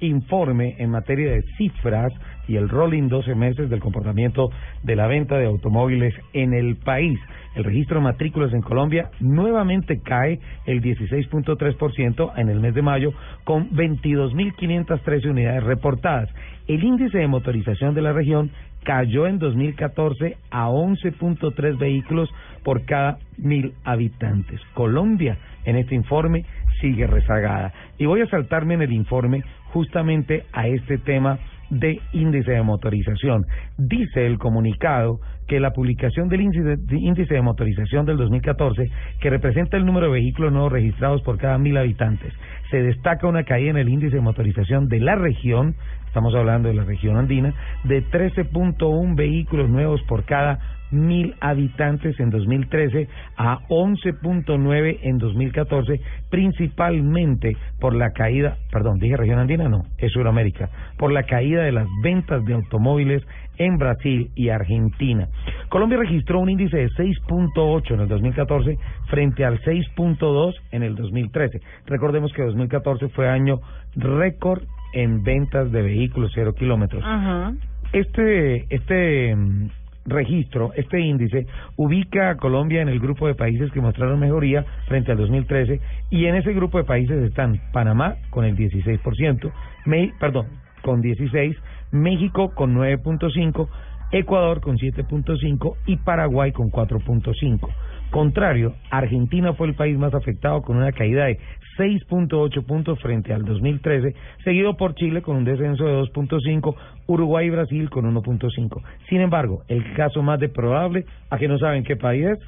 informe 0.00 0.74
en 0.78 0.90
materia 0.90 1.32
de 1.32 1.42
cifras 1.56 2.12
y 2.48 2.56
el 2.56 2.68
rolling 2.68 3.08
12 3.08 3.34
meses 3.34 3.70
del 3.70 3.80
comportamiento 3.80 4.50
de 4.82 4.96
la 4.96 5.06
venta 5.06 5.36
de 5.38 5.46
automóviles 5.46 6.14
en 6.32 6.54
el 6.54 6.76
país. 6.76 7.18
El 7.54 7.64
registro 7.64 7.98
de 7.98 8.04
matrículas 8.04 8.52
en 8.52 8.60
Colombia 8.60 9.10
nuevamente 9.20 10.00
cae 10.02 10.38
el 10.66 10.82
16.3% 10.82 12.32
en 12.36 12.48
el 12.48 12.60
mes 12.60 12.74
de 12.74 12.82
mayo 12.82 13.12
con 13.44 13.70
22.513 13.70 15.30
unidades 15.30 15.64
reportadas. 15.64 16.28
El 16.68 16.84
índice 16.84 17.18
de 17.18 17.28
motorización 17.28 17.94
de 17.94 18.02
la 18.02 18.12
región 18.12 18.50
cayó 18.86 19.26
en 19.26 19.40
2014 19.40 20.36
a 20.48 20.68
11.3 20.68 21.76
vehículos 21.76 22.32
por 22.62 22.84
cada 22.84 23.18
mil 23.36 23.74
habitantes. 23.84 24.60
Colombia, 24.74 25.36
en 25.64 25.76
este 25.76 25.96
informe, 25.96 26.44
sigue 26.80 27.08
rezagada. 27.08 27.72
Y 27.98 28.06
voy 28.06 28.20
a 28.20 28.28
saltarme 28.28 28.74
en 28.74 28.82
el 28.82 28.92
informe 28.92 29.42
justamente 29.72 30.44
a 30.52 30.68
este 30.68 30.98
tema 30.98 31.40
de 31.70 32.00
índice 32.12 32.52
de 32.52 32.62
motorización. 32.62 33.44
Dice 33.76 34.26
el 34.26 34.38
comunicado 34.38 35.20
que 35.46 35.60
la 35.60 35.72
publicación 35.72 36.28
del 36.28 36.40
índice 36.40 37.34
de, 37.34 37.42
motorización 37.42 38.04
del 38.06 38.16
2014, 38.16 38.90
que 39.20 39.30
representa 39.30 39.76
el 39.76 39.86
número 39.86 40.06
de 40.06 40.12
vehículos 40.12 40.52
nuevos 40.52 40.72
registrados 40.72 41.22
por 41.22 41.38
cada 41.38 41.58
mil 41.58 41.76
habitantes, 41.76 42.32
se 42.70 42.82
destaca 42.82 43.26
una 43.26 43.44
caída 43.44 43.70
en 43.70 43.76
el 43.78 43.88
índice 43.88 44.16
de 44.16 44.22
motorización 44.22 44.88
de 44.88 45.00
la 45.00 45.14
región, 45.14 45.76
estamos 46.06 46.34
hablando 46.34 46.68
de 46.68 46.74
la 46.74 46.84
región 46.84 47.16
andina, 47.16 47.54
de 47.84 48.04
13.1 48.04 49.14
vehículos 49.14 49.68
nuevos 49.68 50.02
por 50.08 50.24
cada 50.24 50.58
mil 50.90 51.34
habitantes 51.40 52.18
en 52.20 52.30
2013 52.30 53.08
a 53.36 53.58
11.9 53.68 54.98
en 55.02 55.18
2014, 55.18 56.00
principalmente 56.30 57.56
por 57.80 57.94
la 57.94 58.12
caída, 58.12 58.56
perdón, 58.70 58.98
dije 58.98 59.16
región 59.16 59.38
andina, 59.38 59.68
no, 59.68 59.84
es 59.98 60.12
Sudamérica, 60.12 60.70
por 60.98 61.12
la 61.12 61.24
caída 61.24 61.62
de 61.62 61.72
las 61.72 61.86
ventas 62.02 62.44
de 62.44 62.54
automóviles 62.54 63.22
en 63.58 63.78
Brasil 63.78 64.30
y 64.34 64.50
Argentina. 64.50 65.28
Colombia 65.68 65.98
registró 65.98 66.40
un 66.40 66.50
índice 66.50 66.76
de 66.76 66.88
6.8 66.90 67.94
en 67.94 68.00
el 68.00 68.08
2014 68.08 68.78
frente 69.08 69.44
al 69.44 69.60
6.2 69.62 70.54
en 70.72 70.82
el 70.82 70.94
2013. 70.94 71.60
Recordemos 71.86 72.32
que 72.32 72.42
2014 72.42 73.08
fue 73.08 73.28
año 73.28 73.60
récord 73.94 74.62
en 74.92 75.22
ventas 75.22 75.70
de 75.72 75.82
vehículos 75.82 76.32
cero 76.34 76.54
kilómetros. 76.54 77.02
Ajá. 77.04 77.52
Este, 77.92 78.66
este 78.74 79.34
mm, 79.34 79.68
registro, 80.06 80.72
este 80.74 81.00
índice, 81.00 81.46
ubica 81.76 82.30
a 82.30 82.36
Colombia 82.36 82.82
en 82.82 82.88
el 82.88 83.00
grupo 83.00 83.26
de 83.26 83.34
países 83.34 83.70
que 83.72 83.80
mostraron 83.80 84.20
mejoría 84.20 84.64
frente 84.86 85.12
al 85.12 85.18
2013 85.18 85.80
y 86.10 86.26
en 86.26 86.36
ese 86.36 86.52
grupo 86.52 86.78
de 86.78 86.84
países 86.84 87.22
están 87.24 87.60
Panamá 87.72 88.16
con 88.30 88.44
el 88.44 88.56
16%, 88.56 89.52
Me, 89.84 90.12
perdón, 90.18 90.46
con 90.82 91.00
16, 91.00 91.56
México 91.92 92.52
con 92.54 92.74
9.5, 92.74 93.68
Ecuador 94.12 94.60
con 94.60 94.76
7.5 94.76 95.76
y 95.86 95.96
Paraguay 95.96 96.52
con 96.52 96.70
4.5. 96.70 97.68
Contrario, 98.16 98.72
Argentina 98.90 99.52
fue 99.52 99.66
el 99.66 99.74
país 99.74 99.98
más 99.98 100.14
afectado 100.14 100.62
con 100.62 100.78
una 100.78 100.90
caída 100.90 101.26
de 101.26 101.38
6.8 101.76 102.64
puntos 102.64 102.98
frente 103.02 103.34
al 103.34 103.44
2013, 103.44 104.14
seguido 104.42 104.74
por 104.78 104.94
Chile 104.94 105.20
con 105.20 105.36
un 105.36 105.44
descenso 105.44 105.84
de 105.84 106.00
2.5, 106.00 106.74
Uruguay 107.08 107.48
y 107.48 107.50
Brasil 107.50 107.90
con 107.90 108.10
1.5. 108.10 108.82
Sin 109.10 109.20
embargo, 109.20 109.64
el 109.68 109.92
caso 109.92 110.22
más 110.22 110.40
de 110.40 110.48
probable, 110.48 111.04
a 111.28 111.36
que 111.36 111.46
no 111.46 111.58
saben 111.58 111.84
qué 111.84 111.96
país 111.96 112.24
es, 112.24 112.38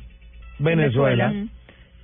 Venezuela, 0.59 1.29
Venezuela. 1.29 1.53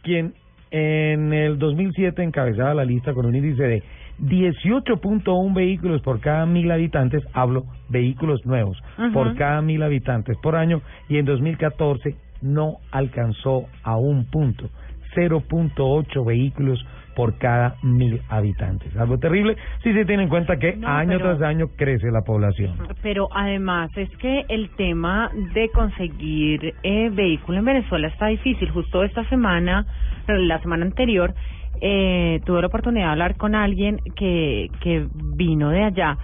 quien 0.03 0.35
en 0.71 1.33
el 1.33 1.59
2007 1.59 2.23
encabezaba 2.23 2.75
la 2.75 2.85
lista 2.85 3.15
con 3.15 3.25
un 3.25 3.35
índice 3.35 3.63
de 3.63 3.83
18.1 4.21 5.55
vehículos 5.55 6.03
por 6.03 6.21
cada 6.21 6.45
mil 6.45 6.71
habitantes, 6.71 7.23
hablo 7.33 7.65
vehículos 7.89 8.45
nuevos 8.45 8.77
por 9.15 9.35
cada 9.37 9.63
mil 9.63 9.83
habitantes 9.83 10.37
por 10.43 10.55
año, 10.55 10.83
y 11.09 11.17
en 11.17 11.25
2014 11.25 12.15
no 12.45 12.77
alcanzó 12.93 13.67
a 13.83 13.97
un 13.97 14.27
punto, 14.31 14.69
0.8 15.17 16.25
vehículos 16.25 16.85
por 17.17 17.39
cada 17.39 17.77
mil 17.83 18.21
habitantes. 18.29 18.97
Algo 18.97 19.19
terrible 19.19 19.57
si 19.85 19.93
se 19.93 20.05
tiene 20.05 20.25
en 20.25 20.29
cuenta 20.29 20.59
que 20.59 20.75
No, 20.77 20.89
año 20.89 21.19
pero- 21.19 21.37
tras 21.37 21.43
año 21.49 21.69
crece 21.77 22.11
la 22.11 22.23
población. 22.23 22.77
Pero 23.03 23.29
además 23.33 23.91
es 23.97 24.11
que 24.19 24.45
el 24.49 24.71
tema 24.71 25.31
de 25.55 25.69
conseguir 25.71 26.75
eh, 26.83 27.11
vehículo 27.13 27.59
en 27.59 27.65
Venezuela 27.65 28.09
está 28.09 28.27
difícil. 28.27 28.69
Justo 28.71 29.05
esta 29.05 29.25
semana, 29.29 29.87
la 30.27 30.61
semana 30.61 30.85
anterior, 30.85 31.35
eh, 31.81 32.41
tuve 32.45 32.61
la 32.61 32.67
oportunidad 32.67 33.07
de 33.07 33.11
hablar 33.13 33.37
con 33.37 33.55
alguien 33.55 33.99
que, 34.17 34.69
que 34.81 35.07
vino 35.37 35.71
de 35.71 35.85
allá 35.85 36.19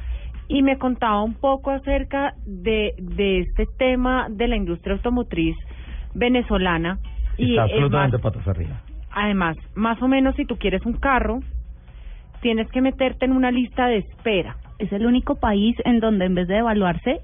y 0.48 0.62
me 0.62 0.78
contaba 0.78 1.22
un 1.22 1.34
poco 1.34 1.70
acerca 1.70 2.34
de, 2.44 2.94
de 2.98 3.40
este 3.40 3.66
tema 3.78 4.26
de 4.28 4.48
la 4.48 4.56
industria 4.56 4.94
automotriz 4.94 5.56
venezolana. 6.14 6.98
Y 7.36 7.50
Está 7.50 7.66
es 7.66 7.72
absolutamente 7.72 8.16
más, 8.18 8.22
patas 8.22 8.48
arriba. 8.48 8.80
Además, 9.12 9.56
más 9.74 10.00
o 10.02 10.08
menos 10.08 10.34
si 10.36 10.44
tú 10.44 10.56
quieres 10.56 10.84
un 10.86 10.94
carro, 10.94 11.40
tienes 12.40 12.68
que 12.70 12.80
meterte 12.80 13.24
en 13.24 13.32
una 13.32 13.50
lista 13.50 13.86
de 13.86 13.98
espera. 13.98 14.56
Es 14.78 14.92
el 14.92 15.06
único 15.06 15.36
país 15.36 15.76
en 15.84 16.00
donde 16.00 16.26
en 16.26 16.34
vez 16.34 16.48
de 16.48 16.58
evaluarse, 16.58 17.20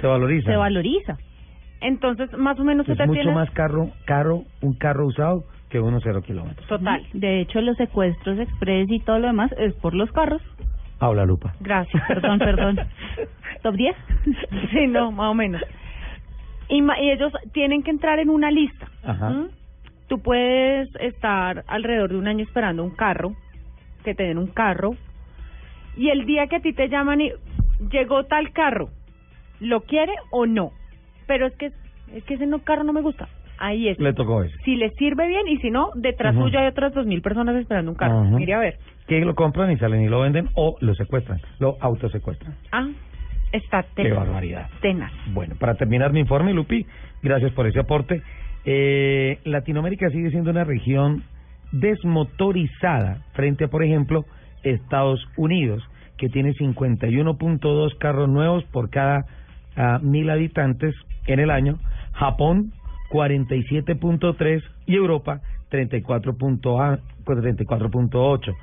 Se 0.00 0.06
valoriza. 0.06 0.50
se 0.50 0.56
valoriza. 0.56 1.18
Entonces, 1.80 2.32
más 2.38 2.58
o 2.60 2.64
menos 2.64 2.86
es 2.86 2.92
usted 2.92 3.06
mucho 3.06 3.32
más 3.32 3.50
caro, 3.50 3.90
caro 4.04 4.42
un 4.60 4.74
carro 4.74 5.06
usado 5.06 5.44
que 5.68 5.80
uno 5.80 5.98
cero 6.02 6.22
kilómetros. 6.22 6.66
Total. 6.68 7.02
De 7.12 7.40
hecho, 7.40 7.60
los 7.60 7.76
secuestros 7.76 8.38
express 8.38 8.90
y 8.90 9.00
todo 9.00 9.18
lo 9.18 9.26
demás 9.28 9.50
es 9.58 9.74
por 9.74 9.94
los 9.94 10.10
carros. 10.12 10.42
Habla 11.00 11.24
Lupa. 11.24 11.54
Gracias. 11.60 12.00
Perdón, 12.06 12.38
perdón. 12.38 12.78
¿Top 13.62 13.74
10? 13.74 13.96
Sí, 14.70 14.86
no, 14.86 15.10
más 15.10 15.30
o 15.30 15.34
menos. 15.34 15.60
Y, 16.72 16.82
y 16.82 17.10
ellos 17.10 17.32
tienen 17.52 17.82
que 17.82 17.90
entrar 17.90 18.18
en 18.18 18.30
una 18.30 18.50
lista. 18.50 18.88
Ajá. 19.04 19.30
¿Mm? 19.30 19.48
Tú 20.08 20.20
puedes 20.20 20.88
estar 21.00 21.64
alrededor 21.68 22.10
de 22.10 22.16
un 22.16 22.26
año 22.26 22.44
esperando 22.44 22.82
un 22.82 22.94
carro, 22.94 23.32
que 24.04 24.14
te 24.14 24.24
den 24.24 24.38
un 24.38 24.48
carro, 24.48 24.96
y 25.96 26.08
el 26.08 26.24
día 26.24 26.46
que 26.46 26.56
a 26.56 26.60
ti 26.60 26.72
te 26.72 26.88
llaman 26.88 27.20
y 27.20 27.32
llegó 27.90 28.24
tal 28.24 28.52
carro, 28.52 28.88
¿lo 29.60 29.82
quiere 29.82 30.12
o 30.30 30.46
no? 30.46 30.70
Pero 31.26 31.46
es 31.46 31.54
que 31.56 31.72
es 32.14 32.24
que 32.24 32.34
ese 32.34 32.46
no 32.46 32.58
carro 32.60 32.84
no 32.84 32.92
me 32.92 33.00
gusta. 33.00 33.28
Ahí 33.58 33.88
es. 33.88 33.98
Le 33.98 34.12
tocó 34.12 34.42
ese. 34.42 34.56
Si 34.64 34.76
le 34.76 34.90
sirve 34.90 35.26
bien 35.28 35.46
y 35.48 35.58
si 35.58 35.70
no, 35.70 35.90
detrás 35.94 36.34
Ujú. 36.34 36.46
suyo 36.46 36.58
hay 36.58 36.66
otras 36.66 36.92
dos 36.94 37.06
mil 37.06 37.22
personas 37.22 37.54
esperando 37.56 37.92
un 37.92 37.96
carro. 37.96 38.20
Ajá. 38.20 38.36
Mire 38.36 38.54
a 38.54 38.58
ver. 38.58 38.78
Que 39.06 39.20
lo 39.20 39.34
compran 39.34 39.70
y 39.70 39.76
salen 39.78 40.02
y 40.02 40.08
lo 40.08 40.20
venden 40.20 40.48
o 40.56 40.76
lo 40.80 40.94
secuestran, 40.94 41.38
lo 41.58 41.76
autosecuestran. 41.80 42.54
Ah, 42.72 42.88
está 43.52 43.82
Qué 43.82 44.04
tenaz. 44.04 44.18
barbaridad. 44.18 44.70
Tenaz. 44.80 45.12
Bueno, 45.32 45.54
para 45.58 45.74
terminar 45.74 46.12
mi 46.12 46.20
informe, 46.20 46.52
Lupi, 46.52 46.86
gracias 47.22 47.52
por 47.52 47.66
ese 47.66 47.80
aporte. 47.80 48.22
Eh, 48.64 49.38
Latinoamérica 49.44 50.10
sigue 50.10 50.30
siendo 50.30 50.50
una 50.50 50.64
región 50.64 51.24
desmotorizada 51.72 53.22
frente 53.32 53.64
a, 53.64 53.68
por 53.68 53.82
ejemplo, 53.82 54.24
Estados 54.62 55.26
Unidos, 55.36 55.82
que 56.16 56.28
tiene 56.28 56.52
51.2 56.54 57.98
carros 57.98 58.28
nuevos 58.28 58.64
por 58.64 58.90
cada 58.90 59.24
ah, 59.76 59.98
mil 60.02 60.30
habitantes 60.30 60.94
en 61.26 61.40
el 61.40 61.50
año, 61.50 61.78
Japón 62.12 62.72
47.3 63.10 64.62
y 64.86 64.94
Europa 64.94 65.40
34.8. 65.70 67.00
34.8. 67.24 68.54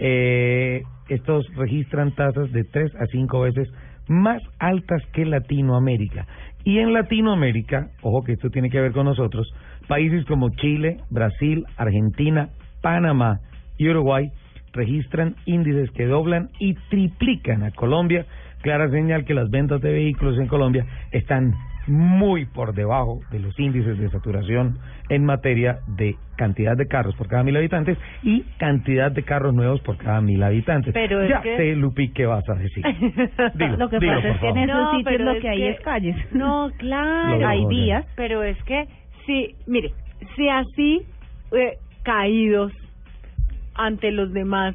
Eh, 0.00 0.82
estos 1.08 1.46
registran 1.56 2.14
tasas 2.14 2.52
de 2.52 2.64
3 2.64 2.94
a 2.96 3.06
5 3.06 3.40
veces 3.40 3.68
más 4.08 4.42
altas 4.58 5.02
que 5.12 5.24
Latinoamérica. 5.24 6.26
Y 6.64 6.78
en 6.78 6.92
Latinoamérica, 6.92 7.88
ojo 8.02 8.24
que 8.24 8.32
esto 8.32 8.50
tiene 8.50 8.70
que 8.70 8.80
ver 8.80 8.92
con 8.92 9.06
nosotros, 9.06 9.52
países 9.86 10.24
como 10.26 10.50
Chile, 10.50 10.98
Brasil, 11.10 11.64
Argentina, 11.76 12.50
Panamá 12.82 13.40
y 13.76 13.88
Uruguay 13.88 14.30
registran 14.72 15.34
índices 15.46 15.90
que 15.92 16.06
doblan 16.06 16.50
y 16.58 16.74
triplican 16.90 17.62
a 17.62 17.70
Colombia. 17.70 18.26
Clara 18.62 18.90
señal 18.90 19.24
que 19.24 19.34
las 19.34 19.50
ventas 19.50 19.80
de 19.80 19.92
vehículos 19.92 20.38
en 20.38 20.46
Colombia 20.46 20.84
están 21.12 21.54
muy 21.88 22.44
por 22.46 22.74
debajo 22.74 23.20
de 23.30 23.38
los 23.40 23.58
índices 23.58 23.98
de 23.98 24.08
saturación 24.10 24.78
en 25.08 25.24
materia 25.24 25.78
de 25.86 26.16
cantidad 26.36 26.76
de 26.76 26.86
carros 26.86 27.14
por 27.16 27.26
cada 27.28 27.42
mil 27.42 27.56
habitantes 27.56 27.98
y 28.22 28.42
cantidad 28.58 29.10
de 29.10 29.22
carros 29.24 29.54
nuevos 29.54 29.80
por 29.80 29.96
cada 29.96 30.20
mil 30.20 30.42
habitantes. 30.42 30.92
Pero 30.94 31.22
es 31.22 31.30
ya 31.30 31.40
que- 31.40 31.56
sé, 31.56 31.74
Lupi, 31.76 32.10
¿qué 32.12 32.26
vas 32.26 32.48
a 32.48 32.54
decir? 32.54 32.84
Dilo, 33.54 33.76
Lo 33.76 33.88
que 33.88 33.98
dilo, 33.98 34.14
pasa 34.14 34.28
por 34.28 34.34
es 34.34 34.40
que 34.40 34.48
en 34.48 34.56
esos 34.58 34.76
No, 34.78 34.90
sitios 34.90 35.04
pero 35.12 35.24
lo 35.24 35.30
es 35.32 35.40
que 35.42 35.48
hay 35.48 35.58
que- 35.58 35.70
es 35.70 35.80
calles. 35.80 36.16
No, 36.32 36.70
claro. 36.78 37.48
hay 37.48 37.64
vías. 37.66 38.06
Pero 38.16 38.42
es 38.42 38.62
que, 38.64 38.86
sí, 39.26 39.54
mire, 39.66 39.92
si 40.36 40.48
así 40.48 41.02
eh, 41.52 41.78
caídos 42.02 42.72
ante 43.74 44.10
los 44.10 44.32
demás, 44.32 44.74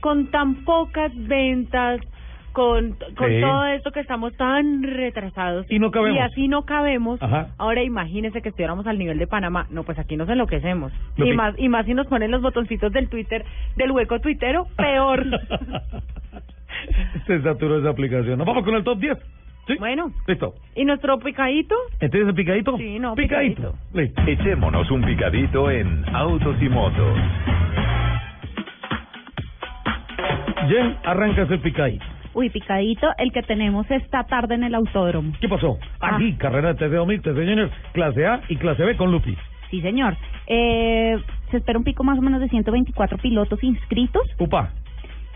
con 0.00 0.30
tan 0.30 0.64
pocas 0.64 1.12
ventas, 1.26 2.00
con, 2.60 2.96
con 3.16 3.28
Sí. 3.30 3.40
todo 3.40 3.64
esto 3.66 3.90
que 3.90 4.00
estamos 4.00 4.36
tan 4.36 4.82
retrasados 4.82 5.64
Y 5.70 5.78
no 5.78 5.90
cabemos. 5.90 6.18
y 6.18 6.20
así 6.20 6.46
no 6.48 6.66
cabemos, 6.66 7.22
Ajá. 7.22 7.48
ahora 7.56 7.82
imagínese 7.82 8.42
que 8.42 8.50
estuviéramos 8.50 8.86
al 8.86 8.98
nivel 8.98 9.18
de 9.18 9.26
Panamá, 9.26 9.66
no, 9.70 9.82
pues 9.82 9.98
aquí 9.98 10.14
nos 10.16 10.28
enloquecemos. 10.28 10.92
Lo 11.16 11.26
Y 11.26 11.32
más, 11.32 11.54
y 11.58 11.68
más 11.70 11.86
si 11.86 11.94
nos 11.94 12.06
ponen 12.06 12.30
los 12.30 12.42
botoncitos 12.42 12.92
del 12.92 13.08
Twitter, 13.08 13.44
del 13.76 13.90
hueco 13.92 14.20
tuitero, 14.20 14.66
peor. 14.76 15.24
Se 17.26 17.40
saturó 17.42 17.78
esa 17.78 17.90
aplicación. 17.90 18.38
Nos 18.38 18.46
vamos 18.46 18.64
con 18.64 18.74
el 18.74 18.84
top 18.84 18.98
10. 18.98 19.18
¿Sí? 19.66 19.74
Bueno. 19.78 20.10
Listo. 20.26 20.54
¿Y 20.74 20.84
nuestro 20.84 21.18
picadito? 21.18 21.74
¿Entonces 22.00 22.28
el 22.28 22.34
picadito? 22.34 22.76
Sí, 22.76 22.98
no, 22.98 23.14
Picadito. 23.14 23.74
Listo. 23.94 24.22
Echémonos 24.26 24.90
un 24.90 25.02
picadito 25.02 25.70
en 25.70 26.04
Autos 26.14 26.56
y 26.60 26.68
Motos. 26.68 27.18
Jen, 30.68 30.96
arrancas 31.04 31.50
el 31.50 31.60
picadito. 31.60 32.04
Uy, 32.34 32.50
picadito, 32.50 33.08
el 33.18 33.32
que 33.32 33.42
tenemos 33.42 33.90
esta 33.90 34.24
tarde 34.24 34.54
en 34.54 34.64
el 34.64 34.74
autódromo. 34.74 35.32
¿Qué 35.40 35.48
pasó? 35.48 35.78
Ah. 36.00 36.14
Aquí, 36.14 36.34
carrera 36.34 36.74
de 36.74 36.86
TC2000, 36.86 37.22
TC 37.22 37.34
Junior, 37.34 37.70
clase 37.92 38.26
A 38.26 38.40
y 38.48 38.56
clase 38.56 38.84
B 38.84 38.96
con 38.96 39.10
Lupi. 39.10 39.36
Sí, 39.70 39.80
señor. 39.80 40.16
Eh, 40.46 41.16
se 41.50 41.58
espera 41.58 41.78
un 41.78 41.84
pico 41.84 42.04
más 42.04 42.18
o 42.18 42.22
menos 42.22 42.40
de 42.40 42.48
124 42.48 43.18
pilotos 43.18 43.62
inscritos 43.62 44.22
Upa. 44.38 44.70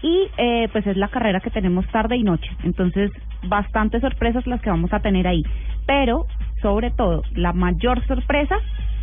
y 0.02 0.28
eh, 0.36 0.68
pues 0.72 0.86
es 0.86 0.96
la 0.96 1.08
carrera 1.08 1.40
que 1.40 1.50
tenemos 1.50 1.86
tarde 1.88 2.16
y 2.16 2.22
noche. 2.22 2.50
Entonces, 2.64 3.10
bastantes 3.48 4.00
sorpresas 4.00 4.46
las 4.46 4.60
que 4.60 4.70
vamos 4.70 4.92
a 4.92 5.00
tener 5.00 5.26
ahí. 5.26 5.42
Pero, 5.86 6.26
sobre 6.62 6.90
todo, 6.90 7.22
la 7.34 7.52
mayor 7.52 8.04
sorpresa 8.06 8.56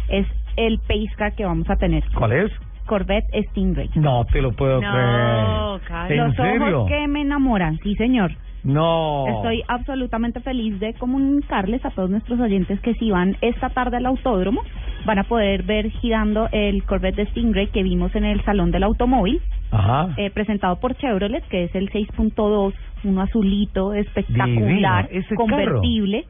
es 0.10 0.28
el 0.58 0.80
pace 0.80 1.10
car 1.18 1.34
que 1.34 1.46
vamos 1.46 1.70
a 1.70 1.76
tener. 1.78 2.04
¿Cuál 2.14 2.34
es? 2.34 2.52
Corvette 2.92 3.32
Stingray. 3.52 3.90
No 3.96 4.26
te 4.26 4.42
lo 4.42 4.52
puedo 4.52 4.82
No, 4.82 4.92
creer. 4.92 6.12
¿En 6.12 6.18
Los 6.28 6.36
serio? 6.36 6.80
ojos 6.82 6.90
que 6.92 7.08
me 7.08 7.22
enamoran, 7.22 7.78
sí, 7.84 7.96
señor. 7.96 8.34
No. 8.66 9.26
Estoy 9.30 9.64
absolutamente 9.70 10.42
feliz 10.42 10.78
de 10.82 10.94
comunicarles 10.96 11.86
a 11.86 11.92
todos 11.92 12.10
nuestros 12.10 12.38
oyentes 12.42 12.82
que 12.82 12.94
si 12.96 13.10
van 13.10 13.38
esta 13.40 13.70
tarde 13.70 13.96
al 13.96 14.06
autódromo 14.08 14.62
van 15.06 15.20
a 15.20 15.24
poder 15.24 15.64
ver 15.64 15.90
girando 16.02 16.50
el 16.52 16.84
Corvette 16.84 17.16
de 17.16 17.26
Stingray 17.28 17.68
que 17.68 17.82
vimos 17.82 18.14
en 18.14 18.26
el 18.26 18.44
Salón 18.44 18.72
del 18.72 18.84
Automóvil, 18.84 19.40
Ajá. 19.72 20.10
eh, 20.18 20.30
presentado 20.30 20.76
por 20.82 20.94
Chevrolet, 20.98 21.48
que 21.48 21.64
es 21.64 21.76
el 21.76 21.90
6.2, 21.92 22.74
uno 23.06 23.22
azulito 23.22 23.94
espectacular, 23.94 25.08
Divino, 25.08 25.24
ese 25.26 25.36
convertible. 25.36 26.26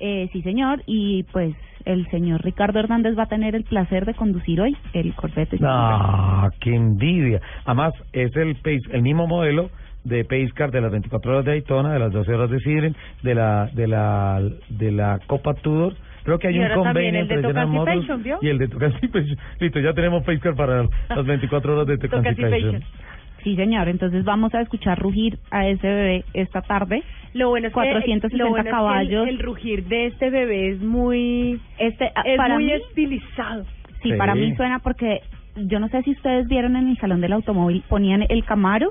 Eh, 0.00 0.28
sí, 0.32 0.42
señor, 0.42 0.82
y 0.86 1.22
pues 1.32 1.54
el 1.84 2.06
señor 2.10 2.42
Ricardo 2.42 2.78
Hernández 2.78 3.18
va 3.18 3.24
a 3.24 3.28
tener 3.28 3.54
el 3.54 3.64
placer 3.64 4.04
de 4.04 4.14
conducir 4.14 4.60
hoy 4.60 4.76
el 4.92 5.14
Corvette. 5.14 5.58
Ah, 5.62 6.48
qué 6.60 6.74
envidia. 6.74 7.40
Además, 7.64 7.92
es 8.12 8.34
el 8.36 8.56
pace, 8.56 8.80
el 8.92 9.02
mismo 9.02 9.26
modelo 9.26 9.70
de 10.04 10.24
Pace 10.24 10.50
Car 10.54 10.70
de 10.70 10.80
las 10.80 10.90
24 10.90 11.30
horas 11.30 11.44
de 11.44 11.50
Daytona, 11.52 11.92
de 11.92 11.98
las 11.98 12.12
12 12.12 12.32
horas 12.32 12.50
de 12.50 12.58
Sidren, 12.60 12.96
de 13.22 13.34
la 13.34 13.68
de 13.72 13.86
la 13.86 14.40
de 14.68 14.92
la 14.92 15.18
Copa 15.26 15.54
Tudor. 15.54 15.94
Creo 16.24 16.38
que 16.38 16.48
hay 16.48 16.56
Y 16.56 16.60
un 16.60 16.72
convenio 16.74 17.20
entre 17.20 17.36
General 17.40 17.66
Motors 17.66 18.06
y 18.42 18.48
el 18.48 18.58
de 18.58 18.68
Tocancipation. 18.68 19.36
Listo, 19.60 19.80
ya 19.80 19.92
tenemos 19.94 20.22
Pace 20.24 20.40
Car 20.40 20.54
para 20.54 20.84
las 21.08 21.26
24 21.26 21.74
horas 21.74 21.86
de 21.86 21.98
Tocancipation. 21.98 22.82
Sí, 23.44 23.56
señor. 23.56 23.88
Entonces 23.88 24.24
vamos 24.24 24.54
a 24.54 24.60
escuchar 24.60 24.98
rugir 24.98 25.38
a 25.50 25.66
ese 25.66 25.86
bebé 25.86 26.24
esta 26.34 26.60
tarde. 26.62 27.02
Lo 27.32 27.48
bueno 27.48 27.68
es 27.68 27.72
que 27.72 27.74
460 27.74 28.36
lo 28.36 28.50
bueno 28.50 28.58
es 28.58 28.64
que 28.64 28.68
el- 28.70 28.74
caballos. 28.74 29.28
el, 29.28 29.38
rugir 29.38 29.84
de 29.84 30.06
este 30.06 30.30
bebé 30.30 30.70
es 30.70 30.80
muy 30.80 31.60
Este, 31.78 32.12
es 32.24 32.36
para 32.36 32.54
muy 32.54 32.64
mí- 32.66 32.72
estilizado. 32.72 33.64
Sí, 34.02 34.12
para 34.14 34.34
mí 34.34 34.54
suena 34.56 34.78
porque 34.80 35.20
yo 35.56 35.78
no 35.80 35.88
sé 35.88 36.02
si 36.02 36.12
ustedes 36.12 36.48
vieron 36.48 36.76
en 36.76 36.88
el 36.88 36.96
salón 36.98 37.20
del 37.20 37.32
automóvil 37.34 37.82
ponían 37.88 38.24
el 38.28 38.44
Camaro 38.44 38.90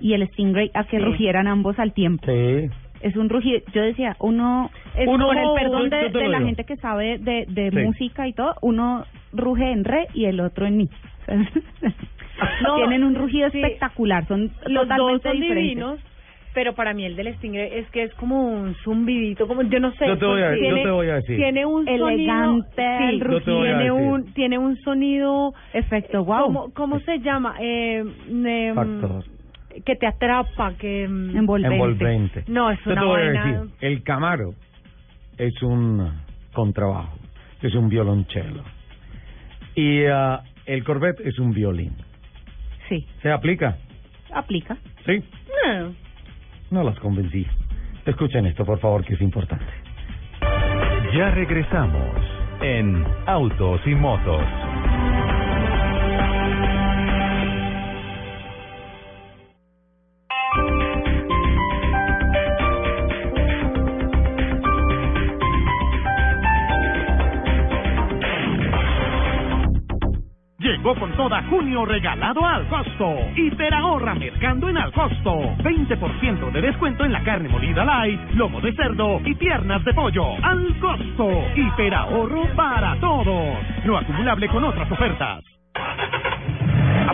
y 0.00 0.14
el 0.14 0.26
Stingray 0.28 0.70
a 0.74 0.84
que 0.84 0.98
Sí. 0.98 1.04
rugieran 1.04 1.46
ambos 1.48 1.78
al 1.78 1.92
tiempo. 1.92 2.24
Sí. 2.26 2.68
Es 3.00 3.14
un 3.16 3.28
rugido. 3.28 3.60
Yo 3.72 3.82
decía, 3.82 4.16
uno, 4.20 4.70
es 4.96 5.06
Uno- 5.06 5.26
con 5.28 5.38
el 5.38 5.48
perdón 5.54 5.90
de, 5.90 6.28
la 6.28 6.40
gente 6.40 6.64
que 6.64 6.76
sabe 6.76 7.18
de, 7.18 7.46
de 7.48 7.70
Sí. 7.70 7.76
música 7.78 8.26
y 8.26 8.32
todo, 8.32 8.54
uno 8.60 9.04
ruge 9.32 9.70
en 9.70 9.84
re 9.84 10.08
y 10.14 10.24
el 10.24 10.40
otro 10.40 10.66
en 10.66 10.76
mi. 10.78 10.88
No, 12.62 12.76
Tienen 12.76 13.04
un 13.04 13.14
rugido 13.14 13.50
sí. 13.50 13.58
espectacular, 13.60 14.26
son 14.26 14.50
Los 14.66 14.86
dos 14.88 14.96
totalmente 14.96 15.28
son 15.28 15.40
diferentes. 15.40 15.62
divinos, 15.62 15.98
Pero 16.54 16.74
para 16.74 16.92
mí 16.94 17.04
el 17.04 17.14
del 17.14 17.32
Stingray 17.36 17.70
es 17.78 17.88
que 17.90 18.02
es 18.04 18.14
como 18.14 18.42
un 18.48 18.74
zumbidito, 18.82 19.46
como 19.46 19.62
yo 19.62 19.78
no 19.80 19.92
sé. 19.92 20.06
Yo 20.08 20.18
te 20.18 20.24
voy 20.26 20.42
a- 20.42 20.54
yo 20.54 20.60
tiene, 20.60 20.82
te 20.82 20.90
voy 20.90 21.08
a 21.08 21.14
decir. 21.16 21.36
Tiene 21.36 21.66
un 21.66 21.86
Elegante, 21.88 22.82
sonido. 23.20 23.38
Sí, 23.38 23.44
tiene 23.44 23.90
un 23.92 24.32
tiene 24.32 24.58
un 24.58 24.76
sonido. 24.78 25.54
Efecto 25.72 26.24
wow. 26.24 26.44
¿Cómo, 26.44 26.70
cómo 26.74 27.00
se 27.00 27.18
llama? 27.20 27.54
Eh, 27.60 28.02
em, 28.28 28.74
Factor. 28.74 29.24
que 29.84 29.94
te 29.94 30.06
atrapa, 30.06 30.72
que 30.78 31.04
em, 31.04 31.36
Envolvente. 31.36 32.44
No, 32.48 32.70
es 32.70 32.78
Yo 32.84 32.92
una 32.92 33.00
te 33.02 33.06
voy 33.06 33.20
a 33.20 33.24
vaina. 33.26 33.44
decir, 33.44 33.70
el 33.80 34.02
Camaro 34.02 34.54
es 35.36 35.62
un 35.62 36.10
contrabajo, 36.52 37.18
es 37.62 37.74
un 37.74 37.88
violonchelo. 37.88 38.64
Y 39.76 40.06
ah, 40.06 40.40
el 40.66 40.82
Corvette 40.82 41.20
es 41.20 41.38
un 41.38 41.52
violín. 41.52 41.92
Sí. 42.88 43.06
¿Se 43.22 43.30
aplica? 43.30 43.76
Aplica. 44.32 44.76
Sí. 45.06 45.22
No. 45.66 45.94
No 46.70 46.82
las 46.82 46.98
convencí. 47.00 47.46
Escuchen 48.04 48.46
esto, 48.46 48.64
por 48.64 48.78
favor, 48.78 49.04
que 49.04 49.14
es 49.14 49.20
importante. 49.20 49.66
Ya 51.14 51.30
regresamos 51.30 52.16
en 52.60 53.04
Autos 53.26 53.80
y 53.86 53.94
Motos. 53.94 54.42
Con 70.94 71.12
toda 71.12 71.42
junio 71.42 71.84
regalado 71.84 72.46
al 72.46 72.66
costo. 72.66 73.14
Hiper 73.36 73.74
ahorra 73.74 74.14
mercando 74.14 74.70
en 74.70 74.78
al 74.78 74.90
costo. 74.90 75.34
20% 75.58 76.50
de 76.50 76.60
descuento 76.62 77.04
en 77.04 77.12
la 77.12 77.22
carne 77.22 77.46
molida 77.50 77.84
light, 77.84 78.18
lomo 78.32 78.58
de 78.62 78.72
cerdo 78.72 79.20
y 79.22 79.34
piernas 79.34 79.84
de 79.84 79.92
pollo. 79.92 80.24
Al 80.42 80.74
costo. 80.80 81.28
Hiper 81.54 81.94
ahorro 81.94 82.44
para 82.56 82.98
todos. 83.00 83.58
No 83.84 83.98
acumulable 83.98 84.48
con 84.48 84.64
otras 84.64 84.90
ofertas. 84.90 85.44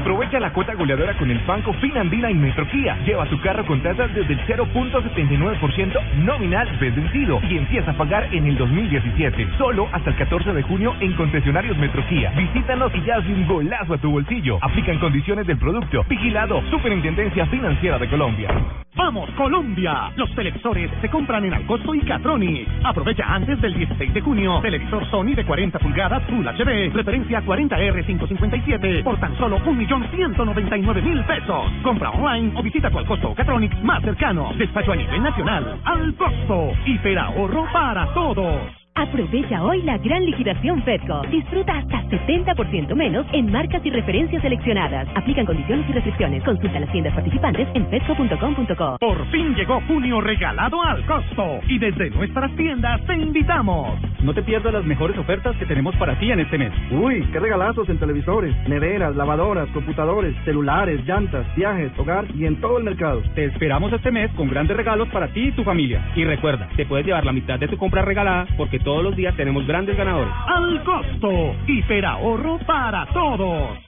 Aprovecha 0.04 0.38
la 0.38 0.52
cuota 0.52 0.74
goleadora 0.74 1.16
con 1.16 1.30
el 1.30 1.38
Banco 1.46 1.72
Finandina 1.80 2.30
y 2.30 2.34
Metroquía. 2.34 2.94
Lleva 3.06 3.24
tu 3.24 3.40
carro 3.40 3.64
con 3.64 3.82
tasas 3.82 4.12
desde 4.12 4.34
el 4.34 4.40
0.79% 4.40 6.14
nominal 6.16 6.68
vencido 6.78 7.40
y 7.48 7.56
empieza 7.56 7.92
a 7.92 7.94
pagar 7.94 8.28
en 8.30 8.46
el 8.46 8.58
2017. 8.58 9.56
Solo 9.56 9.88
hasta 9.92 10.10
el 10.10 10.16
14 10.16 10.52
de 10.52 10.62
junio 10.62 10.94
en 11.00 11.14
concesionarios 11.14 11.78
Metroquía. 11.78 12.32
Visítanos 12.36 12.94
y 12.94 13.00
ya 13.00 13.16
hazle 13.16 13.32
un 13.32 13.46
golazo 13.46 13.94
a 13.94 13.96
tu 13.96 14.10
bolsillo. 14.10 14.58
Aplican 14.60 14.98
condiciones 14.98 15.46
del 15.46 15.56
producto. 15.56 16.04
Vigilado. 16.06 16.60
Superintendencia 16.70 17.46
Financiera 17.46 17.98
de 17.98 18.06
Colombia. 18.06 18.50
¡Vamos, 18.96 19.28
Colombia! 19.30 20.12
Los 20.14 20.32
televisores 20.36 20.88
se 21.00 21.08
compran 21.08 21.44
en 21.44 21.52
Alcosto 21.52 21.94
y 21.96 22.00
Catronic. 22.02 22.68
Aprovecha 22.84 23.24
antes 23.26 23.60
del 23.60 23.74
16 23.74 24.14
de 24.14 24.20
junio. 24.20 24.60
Televisor 24.62 25.04
Sony 25.10 25.34
de 25.34 25.44
40 25.44 25.80
pulgadas 25.80 26.22
Full 26.28 26.46
HD, 26.46 26.94
referencia 26.94 27.42
40R557, 27.42 29.02
por 29.02 29.18
tan 29.18 29.36
solo 29.36 29.58
1.199.000 29.98 31.26
pesos. 31.26 31.64
Compra 31.82 32.10
online 32.10 32.52
o 32.58 32.62
visita 32.62 32.90
tu 32.90 32.98
Alcosto 32.98 33.30
o 33.30 33.34
Catronic 33.34 33.74
más 33.82 34.02
cercano. 34.02 34.52
Despacho 34.56 34.92
a 34.92 34.96
nivel 34.96 35.22
nacional. 35.22 35.78
Al 35.84 36.14
costo. 36.16 36.72
Hiperahorro 36.86 37.66
para 37.72 38.12
todos. 38.14 38.83
Aprovecha 38.96 39.60
hoy 39.64 39.82
la 39.82 39.98
gran 39.98 40.24
liquidación 40.24 40.80
Fedco. 40.84 41.22
Disfruta 41.28 41.78
hasta 41.78 42.00
70% 42.10 42.94
menos 42.94 43.26
en 43.32 43.50
marcas 43.50 43.84
y 43.84 43.90
referencias 43.90 44.40
seleccionadas. 44.40 45.08
Aplican 45.16 45.44
condiciones 45.46 45.84
y 45.90 45.92
restricciones. 45.94 46.44
Consulta 46.44 46.78
las 46.78 46.92
tiendas 46.92 47.12
participantes 47.12 47.66
en 47.74 47.88
fedco.com.co. 47.88 48.98
Por 49.00 49.26
fin 49.32 49.52
llegó 49.56 49.80
junio 49.88 50.20
regalado 50.20 50.80
al 50.80 51.04
costo. 51.06 51.58
Y 51.66 51.80
desde 51.80 52.08
nuestras 52.10 52.54
tiendas 52.54 53.04
te 53.04 53.16
invitamos. 53.16 53.98
No 54.22 54.32
te 54.32 54.44
pierdas 54.44 54.72
las 54.72 54.84
mejores 54.84 55.18
ofertas 55.18 55.56
que 55.56 55.66
tenemos 55.66 55.96
para 55.96 56.16
ti 56.20 56.30
en 56.30 56.38
este 56.38 56.56
mes. 56.56 56.72
Uy, 56.92 57.26
qué 57.32 57.40
regalazos 57.40 57.88
en 57.88 57.98
televisores, 57.98 58.54
neveras, 58.68 59.16
lavadoras, 59.16 59.68
computadores, 59.70 60.36
celulares, 60.44 61.04
llantas, 61.04 61.44
viajes, 61.56 61.90
hogar 61.98 62.26
y 62.32 62.46
en 62.46 62.60
todo 62.60 62.78
el 62.78 62.84
mercado. 62.84 63.22
Te 63.34 63.46
esperamos 63.46 63.92
este 63.92 64.12
mes 64.12 64.30
con 64.34 64.48
grandes 64.48 64.76
regalos 64.76 65.08
para 65.08 65.26
ti 65.32 65.48
y 65.48 65.52
tu 65.52 65.64
familia. 65.64 66.12
Y 66.14 66.24
recuerda, 66.24 66.68
te 66.76 66.86
puedes 66.86 67.04
llevar 67.04 67.26
la 67.26 67.32
mitad 67.32 67.58
de 67.58 67.66
tu 67.66 67.76
compra 67.76 68.02
regalada 68.02 68.46
porque 68.56 68.83
todos 68.84 69.02
los 69.02 69.16
días 69.16 69.34
tenemos 69.36 69.66
grandes 69.66 69.96
ganadores. 69.96 70.32
Al 70.46 70.84
costo. 70.84 71.56
Hiperahorro 71.66 72.58
para 72.66 73.06
todos. 73.06 73.78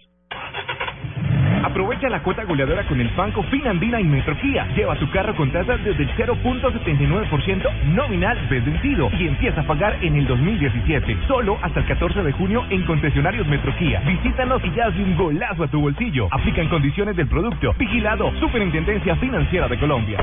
Aprovecha 1.67 2.09
la 2.09 2.23
cuota 2.23 2.45
goleadora 2.45 2.87
con 2.87 3.01
el 3.01 3.09
Banco 3.17 3.43
Finandina 3.51 4.01
y 4.01 4.05
Metroquía. 4.05 4.69
Lleva 4.77 4.95
tu 4.95 5.11
carro 5.11 5.35
con 5.35 5.51
tasas 5.51 5.83
desde 5.83 6.05
el 6.05 6.11
0.79% 6.11 7.85
nominal 7.87 8.39
vencido 8.49 9.11
y 9.19 9.27
empieza 9.27 9.63
a 9.63 9.67
pagar 9.67 9.99
en 10.01 10.15
el 10.15 10.29
2017. 10.29 11.27
Solo 11.27 11.59
hasta 11.63 11.81
el 11.81 11.87
14 11.87 12.23
de 12.23 12.31
junio 12.31 12.65
en 12.71 12.85
concesionarios 12.85 13.49
Metroquía. 13.49 14.01
Visítanos 14.07 14.63
y 14.65 14.71
ya 14.77 14.87
hazle 14.87 15.03
un 15.03 15.17
golazo 15.17 15.65
a 15.65 15.67
tu 15.67 15.81
bolsillo. 15.81 16.29
Aplican 16.31 16.69
condiciones 16.69 17.17
del 17.17 17.27
producto. 17.27 17.75
Vigilado. 17.77 18.31
Superintendencia 18.39 19.17
Financiera 19.17 19.67
de 19.67 19.77
Colombia. 19.81 20.21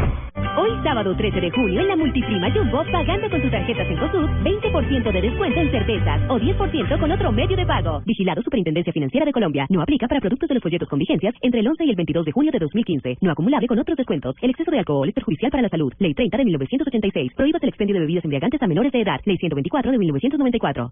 Hoy 0.55 0.69
sábado 0.83 1.15
13 1.15 1.41
de 1.41 1.51
junio 1.51 1.81
en 1.81 1.87
la 1.87 1.95
Multiprima 1.95 2.51
Jumbo, 2.51 2.85
pagando 2.91 3.29
con 3.29 3.41
tu 3.41 3.49
tarjeta 3.49 3.83
Cencosud, 3.85 4.29
20% 4.43 5.11
de 5.11 5.21
descuento 5.21 5.59
en 5.59 5.71
cervezas 5.71 6.21
o 6.29 6.39
10% 6.39 6.99
con 6.99 7.11
otro 7.11 7.31
medio 7.31 7.57
de 7.57 7.65
pago. 7.65 8.01
Vigilado 8.05 8.41
Superintendencia 8.43 8.93
Financiera 8.93 9.25
de 9.25 9.33
Colombia. 9.33 9.65
No 9.69 9.81
aplica 9.81 10.07
para 10.07 10.21
productos 10.21 10.47
de 10.47 10.53
los 10.53 10.63
folletos 10.63 10.87
con 10.87 10.99
vigencias 10.99 11.32
entre 11.41 11.59
el 11.61 11.67
11 11.67 11.85
y 11.85 11.89
el 11.89 11.95
22 11.95 12.25
de 12.25 12.31
junio 12.31 12.51
de 12.51 12.59
2015. 12.59 13.17
No 13.21 13.31
acumulable 13.31 13.67
con 13.67 13.79
otros 13.79 13.97
descuentos. 13.97 14.35
El 14.41 14.51
exceso 14.51 14.71
de 14.71 14.79
alcohol 14.79 15.09
es 15.09 15.15
perjudicial 15.15 15.51
para 15.51 15.63
la 15.63 15.69
salud. 15.69 15.93
Ley 15.99 16.13
30 16.13 16.37
de 16.37 16.45
1986. 16.45 17.33
Prohíbas 17.35 17.63
el 17.63 17.69
expendio 17.69 17.95
de 17.95 18.01
bebidas 18.01 18.23
embriagantes 18.23 18.61
a 18.61 18.67
menores 18.67 18.91
de 18.91 19.01
edad. 19.01 19.19
Ley 19.25 19.37
124 19.37 19.91
de 19.91 19.97
1994. 19.97 20.91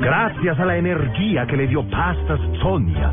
Gracias 0.00 0.58
a 0.58 0.64
la 0.64 0.76
energía 0.76 1.46
que 1.46 1.56
le 1.56 1.66
dio 1.66 1.82
Pastas 1.88 2.40
Sonia, 2.62 3.12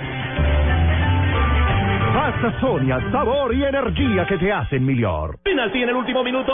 Pasta 2.21 2.53
Sonia, 2.61 2.99
sabor 3.11 3.51
y 3.51 3.63
energía 3.63 4.27
que 4.27 4.37
te 4.37 4.53
hacen 4.53 4.85
mejor. 4.85 5.39
Penalti 5.41 5.81
en 5.81 5.89
el 5.89 5.95
último 5.95 6.23
minuto. 6.23 6.53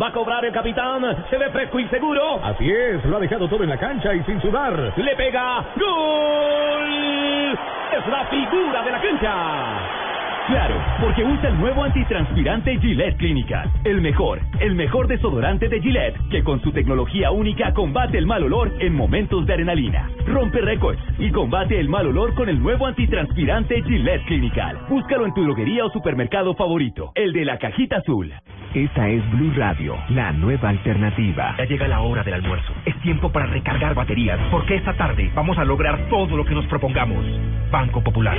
Va 0.00 0.10
a 0.10 0.12
cobrar 0.12 0.44
el 0.44 0.52
capitán. 0.52 1.02
Se 1.28 1.36
ve 1.36 1.50
fresco 1.50 1.80
y 1.80 1.88
seguro. 1.88 2.40
Así 2.44 2.70
es, 2.70 3.04
lo 3.04 3.16
ha 3.16 3.18
dejado 3.18 3.48
todo 3.48 3.64
en 3.64 3.70
la 3.70 3.78
cancha 3.78 4.14
y 4.14 4.22
sin 4.22 4.40
sudar. 4.40 4.92
Le 4.96 5.16
pega. 5.16 5.64
¡Gol! 5.74 7.58
Es 7.98 8.06
la 8.06 8.26
figura 8.26 8.84
de 8.84 8.92
la 8.92 9.00
cancha. 9.00 9.97
Claro, 10.48 10.82
porque 10.98 11.22
usa 11.22 11.50
el 11.50 11.58
nuevo 11.58 11.84
antitranspirante 11.84 12.78
Gillette 12.78 13.18
Clinical. 13.18 13.70
El 13.84 14.00
mejor, 14.00 14.40
el 14.60 14.74
mejor 14.74 15.06
desodorante 15.06 15.68
de 15.68 15.78
Gillette, 15.78 16.16
que 16.30 16.42
con 16.42 16.62
su 16.62 16.72
tecnología 16.72 17.30
única 17.30 17.74
combate 17.74 18.16
el 18.16 18.24
mal 18.24 18.42
olor 18.42 18.72
en 18.80 18.94
momentos 18.94 19.44
de 19.44 19.52
adrenalina. 19.52 20.10
Rompe 20.26 20.62
récords 20.62 21.02
y 21.18 21.30
combate 21.32 21.78
el 21.78 21.90
mal 21.90 22.06
olor 22.06 22.32
con 22.34 22.48
el 22.48 22.62
nuevo 22.62 22.86
antitranspirante 22.86 23.82
Gillette 23.82 24.24
Clinical. 24.24 24.78
Búscalo 24.88 25.26
en 25.26 25.34
tu 25.34 25.44
droguería 25.44 25.84
o 25.84 25.90
supermercado 25.90 26.54
favorito, 26.54 27.12
el 27.14 27.34
de 27.34 27.44
la 27.44 27.58
cajita 27.58 27.98
azul. 27.98 28.32
Esta 28.72 29.06
es 29.06 29.30
Blue 29.32 29.52
Radio, 29.54 29.96
la 30.08 30.32
nueva 30.32 30.70
alternativa. 30.70 31.56
Ya 31.58 31.64
llega 31.66 31.88
la 31.88 32.00
hora 32.00 32.22
del 32.22 32.34
almuerzo. 32.34 32.72
Es 32.86 32.98
tiempo 33.02 33.30
para 33.30 33.44
recargar 33.44 33.94
baterías, 33.94 34.40
porque 34.50 34.76
esta 34.76 34.94
tarde 34.94 35.30
vamos 35.34 35.58
a 35.58 35.64
lograr 35.64 36.08
todo 36.08 36.38
lo 36.38 36.44
que 36.46 36.54
nos 36.54 36.64
propongamos. 36.68 37.22
Banco 37.70 38.02
Popular. 38.02 38.38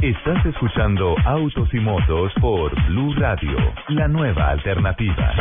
Estás 0.00 0.46
escuchando 0.46 1.14
Autos 1.24 1.68
y 1.72 1.78
Motos 1.78 2.32
por 2.40 2.74
Blue 2.86 3.14
Radio, 3.14 3.56
la 3.88 4.08
nueva 4.08 4.50
alternativa. 4.50 5.32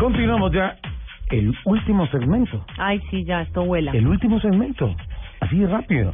Continuamos 0.00 0.52
ya 0.52 0.76
el 1.30 1.52
último 1.64 2.06
segmento. 2.08 2.64
Ay, 2.78 3.00
sí, 3.10 3.24
ya, 3.24 3.42
esto 3.42 3.64
vuela. 3.64 3.92
El 3.92 4.06
último 4.06 4.40
segmento. 4.40 4.94
Así 5.40 5.58
de 5.58 5.66
rápido. 5.68 6.12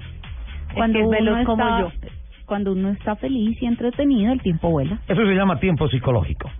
Cuando 0.74 0.98
es 0.98 1.04
uno 1.06 1.16
veloz 1.16 1.46
como 1.46 1.62
está, 1.62 1.80
yo. 1.80 2.08
Cuando 2.44 2.72
uno 2.72 2.90
está 2.90 3.16
feliz 3.16 3.56
y 3.62 3.66
entretenido, 3.66 4.32
el 4.32 4.42
tiempo 4.42 4.70
vuela. 4.70 4.98
Eso 5.08 5.24
se 5.24 5.34
llama 5.34 5.58
tiempo 5.60 5.88
psicológico. 5.88 6.50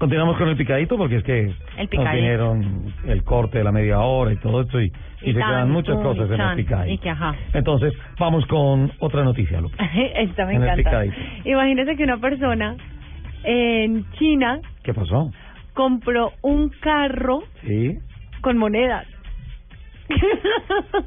Continuamos 0.00 0.38
con 0.38 0.48
el 0.48 0.56
picadito 0.56 0.96
porque 0.96 1.16
es 1.16 1.24
que 1.24 1.52
El 1.76 1.88
nos 1.92 2.12
vinieron 2.14 2.94
el 3.06 3.22
corte 3.22 3.58
de 3.58 3.64
la 3.64 3.70
media 3.70 3.98
hora 4.00 4.32
y 4.32 4.36
todo 4.36 4.62
esto 4.62 4.80
y, 4.80 4.86
y, 4.86 5.30
Y 5.30 5.32
se 5.34 5.38
quedan 5.38 5.70
muchas 5.70 5.96
cosas 5.98 6.30
en 6.30 6.40
el 6.40 6.56
picadito. 6.56 6.94
y 6.94 6.98
que 6.98 7.10
ajá. 7.10 7.34
Entonces, 7.52 7.92
vamos 8.18 8.46
con 8.46 8.90
otra 9.00 9.24
noticia, 9.24 9.60
Lupe. 9.60 9.76
Esta 10.16 10.46
me 10.46 10.54
En 10.54 10.62
encanta. 10.62 11.04
Imagínese 11.44 11.96
que 11.96 12.04
una 12.04 12.16
persona 12.16 12.76
en 13.44 14.10
China 14.12 14.60
¿Qué 14.82 14.94
pasó? 14.94 15.30
compró 15.74 16.32
un 16.40 16.70
carro 16.80 17.40
Sí. 17.66 17.98
con 18.40 18.56
monedas. 18.56 19.06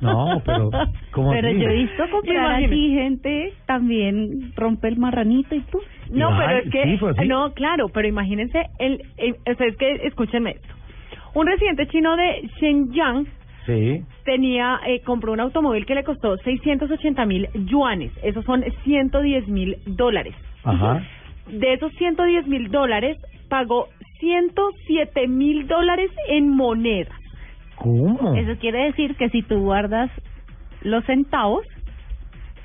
No, 0.01 0.41
pero 0.45 0.69
¿cómo 1.11 1.31
Pero 1.31 1.47
así? 1.49 1.59
yo 1.59 1.69
he 1.69 1.73
visto 1.73 2.03
comprar 2.11 2.63
así 2.63 2.89
gente 2.93 3.53
también 3.65 4.53
rompe 4.55 4.88
el 4.88 4.97
marranito 4.97 5.55
y 5.55 5.61
tú. 5.61 5.80
No, 6.11 6.30
Ay, 6.30 6.35
pero 6.45 6.59
es 6.59 6.71
que 6.71 6.97
sí, 7.21 7.27
no, 7.27 7.53
claro, 7.53 7.89
pero 7.89 8.07
imagínense 8.07 8.67
el, 8.80 9.01
el 9.17 9.35
sea, 9.57 9.67
es 9.67 9.77
que 9.77 9.93
escúchenme 10.07 10.51
esto. 10.51 10.67
Un 11.34 11.47
residente 11.47 11.88
chino 11.88 12.15
de 12.15 12.49
Shenyang 12.59 13.25
Sí. 13.65 14.03
tenía 14.25 14.81
eh, 14.85 14.99
compró 15.05 15.31
un 15.31 15.39
automóvil 15.39 15.85
que 15.85 15.95
le 15.95 16.03
costó 16.03 16.35
680 16.38 17.25
mil 17.25 17.47
yuanes, 17.65 18.11
esos 18.21 18.43
son 18.43 18.61
110 18.84 19.47
mil 19.47 19.77
dólares. 19.85 20.35
Ajá. 20.65 21.01
De 21.47 21.73
esos 21.73 21.93
110 21.93 22.45
mil 22.47 22.69
dólares 22.69 23.17
pagó 23.47 23.88
107 24.19 25.27
mil 25.30 25.65
dólares 25.67 26.11
en 26.27 26.49
monedas. 26.49 27.17
¿Cómo? 27.75 28.35
Eso 28.35 28.59
quiere 28.59 28.85
decir 28.85 29.15
que 29.15 29.29
si 29.29 29.41
tú 29.41 29.59
guardas 29.61 30.09
los 30.81 31.03
centavos, 31.05 31.65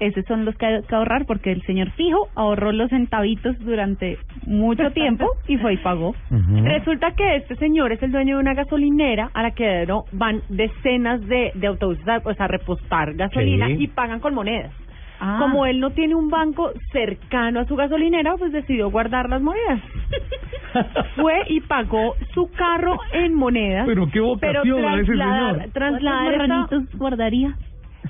esos 0.01 0.24
son 0.26 0.44
los 0.44 0.55
que 0.56 0.64
hay 0.66 0.82
que 0.82 0.94
ahorrar 0.94 1.26
porque 1.26 1.51
el 1.51 1.62
señor 1.62 1.90
fijo 1.93 2.28
ahorró 2.36 2.70
los 2.70 2.89
centavitos 2.90 3.59
durante 3.59 4.16
mucho 4.47 4.90
tiempo 4.94 5.26
y 5.48 5.56
fue 5.56 5.74
y 5.74 5.76
pagó. 5.78 6.14
Resulta 6.62 7.12
que 7.16 7.36
este 7.36 7.56
señor 7.56 7.90
es 7.93 8.02
el 8.02 8.12
dueño 8.12 8.36
de 8.36 8.43
una 8.43 8.55
gasolinera 8.55 9.30
a 9.35 9.43
la 9.43 9.51
que 9.52 9.86
no 9.86 10.05
van 10.12 10.43
decenas 10.48 11.20
de, 11.26 11.51
de 11.55 11.66
autobuses 11.66 12.06
a, 12.06 12.20
pues, 12.20 12.40
a 12.40 12.47
repostar 12.47 13.14
gasolina 13.14 13.66
Sí. 13.66 13.76
y 13.80 13.86
pagan 13.89 14.20
con 14.20 14.35
monedas. 14.35 14.72
Ah. 15.20 15.39
Como 15.40 15.66
él 15.66 15.81
no 15.81 15.90
tiene 15.90 16.15
un 16.15 16.28
banco 16.28 16.70
cercano 16.93 17.61
a 17.61 17.65
su 17.65 17.74
gasolinera, 17.77 18.36
pues 18.39 18.53
decidió 18.53 18.89
guardar 18.90 19.28
las 19.28 19.43
monedas. 19.43 19.81
Fue 21.16 21.35
y 21.49 21.61
pagó 21.61 22.15
su 22.35 22.51
carro 22.53 22.99
en 23.12 23.35
monedas. 23.35 23.86
Pero 23.86 24.07
qué 24.12 24.20
vocación 24.20 24.85
a 24.85 24.95
ese 25.01 25.07
trasladar, 25.07 25.55
señor. 25.57 25.70
trasladar 25.73 26.36
¿Cuántos 26.47 26.82
esta- 26.85 26.99
guardaría? 26.99 27.55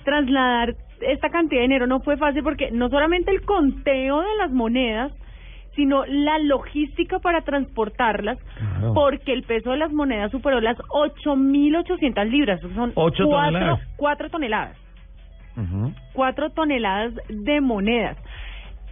trasladar 0.05 0.75
esta 1.01 1.31
cantidad 1.31 1.61
de 1.61 1.69
dinero 1.69 1.87
no 1.87 2.01
fue 2.01 2.17
fácil 2.17 2.43
porque 2.43 2.71
no 2.73 2.89
solamente 2.89 3.31
el 3.31 3.43
conteo 3.43 4.21
de 4.21 4.37
las 4.39 4.51
monedas, 4.53 5.13
sino 5.77 6.05
la 6.07 6.39
logística 6.41 7.21
para 7.21 7.43
transportarlas, 7.43 8.37
Claro. 8.59 8.95
porque 8.95 9.33
el 9.33 9.45
peso 9.45 9.71
de 9.71 9.77
las 9.79 9.93
monedas 9.93 10.31
superó 10.33 10.61
las 10.61 10.77
8.800 10.91 12.25
libras, 12.29 12.61
son 12.75 12.93
Ocho 12.97 13.25
cuatro, 13.27 13.53
toneladas. 13.53 13.81
cuatro 13.97 14.29
toneladas, 14.31 14.77
Ujú. 14.77 14.88
Cuatro 16.13 16.51
toneladas 16.51 17.13
de 17.29 17.61
monedas. 17.61 18.17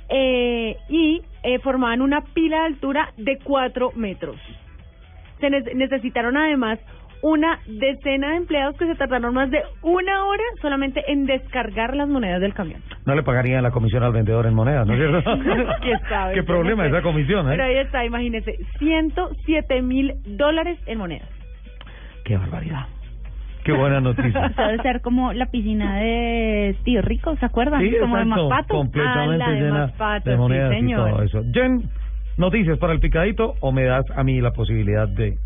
Eh, 0.09 0.76
y 0.88 1.22
eh, 1.43 1.59
formaban 1.60 2.01
una 2.01 2.20
pila 2.20 2.60
de 2.60 2.66
altura 2.66 3.12
de 3.16 3.38
cuatro 3.43 3.90
metros. 3.97 4.36
Se 5.40 5.51
ne- 5.51 5.74
necesitaron 5.74 6.36
además 6.36 6.78
una 7.22 7.59
decena 7.66 8.30
de 8.30 8.36
empleados 8.36 8.76
que 8.76 8.86
se 8.86 8.94
tardaron 8.94 9.34
más 9.34 9.51
de 9.51 9.62
una 9.82 10.26
hora 10.26 10.43
solamente 10.60 11.02
en 11.10 11.24
descargar 11.26 11.97
las 11.97 12.09
monedas 12.09 12.40
del 12.40 12.55
camión. 12.55 12.82
No 13.05 13.14
le 13.16 13.22
pagarían 13.24 13.62
la 13.64 13.70
comisión 13.72 14.05
al 14.05 14.12
vendedor 14.12 14.47
en 14.47 14.55
monedas, 14.55 14.86
¿no 14.86 14.94
es 14.94 15.01
cierto? 15.01 15.30
Qué 16.34 16.43
problema 16.44 16.84
no 16.84 16.90
sé. 16.90 16.97
esa 16.97 17.02
comisión, 17.02 17.47
¿eh? 17.48 17.51
Pero 17.52 17.64
ahí 17.64 17.76
está, 17.78 18.05
imagínese, 18.05 18.59
107 18.78 19.82
mil 19.82 20.14
dólares 20.24 20.78
en 20.86 20.98
monedas. 20.98 21.28
Qué 22.24 22.36
barbaridad. 22.36 22.86
Qué 23.66 23.72
buena 23.72 24.01
noticia. 24.01 24.48
Debe 24.56 24.80
ser 24.82 25.01
como 25.01 25.32
la 25.32 25.47
piscina 25.47 25.97
de 25.97 26.76
Tío 26.84 27.02
Rico, 27.02 27.36
¿se 27.36 27.44
acuerdan? 27.47 27.80
Sí, 27.80 27.90
como 28.01 28.16
exacto, 28.16 28.36
de 28.43 28.48
Mapato. 28.48 28.74
completamente 28.74 29.44
Ah, 29.44 29.51
de 29.51 29.60
llena 29.60 29.86
Mapato, 29.88 30.30
de 30.30 30.36
sí, 30.36 30.40
monedas 30.40 30.72
y 30.72 30.76
señor. 30.76 31.10
todo 31.10 31.22
eso. 31.22 31.43
Jen, 31.52 31.82
noticias 32.38 32.78
para 32.78 32.93
el 32.93 33.01
picadito 33.01 33.55
o 33.60 33.72
me 33.72 33.82
das 33.84 34.05
a 34.16 34.22
mí 34.22 34.40
la 34.40 34.52
posibilidad 34.52 35.09
de... 35.09 35.36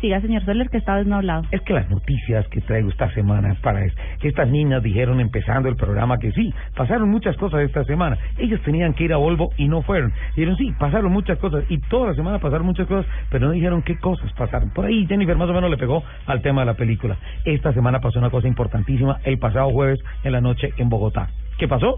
Siga, 0.00 0.20
señor 0.20 0.44
Soler, 0.44 0.68
que 0.68 0.78
esta 0.78 0.96
vez 0.96 1.06
no 1.06 1.14
ha 1.14 1.18
hablado. 1.18 1.44
Es 1.50 1.60
que 1.62 1.72
las 1.72 1.88
noticias 1.88 2.46
que 2.48 2.60
traigo 2.60 2.90
esta 2.90 3.10
semana 3.12 3.56
para 3.62 3.84
es, 3.84 3.94
estas 4.22 4.48
niñas 4.48 4.82
dijeron 4.82 5.20
empezando 5.20 5.68
el 5.68 5.76
programa 5.76 6.18
que 6.18 6.32
sí, 6.32 6.52
pasaron 6.76 7.08
muchas 7.10 7.36
cosas 7.36 7.60
esta 7.60 7.84
semana. 7.84 8.18
Ellos 8.38 8.60
tenían 8.62 8.94
que 8.94 9.04
ir 9.04 9.12
a 9.12 9.16
Volvo 9.16 9.50
y 9.56 9.68
no 9.68 9.82
fueron. 9.82 10.12
Dijeron 10.36 10.56
sí, 10.56 10.72
pasaron 10.78 11.12
muchas 11.12 11.38
cosas 11.38 11.64
y 11.68 11.78
toda 11.78 12.08
la 12.08 12.14
semana 12.14 12.38
pasaron 12.38 12.66
muchas 12.66 12.86
cosas, 12.86 13.06
pero 13.30 13.46
no 13.46 13.52
dijeron 13.52 13.82
qué 13.82 13.96
cosas 13.98 14.32
pasaron. 14.32 14.70
Por 14.70 14.86
ahí 14.86 15.06
Jennifer 15.06 15.36
más 15.36 15.48
o 15.48 15.54
menos 15.54 15.70
le 15.70 15.76
pegó 15.76 16.02
al 16.26 16.42
tema 16.42 16.62
de 16.62 16.66
la 16.66 16.74
película. 16.74 17.16
Esta 17.44 17.72
semana 17.72 18.00
pasó 18.00 18.18
una 18.18 18.30
cosa 18.30 18.48
importantísima 18.48 19.20
el 19.24 19.38
pasado 19.38 19.70
jueves 19.70 20.00
en 20.22 20.32
la 20.32 20.40
noche 20.40 20.70
en 20.76 20.88
Bogotá. 20.88 21.28
¿Qué 21.58 21.68
pasó? 21.68 21.96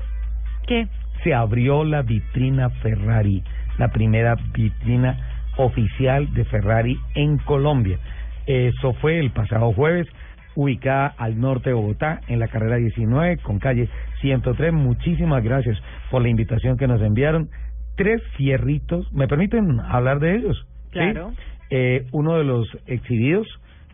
¿Qué? 0.66 0.86
se 1.22 1.34
abrió 1.34 1.84
la 1.84 2.02
vitrina 2.02 2.70
Ferrari, 2.70 3.42
la 3.78 3.88
primera 3.88 4.36
vitrina 4.52 5.35
oficial 5.56 6.32
de 6.34 6.44
Ferrari 6.44 6.96
en 7.14 7.38
Colombia. 7.38 7.98
Eso 8.46 8.92
fue 8.94 9.18
el 9.18 9.30
pasado 9.30 9.72
jueves, 9.72 10.06
ubicada 10.54 11.14
al 11.18 11.38
norte 11.38 11.70
de 11.70 11.74
Bogotá, 11.74 12.20
en 12.28 12.38
la 12.38 12.48
carrera 12.48 12.76
19, 12.76 13.38
con 13.38 13.58
calle 13.58 13.88
103. 14.20 14.72
Muchísimas 14.72 15.42
gracias 15.42 15.78
por 16.10 16.22
la 16.22 16.28
invitación 16.28 16.76
que 16.76 16.86
nos 16.86 17.02
enviaron. 17.02 17.50
Tres 17.96 18.22
fierritos, 18.36 19.12
¿me 19.12 19.26
permiten 19.28 19.80
hablar 19.80 20.20
de 20.20 20.36
ellos? 20.36 20.66
¿Sí? 20.92 20.98
Claro. 20.98 21.32
Eh, 21.70 22.06
uno 22.12 22.38
de 22.38 22.44
los 22.44 22.66
exhibidos 22.86 23.46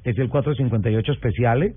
es 0.04 0.18
el 0.18 0.28
458 0.28 1.14
Speciale, 1.14 1.74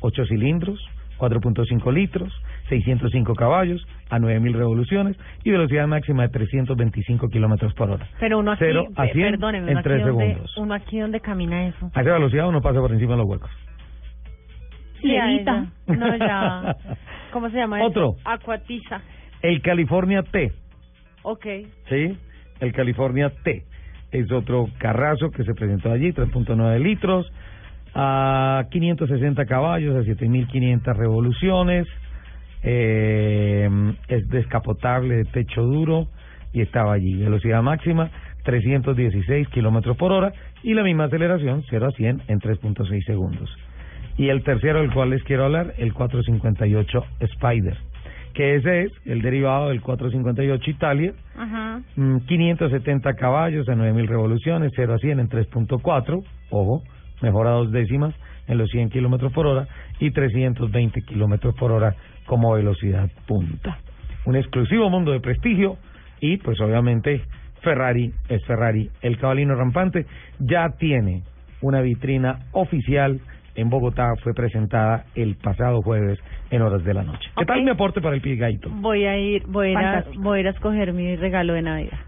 8 0.00 0.26
cilindros, 0.26 0.78
4.5 1.20 1.92
litros, 1.92 2.32
605 2.70 3.34
caballos, 3.34 3.86
a 4.08 4.18
9.000 4.18 4.52
revoluciones 4.54 5.16
y 5.44 5.50
velocidad 5.50 5.86
máxima 5.86 6.22
de 6.22 6.30
325 6.30 7.28
kilómetros 7.28 7.74
por 7.74 7.90
hora. 7.90 8.08
Pero 8.18 8.38
uno 8.38 8.52
aquí, 8.52 8.64
Cero 8.64 8.86
a 8.96 9.06
eh, 9.06 9.12
100 9.12 9.30
perdóneme, 9.32 9.66
en 9.66 9.70
uno 9.72 9.78
aquí, 9.80 9.88
tres 9.88 10.06
donde, 10.06 10.26
segundos. 10.26 10.56
uno 10.56 10.74
aquí 10.74 10.98
donde 10.98 11.20
camina 11.20 11.66
eso. 11.68 11.90
A 11.94 12.00
esa 12.00 12.12
velocidad 12.14 12.48
uno 12.48 12.62
pasa 12.62 12.80
por 12.80 12.92
encima 12.92 13.12
de 13.12 13.18
los 13.18 13.26
huecos. 13.26 13.50
Levita. 15.02 15.66
No, 15.86 16.16
ya. 16.16 16.76
¿Cómo 17.32 17.48
se 17.50 17.56
llama 17.56 17.78
eso? 17.78 17.86
Otro. 17.88 18.16
Acuatiza. 18.24 19.00
El 19.42 19.62
California 19.62 20.22
T, 20.22 20.52
Ok. 21.22 21.46
¿sí? 21.88 22.18
El 22.60 22.72
California 22.72 23.30
T 23.42 23.64
es 24.12 24.30
otro 24.32 24.68
carrazo 24.78 25.30
que 25.30 25.44
se 25.44 25.54
presentó 25.54 25.90
allí, 25.90 26.12
3.9 26.12 26.78
litros, 26.82 27.30
a 27.94 28.66
560 28.70 29.44
caballos, 29.46 29.96
a 29.96 30.00
7.500 30.08 30.96
revoluciones, 30.96 31.86
eh, 32.62 33.68
es 34.08 34.28
descapotable 34.28 35.16
de 35.16 35.24
techo 35.24 35.62
duro 35.62 36.08
y 36.52 36.60
estaba 36.60 36.94
allí. 36.94 37.14
Velocidad 37.14 37.62
máxima 37.62 38.10
316 38.44 39.48
kilómetros 39.48 39.96
por 39.96 40.12
hora 40.12 40.32
y 40.62 40.74
la 40.74 40.82
misma 40.82 41.04
aceleración 41.04 41.62
0 41.68 41.86
a 41.86 41.90
100 41.90 42.22
en 42.28 42.40
3.6 42.40 43.04
segundos. 43.04 43.50
Y 44.16 44.28
el 44.28 44.42
tercero 44.42 44.80
del 44.80 44.92
cual 44.92 45.10
les 45.10 45.22
quiero 45.24 45.44
hablar, 45.44 45.74
el 45.78 45.94
458 45.94 47.04
Spider, 47.20 47.76
que 48.34 48.56
ese 48.56 48.82
es 48.82 48.92
el 49.06 49.22
derivado 49.22 49.70
del 49.70 49.80
458 49.80 50.70
Italia, 50.70 51.12
Ajá. 51.36 51.80
Mm, 51.96 52.18
570 52.26 53.14
caballos 53.14 53.68
a 53.68 53.74
9000 53.74 54.06
revoluciones, 54.06 54.72
0 54.76 54.94
a 54.94 54.98
100 54.98 55.20
en 55.20 55.28
3.4, 55.28 56.22
ojo, 56.50 56.82
mejora 57.22 57.50
dos 57.50 57.70
décimas 57.70 58.14
en 58.46 58.58
los 58.58 58.68
100 58.70 58.90
kilómetros 58.90 59.32
por 59.32 59.46
hora 59.46 59.66
y 59.98 60.10
320 60.10 61.02
kilómetros 61.02 61.54
por 61.54 61.72
hora 61.72 61.94
como 62.26 62.52
velocidad 62.52 63.08
punta. 63.26 63.78
Un 64.26 64.36
exclusivo 64.36 64.90
mundo 64.90 65.12
de 65.12 65.20
prestigio 65.20 65.76
y, 66.20 66.36
pues 66.38 66.60
obviamente, 66.60 67.22
Ferrari 67.62 68.12
es 68.28 68.44
Ferrari. 68.46 68.90
El 69.02 69.18
cabalino 69.18 69.54
rampante 69.54 70.06
ya 70.38 70.68
tiene 70.78 71.22
una 71.62 71.80
vitrina 71.80 72.40
oficial 72.52 73.20
en 73.54 73.68
Bogotá, 73.68 74.14
fue 74.22 74.32
presentada 74.32 75.04
el 75.14 75.36
pasado 75.36 75.82
jueves 75.82 76.18
en 76.50 76.62
horas 76.62 76.84
de 76.84 76.94
la 76.94 77.02
noche. 77.02 77.30
¿Qué 77.36 77.44
tal 77.44 77.62
mi 77.62 77.70
aporte 77.70 78.00
para 78.00 78.14
el 78.14 78.22
Pigaito? 78.22 78.70
Voy 78.70 79.04
a 79.04 79.16
ir, 79.18 79.42
voy 79.46 79.74
a 79.74 80.04
voy 80.18 80.38
a 80.38 80.40
ir 80.40 80.46
a 80.46 80.50
escoger 80.50 80.92
mi 80.92 81.16
regalo 81.16 81.54
de 81.54 81.62
Navidad. 81.62 81.98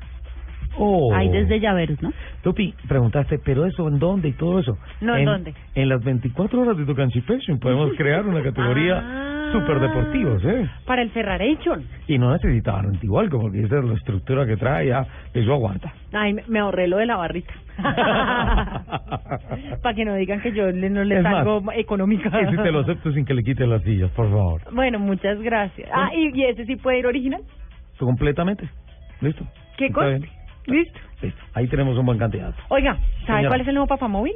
Oh. 0.79 1.13
Hay 1.15 1.29
desde 1.29 1.61
llaveros, 1.61 2.01
¿no? 2.03 2.13
Tupi, 2.43 2.75
preguntaste, 2.89 3.39
¿pero 3.39 3.67
eso 3.67 3.87
en 3.89 3.99
dónde 3.99 4.29
y 4.29 4.33
todo 4.33 4.59
eso? 4.61 4.77
No, 5.01 5.17
¿en 5.17 5.25
dónde? 5.25 5.55
En 5.75 5.89
las 5.89 6.03
24 6.03 6.61
horas 6.63 6.77
de 6.77 6.85
Tucanchi 6.87 7.21
Fashion 7.23 7.59
podemos 7.59 7.93
crear 7.97 8.27
una 8.27 8.43
categoría 8.43 9.03
Ah. 9.05 9.51
super 9.53 9.81
deportivos, 9.81 10.43
¿eh? 10.45 10.67
Para 10.87 11.03
el 11.03 11.11
Ferraration. 11.11 11.85
Y 12.09 12.17
no 12.19 12.33
necesitaban 12.33 12.87
antigualco, 12.87 13.39
porque 13.39 13.61
esa 13.61 13.79
es 13.81 13.85
la 13.85 13.95
estructura 13.95 14.47
que 14.47 14.57
trae, 14.57 14.87
ya, 14.89 15.07
eso 15.35 15.53
aguanta. 15.53 15.93
Ay, 16.13 16.37
me- 16.49 16.59
ahorré 16.59 16.89
lo 16.89 16.97
de 16.97 17.07
la 17.07 17.17
barrita. 17.17 17.53
Para 19.83 19.95
que 19.95 20.05
no 20.05 20.15
digan 20.15 20.41
que 20.41 20.53
yo 20.53 20.71
le- 20.71 20.91
no 20.91 21.05
le 21.05 21.23
salgo 21.23 21.63
económica. 21.75 22.29
Ese 22.41 22.57
te 22.57 22.73
lo 22.73 22.81
acepto 22.81 23.13
sin 23.13 23.25
que 23.25 23.35
le 23.35 23.43
quiten 23.43 23.71
las 23.71 23.83
sillas, 23.83 24.11
por 24.13 24.31
favor. 24.31 24.63
Bueno, 24.73 24.99
muchas 24.99 25.39
gracias. 25.41 25.89
Ah, 25.93 26.11
¿y, 26.15 26.39
y 26.39 26.45
ese 26.45 26.65
sí 26.65 26.77
puede 26.77 26.99
ir 27.01 27.07
original? 27.07 27.43
Completamente. 27.99 28.69
¿Listo? 29.21 29.45
¿Qué 29.77 29.91
cosa? 29.91 30.19
¿Listo? 30.67 30.99
Listo. 31.23 31.41
Ahí 31.55 31.67
tenemos 31.69 31.97
un 31.99 32.07
buen 32.07 32.19
candidato. 32.19 32.57
Oiga, 32.69 32.97
¿sabe 33.27 33.39
Señora. 33.39 33.49
cuál 33.49 33.61
es 33.63 33.69
el 33.69 33.75
nuevo 33.75 33.87
papamóvil? 33.89 34.35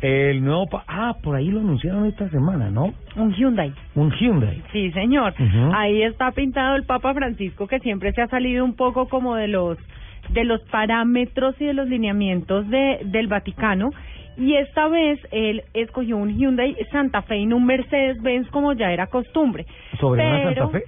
El 0.00 0.42
nuevo... 0.42 0.66
Pa 0.66 0.84
ah, 0.88 1.16
por 1.22 1.36
ahí 1.36 1.50
lo 1.50 1.60
anunciaron 1.60 2.06
esta 2.06 2.28
semana, 2.30 2.70
¿no? 2.70 2.94
Un 3.16 3.34
Hyundai. 3.34 3.72
Un 3.94 4.10
Hyundai. 4.12 4.62
Sí, 4.72 4.90
señor. 4.92 5.34
Ahí 5.74 6.02
está 6.02 6.30
pintado 6.32 6.76
el 6.76 6.84
Papa 6.84 7.12
Francisco, 7.12 7.66
que 7.66 7.80
siempre 7.80 8.12
se 8.12 8.22
ha 8.22 8.28
salido 8.28 8.64
un 8.64 8.74
poco 8.76 9.08
como 9.08 9.36
de 9.36 9.48
los 9.48 9.78
de 10.30 10.44
los 10.44 10.60
parámetros 10.70 11.60
y 11.60 11.66
de 11.66 11.74
los 11.74 11.88
lineamientos 11.88 12.68
de 12.70 13.00
del 13.04 13.26
Vaticano. 13.26 13.90
Y 14.38 14.54
esta 14.54 14.88
vez 14.88 15.20
él 15.32 15.64
escogió 15.74 16.16
un 16.16 16.34
Hyundai 16.38 16.74
Santa 16.90 17.20
Fe 17.22 17.36
y 17.38 17.46
no 17.46 17.56
un 17.56 17.66
Mercedes-Benz 17.66 18.48
como 18.48 18.72
ya 18.72 18.92
era 18.92 19.08
costumbre. 19.08 19.66
¿Sobre 19.98 20.26
una 20.26 20.48
Pero- 20.48 20.62
Santa 20.70 20.78
Fe? 20.78 20.84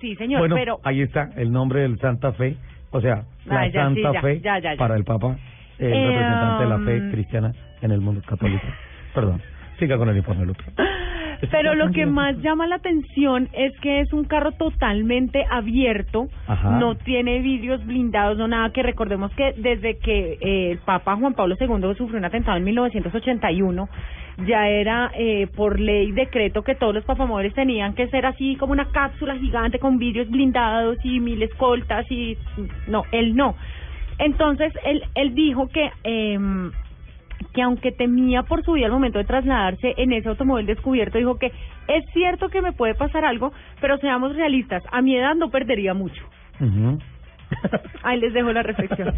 Sí, 0.00 0.14
señor, 0.16 0.38
bueno, 0.40 0.54
pero 0.54 0.78
ahí 0.84 1.02
está 1.02 1.30
el 1.36 1.52
nombre 1.52 1.82
del 1.82 1.98
Santa 1.98 2.32
Fe, 2.32 2.56
o 2.92 3.00
sea, 3.00 3.24
la 3.46 3.66
ya, 3.66 3.88
sí, 3.88 4.02
Santa 4.02 4.12
ya, 4.12 4.20
Fe 4.20 4.40
ya, 4.40 4.58
ya, 4.58 4.70
ya. 4.72 4.76
para 4.78 4.94
el 4.96 5.04
Papa, 5.04 5.36
el 5.78 5.92
Eh, 5.92 6.06
representante 6.06 6.62
de 6.62 6.68
la 6.68 6.76
um, 6.76 6.84
fe 6.84 7.10
cristiana 7.10 7.52
en 7.80 7.90
el 7.90 8.00
mundo 8.00 8.22
católico. 8.26 8.66
Perdón, 9.14 9.40
siga 9.78 9.98
con 9.98 10.08
el 10.08 10.16
informe, 10.16 10.46
Lupe. 10.46 10.62
Pero 11.50 11.74
lo 11.74 11.90
que 11.90 12.06
más 12.06 12.36
llama 12.38 12.68
la 12.68 12.76
atención 12.76 13.48
es 13.52 13.72
que 13.80 13.98
es 14.00 14.12
un 14.12 14.22
carro 14.24 14.52
totalmente 14.52 15.44
abierto, 15.50 16.28
Ajá. 16.46 16.78
no 16.78 16.94
tiene 16.94 17.40
vidrios 17.40 17.84
blindados, 17.84 18.38
no 18.38 18.46
nada, 18.46 18.70
que 18.70 18.82
recordemos 18.84 19.32
que 19.32 19.52
desde 19.56 19.98
que 19.98 20.38
eh, 20.40 20.70
el 20.70 20.78
Papa 20.78 21.16
Juan 21.16 21.34
Pablo 21.34 21.56
II 21.58 21.94
sufrió 21.96 22.18
un 22.18 22.24
atentado 22.26 22.56
en 22.58 22.62
1981, 22.64 23.88
ya 24.46 24.68
era 24.68 25.10
eh, 25.14 25.46
por 25.54 25.78
ley 25.78 26.12
decreto 26.12 26.62
que 26.62 26.74
todos 26.74 26.94
los 26.94 27.04
papamóviles 27.04 27.54
tenían 27.54 27.94
que 27.94 28.08
ser 28.08 28.26
así 28.26 28.56
como 28.56 28.72
una 28.72 28.86
cápsula 28.86 29.36
gigante 29.36 29.78
con 29.78 29.98
vidrios 29.98 30.28
blindados 30.30 30.98
y 31.04 31.20
mil 31.20 31.42
escoltas 31.42 32.10
y 32.10 32.36
no, 32.86 33.04
él 33.12 33.36
no. 33.36 33.56
Entonces 34.18 34.72
él 34.84 35.02
él 35.14 35.34
dijo 35.34 35.68
que 35.68 35.90
em, 36.04 36.70
que 37.52 37.62
aunque 37.62 37.92
temía 37.92 38.42
por 38.44 38.64
su 38.64 38.72
vida 38.72 38.86
al 38.86 38.92
momento 38.92 39.18
de 39.18 39.24
trasladarse 39.24 39.94
en 39.96 40.12
ese 40.12 40.28
automóvil 40.28 40.66
descubierto, 40.66 41.18
dijo 41.18 41.38
que 41.38 41.52
es 41.88 42.04
cierto 42.12 42.48
que 42.48 42.62
me 42.62 42.72
puede 42.72 42.94
pasar 42.94 43.24
algo, 43.24 43.52
pero 43.80 43.98
seamos 43.98 44.34
realistas, 44.34 44.82
a 44.90 45.02
mi 45.02 45.16
edad 45.16 45.34
no 45.34 45.50
perdería 45.50 45.94
mucho. 45.94 46.22
Ujú. 46.60 46.98
Ahí 48.02 48.20
les 48.20 48.32
dejo 48.32 48.52
la 48.52 48.62
reflexión. 48.62 49.14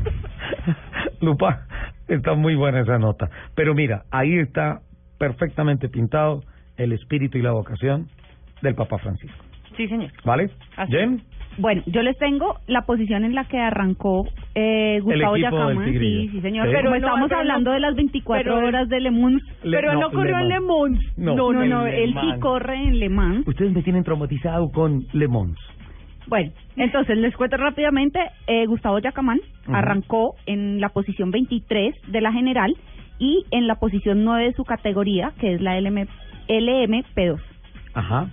Lupa, 1.20 1.66
está 2.08 2.34
muy 2.34 2.54
buena 2.54 2.80
esa 2.80 2.98
nota. 2.98 3.30
Pero 3.54 3.74
mira, 3.74 4.04
ahí 4.10 4.38
está 4.38 4.80
perfectamente 5.18 5.88
pintado 5.88 6.42
el 6.76 6.92
espíritu 6.92 7.38
y 7.38 7.42
la 7.42 7.52
vocación 7.52 8.06
del 8.62 8.74
Papa 8.74 8.98
Francisco. 8.98 9.44
Sí, 9.76 9.88
señor. 9.88 10.10
¿Vale? 10.24 10.50
Así 10.76 10.92
Jen, 10.92 11.22
Bueno, 11.58 11.82
yo 11.86 12.02
les 12.02 12.16
tengo 12.18 12.56
la 12.68 12.82
posición 12.82 13.24
en 13.24 13.34
la 13.34 13.44
que 13.44 13.58
arrancó 13.58 14.24
eh, 14.54 15.00
Gustavo. 15.02 15.34
Tigrillo. 15.84 16.22
Sí, 16.22 16.28
sí, 16.30 16.40
señor. 16.40 16.66
Sí. 16.68 16.72
Pero 16.74 16.90
no, 16.90 16.96
estamos 16.96 17.28
pero 17.28 17.36
no- 17.36 17.40
hablando 17.40 17.70
de 17.72 17.80
las 17.80 17.94
24 17.96 18.54
pero- 18.54 18.66
horas 18.66 18.88
de 18.88 19.00
Le 19.00 19.10
Mans. 19.10 19.42
Le- 19.62 19.76
pero 19.76 19.92
él 19.92 19.98
no 20.00 20.08
no, 20.08 20.10
corrió 20.12 20.38
en 20.38 20.48
Le 20.48 20.60
Mans. 20.60 20.98
No, 21.16 21.34
No, 21.36 21.52
no, 21.64 21.86
él 21.86 22.14
sí 22.20 22.40
corre 22.40 22.76
en 22.76 22.98
Le 22.98 23.08
Mans. 23.08 23.46
ustedes 23.46 23.72
me 23.72 23.82
tienen 23.82 24.04
traumatizado 24.04 24.68
con 24.70 25.04
Le 25.12 25.28
Mans. 25.28 25.58
Bueno, 26.26 26.52
entonces 26.76 27.18
les 27.18 27.36
cuento 27.36 27.56
rápidamente. 27.56 28.18
Eh, 28.46 28.64
Gustavo 28.66 28.98
Yacamán 28.98 29.40
Ujú. 29.66 29.74
arrancó 29.76 30.34
en 30.46 30.80
la 30.80 30.88
posición 30.88 31.30
23 31.30 31.94
de 32.08 32.20
la 32.20 32.32
general 32.32 32.72
y 33.18 33.44
en 33.50 33.66
la 33.66 33.76
posición 33.76 34.24
9 34.24 34.44
de 34.44 34.52
su 34.54 34.64
categoría, 34.64 35.32
que 35.40 35.54
es 35.54 35.60
la 35.60 35.78
LM, 35.80 36.06
LMP2. 36.48 37.40
Ajá. 37.94 38.28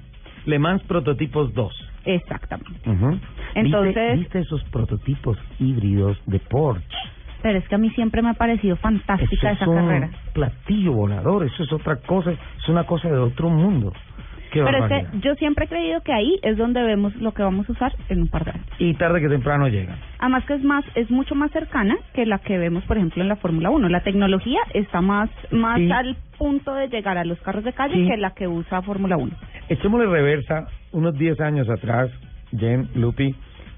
Le 0.46 0.60
Mans 0.60 0.82
Prototipos 0.84 1.54
2. 1.54 1.88
Exactamente. 2.06 2.90
Ujú. 2.90 3.20
Entonces- 3.56 3.96
¿Viste, 3.96 4.16
viste 4.16 4.40
esos 4.40 4.64
prototipos 4.66 5.38
híbridos 5.60 6.18
de 6.26 6.40
Porsche? 6.40 6.88
Pero 7.44 7.58
es 7.58 7.68
que 7.68 7.76
a 7.76 7.78
mí 7.80 7.90
siempre 7.92 8.22
me 8.22 8.30
ha 8.30 8.34
parecido 8.36 8.76
fantástica 8.76 9.52
Eso 9.52 9.64
esa 9.64 9.64
es 9.64 9.68
un 9.68 9.76
carrera. 9.88 10.10
platillo 10.34 10.94
volador, 10.94 11.44
eso 11.46 11.64
es 11.64 11.72
otra 11.74 11.96
cosa, 11.98 12.32
es 12.32 12.70
una 12.70 12.84
cosa 12.86 13.08
de 13.10 13.18
otro 13.18 13.50
mundo. 13.50 13.94
Qué 14.52 14.62
Pero 14.64 14.88
que 14.88 15.06
yo 15.22 15.36
siempre 15.36 15.66
he 15.66 15.68
creído 15.70 16.02
que 16.02 16.12
ahí 16.12 16.38
es 16.44 16.58
donde 16.58 16.84
vemos 16.84 17.16
lo 17.16 17.34
que 17.34 17.42
vamos 17.42 17.70
a 17.70 17.72
usar 17.72 17.94
en 18.10 18.22
un 18.22 18.28
par 18.28 18.44
de 18.44 18.52
años. 18.52 18.66
Y 18.80 18.94
tarde 18.96 19.22
que 19.22 19.30
temprano 19.30 19.68
llega. 19.70 19.96
Además 20.20 20.44
que 20.46 20.56
es 20.56 20.64
más, 20.64 20.84
es 20.96 21.10
mucho 21.10 21.36
más 21.36 21.52
cercana 21.52 21.96
que 22.14 22.26
la 22.26 22.40
que 22.40 22.58
vemos, 22.58 22.84
por 22.84 22.98
ejemplo, 22.98 23.22
en 23.24 23.30
la 23.30 23.38
Fórmula 23.38 23.70
1. 23.70 23.88
La 23.88 24.02
tecnología 24.04 24.60
está 24.74 25.00
más, 25.02 25.30
más 25.52 25.78
Sí. 25.80 25.90
al 25.92 26.18
punto 26.38 26.74
de 26.74 26.90
llegar 26.90 27.18
a 27.18 27.24
los 27.24 27.40
carros 27.42 27.64
de 27.64 27.72
calle 27.74 27.96
Sí. 27.96 28.08
que 28.10 28.18
la 28.18 28.32
que 28.32 28.48
usa 28.48 28.82
Fórmula 28.82 29.16
1. 29.18 29.32
Echémosle 29.70 30.08
reversa 30.08 30.68
unos 30.92 31.18
10 31.18 31.40
años 31.40 31.70
atrás, 31.70 32.10
Jen, 32.58 32.90
Lupi, 32.96 33.34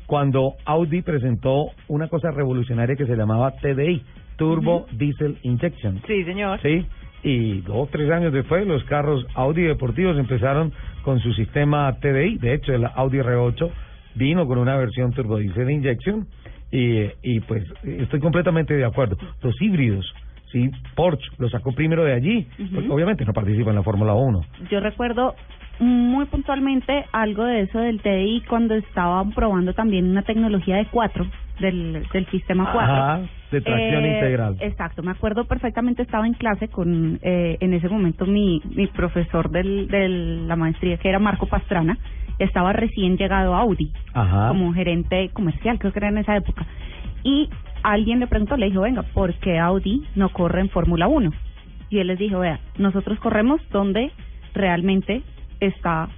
cuando 0.08 0.54
Audi 0.66 1.02
presentó 1.04 1.68
una 1.88 2.08
cosa 2.08 2.32
revolucionaria 2.32 2.96
que 2.96 3.06
se 3.06 3.16
llamaba 3.16 3.52
TDI, 3.62 4.02
Turbo 4.38 4.88
Diesel 4.92 5.38
Injection. 5.44 6.02
Sí, 6.08 6.24
señor. 6.24 6.60
Sí, 6.62 6.86
y 7.24 7.62
dos, 7.62 7.90
tres 7.90 8.12
años 8.12 8.34
después 8.34 8.68
los 8.68 8.84
carros 8.84 9.26
Audi 9.34 9.64
deportivos 9.64 10.18
empezaron 10.18 10.74
con 11.04 11.20
su 11.20 11.34
sistema 11.34 11.92
TDI. 12.00 12.38
De 12.38 12.54
hecho, 12.54 12.74
el 12.74 12.86
Audi 12.86 13.20
R8 13.20 13.70
vino 14.16 14.46
con 14.46 14.58
una 14.58 14.76
versión 14.76 15.14
Turbo 15.14 15.38
Diesel 15.38 15.70
Injection 15.70 16.28
y, 16.72 17.04
y 17.22 17.40
pues 17.42 17.64
estoy 17.84 18.20
completamente 18.20 18.74
de 18.74 18.86
acuerdo. 18.86 19.18
Los 19.42 19.60
híbridos, 19.62 20.06
sí, 20.52 20.70
Porsche 20.96 21.26
lo 21.38 21.50
sacó 21.50 21.72
primero 21.72 22.04
de 22.04 22.14
allí, 22.14 22.48
porque 22.74 22.90
obviamente 22.90 23.26
no 23.26 23.34
participa 23.34 23.70
en 23.70 23.78
la 23.78 23.84
Fórmula 23.84 24.14
1. 24.14 24.42
Yo 24.70 24.80
recuerdo 24.80 25.36
muy 25.80 26.26
puntualmente 26.26 27.06
algo 27.12 27.46
de 27.46 27.62
eso 27.62 27.80
del 27.80 28.02
TDI 28.02 28.44
cuando 28.48 28.76
estaban 28.76 29.32
probando 29.32 29.74
también 29.74 30.10
una 30.10 30.24
tecnología 30.24 30.78
de 30.78 30.88
4 30.88 31.26
del, 31.60 32.06
del 32.12 32.26
sistema 32.28 32.72
4. 32.72 32.94
Ajá, 32.94 33.20
de 33.52 33.62
tracción 33.62 34.06
Eh, 34.06 34.16
integral. 34.16 34.58
Exacto, 34.60 35.04
me 35.04 35.12
acuerdo 35.12 35.46
perfectamente, 35.46 36.02
estaba 36.02 36.26
en 36.28 36.34
clase 36.34 36.68
con 36.68 37.20
eh, 37.22 37.58
en 37.60 37.74
ese 37.74 37.88
momento 37.90 38.26
mi, 38.26 38.62
mi 38.76 38.88
profesor 38.88 39.50
del, 39.52 39.88
de 39.88 40.10
la 40.48 40.56
maestría, 40.56 40.98
que 40.98 41.10
era 41.10 41.20
Marco 41.20 41.46
Pastrana, 41.48 41.98
estaba 42.40 42.74
recién 42.74 43.18
llegado 43.18 43.54
a 43.56 43.60
Audi 43.62 43.92
Ajá. 44.14 44.48
como 44.50 44.74
gerente 44.74 45.30
comercial, 45.34 45.78
creo 45.80 45.94
que 45.94 46.00
era 46.00 46.10
en 46.10 46.18
esa 46.18 46.36
época. 46.36 46.66
Y 47.24 47.50
alguien 47.84 48.20
le 48.20 48.28
preguntó, 48.28 48.58
le 48.58 48.66
dijo, 48.68 48.82
venga, 48.82 49.04
¿por 49.04 49.34
qué 49.36 49.60
Audi 49.60 50.04
no 50.16 50.30
corre 50.30 50.62
en 50.62 50.70
Fórmula 50.70 51.08
1? 51.08 51.32
Y 51.90 52.00
él 52.00 52.08
les 52.08 52.18
dijo, 52.18 52.40
vea, 52.40 52.60
nosotros 52.80 53.20
corremos 53.20 53.62
donde 53.70 54.12
realmente 54.56 55.22
está 55.60 56.10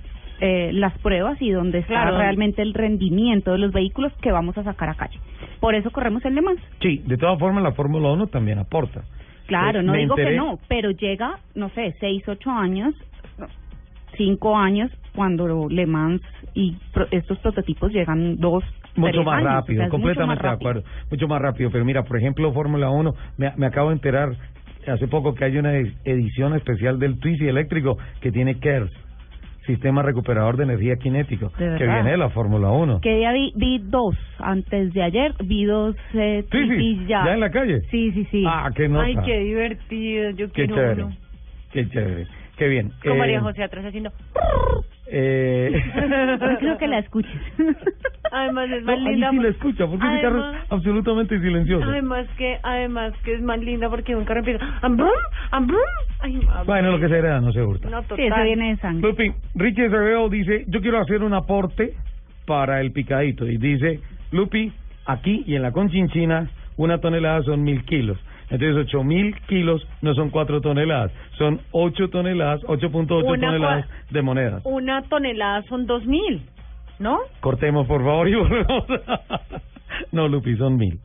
eh, 0.41 0.71
las 0.73 0.97
pruebas 0.99 1.41
y 1.41 1.49
donde 1.51 1.79
está 1.79 1.93
Claro. 1.93 2.17
realmente 2.17 2.61
el 2.61 2.73
rendimiento 2.73 3.51
de 3.51 3.57
los 3.59 3.71
vehículos 3.71 4.11
que 4.21 4.31
vamos 4.31 4.57
a 4.57 4.63
sacar 4.63 4.89
a 4.89 4.95
calle. 4.95 5.19
Por 5.59 5.75
eso 5.75 5.91
corremos 5.91 6.23
en 6.25 6.35
Le 6.35 6.41
Mans. 6.41 6.61
Sí, 6.81 7.01
de 7.05 7.17
todas 7.17 7.39
formas 7.39 7.63
la 7.63 7.71
Fórmula 7.71 8.11
1 8.11 8.27
también 8.27 8.59
aporta. 8.59 9.03
Claro, 9.47 9.79
Eh, 9.79 9.83
no 9.83 9.93
digo 9.93 10.15
que 10.15 10.35
no, 10.35 10.59
pero 10.67 10.91
llega, 10.91 11.39
no 11.53 11.69
sé, 11.69 11.95
seis, 11.99 12.27
ocho 12.27 12.49
años, 12.51 12.93
cinco 14.17 14.57
años, 14.57 14.91
cuando 15.15 15.67
Le 15.69 15.85
Mans 15.85 16.21
y 16.53 16.75
pro- 16.93 17.07
estos 17.11 17.37
prototipos 17.39 17.91
llegan 17.91 18.37
dos, 18.37 18.63
Mucho 18.95 19.11
tres 19.11 19.25
más 19.25 19.35
años, 19.35 19.47
o 19.47 19.55
rápido, 19.55 19.65
sea, 19.65 19.75
mucho 19.75 19.81
más 19.81 19.89
completamente 19.91 20.47
de 20.47 20.53
acuerdo, 20.53 20.83
mucho 21.11 21.27
más 21.27 21.41
rápido. 21.41 21.69
Pero 21.71 21.85
mira, 21.85 22.03
por 22.03 22.17
ejemplo, 22.17 22.53
Fórmula 22.53 22.89
1, 22.89 23.13
me, 23.37 23.51
me 23.57 23.65
acabo 23.65 23.89
de 23.89 23.95
enterar 23.95 24.29
hace 24.87 25.07
poco 25.07 25.33
que 25.35 25.43
hay 25.45 25.57
una 25.57 25.75
ed- 25.75 25.93
edición 26.05 26.55
especial 26.55 26.97
del 26.99 27.19
Twizy 27.19 27.47
eléctrico 27.47 27.97
que 28.21 28.31
tiene 28.31 28.55
KERS, 28.59 28.91
Sistema 29.65 30.01
Recuperador 30.03 30.57
de 30.57 30.63
Energía 30.63 30.95
Cinético, 31.01 31.51
¿De 31.57 31.77
que 31.77 31.85
viene 31.85 32.11
de 32.11 32.17
la 32.17 32.29
Fórmula 32.29 32.69
1. 32.71 33.01
Que 33.01 33.15
día 33.17 33.31
vi, 33.31 33.51
vi 33.55 33.79
dos, 33.79 34.15
antes 34.39 34.93
de 34.93 35.01
ayer 35.01 35.33
vi 35.43 35.65
dos 35.65 35.95
eh, 36.13 36.45
Sí, 36.51 36.67
sí, 36.69 37.05
ya. 37.07 37.25
ya 37.25 37.33
en 37.33 37.39
la 37.39 37.49
calle. 37.51 37.81
Sí, 37.91 38.11
sí, 38.11 38.27
sí. 38.31 38.43
Ah, 38.47 38.69
qué 38.75 38.87
nota. 38.87 39.05
Ay, 39.05 39.15
qué 39.25 39.39
divertido. 39.39 40.29
Yo 40.31 40.47
Qué 40.47 40.53
quiero 40.67 40.75
chévere, 40.75 41.03
uno. 41.03 41.15
qué 41.71 41.89
chévere, 41.89 42.27
qué 42.57 42.67
bien. 42.67 42.91
Con 43.03 43.13
Eh, 43.13 43.17
María 43.17 43.41
José 43.41 43.63
atrás 43.63 43.85
haciendo. 43.85 44.11
Eh, 45.07 45.71
No 46.39 46.57
creo 46.59 46.77
que 46.77 46.87
la 46.87 46.99
escuches. 46.99 47.31
Además 48.31 48.69
es 48.71 48.83
No, 48.83 48.87
más 48.87 48.95
allí 48.97 49.11
linda. 49.11 49.29
sí 49.31 49.37
la 49.39 49.47
escucha, 49.49 49.87
porque 49.87 50.05
ese 50.07 50.21
carro 50.21 50.37
es 50.39 50.43
Además- 50.45 50.67
absolutamente 50.69 51.39
silencioso. 51.39 51.85
Además 51.89 52.27
que, 52.37 52.57
además 52.63 53.13
que 53.23 53.33
es 53.35 53.41
más 53.41 53.59
linda 53.59 53.89
porque 53.89 54.15
un 54.15 54.25
carro 54.25 54.39
empieza. 54.39 54.65
¡Am, 54.81 54.97
brum! 54.97 55.09
¡Am, 55.51 55.67
brum! 55.67 55.79
Ay, 56.19 56.35
madre. 56.37 56.63
Bueno, 56.65 56.91
lo 56.91 56.99
que 56.99 57.07
se 57.09 57.17
hereda 57.17 57.39
no 57.41 57.51
se 57.51 57.61
hurta. 57.61 57.89
No, 57.89 58.01
total. 58.03 58.17
Sí, 58.17 58.23
eso 58.25 58.43
viene 58.43 58.69
de 58.69 58.77
sangre. 58.77 59.07
Lupi, 59.09 59.31
Richie 59.55 59.85
Acevedo 59.87 60.29
dice, 60.29 60.65
yo 60.67 60.81
quiero 60.81 60.99
hacer 60.99 61.23
un 61.23 61.33
aporte 61.33 61.93
para 62.45 62.81
el 62.81 62.91
picadito. 62.91 63.47
Y 63.47 63.57
dice, 63.57 63.99
Lupi, 64.31 64.71
aquí 65.05 65.43
y 65.45 65.55
en 65.55 65.61
la 65.61 65.71
Conchinchina, 65.71 66.49
una 66.77 66.99
tonelada 66.99 67.41
son 67.43 67.63
mil 67.63 67.83
kilos. 67.85 68.17
Entonces, 68.49 68.85
ocho 68.85 69.03
mil 69.03 69.35
kilos 69.47 69.87
no 70.01 70.13
son 70.13 70.29
cuatro 70.29 70.61
toneladas, 70.61 71.11
son 71.37 71.61
ocho 71.71 72.09
toneladas, 72.09 72.61
8.8 72.61 73.23
Una 73.23 73.47
toneladas 73.47 73.89
de 74.11 74.21
monedas. 74.21 74.61
Una 74.65 75.01
tonelada 75.03 75.63
son 75.63 75.85
dos 75.85 76.05
mil, 76.05 76.41
¿no? 76.99 77.19
Cortemos, 77.39 77.87
por 77.87 78.03
favor, 78.03 78.29
y 78.29 78.35
volvemos. 78.35 78.85
no, 80.11 80.27
Lupi, 80.27 80.55
son 80.57 80.77
mil. 80.77 80.99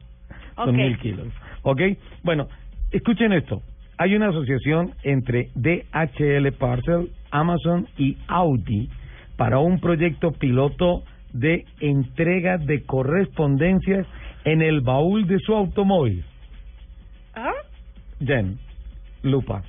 Son 0.57 0.77
mil 0.77 0.99
kilos. 0.99 1.29
¿Ok? 1.63 1.81
Bueno, 2.23 2.47
escuchen 2.93 3.33
esto. 3.33 3.63
Hay 3.97 4.15
una 4.15 4.29
asociación 4.29 4.93
entre 5.03 5.49
DHL 5.55 6.53
Parcel, 6.59 7.11
Amazon 7.31 7.87
y 7.99 8.17
Audi 8.29 8.89
para 9.37 9.59
un 9.59 9.81
proyecto 9.81 10.33
piloto 10.33 11.03
de 11.33 11.65
entrega 11.81 12.59
de 12.59 12.83
correspondencias 12.85 14.07
en 14.45 14.63
el 14.63 14.81
baúl 14.81 15.27
de 15.27 15.39
su 15.39 15.55
automóvil. 15.55 16.25
¿Ah? 17.35 17.53
Jen, 18.21 18.59
Lupa, 19.23 19.63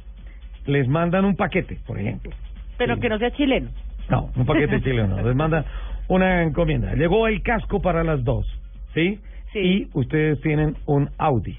les 0.65 0.87
mandan 0.87 1.25
un 1.25 1.35
paquete, 1.35 1.79
por 1.85 1.99
ejemplo. 1.99 2.31
Pero 2.77 2.99
que 2.99 3.09
no 3.09 3.17
sea 3.19 3.31
chileno. 3.31 3.69
No, 4.09 4.31
un 4.35 4.45
paquete 4.45 4.81
chileno. 4.83 5.21
Les 5.21 5.35
manda 5.35 5.65
una 6.07 6.43
encomienda. 6.43 6.93
Llegó 6.93 7.27
el 7.27 7.41
casco 7.41 7.81
para 7.81 8.03
las 8.03 8.23
dos, 8.23 8.45
¿sí? 8.93 9.19
Sí. 9.53 9.59
Y 9.59 9.89
ustedes 9.93 10.41
tienen 10.41 10.75
un 10.85 11.09
Audi. 11.17 11.57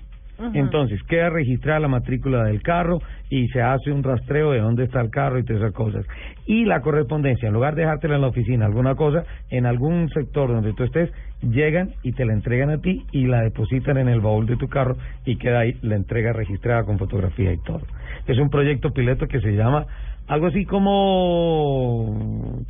Entonces, 0.55 1.01
queda 1.05 1.31
registrada 1.31 1.81
la 1.81 1.89
matrícula 1.89 2.45
del 2.45 2.63
carro 2.63 2.99
y 3.31 3.49
se 3.49 3.63
hace 3.63 3.93
un 3.93 4.03
rastreo 4.03 4.51
de 4.51 4.61
dónde 4.61 4.85
está 4.85 5.01
el 5.01 5.11
carro 5.11 5.39
y 5.39 5.45
todas 5.45 5.63
esas 5.63 5.75
cosas. 5.75 6.05
Y 6.47 6.65
la 6.65 6.81
correspondencia, 6.81 7.47
en 7.47 7.55
lugar 7.55 7.75
de 7.75 7.83
dejártela 7.83 8.17
en 8.17 8.23
la 8.23 8.29
oficina, 8.29 8.67
alguna 8.67 8.95
cosa, 8.97 9.25
en 9.51 9.67
algún 9.67 10.09
sector 10.09 10.49
donde 10.49 10.73
tú 10.73 10.83
estés, 10.85 11.11
llegan 11.43 11.91
y 12.03 12.13
te 12.13 12.25
la 12.25 12.33
entregan 12.33 12.71
a 12.71 12.79
ti 12.79 13.05
y 13.13 13.27
la 13.27 13.43
depositan 13.43 13.99
en 13.99 14.09
el 14.09 14.21
baúl 14.21 14.47
de 14.47 14.57
tu 14.57 14.69
carro 14.69 14.97
y 15.25 15.37
queda 15.37 15.61
ahí 15.61 15.77
la 15.83 15.97
entrega 15.97 16.33
registrada 16.33 16.85
con 16.85 16.99
fotografía 16.99 17.53
y 17.53 17.59
todo. 17.59 17.83
Es 18.27 18.39
un 18.39 18.51
proyecto 18.51 18.91
piloto 18.91 19.27
que 19.27 19.41
se 19.41 19.53
llama 19.53 19.87
algo 20.29 20.47
así 20.47 20.65
como 20.65 22.63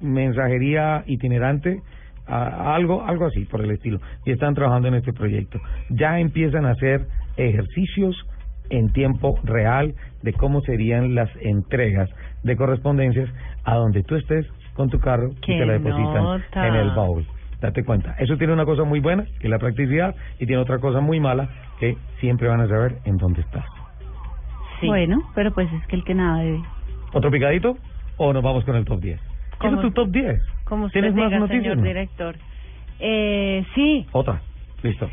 mensajería 0.00 1.04
itinerante, 1.06 1.80
a- 2.32 2.74
algo 2.74 3.02
algo 3.06 3.26
así 3.26 3.44
por 3.44 3.60
el 3.62 3.70
estilo. 3.70 3.98
Y 4.24 4.32
están 4.32 4.54
trabajando 4.54 4.88
en 4.88 4.94
este 4.94 5.12
proyecto. 5.12 5.58
Ya 5.90 6.18
empiezan 6.18 6.64
a 6.66 6.70
hacer 6.70 7.06
ejercicios 7.36 8.14
en 8.70 8.92
tiempo 8.92 9.38
real 9.44 9.94
de 10.22 10.32
cómo 10.32 10.60
serían 10.62 11.14
las 11.14 11.30
entregas 11.40 12.08
de 12.42 12.56
correspondencias 12.56 13.28
a 13.64 13.74
donde 13.76 14.02
tú 14.02 14.16
estés 14.16 14.46
con 14.74 14.88
tu 14.88 14.98
carro 14.98 15.30
y 15.30 15.34
¡Qué 15.40 15.58
te 15.58 15.66
la 15.66 15.74
depositan 15.74 16.22
nota! 16.24 16.66
en 16.68 16.74
el 16.74 16.90
baúl. 16.90 17.26
Date 17.60 17.84
cuenta. 17.84 18.16
Eso 18.18 18.36
tiene 18.38 18.52
una 18.54 18.64
cosa 18.64 18.82
muy 18.84 18.98
buena, 19.00 19.24
que 19.38 19.46
es 19.46 19.50
la 19.50 19.58
practicidad, 19.58 20.16
y 20.40 20.46
tiene 20.46 20.60
otra 20.62 20.78
cosa 20.78 21.00
muy 21.00 21.20
mala, 21.20 21.48
que 21.78 21.96
siempre 22.20 22.48
van 22.48 22.60
a 22.60 22.66
saber 22.66 22.96
en 23.04 23.18
dónde 23.18 23.42
estás. 23.42 23.64
Bueno, 24.84 25.22
pero 25.34 25.52
pues 25.52 25.72
es 25.72 25.86
que 25.86 25.94
el 25.96 26.02
que 26.04 26.14
nada 26.14 26.42
debe. 26.42 26.60
¿Otro 27.12 27.30
picadito? 27.30 27.76
¿O 28.16 28.32
nos 28.32 28.42
vamos 28.42 28.64
con 28.64 28.74
el 28.74 28.84
top 28.84 29.00
10? 29.00 29.20
¿Quieres 29.60 29.78
¿Cómo? 29.78 29.80
tu 29.82 29.90
top 29.92 30.08
10? 30.10 30.40
Como 30.72 30.86
usted 30.86 31.02
¿Tienes 31.02 31.14
más 31.14 31.30
noticias? 31.38 31.60
señor 31.64 31.76
no? 31.76 31.82
director. 31.82 32.34
Eh, 32.98 33.62
sí, 33.74 34.06
Otra. 34.12 34.40
Listo. 34.82 35.06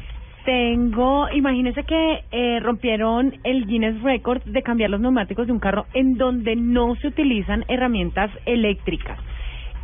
tengo, 0.46 1.28
imagínese 1.34 1.84
que 1.84 2.24
eh, 2.32 2.62
rompieron 2.62 3.34
el 3.44 3.66
Guinness 3.66 4.02
Record 4.02 4.42
de 4.46 4.62
cambiar 4.64 4.90
los 4.90 5.02
neumáticos 5.02 5.48
de 5.48 5.52
un 5.52 5.60
carro 5.60 5.86
en 5.94 6.14
donde 6.14 6.56
no 6.56 6.96
se 6.96 7.10
utilizan 7.10 7.66
herramientas 7.68 8.32
eléctricas. 8.46 9.20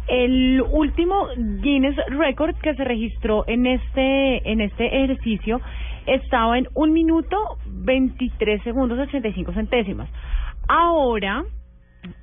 El 0.07 0.63
último 0.71 1.27
Guinness 1.35 1.97
Record 2.07 2.55
que 2.55 2.73
se 2.75 2.85
registró 2.85 3.43
en 3.45 3.65
este 3.65 4.49
en 4.49 4.61
este 4.61 5.03
ejercicio 5.03 5.59
estaba 6.05 6.57
en 6.57 6.69
un 6.73 6.93
minuto 6.93 7.35
23 7.65 8.63
segundos 8.63 8.97
85 8.97 9.51
centésimas. 9.51 10.07
Ahora 10.69 11.43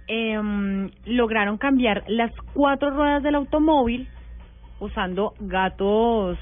em, 0.06 0.90
lograron 1.06 1.58
cambiar 1.58 2.04
las 2.08 2.30
cuatro 2.54 2.90
ruedas 2.90 3.22
del 3.22 3.34
automóvil 3.34 4.08
usando 4.80 5.34
gatos 5.40 6.38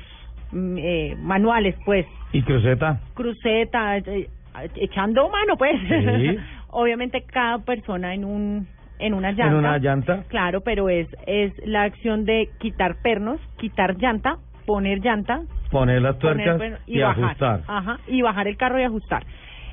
mm, 0.52 0.76
eh, 0.78 1.16
manuales, 1.18 1.76
pues, 1.84 2.06
¿Y 2.32 2.42
cruceta? 2.42 3.00
cruceta, 3.14 3.98
eh, 3.98 4.28
echando 4.76 5.28
mano, 5.28 5.56
pues. 5.56 5.76
Sí. 5.80 6.36
Obviamente 6.72 7.22
cada 7.22 7.58
persona 7.58 8.14
en 8.14 8.24
un 8.24 8.68
en 9.00 9.14
una 9.14 9.30
llanta. 9.32 9.46
¿En 9.46 9.54
una 9.54 9.78
llanta? 9.78 10.24
Claro, 10.28 10.60
pero 10.60 10.88
es 10.88 11.08
es 11.26 11.52
la 11.66 11.82
acción 11.84 12.24
de 12.24 12.50
quitar 12.58 12.96
pernos, 13.02 13.40
quitar 13.58 13.96
llanta, 13.98 14.36
poner 14.66 15.00
llanta, 15.00 15.40
Poner 15.70 16.02
las 16.02 16.16
poner 16.16 16.58
tuercas 16.58 16.80
y, 16.86 17.00
bajar. 17.00 17.24
ajustar. 17.24 17.60
Ajá, 17.66 17.98
y 18.08 18.22
bajar 18.22 18.46
el 18.48 18.56
carro 18.56 18.78
y 18.80 18.82
ajustar. 18.84 19.24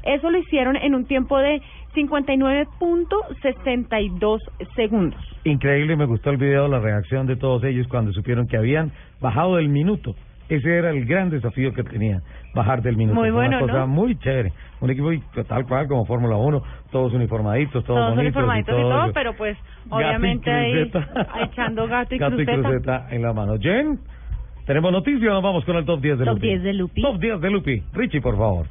Eso 0.03 0.29
lo 0.29 0.37
hicieron 0.37 0.75
en 0.77 0.95
un 0.95 1.05
tiempo 1.05 1.37
de 1.37 1.61
59.62 1.97 4.39
segundos. 4.75 5.19
Increíble, 5.43 5.95
me 5.95 6.05
gustó 6.05 6.29
el 6.31 6.37
video, 6.37 6.67
la 6.67 6.79
reacción 6.79 7.27
de 7.27 7.35
todos 7.35 7.63
ellos 7.63 7.87
cuando 7.87 8.11
supieron 8.13 8.47
que 8.47 8.57
habían 8.57 8.91
bajado 9.21 9.57
del 9.57 9.69
minuto. 9.69 10.15
Ese 10.49 10.77
era 10.77 10.89
el 10.91 11.05
gran 11.05 11.29
desafío 11.29 11.73
que 11.73 11.83
tenían, 11.83 12.21
bajar 12.55 12.81
del 12.81 12.95
minuto. 12.95 13.19
Muy 13.19 13.31
bueno, 13.31 13.57
Una 13.57 13.65
cosa 13.67 13.79
¿no? 13.79 13.87
muy 13.87 14.17
chévere. 14.17 14.53
Un 14.79 14.89
equipo 14.91 15.11
y- 15.11 15.21
tal 15.47 15.65
cual 15.67 15.87
como 15.89 16.05
Fórmula 16.05 16.37
1, 16.37 16.63
todos 16.91 17.13
uniformaditos, 17.13 17.83
todos, 17.83 17.99
Todos 17.99 18.15
bonitos. 18.15 18.37
uniformaditos 18.37 18.73
y 18.73 18.77
todo 18.81 18.89
todo, 18.91 19.03
eso. 19.05 19.13
pero 19.13 19.33
pues 19.35 19.57
Gato 19.57 20.01
y 20.01 20.05
obviamente 20.05 20.49
ahí 20.51 20.91
echando 21.41 21.87
gato 21.87 22.15
y 22.15 22.17
Gato 22.19 22.35
cruceta. 22.37 22.61
cruceta 22.61 23.07
en 23.11 23.21
la 23.23 23.33
mano. 23.33 23.55
Jen, 23.59 23.99
¿tenemos 24.65 24.91
noticias 24.93 25.29
o 25.29 25.33
nos 25.33 25.43
vamos 25.43 25.65
con 25.65 25.75
el 25.75 25.83
top 25.85 25.99
10 25.99 26.19
de 26.19 26.25
Top 26.25 26.35
Lupi? 26.35 26.47
10 26.47 26.63
de 26.63 26.73
Lupi. 26.73 27.01
Top 27.01 27.19
10 27.19 27.41
de 27.41 27.49
Lupi. 27.49 27.83
Richie, 27.93 28.21
por 28.21 28.37
favor. 28.37 28.67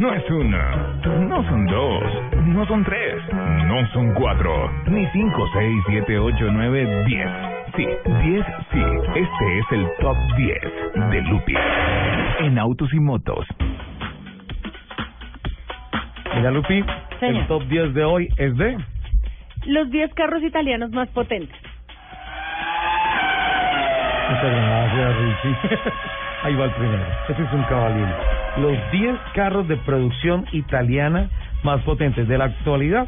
No 0.00 0.12
es 0.12 0.30
una, 0.30 0.98
no 1.06 1.42
son 1.48 1.66
dos, 1.66 2.02
no 2.44 2.66
son 2.66 2.84
tres, 2.84 3.14
no 3.32 3.86
son 3.92 4.12
cuatro, 4.14 4.70
ni 4.88 5.06
cinco, 5.06 5.46
seis, 5.54 5.82
siete, 5.88 6.18
ocho, 6.18 6.48
nueve, 6.52 7.04
diez. 7.06 7.30
Sí, 7.76 7.86
diez, 8.22 8.44
sí. 8.72 8.82
Este 9.14 9.58
es 9.58 9.64
el 9.72 9.86
top 10.00 10.16
10 10.36 11.10
de 11.10 11.20
Lupi 11.22 11.54
en 12.40 12.58
autos 12.58 12.92
y 12.92 13.00
motos. 13.00 13.46
Mira, 16.36 16.50
Lupi, 16.50 16.84
Señor. 17.20 17.42
el 17.42 17.46
top 17.48 17.62
10 17.64 17.94
de 17.94 18.04
hoy 18.04 18.28
es 18.36 18.56
de... 18.56 18.76
Los 19.64 19.90
10 19.90 20.12
carros 20.14 20.42
italianos 20.42 20.90
más 20.92 21.08
potentes. 21.08 21.56
Muchas 24.28 24.50
gracias, 24.50 25.16
Richie. 25.16 25.78
Ahí 26.42 26.54
va 26.54 26.64
el 26.66 26.70
primero. 26.72 27.04
Este 27.28 27.42
es 27.42 27.52
un 27.52 27.62
caballero. 27.64 28.35
Los 28.58 28.76
10 28.92 29.16
carros 29.34 29.68
de 29.68 29.76
producción 29.78 30.46
italiana 30.52 31.28
más 31.62 31.82
potentes 31.82 32.26
de 32.26 32.38
la 32.38 32.44
actualidad, 32.46 33.06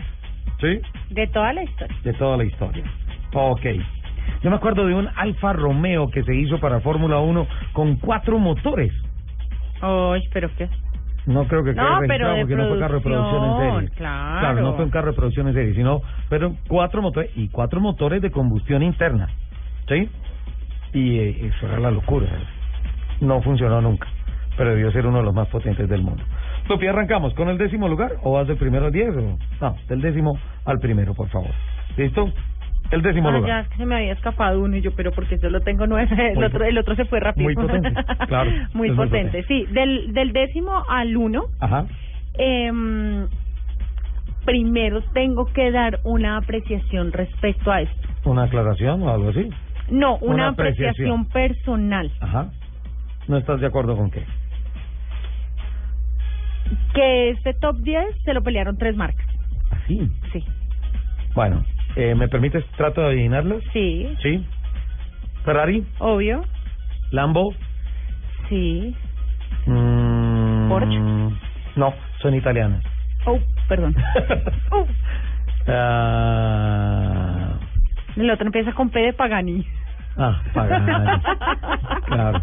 ¿sí? 0.61 0.81
De 1.11 1.27
toda 1.29 1.53
la 1.53 1.63
historia. 1.65 1.97
De 2.05 2.13
toda 2.15 2.37
la 2.37 2.45
historia. 2.45 2.85
Ok. 3.33 3.63
Yo 4.43 4.51
me 4.51 4.57
acuerdo 4.57 4.87
de 4.87 4.95
un 4.95 5.09
Alfa 5.17 5.53
Romeo 5.55 6.11
que 6.11 6.23
se 6.23 6.35
hizo 6.35 6.59
para 6.59 6.81
Fórmula 6.81 7.19
1 7.19 7.47
con 7.73 7.97
cuatro 7.97 8.39
motores. 8.39 8.93
Uy, 9.83 10.29
pero 10.33 10.51
qué. 10.57 10.69
No 11.27 11.47
creo 11.47 11.63
que 11.63 11.75
No, 11.75 11.99
quede 11.99 12.09
pero 12.09 12.33
registrado 12.35 12.41
porque 12.41 12.57
no 12.57 12.69
fue 12.69 12.79
carro 12.79 12.95
de 12.97 13.01
producción 13.03 13.45
en 13.45 13.57
serie. 13.57 13.71
producción, 13.71 13.97
claro. 13.97 14.61
no 14.63 14.75
fue 14.75 14.85
un 14.85 14.91
carro 14.91 15.07
de 15.11 15.17
producción 15.17 15.49
en 15.49 15.55
serie, 15.55 15.75
sino 15.75 16.03
fueron 16.29 16.59
cuatro 16.69 17.03
motores 17.03 17.31
y 17.37 17.49
cuatro 17.49 17.81
motores 17.81 18.23
de 18.23 18.31
combustión 18.31 18.83
interna. 18.83 19.29
¿Sí? 19.89 20.09
Y 20.95 21.19
eh, 21.19 21.47
eso 21.55 21.67
era 21.67 21.81
la 21.81 21.91
locura. 21.91 22.27
No 23.21 23.43
funcionó 23.43 23.81
nunca, 23.83 24.09
pero 24.59 24.71
debió 24.71 24.91
ser 24.93 25.07
uno 25.07 25.19
de 25.19 25.25
los 25.25 25.35
más 25.35 25.49
potentes 25.49 25.89
del 25.89 26.03
mundo. 26.03 26.23
Lupi, 26.69 26.87
arrancamos 26.87 27.33
con 27.35 27.49
el 27.49 27.57
décimo 27.57 27.89
lugar 27.89 28.13
o 28.23 28.33
vas 28.33 28.47
del 28.47 28.59
primero 28.59 28.87
al 28.87 28.93
diez 28.93 29.09
o 29.17 29.39
no, 29.61 29.77
del 29.89 30.01
décimo 30.03 30.39
al 30.67 30.79
primero, 30.81 31.15
por 31.15 31.29
favor. 31.31 31.51
¿Listo? 31.97 32.31
El 32.91 33.03
décimo 33.03 33.29
Ah, 33.29 33.33
lugar. 33.33 33.49
ya, 33.49 33.61
es 33.61 33.69
que 33.69 33.77
se 33.77 33.87
me 33.87 33.97
había 33.97 34.13
escapado 34.15 34.61
uno 34.61 34.77
y 34.77 34.81
yo, 34.81 34.91
pero 34.97 35.13
porque 35.13 35.39
yo 35.39 35.49
lo 35.51 35.61
tengo 35.61 35.87
nueve, 35.87 36.33
el 36.33 36.43
otro, 36.43 36.65
el 36.65 36.77
otro 36.79 36.95
se 36.97 37.05
fue 37.05 37.21
rápido. 37.21 37.45
muy 37.45 37.55
potente, 37.55 37.93
claro, 38.29 38.51
muy 38.75 38.91
potente, 38.93 39.43
sí. 39.45 39.67
Del, 39.71 40.13
del 40.13 40.33
décimo 40.33 40.73
al 40.89 41.17
uno, 41.17 41.45
Ajá. 41.61 41.85
em, 42.39 43.27
primero 44.45 45.03
tengo 45.13 45.45
que 45.47 45.71
dar 45.71 46.01
una 46.05 46.39
apreciación 46.39 47.13
respecto 47.13 47.71
a 47.71 47.83
esto. 47.83 48.09
¿Una 48.25 48.45
aclaración 48.45 49.03
o 49.03 49.11
algo 49.11 49.29
así? 49.31 49.49
No, 49.91 50.17
una, 50.17 50.35
Una 50.35 50.49
apreciación. 50.49 50.89
apreciación. 51.21 51.25
personal. 51.29 52.11
Ajá. 52.21 52.51
¿No 53.27 53.37
estás 53.37 53.61
de 53.61 53.67
acuerdo 53.67 53.97
con 53.97 54.11
qué? 54.11 54.23
Que 56.95 57.31
este 57.31 57.55
top 57.55 57.77
10 57.79 58.05
se 58.25 58.35
lo 58.35 58.43
pelearon 58.43 58.77
tres 58.77 58.97
marcas. 58.97 59.27
Así. 59.71 60.11
Sí. 60.33 60.45
Bueno, 61.35 61.65
eh, 61.97 62.15
¿me 62.15 62.29
permites? 62.29 62.65
Trato 62.77 63.01
de 63.03 63.09
adivinarlos. 63.09 63.63
Sí, 63.73 64.15
Sí. 64.23 64.45
Ferrari, 65.45 65.87
obvio. 65.99 66.43
Lambo. 67.11 67.55
Sí. 68.49 68.95
mm, 69.67 70.69
Porsche. 70.69 70.99
No, 71.77 71.95
son 72.21 72.35
italianas. 72.35 72.83
Oh, 73.27 73.39
perdón. 73.69 73.95
Oh. 74.73 74.87
Ah, 75.71 77.59
El 78.17 78.31
otro 78.31 78.47
empieza 78.47 78.73
con 78.73 78.91
P 78.91 79.01
de 79.01 79.13
Pagani. 79.13 79.65
ah, 80.17 80.43
Pagani. 80.55 80.87
Claro. 82.07 82.41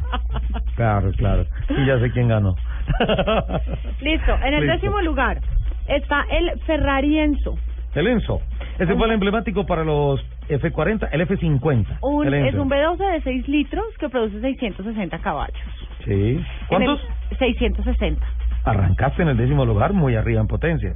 Claro, 0.75 1.11
claro. 1.17 1.45
Y 1.69 1.85
ya 1.85 1.99
sé 1.99 2.11
quién 2.11 2.27
ganó. 2.27 2.55
Listo. 4.01 4.35
En 4.43 4.53
el 4.53 4.61
Listo. 4.61 4.73
décimo 4.73 5.01
lugar 5.01 5.39
está 5.87 6.25
el 6.31 6.59
Ferrari 6.61 7.19
Enzo. 7.19 7.57
El 7.93 8.07
Enzo. 8.07 8.41
Ese 8.77 8.93
fue 8.95 9.05
el 9.07 9.13
emblemático 9.13 9.65
para 9.65 9.83
los 9.85 10.19
F40, 10.49 11.09
el 11.11 11.21
F50. 11.27 11.99
Un, 12.01 12.27
el 12.27 12.33
es 12.33 12.55
un 12.55 12.69
B12 12.69 13.13
de 13.13 13.21
6 13.21 13.47
litros 13.47 13.85
que 13.97 14.09
produce 14.09 14.41
660 14.41 15.17
caballos. 15.19 15.57
Sí. 16.03 16.43
¿Cuántos? 16.67 16.99
En 17.01 17.07
el 17.31 17.37
660. 17.37 18.25
Arrancaste 18.65 19.21
en 19.21 19.29
el 19.29 19.37
décimo 19.37 19.65
lugar, 19.65 19.93
muy 19.93 20.15
arriba 20.15 20.41
en 20.41 20.47
potencia. 20.47 20.95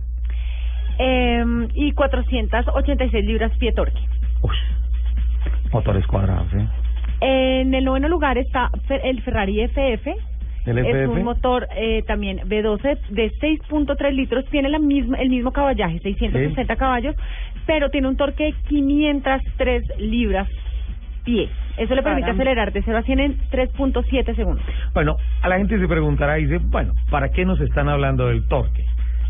Eh, 0.98 1.68
y 1.76 1.94
486 1.94 3.26
libras 3.26 3.58
pie 3.58 3.72
torque. 3.72 4.02
Motores 5.72 6.06
cuadrados, 6.08 6.52
¿eh? 6.54 6.68
En 7.22 7.74
el 7.74 7.86
noveno 7.86 8.10
lugar 8.10 8.38
está 8.38 8.70
el 8.90 9.22
Ferrari 9.22 9.62
FF. 9.68 10.08
Es 10.66 11.08
un 11.08 11.24
motor 11.24 11.68
eh, 11.76 12.04
también 12.06 12.40
B12 12.42 13.00
de 13.10 13.32
6.3 13.32 14.12
litros, 14.12 14.46
tiene 14.46 14.70
la 14.70 14.80
misma, 14.80 15.18
el 15.18 15.30
mismo 15.30 15.52
caballaje, 15.52 16.00
660 16.00 16.76
caballos, 16.76 17.16
pero 17.66 17.90
tiene 17.90 18.08
un 18.08 18.18
torque 18.18 18.46
de 18.46 18.54
503 18.68 20.00
libras 20.00 20.48
pie. 21.24 21.50
Eso 21.78 21.96
le 21.96 22.04
permite 22.04 22.22
Caramba. 22.22 22.44
acelerar 22.44 22.74
de 22.74 22.82
0 22.84 22.98
a 22.98 23.04
100 23.04 23.20
en 23.20 23.38
3.7 23.52 24.36
segundos. 24.36 24.64
Bueno, 24.94 25.16
a 25.42 25.50
la 25.50 25.58
gente 25.58 25.80
se 25.80 25.88
preguntará 25.88 26.40
y 26.40 26.46
dice, 26.46 26.60
bueno, 26.62 26.94
¿para 27.10 27.30
qué 27.30 27.46
nos 27.46 27.60
están 27.62 27.88
hablando 27.88 28.28
del 28.28 28.46
torque? 28.48 28.86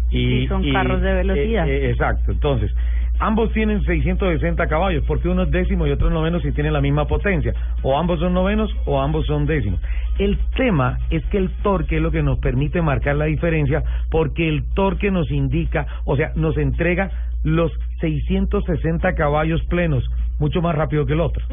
Sí, 0.10 0.48
son 0.48 0.64
carros 0.72 1.02
de 1.02 1.14
velocidad. 1.14 1.68
eh, 1.68 1.86
eh, 1.86 1.90
exacto, 1.92 2.32
entonces, 2.32 2.72
ambos 3.20 3.52
tienen 3.52 3.82
660 3.84 4.68
caballos, 4.68 5.04
porque 5.06 5.30
uno 5.30 5.44
es 5.44 5.52
décimo 5.52 5.86
y 5.86 5.92
otro 5.92 6.08
es 6.08 6.14
noveno 6.14 6.40
si 6.40 6.52
tienen 6.52 6.74
la 6.74 6.82
misma 6.82 7.06
potencia. 7.06 7.54
O 7.84 7.98
ambos 7.98 8.20
son 8.20 8.34
novenos 8.34 8.74
o 8.86 9.02
ambos 9.02 9.26
son 9.28 9.46
décimos. 9.46 9.80
El 10.18 10.38
tema 10.56 11.00
es 11.10 11.24
que 11.26 11.38
el 11.38 11.50
torque 11.62 11.98
es 11.98 12.02
lo 12.02 12.12
que 12.12 12.24
nos 12.24 12.40
permite 12.40 12.82
marcar 12.82 13.16
la 13.16 13.26
diferencia, 13.26 13.84
porque 14.10 14.50
el 14.50 14.64
torque 14.74 15.12
nos 15.12 15.30
indica, 15.32 15.86
o 16.06 16.16
sea, 16.16 16.32
nos 16.36 16.58
entrega 16.58 17.12
los 17.44 17.72
660 18.02 19.14
caballos 19.16 19.62
plenos, 19.66 20.04
mucho 20.40 20.62
más 20.62 20.76
rápido 20.76 21.06
que 21.06 21.14
el 21.14 21.22
otro. 21.22 21.46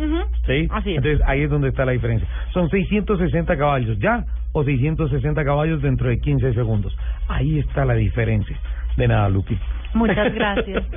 ¿Sí? 0.47 0.69
Así 0.71 0.91
es. 0.91 0.97
Entonces 0.97 1.21
ahí 1.27 1.43
es 1.43 1.51
donde 1.51 1.69
está 1.69 1.85
la 1.85 1.93
diferencia. 1.93 2.29
Son 2.53 2.69
660 2.69 3.57
caballos 3.57 3.99
ya 3.99 4.25
o 4.53 4.65
660 4.65 5.45
caballos 5.45 5.83
dentro 5.83 6.09
de 6.09 6.19
15 6.19 6.55
segundos. 6.55 6.97
Ahí 7.29 7.59
está 7.59 7.85
la 7.85 7.95
diferencia. 7.95 8.57
De 8.97 9.07
nada, 9.07 9.29
Lupi. 9.29 9.59
Muchas 9.95 10.35
gracias. 10.35 10.85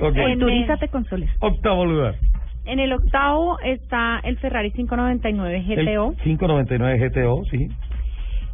Ok. 0.00 0.16
Culturízate 0.16 0.88
con 0.88 1.04
Soles. 1.04 1.30
Octavo 1.40 1.86
lugar. 1.86 2.16
En 2.64 2.78
el 2.78 2.92
octavo 2.92 3.58
está 3.60 4.20
el 4.22 4.36
Ferrari 4.38 4.70
599 4.72 5.62
GTO. 5.62 6.10
El 6.10 6.16
599 6.16 7.08
GTO, 7.08 7.44
sí. 7.50 7.68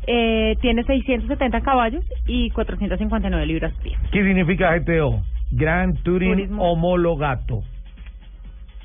Eh, 0.06 0.56
tiene 0.60 0.84
670 0.84 1.60
caballos 1.60 2.04
y 2.26 2.50
459 2.50 3.46
libras 3.46 3.74
pie. 3.82 3.96
¿Qué 4.10 4.24
significa 4.24 4.76
GTO? 4.78 5.22
Gran 5.50 5.94
Turismo. 6.02 6.62
Homologato. 6.62 7.62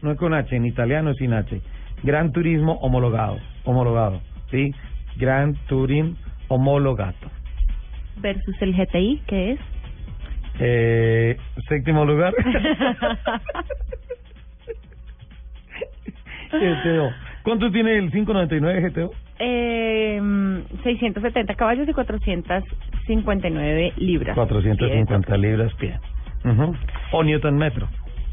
No 0.02 0.12
es 0.12 0.18
con 0.18 0.34
H, 0.34 0.54
en 0.56 0.66
italiano 0.66 1.12
es 1.12 1.18
sin 1.18 1.34
H. 1.34 1.62
Gran 2.04 2.34
Turismo 2.34 2.74
Homologado. 2.82 3.38
Homologado, 3.64 4.20
¿sí? 4.52 4.74
Gran 5.16 5.56
Touring 5.68 6.18
Homologato. 6.50 7.30
Versus 8.18 8.62
el 8.62 8.74
GTI, 8.76 9.22
que 9.26 9.52
es. 9.54 9.60
Eh, 10.60 11.36
séptimo 11.68 12.06
lugar. 12.06 12.34
GTO. 16.52 17.10
¿Cuánto 17.44 17.72
tiene 17.72 17.98
el 17.98 18.12
599 18.12 18.90
GTO? 18.90 19.12
Eh, 19.40 20.22
670 20.84 21.56
caballos 21.56 21.88
y 21.90 21.94
459 21.94 23.94
libras. 23.98 24.36
450 24.36 25.38
libras 25.38 25.74
pie. 25.76 25.98
O 27.12 27.24
Newton 27.24 27.58
metro. 27.58 27.88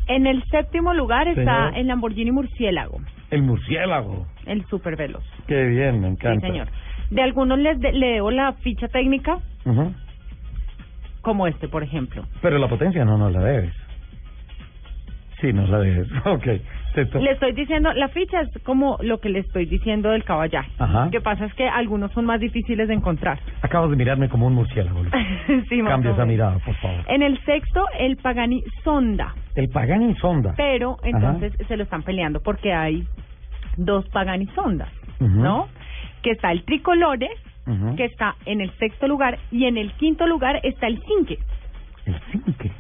En 0.06 0.26
el 0.26 0.42
séptimo 0.50 0.92
lugar 0.92 1.28
está 1.28 1.68
el 1.70 1.86
Lamborghini 1.86 2.32
Murciélago, 2.32 2.98
El 3.30 3.42
murciélago. 3.42 4.26
el 4.46 4.64
super 4.66 4.96
veloz. 4.96 5.22
Qué 5.46 5.66
bien, 5.66 6.00
me 6.00 6.08
Sí, 6.08 6.12
encanta. 6.14 6.46
señor. 6.48 6.66
De 7.10 7.22
algunos 7.22 7.58
les 7.60 7.78
de- 7.78 7.92
le 7.92 8.14
debo 8.14 8.32
la 8.32 8.54
ficha 8.54 8.88
técnica, 8.88 9.38
Ujú. 9.64 9.94
Como 11.22 11.46
este, 11.46 11.68
por 11.68 11.82
ejemplo. 11.82 12.24
Pero 12.42 12.58
la 12.58 12.68
potencia 12.68 13.04
no 13.04 13.18
nos 13.18 13.32
la 13.32 13.40
debes. 13.42 13.74
Sí, 15.40 15.52
nos 15.52 15.68
la 15.68 15.78
debes. 15.78 16.08
Ok. 16.26 16.46
Le 17.20 17.30
estoy 17.30 17.52
diciendo, 17.52 17.92
la 17.92 18.08
ficha 18.08 18.40
es 18.40 18.62
como 18.64 18.98
lo 19.00 19.20
que 19.20 19.28
le 19.28 19.38
estoy 19.38 19.64
diciendo 19.64 20.10
del 20.10 20.24
caballaje. 20.24 20.72
Ajá. 20.76 21.04
Lo 21.04 21.10
que 21.12 21.20
pasa 21.20 21.44
es 21.44 21.54
que 21.54 21.68
algunos 21.68 22.10
son 22.12 22.24
más 22.24 22.40
difíciles 22.40 22.88
de 22.88 22.94
encontrar. 22.94 23.38
Acabas 23.62 23.90
de 23.90 23.96
mirarme 23.96 24.28
como 24.28 24.48
un 24.48 24.54
murciélago. 24.54 25.02
Sí, 25.68 25.80
Cambia 25.82 26.10
esa 26.10 26.24
mirada, 26.24 26.58
por 26.58 26.74
favor. 26.76 27.04
En 27.06 27.22
el 27.22 27.38
sexto, 27.44 27.84
el 27.98 28.16
Pagani 28.16 28.64
Sonda. 28.82 29.34
El 29.54 29.68
Pagani 29.68 30.16
Sonda. 30.16 30.54
Pero 30.56 30.96
entonces 31.04 31.52
se 31.68 31.76
lo 31.76 31.84
están 31.84 32.02
peleando 32.02 32.40
porque 32.40 32.72
hay 32.72 33.06
dos 33.76 34.08
Pagani 34.08 34.46
Sondas, 34.48 34.88
Ujú. 35.20 35.28
¿no? 35.30 35.68
Que 36.22 36.32
está 36.32 36.50
el 36.50 36.64
Tricolore, 36.64 37.28
Que 37.96 38.04
está 38.06 38.34
en 38.46 38.60
el 38.60 38.70
sexto 38.78 39.06
lugar, 39.06 39.38
y 39.52 39.66
en 39.66 39.76
el 39.76 39.92
quinto 39.92 40.26
lugar 40.26 40.58
está 40.64 40.86
el 40.88 41.00
Cinque. 41.06 41.38
El 42.06 42.16
Cinque. 42.32 42.70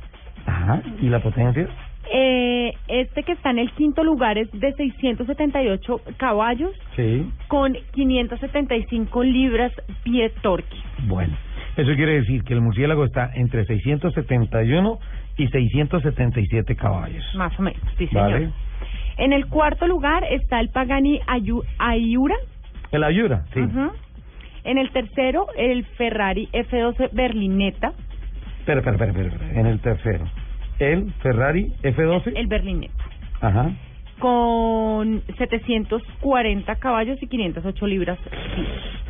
Ajá. 0.46 0.82
¿Y 1.00 1.08
la 1.08 1.20
potencia? 1.20 1.68
Eh, 2.12 2.72
este 2.88 3.22
que 3.22 3.32
está 3.32 3.50
en 3.50 3.58
el 3.60 3.70
quinto 3.72 4.02
lugar 4.02 4.36
es 4.36 4.50
de 4.52 4.72
678 4.72 6.00
caballos 6.16 6.72
Sí. 6.96 7.30
con 7.46 7.76
575 7.92 9.22
libras 9.22 9.72
pie 10.02 10.30
torque. 10.42 10.76
Bueno. 11.06 11.36
Eso 11.76 11.94
quiere 11.94 12.14
decir 12.20 12.42
que 12.42 12.54
el 12.54 12.60
murciélago 12.62 13.04
está 13.04 13.30
entre 13.34 13.64
671 13.64 14.98
y 15.36 15.46
677 15.48 16.74
caballos. 16.74 17.24
Más 17.36 17.56
o 17.58 17.62
menos, 17.62 17.80
sí, 17.96 18.06
señor. 18.08 18.32
¿Vale? 18.32 18.50
En 19.18 19.32
el 19.32 19.46
cuarto 19.46 19.86
lugar 19.86 20.24
está 20.30 20.58
el 20.60 20.70
Pagani 20.70 21.20
Ayu- 21.28 21.64
Ayura. 21.78 22.34
El 22.90 23.04
Ayura, 23.04 23.44
sí. 23.54 23.60
Ujú. 23.60 23.92
En 24.64 24.78
el 24.78 24.90
tercero, 24.90 25.46
el 25.56 25.84
Ferrari 25.96 26.48
F12 26.52 27.10
Berlinetta. 27.12 27.92
Espera, 28.60 28.80
espera, 28.80 29.06
espera, 29.06 29.28
espera. 29.28 29.60
En 29.60 29.66
el 29.66 29.80
tercero. 29.80 30.24
El 30.78 31.12
Ferrari 31.22 31.72
F12. 31.82 32.32
El 32.36 32.46
Berlinetta. 32.46 33.04
Ajá. 33.40 33.70
Con 34.18 35.22
740 35.38 36.76
caballos 36.76 37.22
y 37.22 37.26
508 37.26 37.86
libras. 37.86 38.18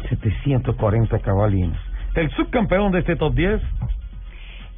740 0.09 1.19
cabalinos. 1.19 1.79
El 2.15 2.31
subcampeón 2.31 2.93
de 2.93 3.01
este 3.01 3.17
top 3.17 3.35
10. 3.35 3.61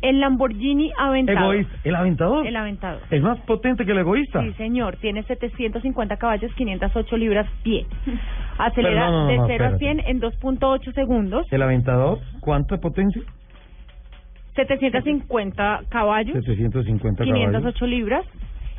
El 0.03 0.21
Lamborghini 0.21 0.93
Aventador. 0.99 1.55
Egoísta. 1.55 1.79
¿El 1.85 1.95
Aventador? 1.95 2.47
El 2.47 2.57
Aventador. 2.57 3.03
Es 3.11 3.23
más 3.23 3.39
potente 3.41 3.85
que 3.85 3.93
el 3.93 3.99
egoísta. 3.99 4.43
Sí, 4.43 4.53
señor. 4.55 4.97
Tiene 4.97 5.23
750 5.23 6.17
caballos, 6.17 6.53
508 6.55 7.17
libras 7.17 7.47
pie. 7.63 7.87
Acelera 8.59 9.11
no, 9.11 9.23
no, 9.23 9.27
de 9.27 9.37
no, 9.37 9.47
0 9.47 9.65
a 9.65 9.69
espérate. 9.69 9.79
100 9.79 10.01
en 10.09 10.21
2.8 10.21 10.95
segundos. 10.95 11.47
El 11.51 11.63
Aventador, 11.63 12.19
¿cuánta 12.41 12.79
potencia? 12.79 13.23
750 14.55 15.83
caballos, 15.89 16.35
750 16.45 17.25
caballos. 17.25 17.47
508 17.47 17.87
libras. 17.87 18.27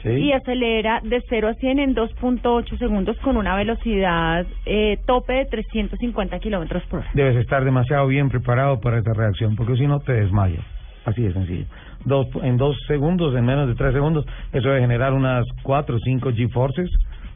Sí. 0.04 0.10
Y 0.10 0.34
acelera 0.34 1.00
de 1.02 1.24
0 1.30 1.48
a 1.48 1.54
100 1.54 1.80
en 1.80 1.96
2.8 1.96 2.78
segundos 2.78 3.18
con 3.20 3.38
una 3.38 3.56
velocidad 3.56 4.46
eh, 4.66 4.98
tope 5.06 5.32
de 5.32 5.46
350 5.46 6.40
kilómetros 6.40 6.84
por 6.88 7.00
hora. 7.00 7.10
Debes 7.14 7.38
estar 7.38 7.64
demasiado 7.64 8.06
bien 8.08 8.28
preparado 8.28 8.82
para 8.82 8.98
esta 8.98 9.14
reacción, 9.14 9.56
porque 9.56 9.78
si 9.78 9.88
no 9.88 10.02
te 10.02 10.12
desmayas. 10.12 10.66
Así 11.06 11.22
de 11.22 11.34
sencillo. 11.34 11.66
Dos, 12.06 12.28
en 12.44 12.58
dos 12.58 12.78
segundos, 12.88 13.34
en 13.36 13.46
menos 13.46 13.68
de 13.68 13.76
tres 13.76 13.94
segundos, 13.94 14.26
eso 14.52 14.68
debe 14.68 14.82
generar 14.82 15.14
unas 15.14 15.46
cuatro 15.64 15.96
o 15.96 16.00
cinco 16.00 16.32
G-Forces. 16.32 16.90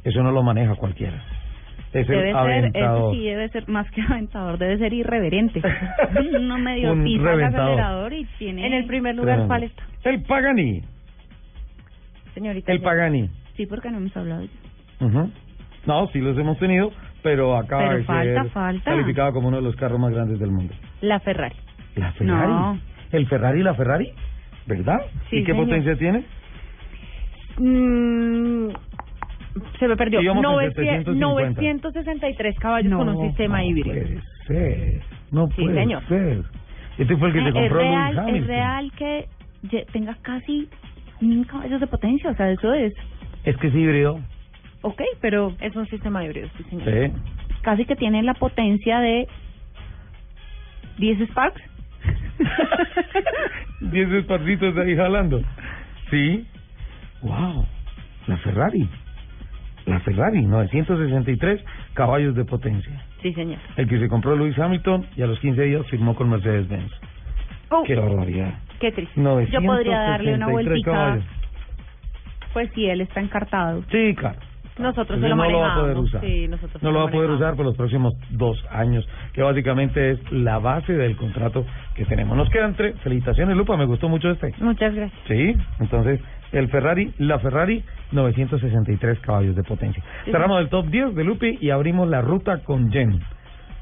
Eso 0.03 0.21
no 0.23 0.31
lo 0.31 0.43
maneja 0.43 0.75
cualquiera. 0.75 1.23
Es 1.93 2.07
Debe 2.07 2.29
el 2.29 2.35
ser, 2.35 2.35
aventador. 2.35 3.13
ese 3.13 3.19
sí 3.21 3.25
debe 3.29 3.49
ser 3.49 3.67
más 3.69 3.89
que 3.91 4.01
aventador, 4.09 4.57
debe 4.57 4.77
ser 4.77 4.93
irreverente. 4.93 5.61
Uno 6.39 6.57
medio 6.57 6.91
Un 6.93 7.03
pisa 7.03 7.33
el 7.33 7.43
acelerador 7.43 8.13
y 8.13 8.25
tiene... 8.37 8.67
En 8.67 8.73
el 8.73 8.85
primer 8.85 9.15
lugar. 9.15 9.45
¿cuál 9.47 9.63
está? 9.63 9.83
El 10.03 10.21
Pagani. 10.23 10.81
Señorita. 12.33 12.71
El 12.71 12.79
ya. 12.79 12.83
Pagani. 12.83 13.29
Sí, 13.55 13.65
porque 13.65 13.89
no 13.89 13.97
hemos 13.97 14.15
hablado 14.15 14.41
de 14.41 14.49
Ujú. 15.05 15.31
No, 15.85 16.07
sí 16.09 16.19
los 16.19 16.37
hemos 16.37 16.59
tenido, 16.59 16.91
pero 17.23 17.55
acaba 17.55 17.83
Pero 17.87 17.97
de 17.99 18.03
falta, 18.03 18.41
ser 18.43 18.51
falta. 18.51 18.91
calificado 18.91 19.31
como 19.33 19.47
uno 19.47 19.57
de 19.57 19.63
los 19.63 19.75
carros 19.75 19.99
más 19.99 20.11
grandes 20.11 20.39
del 20.39 20.51
mundo. 20.51 20.73
La 21.01 21.19
Ferrari. 21.21 21.55
¿La 21.95 22.11
Ferrari? 22.11 22.51
No. 22.51 22.79
¿El 23.11 23.27
Ferrari 23.27 23.61
y 23.61 23.63
la 23.63 23.73
Ferrari? 23.73 24.11
¿Verdad? 24.65 24.99
Sí, 25.29 25.37
¿Y 25.37 25.43
qué 25.45 25.53
señor. 25.53 25.65
potencia 25.65 25.95
tiene? 25.95 26.25
Mm, 27.57 28.69
se 29.79 29.87
me 29.87 29.95
perdió. 29.95 30.19
Digamos 30.19 30.43
en 30.43 30.51
900 30.51 31.15
750. 31.15 31.61
963 31.61 32.59
caballos 32.59 32.93
con 32.93 33.09
un 33.09 33.27
sistema 33.29 33.57
no 33.59 33.63
híbrido. 33.65 33.87
Puede 33.95 34.21
ser. 34.47 35.01
No 35.31 35.47
Sí, 35.49 35.61
puede 35.63 35.75
señor. 35.75 36.07
ser. 36.07 36.43
Este 36.97 37.15
fue 37.17 37.27
el 37.27 37.33
que 37.33 37.39
Eh, 37.39 37.43
te 37.43 37.49
es 37.49 37.53
compró 37.53 37.79
Lewis 37.81 37.91
real, 37.91 38.19
Hamilton. 38.19 38.35
es 38.41 38.47
real 38.47 38.91
que 38.97 39.25
tenga 39.91 40.15
casi 40.21 40.69
mil 41.21 41.45
caballos 41.47 41.79
de 41.79 41.87
potencia, 41.87 42.29
o 42.31 42.35
sea, 42.35 42.49
eso 42.51 42.73
es... 42.73 42.93
Es 43.43 43.55
que 43.57 43.67
es 43.67 43.75
híbrido. 43.75 44.19
Ok, 44.81 45.01
pero... 45.21 45.53
Es 45.59 45.75
un 45.75 45.85
sistema 45.87 46.23
híbrido, 46.23 46.47
sí, 46.57 46.63
señor. 46.69 46.85
Sí. 46.85 47.11
casi 47.63 47.85
que 47.85 47.95
tiene 47.95 48.23
la 48.23 48.33
potencia 48.35 48.99
de 48.99 49.27
10 50.97 51.21
Sparks. 51.29 51.61
10 53.81 54.11
esparcitos 54.13 54.77
ahí 54.77 54.95
jalando. 54.95 55.41
Sí. 56.09 56.45
Wow. 57.21 57.65
La 58.27 58.37
Ferrari. 58.37 58.87
La 59.87 59.99
Ferrari, 60.01 60.41
963 60.45 61.63
caballos 61.93 62.35
de 62.35 62.45
potencia. 62.45 63.01
Sí, 63.21 63.33
señor. 63.33 63.57
El 63.77 63.87
que 63.87 63.99
se 63.99 64.07
compró 64.07 64.35
Lewis 64.35 64.57
Hamilton 64.59 65.05
y 65.15 65.21
a 65.23 65.27
los 65.27 65.39
15 65.39 65.61
días 65.63 65.85
firmó 65.87 66.13
con 66.15 66.29
Mercedes-Benz. 66.29 66.91
Oh, 67.69 67.83
Qué 67.85 67.95
barbaridad. 67.95 68.53
qué 68.79 68.91
triste. 68.91 69.13
Yo 69.51 69.61
podría 69.61 69.99
darle 69.99 70.35
una 70.35 70.45
963 70.47 70.51
vueltica. 70.51 70.91
caballos. 70.91 71.25
Pues 72.53 72.69
sí, 72.73 72.85
él 72.89 73.01
está 73.01 73.19
encartado. 73.21 73.83
Sí, 73.91 74.13
claro. 74.15 74.39
Nosotros 74.79 75.19
se 75.19 75.27
lo 75.27 75.35
no 75.35 75.49
lo 75.49 75.57
va 75.59 75.65
a 75.65 75.69
manejamos. 75.69 75.81
poder 75.81 75.97
usar. 75.97 76.21
Sí, 76.21 76.47
nosotros 76.47 76.83
No 76.83 76.89
se 76.89 76.93
lo 76.93 76.99
va 76.99 77.05
a 77.07 77.11
poder 77.11 77.29
manejamos. 77.29 77.41
usar 77.41 77.55
por 77.55 77.65
los 77.65 77.75
próximos 77.75 78.13
dos 78.29 78.63
años, 78.69 79.07
que 79.33 79.41
básicamente 79.41 80.11
es 80.11 80.31
la 80.31 80.59
base 80.59 80.93
del 80.93 81.15
contrato 81.17 81.65
que 81.95 82.05
tenemos. 82.05 82.37
Nos 82.37 82.49
quedan 82.51 82.75
tres. 82.75 82.95
Felicitaciones, 83.01 83.57
Lupa, 83.57 83.75
me 83.75 83.85
gustó 83.85 84.07
mucho 84.07 84.29
este. 84.29 84.53
Muchas 84.59 84.93
gracias. 84.93 85.19
Sí, 85.27 85.55
entonces 85.79 86.21
el 86.51 86.69
Ferrari, 86.69 87.11
la 87.17 87.39
Ferrari, 87.39 87.83
963 88.11 89.19
caballos 89.19 89.55
de 89.55 89.63
potencia. 89.63 90.03
Sí. 90.25 90.31
Cerramos 90.31 90.59
el 90.61 90.69
top 90.69 90.87
10 90.87 91.15
de 91.15 91.23
Lupi 91.23 91.57
y 91.61 91.69
abrimos 91.69 92.07
la 92.07 92.21
ruta 92.21 92.59
con 92.63 92.91
Jen. 92.91 93.19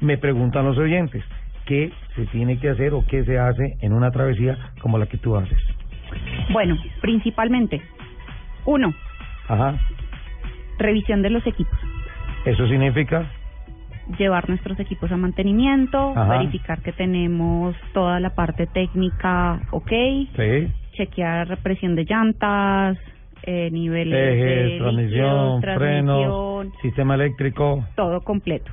Me 0.00 0.18
preguntan 0.18 0.64
los 0.64 0.76
oyentes, 0.78 1.24
¿qué 1.64 1.92
se 2.14 2.26
tiene 2.26 2.58
que 2.58 2.70
hacer 2.70 2.92
o 2.94 3.04
qué 3.06 3.24
se 3.24 3.38
hace 3.38 3.76
en 3.80 3.92
una 3.92 4.10
travesía 4.10 4.56
como 4.80 4.98
la 4.98 5.06
que 5.06 5.16
tú 5.18 5.36
haces? 5.36 5.58
Bueno, 6.52 6.76
principalmente, 7.00 7.80
uno, 8.64 8.92
Ajá, 9.48 9.74
revisión 10.78 11.22
de 11.22 11.30
los 11.30 11.46
equipos. 11.46 11.78
eso 12.44 12.66
significa, 12.68 13.26
Llevar 14.18 14.48
nuestros 14.48 14.78
equipos 14.78 15.10
a 15.10 15.16
mantenimiento, 15.16 16.10
Ajá. 16.16 16.38
verificar 16.38 16.80
que 16.80 16.92
tenemos 16.92 17.74
toda 17.92 18.20
la 18.20 18.30
parte 18.36 18.68
técnica 18.68 19.60
ok, 19.72 19.88
sí, 20.36 20.68
chequear 20.96 21.58
presión 21.62 21.94
de 21.94 22.04
llantas, 22.04 22.98
eh, 23.42 23.70
niveles 23.70 24.12
de 24.12 24.78
transmisión, 24.78 25.60
líquidos, 25.60 25.74
frenos, 25.76 26.66
sistema 26.82 27.14
eléctrico. 27.14 27.84
todo 27.94 28.20
completo. 28.22 28.70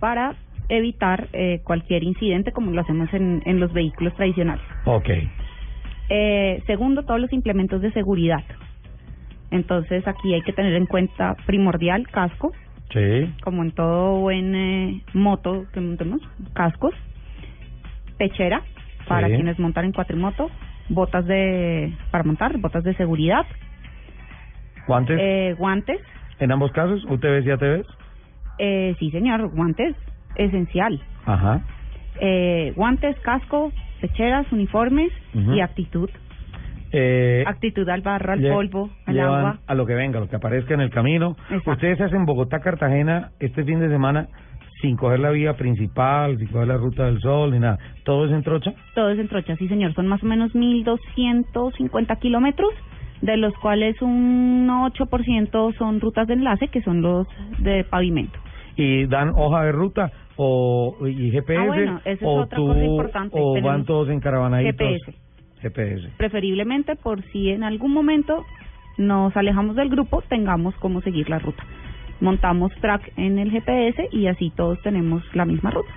Para 0.00 0.34
evitar 0.68 1.28
eh, 1.34 1.60
cualquier 1.62 2.02
incidente 2.02 2.50
como 2.52 2.70
lo 2.72 2.80
hacemos 2.80 3.12
en, 3.12 3.42
en 3.44 3.60
los 3.60 3.72
vehículos 3.72 4.14
tradicionales. 4.14 4.64
Ok, 4.86 5.08
Eh, 6.10 6.62
segundo, 6.66 7.02
todos 7.04 7.20
los 7.20 7.32
implementos 7.32 7.80
de 7.80 7.90
seguridad. 7.92 8.42
Entonces 9.50 10.06
aquí 10.06 10.34
hay 10.34 10.42
que 10.42 10.52
tener 10.52 10.74
en 10.74 10.86
cuenta 10.86 11.34
primordial 11.46 12.06
casco, 12.08 12.52
sí, 12.92 13.32
como 13.42 13.62
en 13.62 13.70
todo 13.72 14.18
buen 14.20 14.54
eh, 14.54 15.00
moto 15.14 15.64
que 15.72 15.80
montemos, 15.80 16.20
cascos, 16.54 16.92
pechera 18.18 18.62
para 19.08 19.28
Sí. 19.28 19.34
quienes 19.34 19.58
montan 19.58 19.84
en 19.86 19.92
cuatrimoto, 19.92 20.50
botas 20.88 21.26
de 21.26 21.92
para 22.10 22.24
montar, 22.24 22.56
botas 22.58 22.84
de 22.84 22.94
seguridad, 22.94 23.44
guantes, 24.86 25.18
eh, 25.20 25.54
guantes, 25.58 26.00
en 26.38 26.52
ambos 26.52 26.72
casos, 26.72 27.04
UTVs 27.04 27.46
y 27.46 27.50
ATVs. 27.50 27.86
eh, 28.58 28.94
sí 28.98 29.10
señor, 29.10 29.48
guantes, 29.54 29.96
esencial. 30.36 31.00
Ajá. 31.26 31.62
eh, 32.20 32.72
guantes, 32.76 33.18
casco, 33.20 33.72
pecheras, 34.00 34.50
uniformes 34.52 35.10
y 35.32 35.60
actitud. 35.60 36.08
Eh, 36.96 37.42
Actitud 37.44 37.88
al 37.88 38.02
barro, 38.02 38.34
al 38.34 38.40
polvo, 38.40 38.88
al 39.06 39.18
agua. 39.18 39.58
A 39.66 39.74
lo 39.74 39.84
que 39.84 39.94
venga, 39.94 40.20
lo 40.20 40.28
que 40.28 40.36
aparezca 40.36 40.74
en 40.74 40.80
el 40.80 40.90
camino. 40.90 41.34
Exacto. 41.50 41.72
Ustedes 41.72 42.00
hacen 42.00 42.24
Bogotá-Cartagena 42.24 43.30
este 43.40 43.64
fin 43.64 43.80
de 43.80 43.88
semana 43.88 44.28
sin 44.84 44.96
coger 44.98 45.18
la 45.20 45.30
vía 45.30 45.54
principal, 45.56 46.36
sin 46.38 46.46
coger 46.48 46.68
la 46.68 46.76
ruta 46.76 47.06
del 47.06 47.18
sol, 47.20 47.52
ni 47.52 47.58
nada. 47.58 47.78
¿Todo 48.04 48.26
es 48.26 48.32
en 48.32 48.42
trocha? 48.42 48.74
Todo 48.94 49.08
es 49.10 49.18
en 49.18 49.28
trocha, 49.28 49.56
sí 49.56 49.66
señor. 49.66 49.94
Son 49.94 50.06
más 50.06 50.22
o 50.22 50.26
menos 50.26 50.54
1.250 50.54 52.18
kilómetros, 52.18 52.68
de 53.22 53.38
los 53.38 53.54
cuales 53.54 54.00
un 54.02 54.68
8% 54.68 55.72
son 55.78 56.00
rutas 56.00 56.26
de 56.28 56.34
enlace, 56.34 56.68
que 56.68 56.82
son 56.82 57.00
los 57.00 57.26
de 57.58 57.84
pavimento. 57.84 58.38
¿Y 58.76 59.06
dan 59.06 59.30
hoja 59.34 59.62
de 59.64 59.72
ruta 59.72 60.12
o 60.36 60.96
y 61.06 61.30
GPS? 61.30 61.60
Ah, 61.62 61.66
bueno, 61.66 62.00
esa 62.04 62.10
es 62.12 62.22
o 62.22 62.40
otra 62.42 62.56
tú- 62.56 62.66
cosa 62.66 62.84
importante. 62.84 63.38
¿O 63.40 63.60
van 63.62 63.84
todos 63.86 64.10
encaravanados? 64.10 64.66
GPS. 64.66 65.14
GPS. 65.62 66.08
Preferiblemente 66.18 66.94
por 66.96 67.22
si 67.30 67.48
en 67.50 67.62
algún 67.64 67.92
momento 67.94 68.44
nos 68.98 69.34
alejamos 69.36 69.76
del 69.76 69.88
grupo, 69.88 70.22
tengamos 70.28 70.74
cómo 70.76 71.00
seguir 71.00 71.30
la 71.30 71.38
ruta. 71.38 71.64
Montamos 72.20 72.72
track 72.80 73.12
en 73.16 73.38
el 73.38 73.50
GPS 73.50 74.08
y 74.12 74.26
así 74.26 74.50
todos 74.50 74.80
tenemos 74.82 75.22
la 75.34 75.44
misma 75.44 75.70
ruta. 75.70 75.90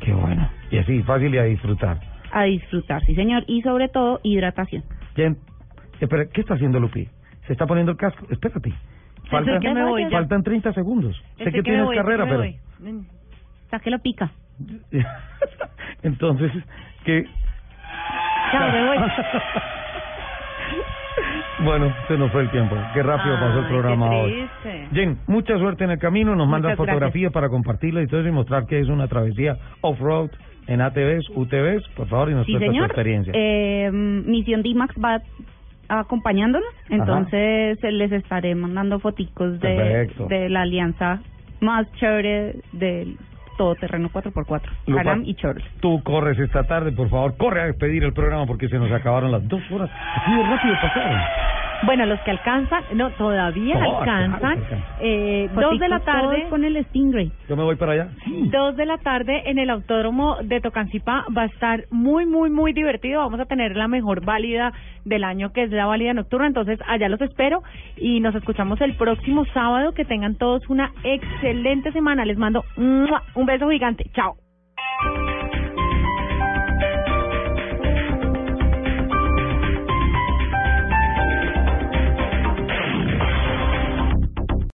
Qué 0.00 0.12
bueno. 0.12 0.48
Y 0.70 0.78
así, 0.78 1.02
fácil 1.02 1.34
y 1.34 1.38
a 1.38 1.44
disfrutar. 1.44 2.00
A 2.32 2.44
disfrutar, 2.44 3.04
sí 3.04 3.14
señor. 3.14 3.44
Y 3.46 3.62
sobre 3.62 3.88
todo, 3.88 4.20
hidratación. 4.22 4.82
Jen, 5.14 5.36
espera, 6.00 6.26
¿qué 6.26 6.40
está 6.40 6.54
haciendo 6.54 6.80
Lupi? 6.80 7.08
¿Se 7.46 7.52
está 7.52 7.66
poniendo 7.66 7.92
el 7.92 7.98
casco? 7.98 8.26
Espérate. 8.30 8.72
Faltan, 9.30 9.60
que 9.60 9.72
me 9.72 9.84
voy 9.84 10.10
faltan 10.10 10.42
30 10.42 10.72
segundos. 10.72 11.16
sé 11.38 11.44
que, 11.44 11.52
que 11.52 11.62
tienes 11.62 11.84
voy, 11.84 11.96
carrera, 11.96 12.24
pero... 12.24 12.38
voy. 12.38 12.56
Sáquelo 13.70 13.98
pica. 14.00 14.30
Entonces, 16.02 16.50
¿qué? 17.04 17.26
Chao, 18.52 18.72
me 18.72 18.86
voy. 18.86 18.98
Bueno, 21.60 21.94
se 22.08 22.16
nos 22.16 22.30
fue 22.32 22.42
el 22.42 22.50
tiempo. 22.50 22.76
Qué 22.94 23.02
rápido 23.02 23.34
pasó 23.38 23.60
el 23.60 23.66
programa 23.66 24.10
hoy. 24.10 24.48
Jen, 24.92 25.18
mucha 25.26 25.56
suerte 25.58 25.84
en 25.84 25.90
el 25.90 25.98
camino. 25.98 26.34
Nos 26.34 26.48
mandas 26.48 26.72
Muchas 26.72 26.86
fotografías 26.86 27.32
para 27.32 27.48
compartirla 27.48 28.02
y 28.02 28.06
todo 28.06 28.20
eso 28.20 28.28
y 28.28 28.32
mostrar 28.32 28.66
que 28.66 28.80
es 28.80 28.88
una 28.88 29.06
travesía 29.08 29.56
off-road 29.80 30.30
en 30.66 30.80
ATVs, 30.80 31.28
UTVs, 31.34 31.86
por 31.96 32.08
favor, 32.08 32.30
y 32.30 32.34
nos 32.34 32.46
Sí, 32.46 32.56
señor. 32.58 32.86
experiencia. 32.86 33.32
Eh, 33.36 33.90
Misión 33.92 34.62
D-Max 34.62 34.94
va 35.02 35.20
acompañándonos, 35.88 36.68
entonces 36.88 37.82
eh, 37.82 37.92
les 37.92 38.12
estaré 38.12 38.54
mandando 38.54 38.98
foticos 39.00 39.60
de, 39.60 39.76
Perfecto. 39.76 40.26
de 40.26 40.48
la 40.48 40.62
alianza 40.62 41.20
más 41.60 41.90
chévere 41.94 42.56
del 42.72 43.16
todoterreno 43.62 44.10
4x4, 44.10 44.62
Lupa. 44.86 45.02
Caram 45.02 45.22
y 45.24 45.34
Chorle. 45.34 45.64
Tú 45.80 46.02
corres 46.02 46.38
esta 46.38 46.64
tarde, 46.64 46.90
por 46.90 47.08
favor, 47.08 47.36
corre 47.36 47.62
a 47.62 47.66
despedir 47.66 48.02
el 48.02 48.12
programa 48.12 48.44
porque 48.46 48.68
se 48.68 48.76
nos 48.76 48.90
acabaron 48.90 49.30
las 49.30 49.46
dos 49.46 49.62
horas. 49.70 49.88
Así 50.16 50.34
de 50.34 50.42
rápido 50.42 50.74
pasaron. 50.82 51.20
Bueno, 51.84 52.06
los 52.06 52.20
que 52.20 52.30
alcanzan, 52.30 52.84
no, 52.94 53.10
todavía 53.12 53.74
alcanzan. 53.74 54.04
claro, 54.04 54.34
alcanzan. 54.34 54.84
Eh, 55.00 55.50
dos 55.54 55.78
de 55.78 55.88
la 55.88 56.00
tarde. 56.00 56.46
con 56.48 56.64
el 56.64 56.82
Stingray. 56.86 57.32
Yo 57.48 57.56
me 57.56 57.62
voy 57.62 57.76
para 57.76 57.92
allá. 57.92 58.08
Dos 58.50 58.76
de 58.76 58.86
la 58.86 58.98
tarde 58.98 59.42
en 59.46 59.58
el 59.58 59.70
autódromo 59.70 60.36
de 60.42 60.60
Tocancipá 60.60 61.24
va 61.36 61.42
a 61.42 61.46
estar 61.46 61.84
muy, 61.90 62.26
muy, 62.26 62.50
muy 62.50 62.72
divertido. 62.72 63.20
Vamos 63.20 63.40
a 63.40 63.46
tener 63.46 63.76
la 63.76 63.88
mejor 63.88 64.24
válida 64.24 64.72
del 65.04 65.24
año, 65.24 65.52
que 65.52 65.64
es 65.64 65.70
la 65.70 65.86
válida 65.86 66.12
nocturna. 66.14 66.46
Entonces, 66.46 66.78
allá 66.86 67.08
los 67.08 67.20
espero 67.20 67.62
y 67.96 68.20
nos 68.20 68.34
escuchamos 68.34 68.80
el 68.80 68.96
próximo 68.96 69.44
sábado. 69.52 69.92
Que 69.92 70.04
tengan 70.04 70.36
todos 70.36 70.68
una 70.68 70.92
excelente 71.02 71.92
semana. 71.92 72.24
Les 72.24 72.38
mando 72.38 72.64
un 72.76 73.46
beso 73.46 73.68
gigante. 73.68 74.06
Chao. 74.14 74.36